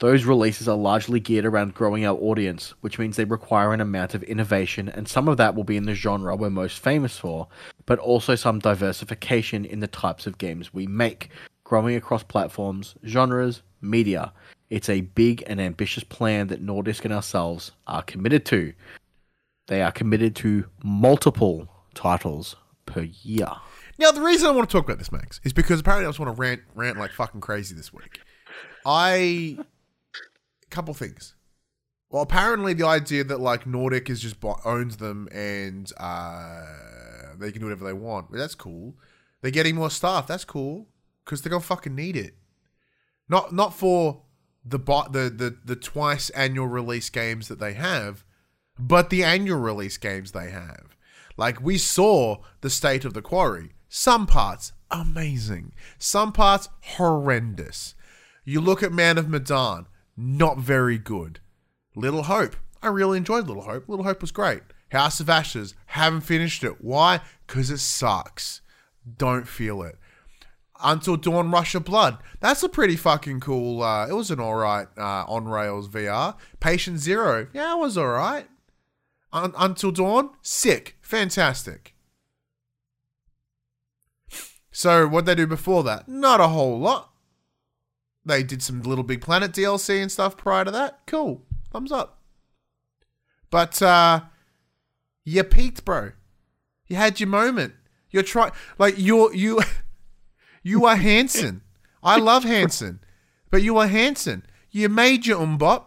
Those 0.00 0.26
releases 0.26 0.68
are 0.68 0.76
largely 0.76 1.18
geared 1.18 1.46
around 1.46 1.72
growing 1.72 2.04
our 2.04 2.14
audience, 2.14 2.74
which 2.82 2.98
means 2.98 3.16
they 3.16 3.24
require 3.24 3.72
an 3.72 3.80
amount 3.80 4.12
of 4.12 4.22
innovation, 4.24 4.86
and 4.86 5.08
some 5.08 5.28
of 5.28 5.38
that 5.38 5.54
will 5.54 5.64
be 5.64 5.78
in 5.78 5.86
the 5.86 5.94
genre 5.94 6.36
we're 6.36 6.50
most 6.50 6.78
famous 6.78 7.16
for, 7.16 7.48
but 7.86 7.98
also 7.98 8.34
some 8.34 8.58
diversification 8.58 9.64
in 9.64 9.80
the 9.80 9.86
types 9.86 10.26
of 10.26 10.36
games 10.36 10.74
we 10.74 10.86
make, 10.86 11.30
growing 11.64 11.96
across 11.96 12.22
platforms, 12.22 12.96
genres, 13.06 13.62
media. 13.80 14.34
It's 14.68 14.90
a 14.90 15.00
big 15.00 15.42
and 15.46 15.62
ambitious 15.62 16.04
plan 16.04 16.48
that 16.48 16.62
Nordisk 16.62 17.06
and 17.06 17.14
ourselves 17.14 17.72
are 17.86 18.02
committed 18.02 18.44
to. 18.44 18.74
They 19.68 19.80
are 19.80 19.90
committed 19.90 20.36
to 20.36 20.66
multiple 20.84 21.66
titles 21.94 22.56
per 22.84 23.04
year. 23.04 23.52
Now, 23.98 24.12
the 24.12 24.20
reason 24.20 24.46
I 24.46 24.52
want 24.52 24.68
to 24.68 24.72
talk 24.72 24.84
about 24.84 24.98
this, 24.98 25.10
Max, 25.10 25.40
is 25.44 25.52
because 25.52 25.80
apparently 25.80 26.06
I 26.06 26.08
just 26.08 26.20
want 26.20 26.34
to 26.34 26.40
rant, 26.40 26.62
rant 26.74 26.98
like 26.98 27.10
fucking 27.10 27.40
crazy 27.40 27.74
this 27.74 27.92
week. 27.92 28.20
I, 28.86 29.58
couple 30.70 30.94
things. 30.94 31.34
Well, 32.10 32.22
apparently 32.22 32.72
the 32.72 32.86
idea 32.86 33.24
that 33.24 33.40
like 33.40 33.66
Nordic 33.66 34.08
is 34.08 34.20
just 34.20 34.36
owns 34.64 34.96
them 34.96 35.28
and 35.32 35.90
uh, 35.98 36.64
they 37.38 37.52
can 37.52 37.60
do 37.60 37.66
whatever 37.66 37.84
they 37.84 37.92
want. 37.92 38.32
That's 38.32 38.54
cool. 38.54 38.94
They're 39.42 39.50
getting 39.50 39.74
more 39.74 39.90
staff. 39.90 40.26
That's 40.26 40.44
cool 40.44 40.88
because 41.24 41.42
they're 41.42 41.50
gonna 41.50 41.60
fucking 41.60 41.94
need 41.94 42.16
it. 42.16 42.34
Not 43.28 43.52
not 43.52 43.74
for 43.74 44.22
the 44.64 44.78
the 44.78 45.30
the 45.34 45.56
the 45.64 45.76
twice 45.76 46.30
annual 46.30 46.66
release 46.66 47.10
games 47.10 47.48
that 47.48 47.60
they 47.60 47.74
have, 47.74 48.24
but 48.78 49.10
the 49.10 49.22
annual 49.22 49.58
release 49.58 49.98
games 49.98 50.32
they 50.32 50.50
have. 50.50 50.96
Like 51.36 51.60
we 51.60 51.76
saw 51.76 52.38
the 52.62 52.70
state 52.70 53.04
of 53.04 53.12
the 53.12 53.22
quarry. 53.22 53.72
Some 53.88 54.26
parts 54.26 54.72
amazing, 54.90 55.72
some 55.98 56.32
parts 56.32 56.68
horrendous. 56.82 57.94
You 58.44 58.60
look 58.60 58.82
at 58.82 58.92
Man 58.92 59.18
of 59.18 59.28
Medan, 59.28 59.86
not 60.16 60.58
very 60.58 60.98
good. 60.98 61.40
Little 61.94 62.24
Hope, 62.24 62.56
I 62.82 62.88
really 62.88 63.18
enjoyed 63.18 63.46
Little 63.46 63.64
Hope. 63.64 63.88
Little 63.88 64.04
Hope 64.04 64.20
was 64.20 64.30
great. 64.30 64.62
House 64.90 65.20
of 65.20 65.28
Ashes, 65.28 65.74
haven't 65.86 66.22
finished 66.22 66.64
it. 66.64 66.82
Why? 66.82 67.20
Because 67.46 67.70
it 67.70 67.78
sucks. 67.78 68.60
Don't 69.16 69.46
feel 69.48 69.82
it. 69.82 69.98
Until 70.82 71.16
Dawn 71.16 71.50
Rush 71.50 71.74
of 71.74 71.84
Blood. 71.84 72.18
That's 72.40 72.62
a 72.62 72.68
pretty 72.68 72.96
fucking 72.96 73.40
cool. 73.40 73.82
Uh, 73.82 74.06
it 74.06 74.12
was 74.12 74.30
an 74.30 74.38
alright 74.40 74.86
uh, 74.96 75.24
on 75.26 75.46
rails 75.46 75.88
VR. 75.88 76.36
Patient 76.60 76.98
Zero. 76.98 77.48
Yeah, 77.52 77.74
it 77.74 77.78
was 77.80 77.98
alright. 77.98 78.46
Un- 79.32 79.54
Until 79.58 79.90
Dawn. 79.90 80.30
Sick. 80.40 80.96
Fantastic. 81.02 81.94
So, 84.78 85.08
what 85.08 85.26
they 85.26 85.34
do 85.34 85.48
before 85.48 85.82
that? 85.82 86.06
Not 86.06 86.38
a 86.40 86.46
whole 86.46 86.78
lot. 86.78 87.10
They 88.24 88.44
did 88.44 88.62
some 88.62 88.80
Little 88.80 89.02
Big 89.02 89.20
Planet 89.20 89.50
DLC 89.50 90.00
and 90.00 90.12
stuff 90.12 90.36
prior 90.36 90.64
to 90.64 90.70
that. 90.70 91.00
Cool. 91.04 91.42
Thumbs 91.72 91.90
up. 91.90 92.20
But, 93.50 93.82
uh, 93.82 94.20
you 95.24 95.42
peaked, 95.42 95.84
bro. 95.84 96.12
You 96.86 96.94
had 96.94 97.18
your 97.18 97.28
moment. 97.28 97.74
You're 98.12 98.22
trying, 98.22 98.52
like, 98.78 98.94
you're, 98.96 99.34
you. 99.34 99.60
You 100.62 100.84
are 100.84 100.96
Hanson. 100.96 101.62
I 102.02 102.18
love 102.18 102.44
Hanson. 102.44 103.00
But 103.50 103.62
you 103.62 103.78
are 103.78 103.86
Hanson. 103.86 104.44
You 104.70 104.88
made 104.88 105.26
your 105.26 105.38
MMMBop. 105.38 105.84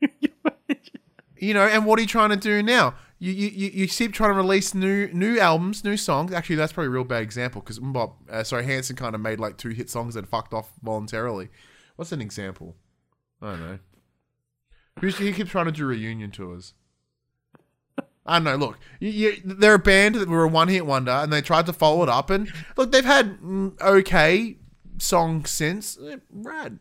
you 1.38 1.54
know, 1.54 1.66
and 1.66 1.86
what 1.86 1.98
are 1.98 2.02
you 2.02 2.08
trying 2.08 2.30
to 2.30 2.36
do 2.36 2.62
now? 2.62 2.94
You, 3.18 3.32
you, 3.32 3.70
you 3.72 3.88
keep 3.88 4.12
trying 4.12 4.30
to 4.30 4.36
release 4.36 4.74
new 4.74 5.08
new 5.12 5.38
albums, 5.38 5.82
new 5.84 5.96
songs. 5.96 6.32
Actually, 6.32 6.56
that's 6.56 6.72
probably 6.72 6.88
a 6.88 6.90
real 6.90 7.04
bad 7.04 7.22
example 7.22 7.62
because 7.62 7.78
MMMBop, 7.78 8.12
uh, 8.30 8.44
sorry, 8.44 8.64
Hanson 8.64 8.94
kind 8.94 9.14
of 9.14 9.22
made 9.22 9.40
like 9.40 9.56
two 9.56 9.70
hit 9.70 9.88
songs 9.88 10.16
and 10.16 10.28
fucked 10.28 10.52
off 10.52 10.70
voluntarily. 10.82 11.48
What's 11.96 12.12
an 12.12 12.20
example? 12.20 12.76
I 13.40 13.50
don't 13.52 13.60
know. 13.60 13.78
Who's, 15.00 15.18
he 15.18 15.32
keeps 15.32 15.50
trying 15.50 15.66
to 15.66 15.72
do 15.72 15.86
reunion 15.86 16.30
tours. 16.30 16.74
I 18.26 18.38
don't 18.38 18.44
know. 18.44 18.56
Look, 18.56 18.78
you, 18.98 19.10
you, 19.10 19.36
they're 19.44 19.74
a 19.74 19.78
band 19.78 20.16
that 20.16 20.28
were 20.28 20.44
a 20.44 20.48
one 20.48 20.68
hit 20.68 20.84
wonder, 20.84 21.12
and 21.12 21.32
they 21.32 21.40
tried 21.40 21.66
to 21.66 21.72
follow 21.72 22.02
it 22.02 22.08
up. 22.08 22.28
And 22.28 22.52
look, 22.76 22.92
they've 22.92 23.04
had 23.04 23.38
mm, 23.40 23.80
okay 23.80 24.56
songs 24.98 25.50
since. 25.50 25.98
Eh, 25.98 26.16
Rad. 26.30 26.78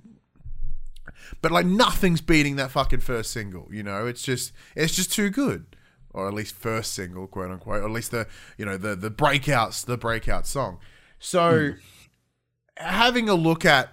But 1.42 1.52
like 1.52 1.66
nothing's 1.66 2.22
beating 2.22 2.56
that 2.56 2.72
fucking 2.72 3.02
first 3.02 3.32
single. 3.32 3.68
You 3.72 3.84
know, 3.84 4.08
it's 4.08 4.22
just 4.22 4.52
it's 4.76 4.96
just 4.96 5.14
too 5.14 5.30
good, 5.30 5.75
or 6.16 6.28
at 6.28 6.34
least 6.34 6.56
first 6.56 6.94
single, 6.94 7.28
quote 7.28 7.52
unquote, 7.52 7.82
or 7.82 7.86
at 7.86 7.92
least 7.92 8.12
the 8.12 8.28
you 8.58 8.66
know 8.66 8.78
the 8.78 8.96
the 8.96 9.12
breakouts, 9.12 9.86
the 9.86 9.98
breakout 9.98 10.48
song. 10.48 10.80
So 11.20 11.74
having 12.78 13.30
a 13.30 13.36
look 13.36 13.66
at 13.66 13.90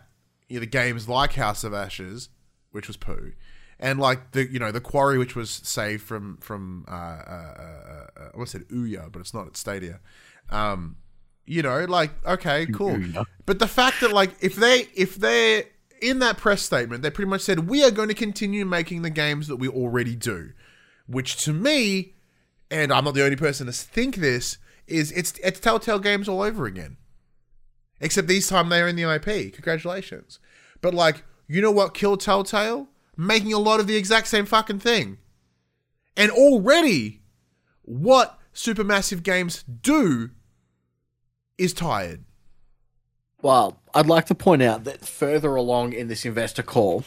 you 0.49 0.57
know, 0.57 0.61
the 0.61 0.67
games 0.67 1.09
like 1.09 1.35
House 1.35 1.65
of 1.65 1.75
Ashes, 1.75 2.29
which 2.71 2.87
was 2.87 2.97
poo, 2.97 3.33
and 3.79 3.99
like 3.99 4.33
the 4.33 4.51
you 4.51 4.59
know 4.59 4.71
the 4.71 4.81
quarry 4.81 5.19
which 5.19 5.35
was 5.35 5.51
saved 5.51 6.03
from 6.03 6.39
from 6.39 6.85
uh, 6.89 6.93
uh, 6.93 7.55
uh, 7.59 7.63
uh, 7.63 8.07
I 8.17 8.27
almost 8.35 8.53
said 8.53 8.63
Ouya, 8.69 9.11
but 9.11 9.21
it's 9.21 9.35
not 9.35 9.47
at 9.47 9.57
Stadia. 9.57 10.01
Um, 10.51 10.97
you 11.45 11.63
know, 11.63 11.85
like 11.85 12.13
okay, 12.25 12.67
cool. 12.67 12.97
Ouya. 12.97 13.25
But 13.47 13.59
the 13.59 13.69
fact 13.69 14.01
that 14.01 14.13
like 14.13 14.35
if 14.41 14.55
they 14.55 14.89
if 14.95 15.17
they're 15.17 15.65
in 16.01 16.19
that 16.19 16.37
press 16.37 16.63
statement, 16.63 17.03
they 17.03 17.11
pretty 17.11 17.31
much 17.31 17.43
said 17.43 17.69
we 17.69 17.83
are 17.85 17.91
going 17.91 18.09
to 18.09 18.15
continue 18.15 18.65
making 18.65 19.03
the 19.03 19.11
games 19.11 19.49
that 19.49 19.57
we 19.57 19.69
already 19.69 20.17
do, 20.17 20.53
which 21.07 21.37
to 21.45 21.53
me, 21.53 22.12
and 22.73 22.91
I'm 22.91 23.05
not 23.05 23.15
the 23.15 23.23
only 23.23 23.37
person 23.37 23.67
to 23.67 23.73
think 23.73 24.17
this, 24.17 24.57
is 24.87 25.13
it's 25.13 25.39
it's 25.45 25.61
Telltale 25.61 25.99
Games 25.99 26.29
all 26.29 26.41
over 26.41 26.65
again. 26.65 26.97
Except 28.01 28.27
this 28.27 28.49
time 28.49 28.69
they're 28.69 28.89
in 28.89 28.97
the 28.97 29.03
IP. 29.15 29.53
Congratulations. 29.53 30.41
But 30.81 30.95
like 30.95 31.23
You 31.47 31.61
know 31.61 31.71
what 31.71 31.95
killed 31.95 32.21
Telltale? 32.21 32.89
Making 33.17 33.53
a 33.53 33.59
lot 33.59 33.79
of 33.79 33.87
the 33.87 33.97
exact 33.97 34.27
same 34.27 34.47
fucking 34.47 34.79
thing. 34.79 35.19
And 36.17 36.31
already, 36.31 37.21
what 37.83 38.39
Supermassive 38.55 39.23
Games 39.23 39.63
do 39.63 40.31
is 41.59 41.75
tired. 41.75 42.25
Well, 43.43 43.81
I'd 43.95 44.07
like 44.07 44.27
to 44.27 44.35
point 44.35 44.63
out 44.63 44.85
that 44.85 45.05
further 45.05 45.55
along 45.57 45.93
in 45.93 46.09
this 46.09 46.25
investor 46.25 46.63
call, 46.63 47.05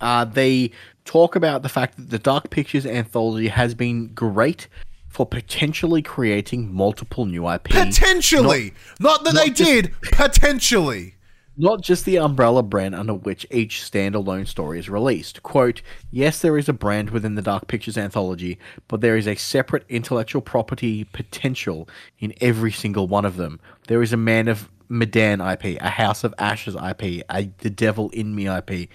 uh, 0.00 0.24
they 0.26 0.70
talk 1.04 1.34
about 1.34 1.62
the 1.62 1.68
fact 1.68 1.96
that 1.96 2.10
the 2.10 2.18
Dark 2.18 2.50
Pictures 2.50 2.86
anthology 2.86 3.48
has 3.48 3.74
been 3.74 4.08
great 4.14 4.68
for 5.12 5.26
potentially 5.26 6.00
creating 6.02 6.72
multiple 6.74 7.26
new 7.26 7.46
IP. 7.48 7.64
Potentially! 7.64 8.72
Not, 8.98 9.24
that 9.24 9.34
not 9.34 9.44
they 9.44 9.50
just- 9.50 9.70
did, 9.70 9.92
potentially. 10.00 11.14
not 11.56 11.82
just 11.82 12.06
the 12.06 12.16
umbrella 12.18 12.62
brand 12.62 12.94
under 12.94 13.12
which 13.12 13.46
each 13.50 13.80
standalone 13.82 14.46
story 14.48 14.78
is 14.78 14.88
released. 14.88 15.42
Quote, 15.42 15.82
yes, 16.10 16.40
there 16.40 16.56
is 16.56 16.66
a 16.68 16.72
brand 16.72 17.10
within 17.10 17.34
the 17.34 17.42
Dark 17.42 17.68
Pictures 17.68 17.98
anthology, 17.98 18.58
but 18.88 19.02
there 19.02 19.16
is 19.18 19.28
a 19.28 19.34
separate 19.36 19.84
intellectual 19.90 20.40
property 20.40 21.04
potential 21.04 21.86
in 22.18 22.32
every 22.40 22.72
single 22.72 23.06
one 23.06 23.26
of 23.26 23.36
them. 23.36 23.60
There 23.88 24.02
is 24.02 24.14
a 24.14 24.16
Man 24.16 24.48
of 24.48 24.70
Medan 24.88 25.40
IP, 25.40 25.78
a 25.80 25.88
House 25.90 26.24
of 26.24 26.34
Ashes 26.38 26.74
IP, 26.74 27.22
a 27.30 27.50
The 27.58 27.70
Devil 27.70 28.08
in 28.10 28.34
Me 28.34 28.48
IP. 28.48 28.88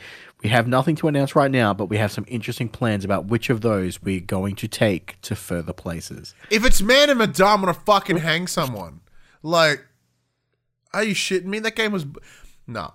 We 0.43 0.49
have 0.49 0.67
nothing 0.67 0.95
to 0.97 1.07
announce 1.07 1.35
right 1.35 1.49
now, 1.49 1.73
but 1.73 1.87
we 1.87 1.97
have 1.97 2.11
some 2.11 2.25
interesting 2.27 2.69
plans 2.69 3.03
about 3.03 3.25
which 3.25 3.49
of 3.49 3.61
those 3.61 4.01
we're 4.03 4.19
going 4.19 4.55
to 4.57 4.67
take 4.67 5.19
to 5.23 5.35
further 5.35 5.73
places. 5.73 6.35
If 6.51 6.63
it's 6.63 6.81
Man 6.81 7.09
of 7.09 7.17
Medan, 7.17 7.47
I'm 7.47 7.59
gonna 7.61 7.73
fucking 7.73 8.17
hang 8.17 8.45
someone. 8.45 9.01
Like, 9.41 9.85
are 10.93 11.03
you 11.03 11.15
shitting 11.15 11.45
me? 11.45 11.59
That 11.59 11.75
game 11.75 11.91
was. 11.91 12.05
No. 12.67 12.93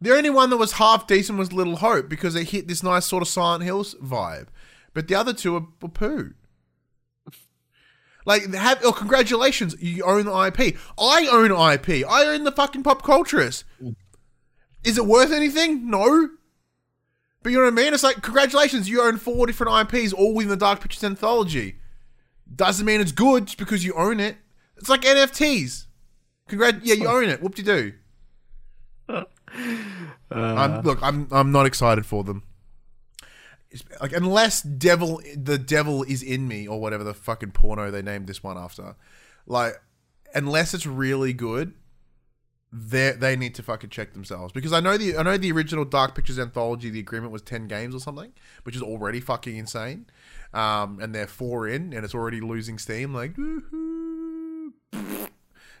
The 0.00 0.14
only 0.14 0.30
one 0.30 0.50
that 0.50 0.56
was 0.56 0.72
half 0.72 1.06
decent 1.06 1.38
was 1.38 1.52
Little 1.52 1.76
Hope 1.76 2.08
because 2.08 2.34
it 2.34 2.50
hit 2.50 2.68
this 2.68 2.82
nice 2.82 3.06
sort 3.06 3.22
of 3.22 3.28
Silent 3.28 3.64
Hills 3.64 3.94
vibe. 4.02 4.48
But 4.94 5.08
the 5.08 5.14
other 5.14 5.32
two 5.32 5.56
are, 5.56 5.66
were 5.80 5.88
poo. 5.88 6.34
Like, 8.24 8.52
have 8.54 8.80
oh, 8.82 8.92
congratulations, 8.92 9.76
you 9.80 10.02
own 10.04 10.24
the 10.24 10.32
IP. 10.32 10.76
I 10.98 11.28
own 11.30 11.52
IP. 11.52 12.04
I 12.08 12.24
own 12.24 12.44
the 12.44 12.52
fucking 12.52 12.82
popculturist. 12.82 13.62
Is 14.82 14.98
it 14.98 15.06
worth 15.06 15.32
anything? 15.32 15.88
No. 15.88 16.30
But 17.46 17.52
you 17.52 17.58
know 17.58 17.66
what 17.66 17.74
I 17.74 17.84
mean? 17.84 17.94
It's 17.94 18.02
like, 18.02 18.22
congratulations, 18.22 18.88
you 18.88 19.00
own 19.02 19.18
four 19.18 19.46
different 19.46 19.94
IPs, 19.94 20.12
all 20.12 20.34
within 20.34 20.50
the 20.50 20.56
Dark 20.56 20.80
Pictures 20.80 21.04
anthology. 21.04 21.76
Doesn't 22.52 22.84
mean 22.84 23.00
it's 23.00 23.12
good 23.12 23.46
just 23.46 23.56
because 23.56 23.84
you 23.84 23.94
own 23.94 24.18
it. 24.18 24.38
It's 24.76 24.88
like 24.88 25.02
NFTs. 25.02 25.86
Congrat, 26.48 26.84
yeah, 26.84 26.94
you 26.94 27.06
own 27.06 27.28
it. 27.28 27.40
Whoop 27.40 27.54
de 27.54 27.62
doo. 27.62 27.92
I'm 30.32 30.82
look. 30.82 30.98
I'm 31.00 31.28
I'm 31.30 31.52
not 31.52 31.66
excited 31.66 32.04
for 32.04 32.24
them. 32.24 32.42
It's, 33.70 33.84
like 34.00 34.12
unless 34.12 34.62
devil, 34.62 35.22
the 35.36 35.56
devil 35.56 36.02
is 36.02 36.24
in 36.24 36.48
me 36.48 36.66
or 36.66 36.80
whatever 36.80 37.04
the 37.04 37.14
fucking 37.14 37.52
porno 37.52 37.92
they 37.92 38.02
named 38.02 38.26
this 38.26 38.42
one 38.42 38.58
after. 38.58 38.96
Like, 39.46 39.80
unless 40.34 40.74
it's 40.74 40.84
really 40.84 41.32
good, 41.32 41.74
they 42.78 43.12
they 43.12 43.36
need 43.36 43.54
to 43.54 43.62
fucking 43.62 43.88
check 43.90 44.12
themselves 44.12 44.52
because 44.52 44.72
I 44.72 44.80
know 44.80 44.98
the 44.98 45.16
I 45.16 45.22
know 45.22 45.38
the 45.38 45.50
original 45.52 45.84
Dark 45.84 46.14
Pictures 46.14 46.38
anthology. 46.38 46.90
The 46.90 47.00
agreement 47.00 47.32
was 47.32 47.40
ten 47.40 47.68
games 47.68 47.94
or 47.94 48.00
something, 48.00 48.32
which 48.64 48.76
is 48.76 48.82
already 48.82 49.20
fucking 49.20 49.56
insane. 49.56 50.06
Um, 50.52 51.00
and 51.00 51.14
they're 51.14 51.26
four 51.26 51.66
in, 51.68 51.92
and 51.92 52.04
it's 52.04 52.14
already 52.14 52.40
losing 52.40 52.78
steam. 52.78 53.14
Like, 53.14 53.34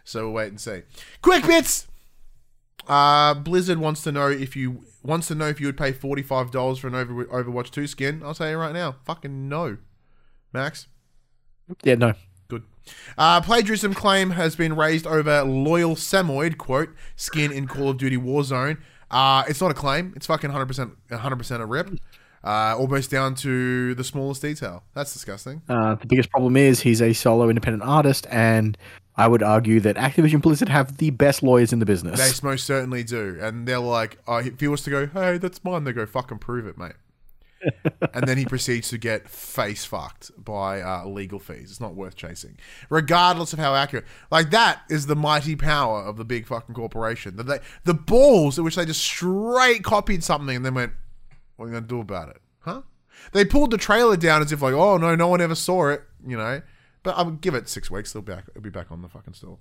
so 0.04 0.24
we'll 0.24 0.32
wait 0.32 0.48
and 0.48 0.60
see. 0.60 0.82
Quick 1.22 1.46
bits. 1.46 1.86
Uh, 2.88 3.34
Blizzard 3.34 3.78
wants 3.78 4.02
to 4.02 4.12
know 4.12 4.28
if 4.28 4.56
you 4.56 4.84
wants 5.02 5.28
to 5.28 5.34
know 5.34 5.48
if 5.48 5.60
you 5.60 5.66
would 5.66 5.76
pay 5.76 5.92
forty 5.92 6.22
five 6.22 6.50
dollars 6.50 6.78
for 6.78 6.88
an 6.88 6.94
Over, 6.94 7.24
Overwatch 7.26 7.70
two 7.70 7.86
skin. 7.86 8.22
I'll 8.24 8.34
tell 8.34 8.48
you 8.48 8.56
right 8.56 8.74
now, 8.74 8.96
fucking 9.04 9.48
no, 9.48 9.76
Max. 10.52 10.86
Yeah, 11.82 11.96
no. 11.96 12.14
Uh, 13.18 13.40
plagiarism 13.40 13.94
claim 13.94 14.30
has 14.30 14.56
been 14.56 14.76
raised 14.76 15.06
over 15.06 15.42
loyal 15.42 15.96
Samoyed 15.96 16.58
quote 16.58 16.90
skin 17.16 17.52
in 17.52 17.66
Call 17.66 17.90
of 17.90 17.98
Duty 17.98 18.16
Warzone. 18.16 18.78
Uh, 19.10 19.44
it's 19.48 19.60
not 19.60 19.70
a 19.70 19.74
claim. 19.74 20.12
It's 20.16 20.26
fucking 20.26 20.50
hundred 20.50 20.66
percent, 20.66 20.92
hundred 21.10 21.36
percent 21.36 21.62
a 21.62 21.66
rip. 21.66 21.90
Uh, 22.44 22.76
almost 22.78 23.10
down 23.10 23.34
to 23.34 23.94
the 23.96 24.04
smallest 24.04 24.40
detail. 24.40 24.84
That's 24.94 25.12
disgusting. 25.12 25.62
Uh, 25.68 25.96
the 25.96 26.06
biggest 26.06 26.30
problem 26.30 26.56
is 26.56 26.80
he's 26.80 27.02
a 27.02 27.12
solo 27.12 27.48
independent 27.48 27.82
artist, 27.82 28.24
and 28.30 28.78
I 29.16 29.26
would 29.26 29.42
argue 29.42 29.80
that 29.80 29.96
Activision 29.96 30.42
Blizzard 30.42 30.68
have 30.68 30.98
the 30.98 31.10
best 31.10 31.42
lawyers 31.42 31.72
in 31.72 31.80
the 31.80 31.86
business. 31.86 32.20
They 32.20 32.46
most 32.46 32.64
certainly 32.64 33.02
do. 33.02 33.38
And 33.40 33.66
they're 33.66 33.80
like, 33.80 34.18
oh, 34.28 34.36
if 34.36 34.60
he 34.60 34.68
was 34.68 34.82
to 34.82 34.90
go, 34.90 35.06
hey, 35.06 35.38
that's 35.38 35.64
mine, 35.64 35.84
they 35.84 35.92
go, 35.92 36.06
fucking 36.06 36.38
prove 36.38 36.66
it, 36.66 36.78
mate. 36.78 36.92
And 38.14 38.26
then 38.26 38.38
he 38.38 38.44
proceeds 38.44 38.88
to 38.90 38.98
get 38.98 39.28
face 39.28 39.84
fucked 39.84 40.30
by 40.42 40.80
uh, 40.80 41.06
legal 41.06 41.38
fees. 41.38 41.70
It's 41.70 41.80
not 41.80 41.94
worth 41.94 42.16
chasing, 42.16 42.58
regardless 42.90 43.52
of 43.52 43.58
how 43.58 43.74
accurate. 43.74 44.04
Like 44.30 44.50
that 44.50 44.82
is 44.88 45.06
the 45.06 45.16
mighty 45.16 45.56
power 45.56 46.02
of 46.02 46.16
the 46.16 46.24
big 46.24 46.46
fucking 46.46 46.74
corporation. 46.74 47.36
That 47.36 47.44
they, 47.44 47.58
the 47.84 47.94
balls 47.94 48.58
at 48.58 48.64
which 48.64 48.76
they 48.76 48.84
just 48.84 49.02
straight 49.02 49.82
copied 49.82 50.24
something 50.24 50.56
and 50.56 50.64
then 50.64 50.74
went, 50.74 50.92
"What 51.56 51.66
are 51.66 51.68
you 51.68 51.74
gonna 51.74 51.86
do 51.86 52.00
about 52.00 52.30
it?" 52.30 52.40
Huh? 52.60 52.82
They 53.32 53.44
pulled 53.44 53.70
the 53.70 53.78
trailer 53.78 54.16
down 54.16 54.42
as 54.42 54.52
if 54.52 54.62
like, 54.62 54.74
"Oh 54.74 54.96
no, 54.96 55.14
no 55.14 55.28
one 55.28 55.40
ever 55.40 55.54
saw 55.54 55.88
it," 55.88 56.02
you 56.26 56.36
know. 56.36 56.62
But 57.02 57.16
I'll 57.16 57.30
give 57.30 57.54
it 57.54 57.68
six 57.68 57.90
weeks. 57.90 58.12
They'll 58.12 58.22
be 58.22 58.32
back. 58.32 58.44
It'll 58.48 58.62
be 58.62 58.70
back 58.70 58.90
on 58.90 59.02
the 59.02 59.08
fucking 59.08 59.34
store. 59.34 59.58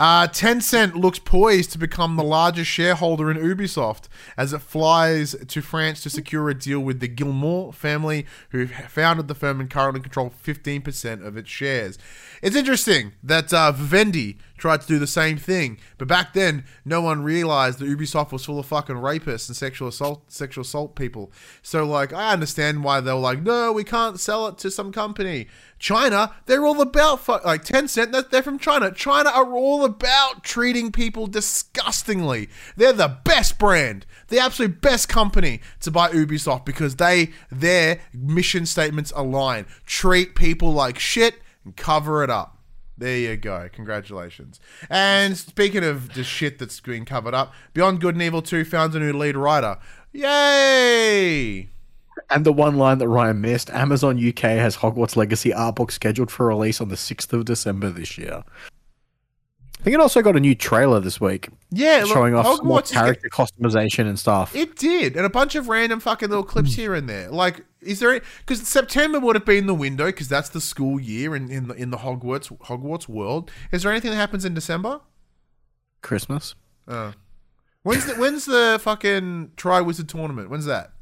Uh, 0.00 0.26
Tencent 0.26 0.94
looks 0.94 1.18
poised 1.18 1.72
to 1.72 1.78
become 1.78 2.16
the 2.16 2.24
largest 2.24 2.70
shareholder 2.70 3.30
in 3.30 3.36
Ubisoft 3.36 4.08
as 4.34 4.54
it 4.54 4.62
flies 4.62 5.36
to 5.46 5.60
France 5.60 6.02
to 6.02 6.08
secure 6.08 6.48
a 6.48 6.54
deal 6.54 6.80
with 6.80 7.00
the 7.00 7.06
Guillemot 7.06 7.74
family, 7.74 8.24
who 8.48 8.66
founded 8.66 9.28
the 9.28 9.34
firm 9.34 9.60
and 9.60 9.68
currently 9.68 10.00
control 10.00 10.32
15% 10.42 11.22
of 11.22 11.36
its 11.36 11.50
shares. 11.50 11.98
It's 12.40 12.56
interesting 12.56 13.12
that 13.22 13.52
uh, 13.52 13.72
Vivendi 13.72 14.38
tried 14.56 14.80
to 14.80 14.86
do 14.86 14.98
the 14.98 15.06
same 15.06 15.36
thing, 15.36 15.78
but 15.98 16.08
back 16.08 16.32
then, 16.32 16.64
no 16.82 17.02
one 17.02 17.22
realized 17.22 17.78
that 17.78 17.88
Ubisoft 17.88 18.32
was 18.32 18.46
full 18.46 18.58
of 18.58 18.64
fucking 18.64 18.96
rapists 18.96 19.48
and 19.48 19.56
sexual 19.56 19.88
assault, 19.88 20.32
sexual 20.32 20.62
assault 20.62 20.96
people. 20.96 21.30
So, 21.60 21.84
like, 21.84 22.14
I 22.14 22.32
understand 22.32 22.84
why 22.84 23.00
they 23.00 23.12
were 23.12 23.18
like, 23.18 23.42
no, 23.42 23.70
we 23.70 23.84
can't 23.84 24.18
sell 24.18 24.46
it 24.46 24.56
to 24.58 24.70
some 24.70 24.92
company. 24.92 25.48
China, 25.80 26.32
they're 26.46 26.64
all 26.64 26.80
about 26.80 27.26
like 27.44 27.64
Tencent. 27.64 28.12
they're- 28.12 28.22
They're 28.30 28.42
from 28.42 28.58
China. 28.60 28.92
China 28.92 29.30
are 29.30 29.52
all 29.52 29.84
about 29.84 30.44
treating 30.44 30.92
people 30.92 31.26
disgustingly. 31.26 32.48
They're 32.76 32.92
the 32.92 33.16
best 33.24 33.58
brand, 33.58 34.04
the 34.28 34.38
absolute 34.38 34.80
best 34.80 35.08
company 35.08 35.60
to 35.80 35.90
buy 35.90 36.10
Ubisoft 36.10 36.64
because 36.66 36.96
they 36.96 37.30
their 37.50 37.98
mission 38.12 38.66
statements 38.66 39.10
align. 39.16 39.66
Treat 39.86 40.34
people 40.36 40.72
like 40.72 40.98
shit 40.98 41.36
and 41.64 41.74
cover 41.76 42.22
it 42.22 42.30
up. 42.30 42.58
There 42.98 43.16
you 43.16 43.36
go. 43.38 43.70
Congratulations. 43.72 44.60
And 44.90 45.38
speaking 45.38 45.82
of 45.82 46.12
the 46.12 46.22
shit 46.22 46.58
that's 46.58 46.78
being 46.80 47.06
covered 47.06 47.32
up, 47.32 47.54
Beyond 47.72 48.00
Good 48.02 48.14
and 48.14 48.22
Evil 48.22 48.42
2 48.42 48.62
found 48.66 48.94
a 48.94 49.00
new 49.00 49.14
lead 49.14 49.38
writer. 49.38 49.78
Yay! 50.12 51.70
And 52.30 52.46
the 52.46 52.52
one 52.52 52.76
line 52.76 52.98
that 52.98 53.08
Ryan 53.08 53.40
missed 53.40 53.70
Amazon 53.70 54.16
UK 54.16 54.40
has 54.42 54.76
Hogwarts 54.78 55.16
Legacy 55.16 55.52
art 55.52 55.74
book 55.76 55.90
scheduled 55.90 56.30
for 56.30 56.46
release 56.46 56.80
on 56.80 56.88
the 56.88 56.94
6th 56.96 57.32
of 57.32 57.44
December 57.44 57.90
this 57.90 58.16
year. 58.16 58.44
I 59.78 59.82
think 59.82 59.94
it 59.94 60.00
also 60.00 60.20
got 60.20 60.36
a 60.36 60.40
new 60.40 60.54
trailer 60.54 61.00
this 61.00 61.20
week 61.22 61.48
Yeah, 61.70 62.02
look, 62.04 62.12
showing 62.12 62.34
off 62.34 62.62
more 62.62 62.80
Hogwarts 62.80 62.92
get- 62.92 62.98
character 63.02 63.28
customization 63.30 64.06
and 64.06 64.18
stuff. 64.18 64.54
It 64.54 64.76
did, 64.76 65.16
and 65.16 65.24
a 65.24 65.30
bunch 65.30 65.54
of 65.54 65.68
random 65.68 66.00
fucking 66.00 66.28
little 66.28 66.44
clips 66.44 66.74
here 66.74 66.94
and 66.94 67.08
there. 67.08 67.30
Like, 67.30 67.64
is 67.80 67.98
there? 67.98 68.20
Because 68.40 68.68
September 68.68 69.18
would 69.18 69.36
have 69.36 69.46
been 69.46 69.66
the 69.66 69.74
window, 69.74 70.04
because 70.06 70.28
that's 70.28 70.50
the 70.50 70.60
school 70.60 71.00
year 71.00 71.34
in, 71.34 71.50
in 71.50 71.68
the 71.68 71.74
in 71.74 71.90
the 71.90 71.96
Hogwarts 71.96 72.54
Hogwarts 72.66 73.08
world. 73.08 73.50
Is 73.72 73.82
there 73.82 73.90
anything 73.90 74.10
that 74.10 74.18
happens 74.18 74.44
in 74.44 74.52
December? 74.52 75.00
Christmas. 76.02 76.54
Uh, 76.86 77.12
when's 77.82 78.04
the 78.04 78.16
when's 78.16 78.44
the 78.44 78.78
fucking 78.82 79.52
Tri 79.56 79.80
Wizard 79.80 80.10
tournament? 80.10 80.50
When's 80.50 80.66
that? 80.66 80.92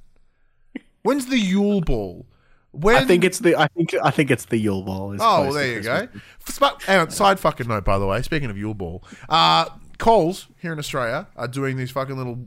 When's 1.09 1.27
the 1.27 1.39
Yule 1.39 1.81
Ball? 1.81 2.27
When 2.73 2.97
I 2.97 3.05
think 3.07 3.25
it's 3.25 3.39
the 3.39 3.57
I 3.57 3.67
think 3.69 3.95
I 4.05 4.11
think 4.11 4.31
it's 4.31 4.45
the 4.45 4.59
Yule 4.59 4.83
Ball. 4.83 5.13
is 5.13 5.21
Oh, 5.23 5.45
well, 5.45 5.53
there 5.55 5.67
you 5.67 5.81
Christmas. 5.83 6.11
go. 6.13 6.21
Sp- 6.53 6.83
hang 6.83 7.01
on, 7.01 7.11
side 7.11 7.41
fucking 7.41 7.67
note, 7.67 7.85
by 7.85 7.99
the 7.99 8.07
way. 8.07 8.21
Speaking 8.21 8.51
of 8.51 8.59
Yule 8.59 8.75
Ball, 8.75 9.03
uh, 9.31 9.67
Coles 9.99 10.49
here 10.61 10.73
in 10.75 10.79
Australia 10.79 11.27
are 11.35 11.49
doing 11.49 11.79
these 11.79 11.91
fucking 11.91 12.15
little, 12.17 12.47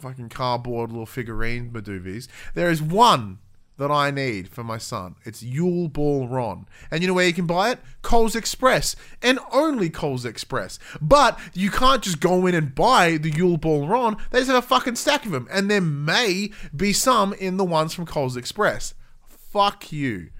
fucking 0.00 0.30
cardboard 0.30 0.90
little 0.90 1.06
figurine 1.06 1.70
Maduvis. 1.70 2.26
There 2.54 2.70
is 2.70 2.82
one 2.82 3.38
that 3.78 3.90
I 3.90 4.10
need 4.10 4.48
for 4.48 4.64
my 4.64 4.78
son. 4.78 5.16
It's 5.24 5.42
Yule 5.42 5.88
Ball 5.88 6.28
Ron, 6.28 6.66
and 6.90 7.02
you 7.02 7.08
know 7.08 7.14
where 7.14 7.26
you 7.26 7.32
can 7.32 7.46
buy 7.46 7.70
it? 7.70 7.78
Coles 8.02 8.34
Express, 8.34 8.96
and 9.22 9.38
only 9.52 9.90
Coles 9.90 10.24
Express. 10.24 10.78
But 11.00 11.38
you 11.54 11.70
can't 11.70 12.02
just 12.02 12.20
go 12.20 12.46
in 12.46 12.54
and 12.54 12.74
buy 12.74 13.16
the 13.18 13.30
Yule 13.30 13.58
Ball 13.58 13.86
Ron. 13.86 14.16
They 14.30 14.38
just 14.40 14.50
have 14.50 14.62
a 14.62 14.66
fucking 14.66 14.96
stack 14.96 15.26
of 15.26 15.32
them, 15.32 15.46
and 15.50 15.70
there 15.70 15.80
may 15.80 16.50
be 16.74 16.92
some 16.92 17.32
in 17.34 17.56
the 17.56 17.64
ones 17.64 17.92
from 17.94 18.06
Coles 18.06 18.36
Express. 18.36 18.94
Fuck 19.26 19.92
you. 19.92 20.30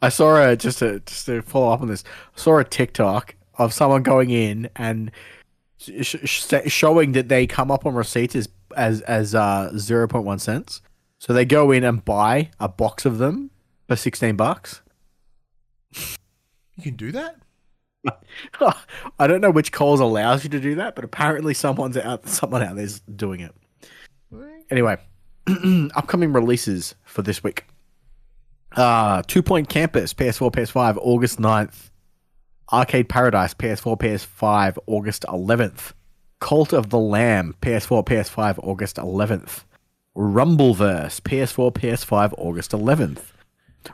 I 0.00 0.08
saw 0.08 0.50
a 0.50 0.56
just 0.56 0.78
to 0.78 1.00
just 1.00 1.26
to 1.26 1.42
follow 1.42 1.72
up 1.72 1.82
on 1.82 1.88
this. 1.88 2.04
I 2.06 2.40
saw 2.40 2.58
a 2.58 2.64
TikTok 2.64 3.34
of 3.58 3.72
someone 3.72 4.02
going 4.02 4.30
in 4.30 4.70
and 4.76 5.10
sh- 5.78 6.16
sh- 6.24 6.54
showing 6.66 7.12
that 7.12 7.28
they 7.28 7.46
come 7.46 7.70
up 7.70 7.84
on 7.84 7.94
receipts 7.94 8.34
as 8.34 8.48
as 8.76 9.02
as 9.02 9.34
uh 9.34 9.70
0.1 9.74 10.40
cents. 10.40 10.80
So 11.22 11.32
they 11.32 11.44
go 11.44 11.70
in 11.70 11.84
and 11.84 12.04
buy 12.04 12.50
a 12.58 12.68
box 12.68 13.06
of 13.06 13.18
them 13.18 13.52
for 13.86 13.94
16 13.94 14.34
bucks. 14.34 14.82
You 15.94 16.82
can 16.82 16.96
do 16.96 17.12
that. 17.12 17.36
I 19.20 19.28
don't 19.28 19.40
know 19.40 19.52
which 19.52 19.70
Coles 19.70 20.00
allows 20.00 20.42
you 20.42 20.50
to 20.50 20.58
do 20.58 20.74
that, 20.74 20.96
but 20.96 21.04
apparently 21.04 21.54
someone's 21.54 21.96
out 21.96 22.28
someone 22.28 22.64
out 22.64 22.74
there's 22.74 22.98
doing 23.02 23.38
it. 23.38 23.54
Anyway, 24.68 24.96
upcoming 25.94 26.32
releases 26.32 26.96
for 27.04 27.22
this 27.22 27.44
week. 27.44 27.66
Uh 28.72 29.22
Two 29.28 29.44
Point 29.44 29.68
Campus, 29.68 30.12
PS4, 30.12 30.50
PS5, 30.50 30.98
August 31.00 31.38
9th. 31.38 31.90
Arcade 32.72 33.08
Paradise, 33.08 33.54
PS4, 33.54 33.96
PS5, 33.96 34.76
August 34.88 35.22
11th. 35.28 35.92
Cult 36.40 36.72
of 36.72 36.90
the 36.90 36.98
Lamb, 36.98 37.54
PS4, 37.62 38.04
PS5, 38.04 38.58
August 38.58 38.96
11th. 38.96 39.62
Rumbleverse, 40.16 41.20
PS4, 41.22 41.72
PS5, 41.74 42.34
August 42.38 42.72
11th. 42.72 43.22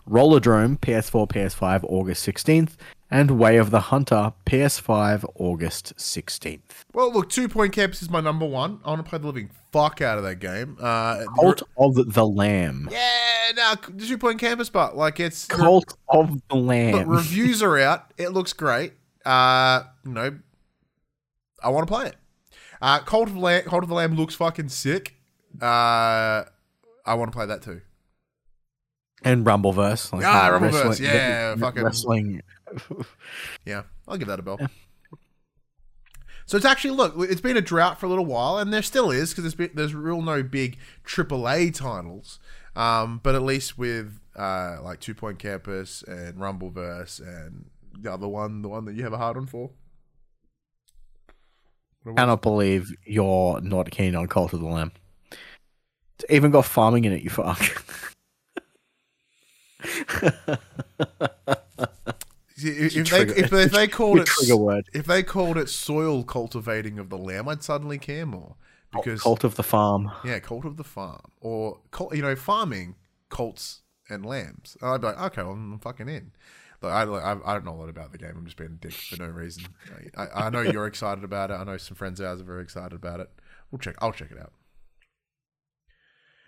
Rollerdrome, 0.09 0.79
PS4, 0.81 1.29
PS5, 1.29 1.85
August 1.85 2.27
16th. 2.27 2.73
And 3.11 3.39
Way 3.39 3.57
of 3.57 3.71
the 3.71 3.81
Hunter, 3.81 4.35
PS5, 4.45 5.25
August 5.37 5.95
16th. 5.97 6.61
Well, 6.93 7.11
look, 7.11 7.31
Two 7.31 7.49
Point 7.49 7.73
Campus 7.73 8.03
is 8.03 8.11
my 8.11 8.21
number 8.21 8.45
one. 8.45 8.81
I 8.85 8.91
want 8.91 9.03
to 9.03 9.09
play 9.09 9.19
the 9.19 9.27
living 9.27 9.49
fuck 9.73 10.03
out 10.03 10.19
of 10.19 10.25
that 10.25 10.41
game. 10.41 10.77
Uh, 10.79 11.21
the- 11.21 11.27
Cult 11.41 11.63
of 11.79 12.13
the 12.13 12.27
Lamb. 12.27 12.89
yeah, 12.93 13.53
no, 13.57 13.75
Two 13.97 14.19
Point 14.19 14.39
Campus, 14.39 14.69
but 14.69 14.95
like 14.95 15.21
it's 15.21 15.47
Cult 15.47 15.97
of 16.11 16.33
the 16.51 16.57
Look, 16.57 16.67
Lamb. 16.67 17.09
reviews 17.09 17.63
are 17.63 17.79
out. 17.79 18.13
It 18.19 18.33
looks 18.33 18.53
great. 18.53 18.93
Uh, 19.25 19.85
you 20.05 20.13
know, 20.13 20.39
I 21.63 21.71
want 21.71 21.89
to 21.89 21.95
play 21.95 22.07
it. 22.09 22.17
Uh, 22.83 22.99
Cult 22.99 23.29
of 23.29 23.39
Lamb, 23.39 23.63
Cult 23.65 23.85
of 23.85 23.89
the 23.89 23.95
Lamb 23.95 24.17
looks 24.17 24.35
fucking 24.35 24.69
sick. 24.69 25.15
Uh, 25.61 26.45
I 27.07 27.15
want 27.15 27.31
to 27.33 27.37
play 27.37 27.47
that 27.47 27.63
too. 27.63 27.81
and 29.25 29.45
Rumbleverse. 29.45 30.13
Like, 30.13 30.25
Ah, 30.25 30.51
Rumbleverse, 30.53 30.85
wrestling- 30.85 31.09
yeah, 31.11 31.57
fucking- 31.57 31.83
wrestling. 31.83 32.43
Yeah, 33.65 33.83
I'll 34.07 34.17
give 34.19 34.29
that 34.29 34.39
a 34.39 34.43
bell. 34.43 34.59
So 36.47 36.57
it's 36.57 36.67
actually 36.67 36.93
look, 36.93 37.15
it's 37.19 37.41
been 37.41 37.57
a 37.57 37.61
drought 37.63 37.99
for 37.99 38.07
a 38.07 38.09
little 38.09 38.25
while, 38.27 38.59
and 38.59 38.73
there 38.73 38.83
still 38.83 39.11
is 39.11 39.31
because 39.31 39.45
there's 39.45 39.55
been, 39.55 39.71
there's 39.75 39.95
real 39.95 40.23
no 40.23 40.43
big 40.43 40.79
AAA 41.07 41.75
titles. 41.75 42.39
Um, 42.77 43.21
but 43.23 43.35
at 43.35 43.43
least 43.43 43.77
with 43.79 44.21
uh, 44.37 44.79
like 44.83 45.01
Two 45.01 45.15
Point 45.15 45.39
Campus 45.39 46.03
and 46.07 46.37
Rumbleverse 46.37 47.21
and 47.21 47.67
the 47.99 48.13
other 48.13 48.29
one, 48.29 48.63
the 48.63 48.69
one 48.69 48.85
that 48.85 48.95
you 48.95 49.03
have 49.03 49.13
a 49.13 49.19
hard 49.19 49.37
on 49.37 49.47
for. 49.47 49.71
It? 52.07 52.17
Cannot 52.17 52.41
believe 52.43 52.95
you're 53.05 53.61
not 53.61 53.91
keen 53.91 54.15
on 54.15 54.27
Cult 54.29 54.53
of 54.53 54.61
the 54.61 54.67
Lamb. 54.67 54.93
It's 56.19 56.31
even 56.31 56.51
got 56.51 56.65
farming 56.65 57.05
in 57.05 57.13
it, 57.13 57.23
you 57.23 57.31
fuck. 57.31 57.85
If, 62.61 62.97
if 62.97 63.11
they 63.11 63.21
if 63.21 63.51
they, 63.51 63.63
if 63.63 63.73
they 63.73 63.87
called 63.87 64.19
it 64.19 64.29
word. 64.53 64.89
if 64.93 65.07
they 65.07 65.23
called 65.23 65.57
it 65.57 65.69
soil 65.69 66.25
cultivating 66.25 66.99
of 66.99 67.09
the 67.09 67.17
lamb, 67.17 67.49
I'd 67.49 67.63
suddenly 67.63 67.99
care 67.99 68.27
more 68.27 68.57
because 68.93 69.23
Cult 69.23 69.45
of 69.45 69.55
the 69.55 69.63
Farm. 69.63 70.11
yeah, 70.25 70.41
cult 70.41 70.65
of 70.65 70.77
the 70.77 70.85
farm 70.85 71.21
or 71.41 71.79
cult, 71.93 72.17
you 72.17 72.23
know 72.23 72.35
farming 72.35 72.97
cults 73.29 73.83
and 74.09 74.27
lambs. 74.27 74.77
And 74.81 74.91
I'd 74.91 75.01
be 75.01 75.07
like, 75.07 75.21
okay, 75.21 75.43
well, 75.43 75.53
I'm 75.53 75.79
fucking 75.79 76.09
in. 76.09 76.33
But 76.81 76.89
I, 76.89 77.03
I 77.05 77.33
I 77.45 77.55
don't 77.55 77.65
know 77.65 77.75
a 77.75 77.81
lot 77.81 77.89
about 77.89 78.11
the 78.13 78.19
game. 78.19 78.33
I'm 78.37 78.45
just 78.45 78.57
being 78.57 78.71
a 78.71 78.75
dick 78.75 78.93
for 78.93 79.23
no 79.23 79.29
reason. 79.29 79.65
I, 80.17 80.47
I 80.47 80.51
know 80.51 80.61
you're 80.61 80.87
excited 80.87 81.23
about 81.23 81.51
it. 81.51 81.55
I 81.55 81.65
know 81.65 81.77
some 81.77 81.97
friends 81.97 82.19
of 82.19 82.27
ours 82.27 82.41
are 82.41 82.45
very 82.45 82.63
excited 82.63 82.95
about 82.95 83.21
it. 83.21 83.31
We'll 83.71 83.79
check. 83.79 83.95
I'll 84.01 84.13
check 84.13 84.33
it 84.33 84.39
out. 84.39 84.53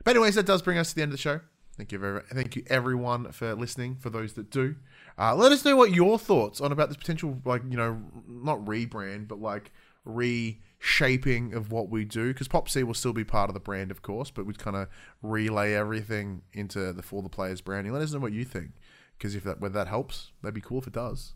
But 0.04 0.16
anyways, 0.16 0.34
that 0.34 0.46
does 0.46 0.62
bring 0.62 0.78
us 0.78 0.90
to 0.90 0.94
the 0.96 1.02
end 1.02 1.10
of 1.10 1.18
the 1.18 1.22
show. 1.22 1.40
Thank 1.76 1.92
you, 1.92 1.98
very, 1.98 2.20
thank 2.32 2.56
you 2.56 2.64
everyone 2.68 3.32
for 3.32 3.54
listening. 3.54 3.96
For 3.96 4.10
those 4.10 4.34
that 4.34 4.50
do, 4.50 4.76
uh, 5.18 5.34
let 5.34 5.50
us 5.52 5.64
know 5.64 5.76
what 5.76 5.92
your 5.92 6.18
thoughts 6.18 6.60
on 6.60 6.72
about 6.72 6.88
this 6.88 6.96
potential, 6.96 7.40
like 7.44 7.62
you 7.68 7.76
know, 7.76 8.02
not 8.28 8.62
rebrand, 8.64 9.28
but 9.28 9.40
like 9.40 9.72
reshaping 10.04 11.54
of 11.54 11.72
what 11.72 11.88
we 11.88 12.04
do. 12.04 12.28
Because 12.28 12.48
Pop 12.48 12.68
C 12.68 12.82
will 12.82 12.94
still 12.94 13.12
be 13.12 13.24
part 13.24 13.48
of 13.48 13.54
the 13.54 13.60
brand, 13.60 13.90
of 13.90 14.02
course, 14.02 14.30
but 14.30 14.44
we'd 14.44 14.58
kind 14.58 14.76
of 14.76 14.88
relay 15.22 15.74
everything 15.74 16.42
into 16.52 16.92
the 16.92 17.02
for 17.02 17.22
the 17.22 17.28
players 17.28 17.60
branding. 17.60 17.92
Let 17.92 18.02
us 18.02 18.12
know 18.12 18.18
what 18.18 18.32
you 18.32 18.44
think. 18.44 18.72
Because 19.16 19.34
if 19.34 19.44
that 19.44 19.60
whether 19.60 19.74
that 19.74 19.88
helps, 19.88 20.32
that'd 20.42 20.54
be 20.54 20.60
cool 20.60 20.78
if 20.78 20.86
it 20.86 20.92
does. 20.94 21.34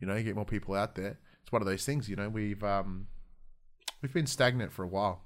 You 0.00 0.06
know, 0.06 0.16
you 0.16 0.22
get 0.22 0.36
more 0.36 0.44
people 0.44 0.74
out 0.74 0.94
there. 0.94 1.18
It's 1.42 1.52
one 1.52 1.62
of 1.62 1.66
those 1.66 1.84
things. 1.84 2.08
You 2.08 2.16
know, 2.16 2.28
we've 2.28 2.62
um, 2.62 3.08
we've 4.02 4.12
been 4.12 4.26
stagnant 4.26 4.72
for 4.72 4.82
a 4.82 4.88
while. 4.88 5.22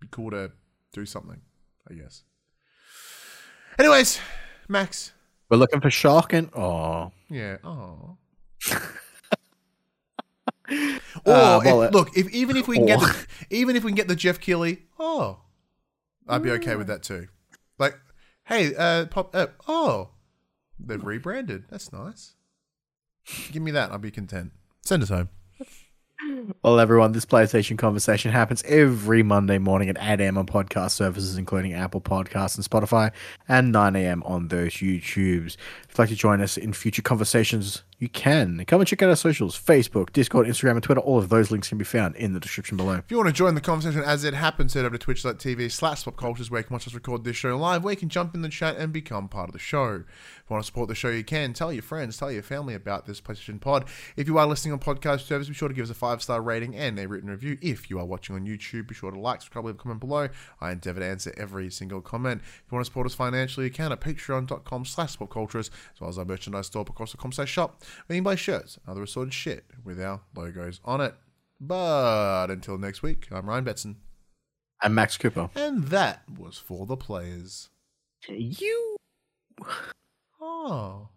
Be 0.00 0.08
cool 0.10 0.30
to 0.30 0.52
do 0.92 1.04
something, 1.04 1.40
I 1.90 1.94
guess. 1.94 2.22
Anyways, 3.78 4.20
Max. 4.68 5.12
We're 5.48 5.56
looking 5.56 5.80
for 5.80 5.90
Shark 5.90 6.32
and 6.32 6.50
oh, 6.54 7.12
Yeah. 7.30 7.56
Oh. 7.64 8.16
or 11.24 11.34
Uh, 11.34 11.60
well, 11.64 11.82
if- 11.82 11.92
look, 11.92 12.16
if 12.16 12.28
even 12.30 12.56
if 12.56 12.68
we 12.68 12.76
can 12.76 12.86
get 12.86 13.00
the, 13.00 13.26
even 13.50 13.76
if 13.76 13.84
we 13.84 13.90
can 13.90 13.96
get 13.96 14.08
the 14.08 14.16
Jeff 14.16 14.40
Keighley, 14.40 14.82
oh, 14.98 15.40
I'd 16.28 16.42
be 16.42 16.50
okay 16.52 16.76
with 16.76 16.88
that 16.88 17.02
too. 17.02 17.28
Like, 17.78 17.94
hey, 18.44 18.74
uh, 18.76 19.06
pop, 19.06 19.34
uh, 19.34 19.46
oh, 19.66 20.10
they've 20.78 21.02
rebranded. 21.02 21.64
That's 21.70 21.92
nice. 21.92 22.34
Give 23.52 23.62
me 23.62 23.70
that. 23.70 23.90
I'll 23.90 23.98
be 23.98 24.10
content. 24.10 24.52
Send 24.82 25.02
us 25.02 25.08
home. 25.08 25.28
Well, 26.62 26.80
everyone, 26.80 27.12
this 27.12 27.24
PlayStation 27.24 27.78
conversation 27.78 28.32
happens 28.32 28.62
every 28.64 29.22
Monday 29.22 29.58
morning 29.58 29.88
at 29.88 29.96
8 30.00 30.20
a.m. 30.20 30.36
on 30.36 30.46
podcast 30.46 30.90
services, 30.90 31.36
including 31.36 31.72
Apple 31.72 32.00
Podcasts 32.00 32.56
and 32.56 32.68
Spotify, 32.68 33.12
and 33.48 33.70
9 33.70 33.96
a.m. 33.96 34.22
on 34.24 34.48
those 34.48 34.74
YouTubes. 34.74 35.54
If 35.56 35.86
you'd 35.90 35.98
like 35.98 36.08
to 36.08 36.16
join 36.16 36.40
us 36.40 36.56
in 36.56 36.72
future 36.72 37.02
conversations, 37.02 37.82
you 37.98 38.08
can. 38.08 38.64
Come 38.66 38.80
and 38.80 38.88
check 38.88 39.02
out 39.02 39.08
our 39.08 39.16
socials 39.16 39.58
Facebook, 39.58 40.12
Discord, 40.12 40.46
Instagram, 40.46 40.72
and 40.72 40.82
Twitter. 40.82 41.00
All 41.00 41.18
of 41.18 41.28
those 41.28 41.50
links 41.50 41.68
can 41.68 41.78
be 41.78 41.84
found 41.84 42.14
in 42.16 42.32
the 42.32 42.40
description 42.40 42.76
below. 42.76 42.94
If 42.94 43.10
you 43.10 43.16
want 43.16 43.28
to 43.28 43.32
join 43.32 43.54
the 43.54 43.60
conversation 43.60 44.02
as 44.02 44.24
it 44.24 44.34
happens, 44.34 44.74
head 44.74 44.84
over 44.84 44.96
to 44.96 45.04
twitch.tv 45.04 45.70
slash 45.72 46.04
popculturist 46.04 46.50
where 46.50 46.60
you 46.60 46.64
can 46.64 46.74
watch 46.74 46.86
us 46.86 46.94
record 46.94 47.24
this 47.24 47.36
show 47.36 47.56
live, 47.56 47.82
where 47.82 47.92
you 47.92 47.98
can 47.98 48.08
jump 48.08 48.34
in 48.34 48.42
the 48.42 48.48
chat 48.48 48.76
and 48.76 48.92
become 48.92 49.28
part 49.28 49.48
of 49.48 49.52
the 49.52 49.58
show. 49.58 50.04
If 50.04 50.50
you 50.50 50.54
want 50.54 50.62
to 50.62 50.66
support 50.66 50.88
the 50.88 50.94
show, 50.94 51.08
you 51.08 51.24
can. 51.24 51.52
Tell 51.52 51.72
your 51.72 51.82
friends, 51.82 52.16
tell 52.16 52.30
your 52.30 52.42
family 52.42 52.74
about 52.74 53.06
this 53.06 53.20
PlayStation 53.20 53.60
Pod. 53.60 53.84
If 54.16 54.26
you 54.28 54.38
are 54.38 54.46
listening 54.46 54.72
on 54.72 54.78
podcast 54.78 55.26
service, 55.26 55.48
be 55.48 55.54
sure 55.54 55.68
to 55.68 55.74
give 55.74 55.84
us 55.84 55.90
a 55.90 55.94
five-star 55.94 56.40
rating 56.40 56.76
and 56.76 56.98
a 56.98 57.08
written 57.08 57.28
review. 57.28 57.58
If 57.60 57.90
you 57.90 57.98
are 57.98 58.06
watching 58.06 58.36
on 58.36 58.46
YouTube, 58.46 58.88
be 58.88 58.94
sure 58.94 59.10
to 59.10 59.18
like, 59.18 59.42
subscribe, 59.42 59.64
leave 59.66 59.74
a 59.74 59.78
comment 59.78 60.00
below. 60.00 60.28
I 60.60 60.70
endeavor 60.70 61.00
to 61.00 61.06
answer 61.06 61.34
every 61.36 61.70
single 61.70 62.00
comment. 62.00 62.40
If 62.42 62.70
you 62.70 62.76
want 62.76 62.84
to 62.84 62.90
support 62.90 63.06
us 63.06 63.14
financially, 63.14 63.66
you 63.66 63.72
can 63.72 63.92
at 63.92 64.00
patreon.com 64.00 64.84
slash 64.84 65.18
popculturist, 65.18 65.70
as 65.94 66.00
well 66.00 66.08
as 66.08 66.18
our 66.18 66.24
merchandise 66.24 66.66
store, 66.66 66.84
popculturist.com 66.84 67.32
slash 67.32 67.50
shop, 67.50 67.82
you 68.08 68.14
can 68.16 68.24
buy 68.24 68.34
shirts 68.34 68.76
and 68.76 68.90
other 68.90 69.02
assorted 69.02 69.32
shit 69.34 69.64
with 69.84 70.00
our 70.00 70.20
logos 70.34 70.80
on 70.84 71.00
it. 71.00 71.14
But 71.60 72.50
until 72.50 72.78
next 72.78 73.02
week, 73.02 73.28
I'm 73.30 73.48
Ryan 73.48 73.64
Betson, 73.64 73.96
I'm 74.80 74.94
Max 74.94 75.16
Cooper. 75.18 75.50
and 75.54 75.84
that 75.88 76.22
was 76.38 76.56
for 76.58 76.86
the 76.86 76.96
players. 76.96 77.68
You. 78.28 78.96
Oh. 80.40 81.08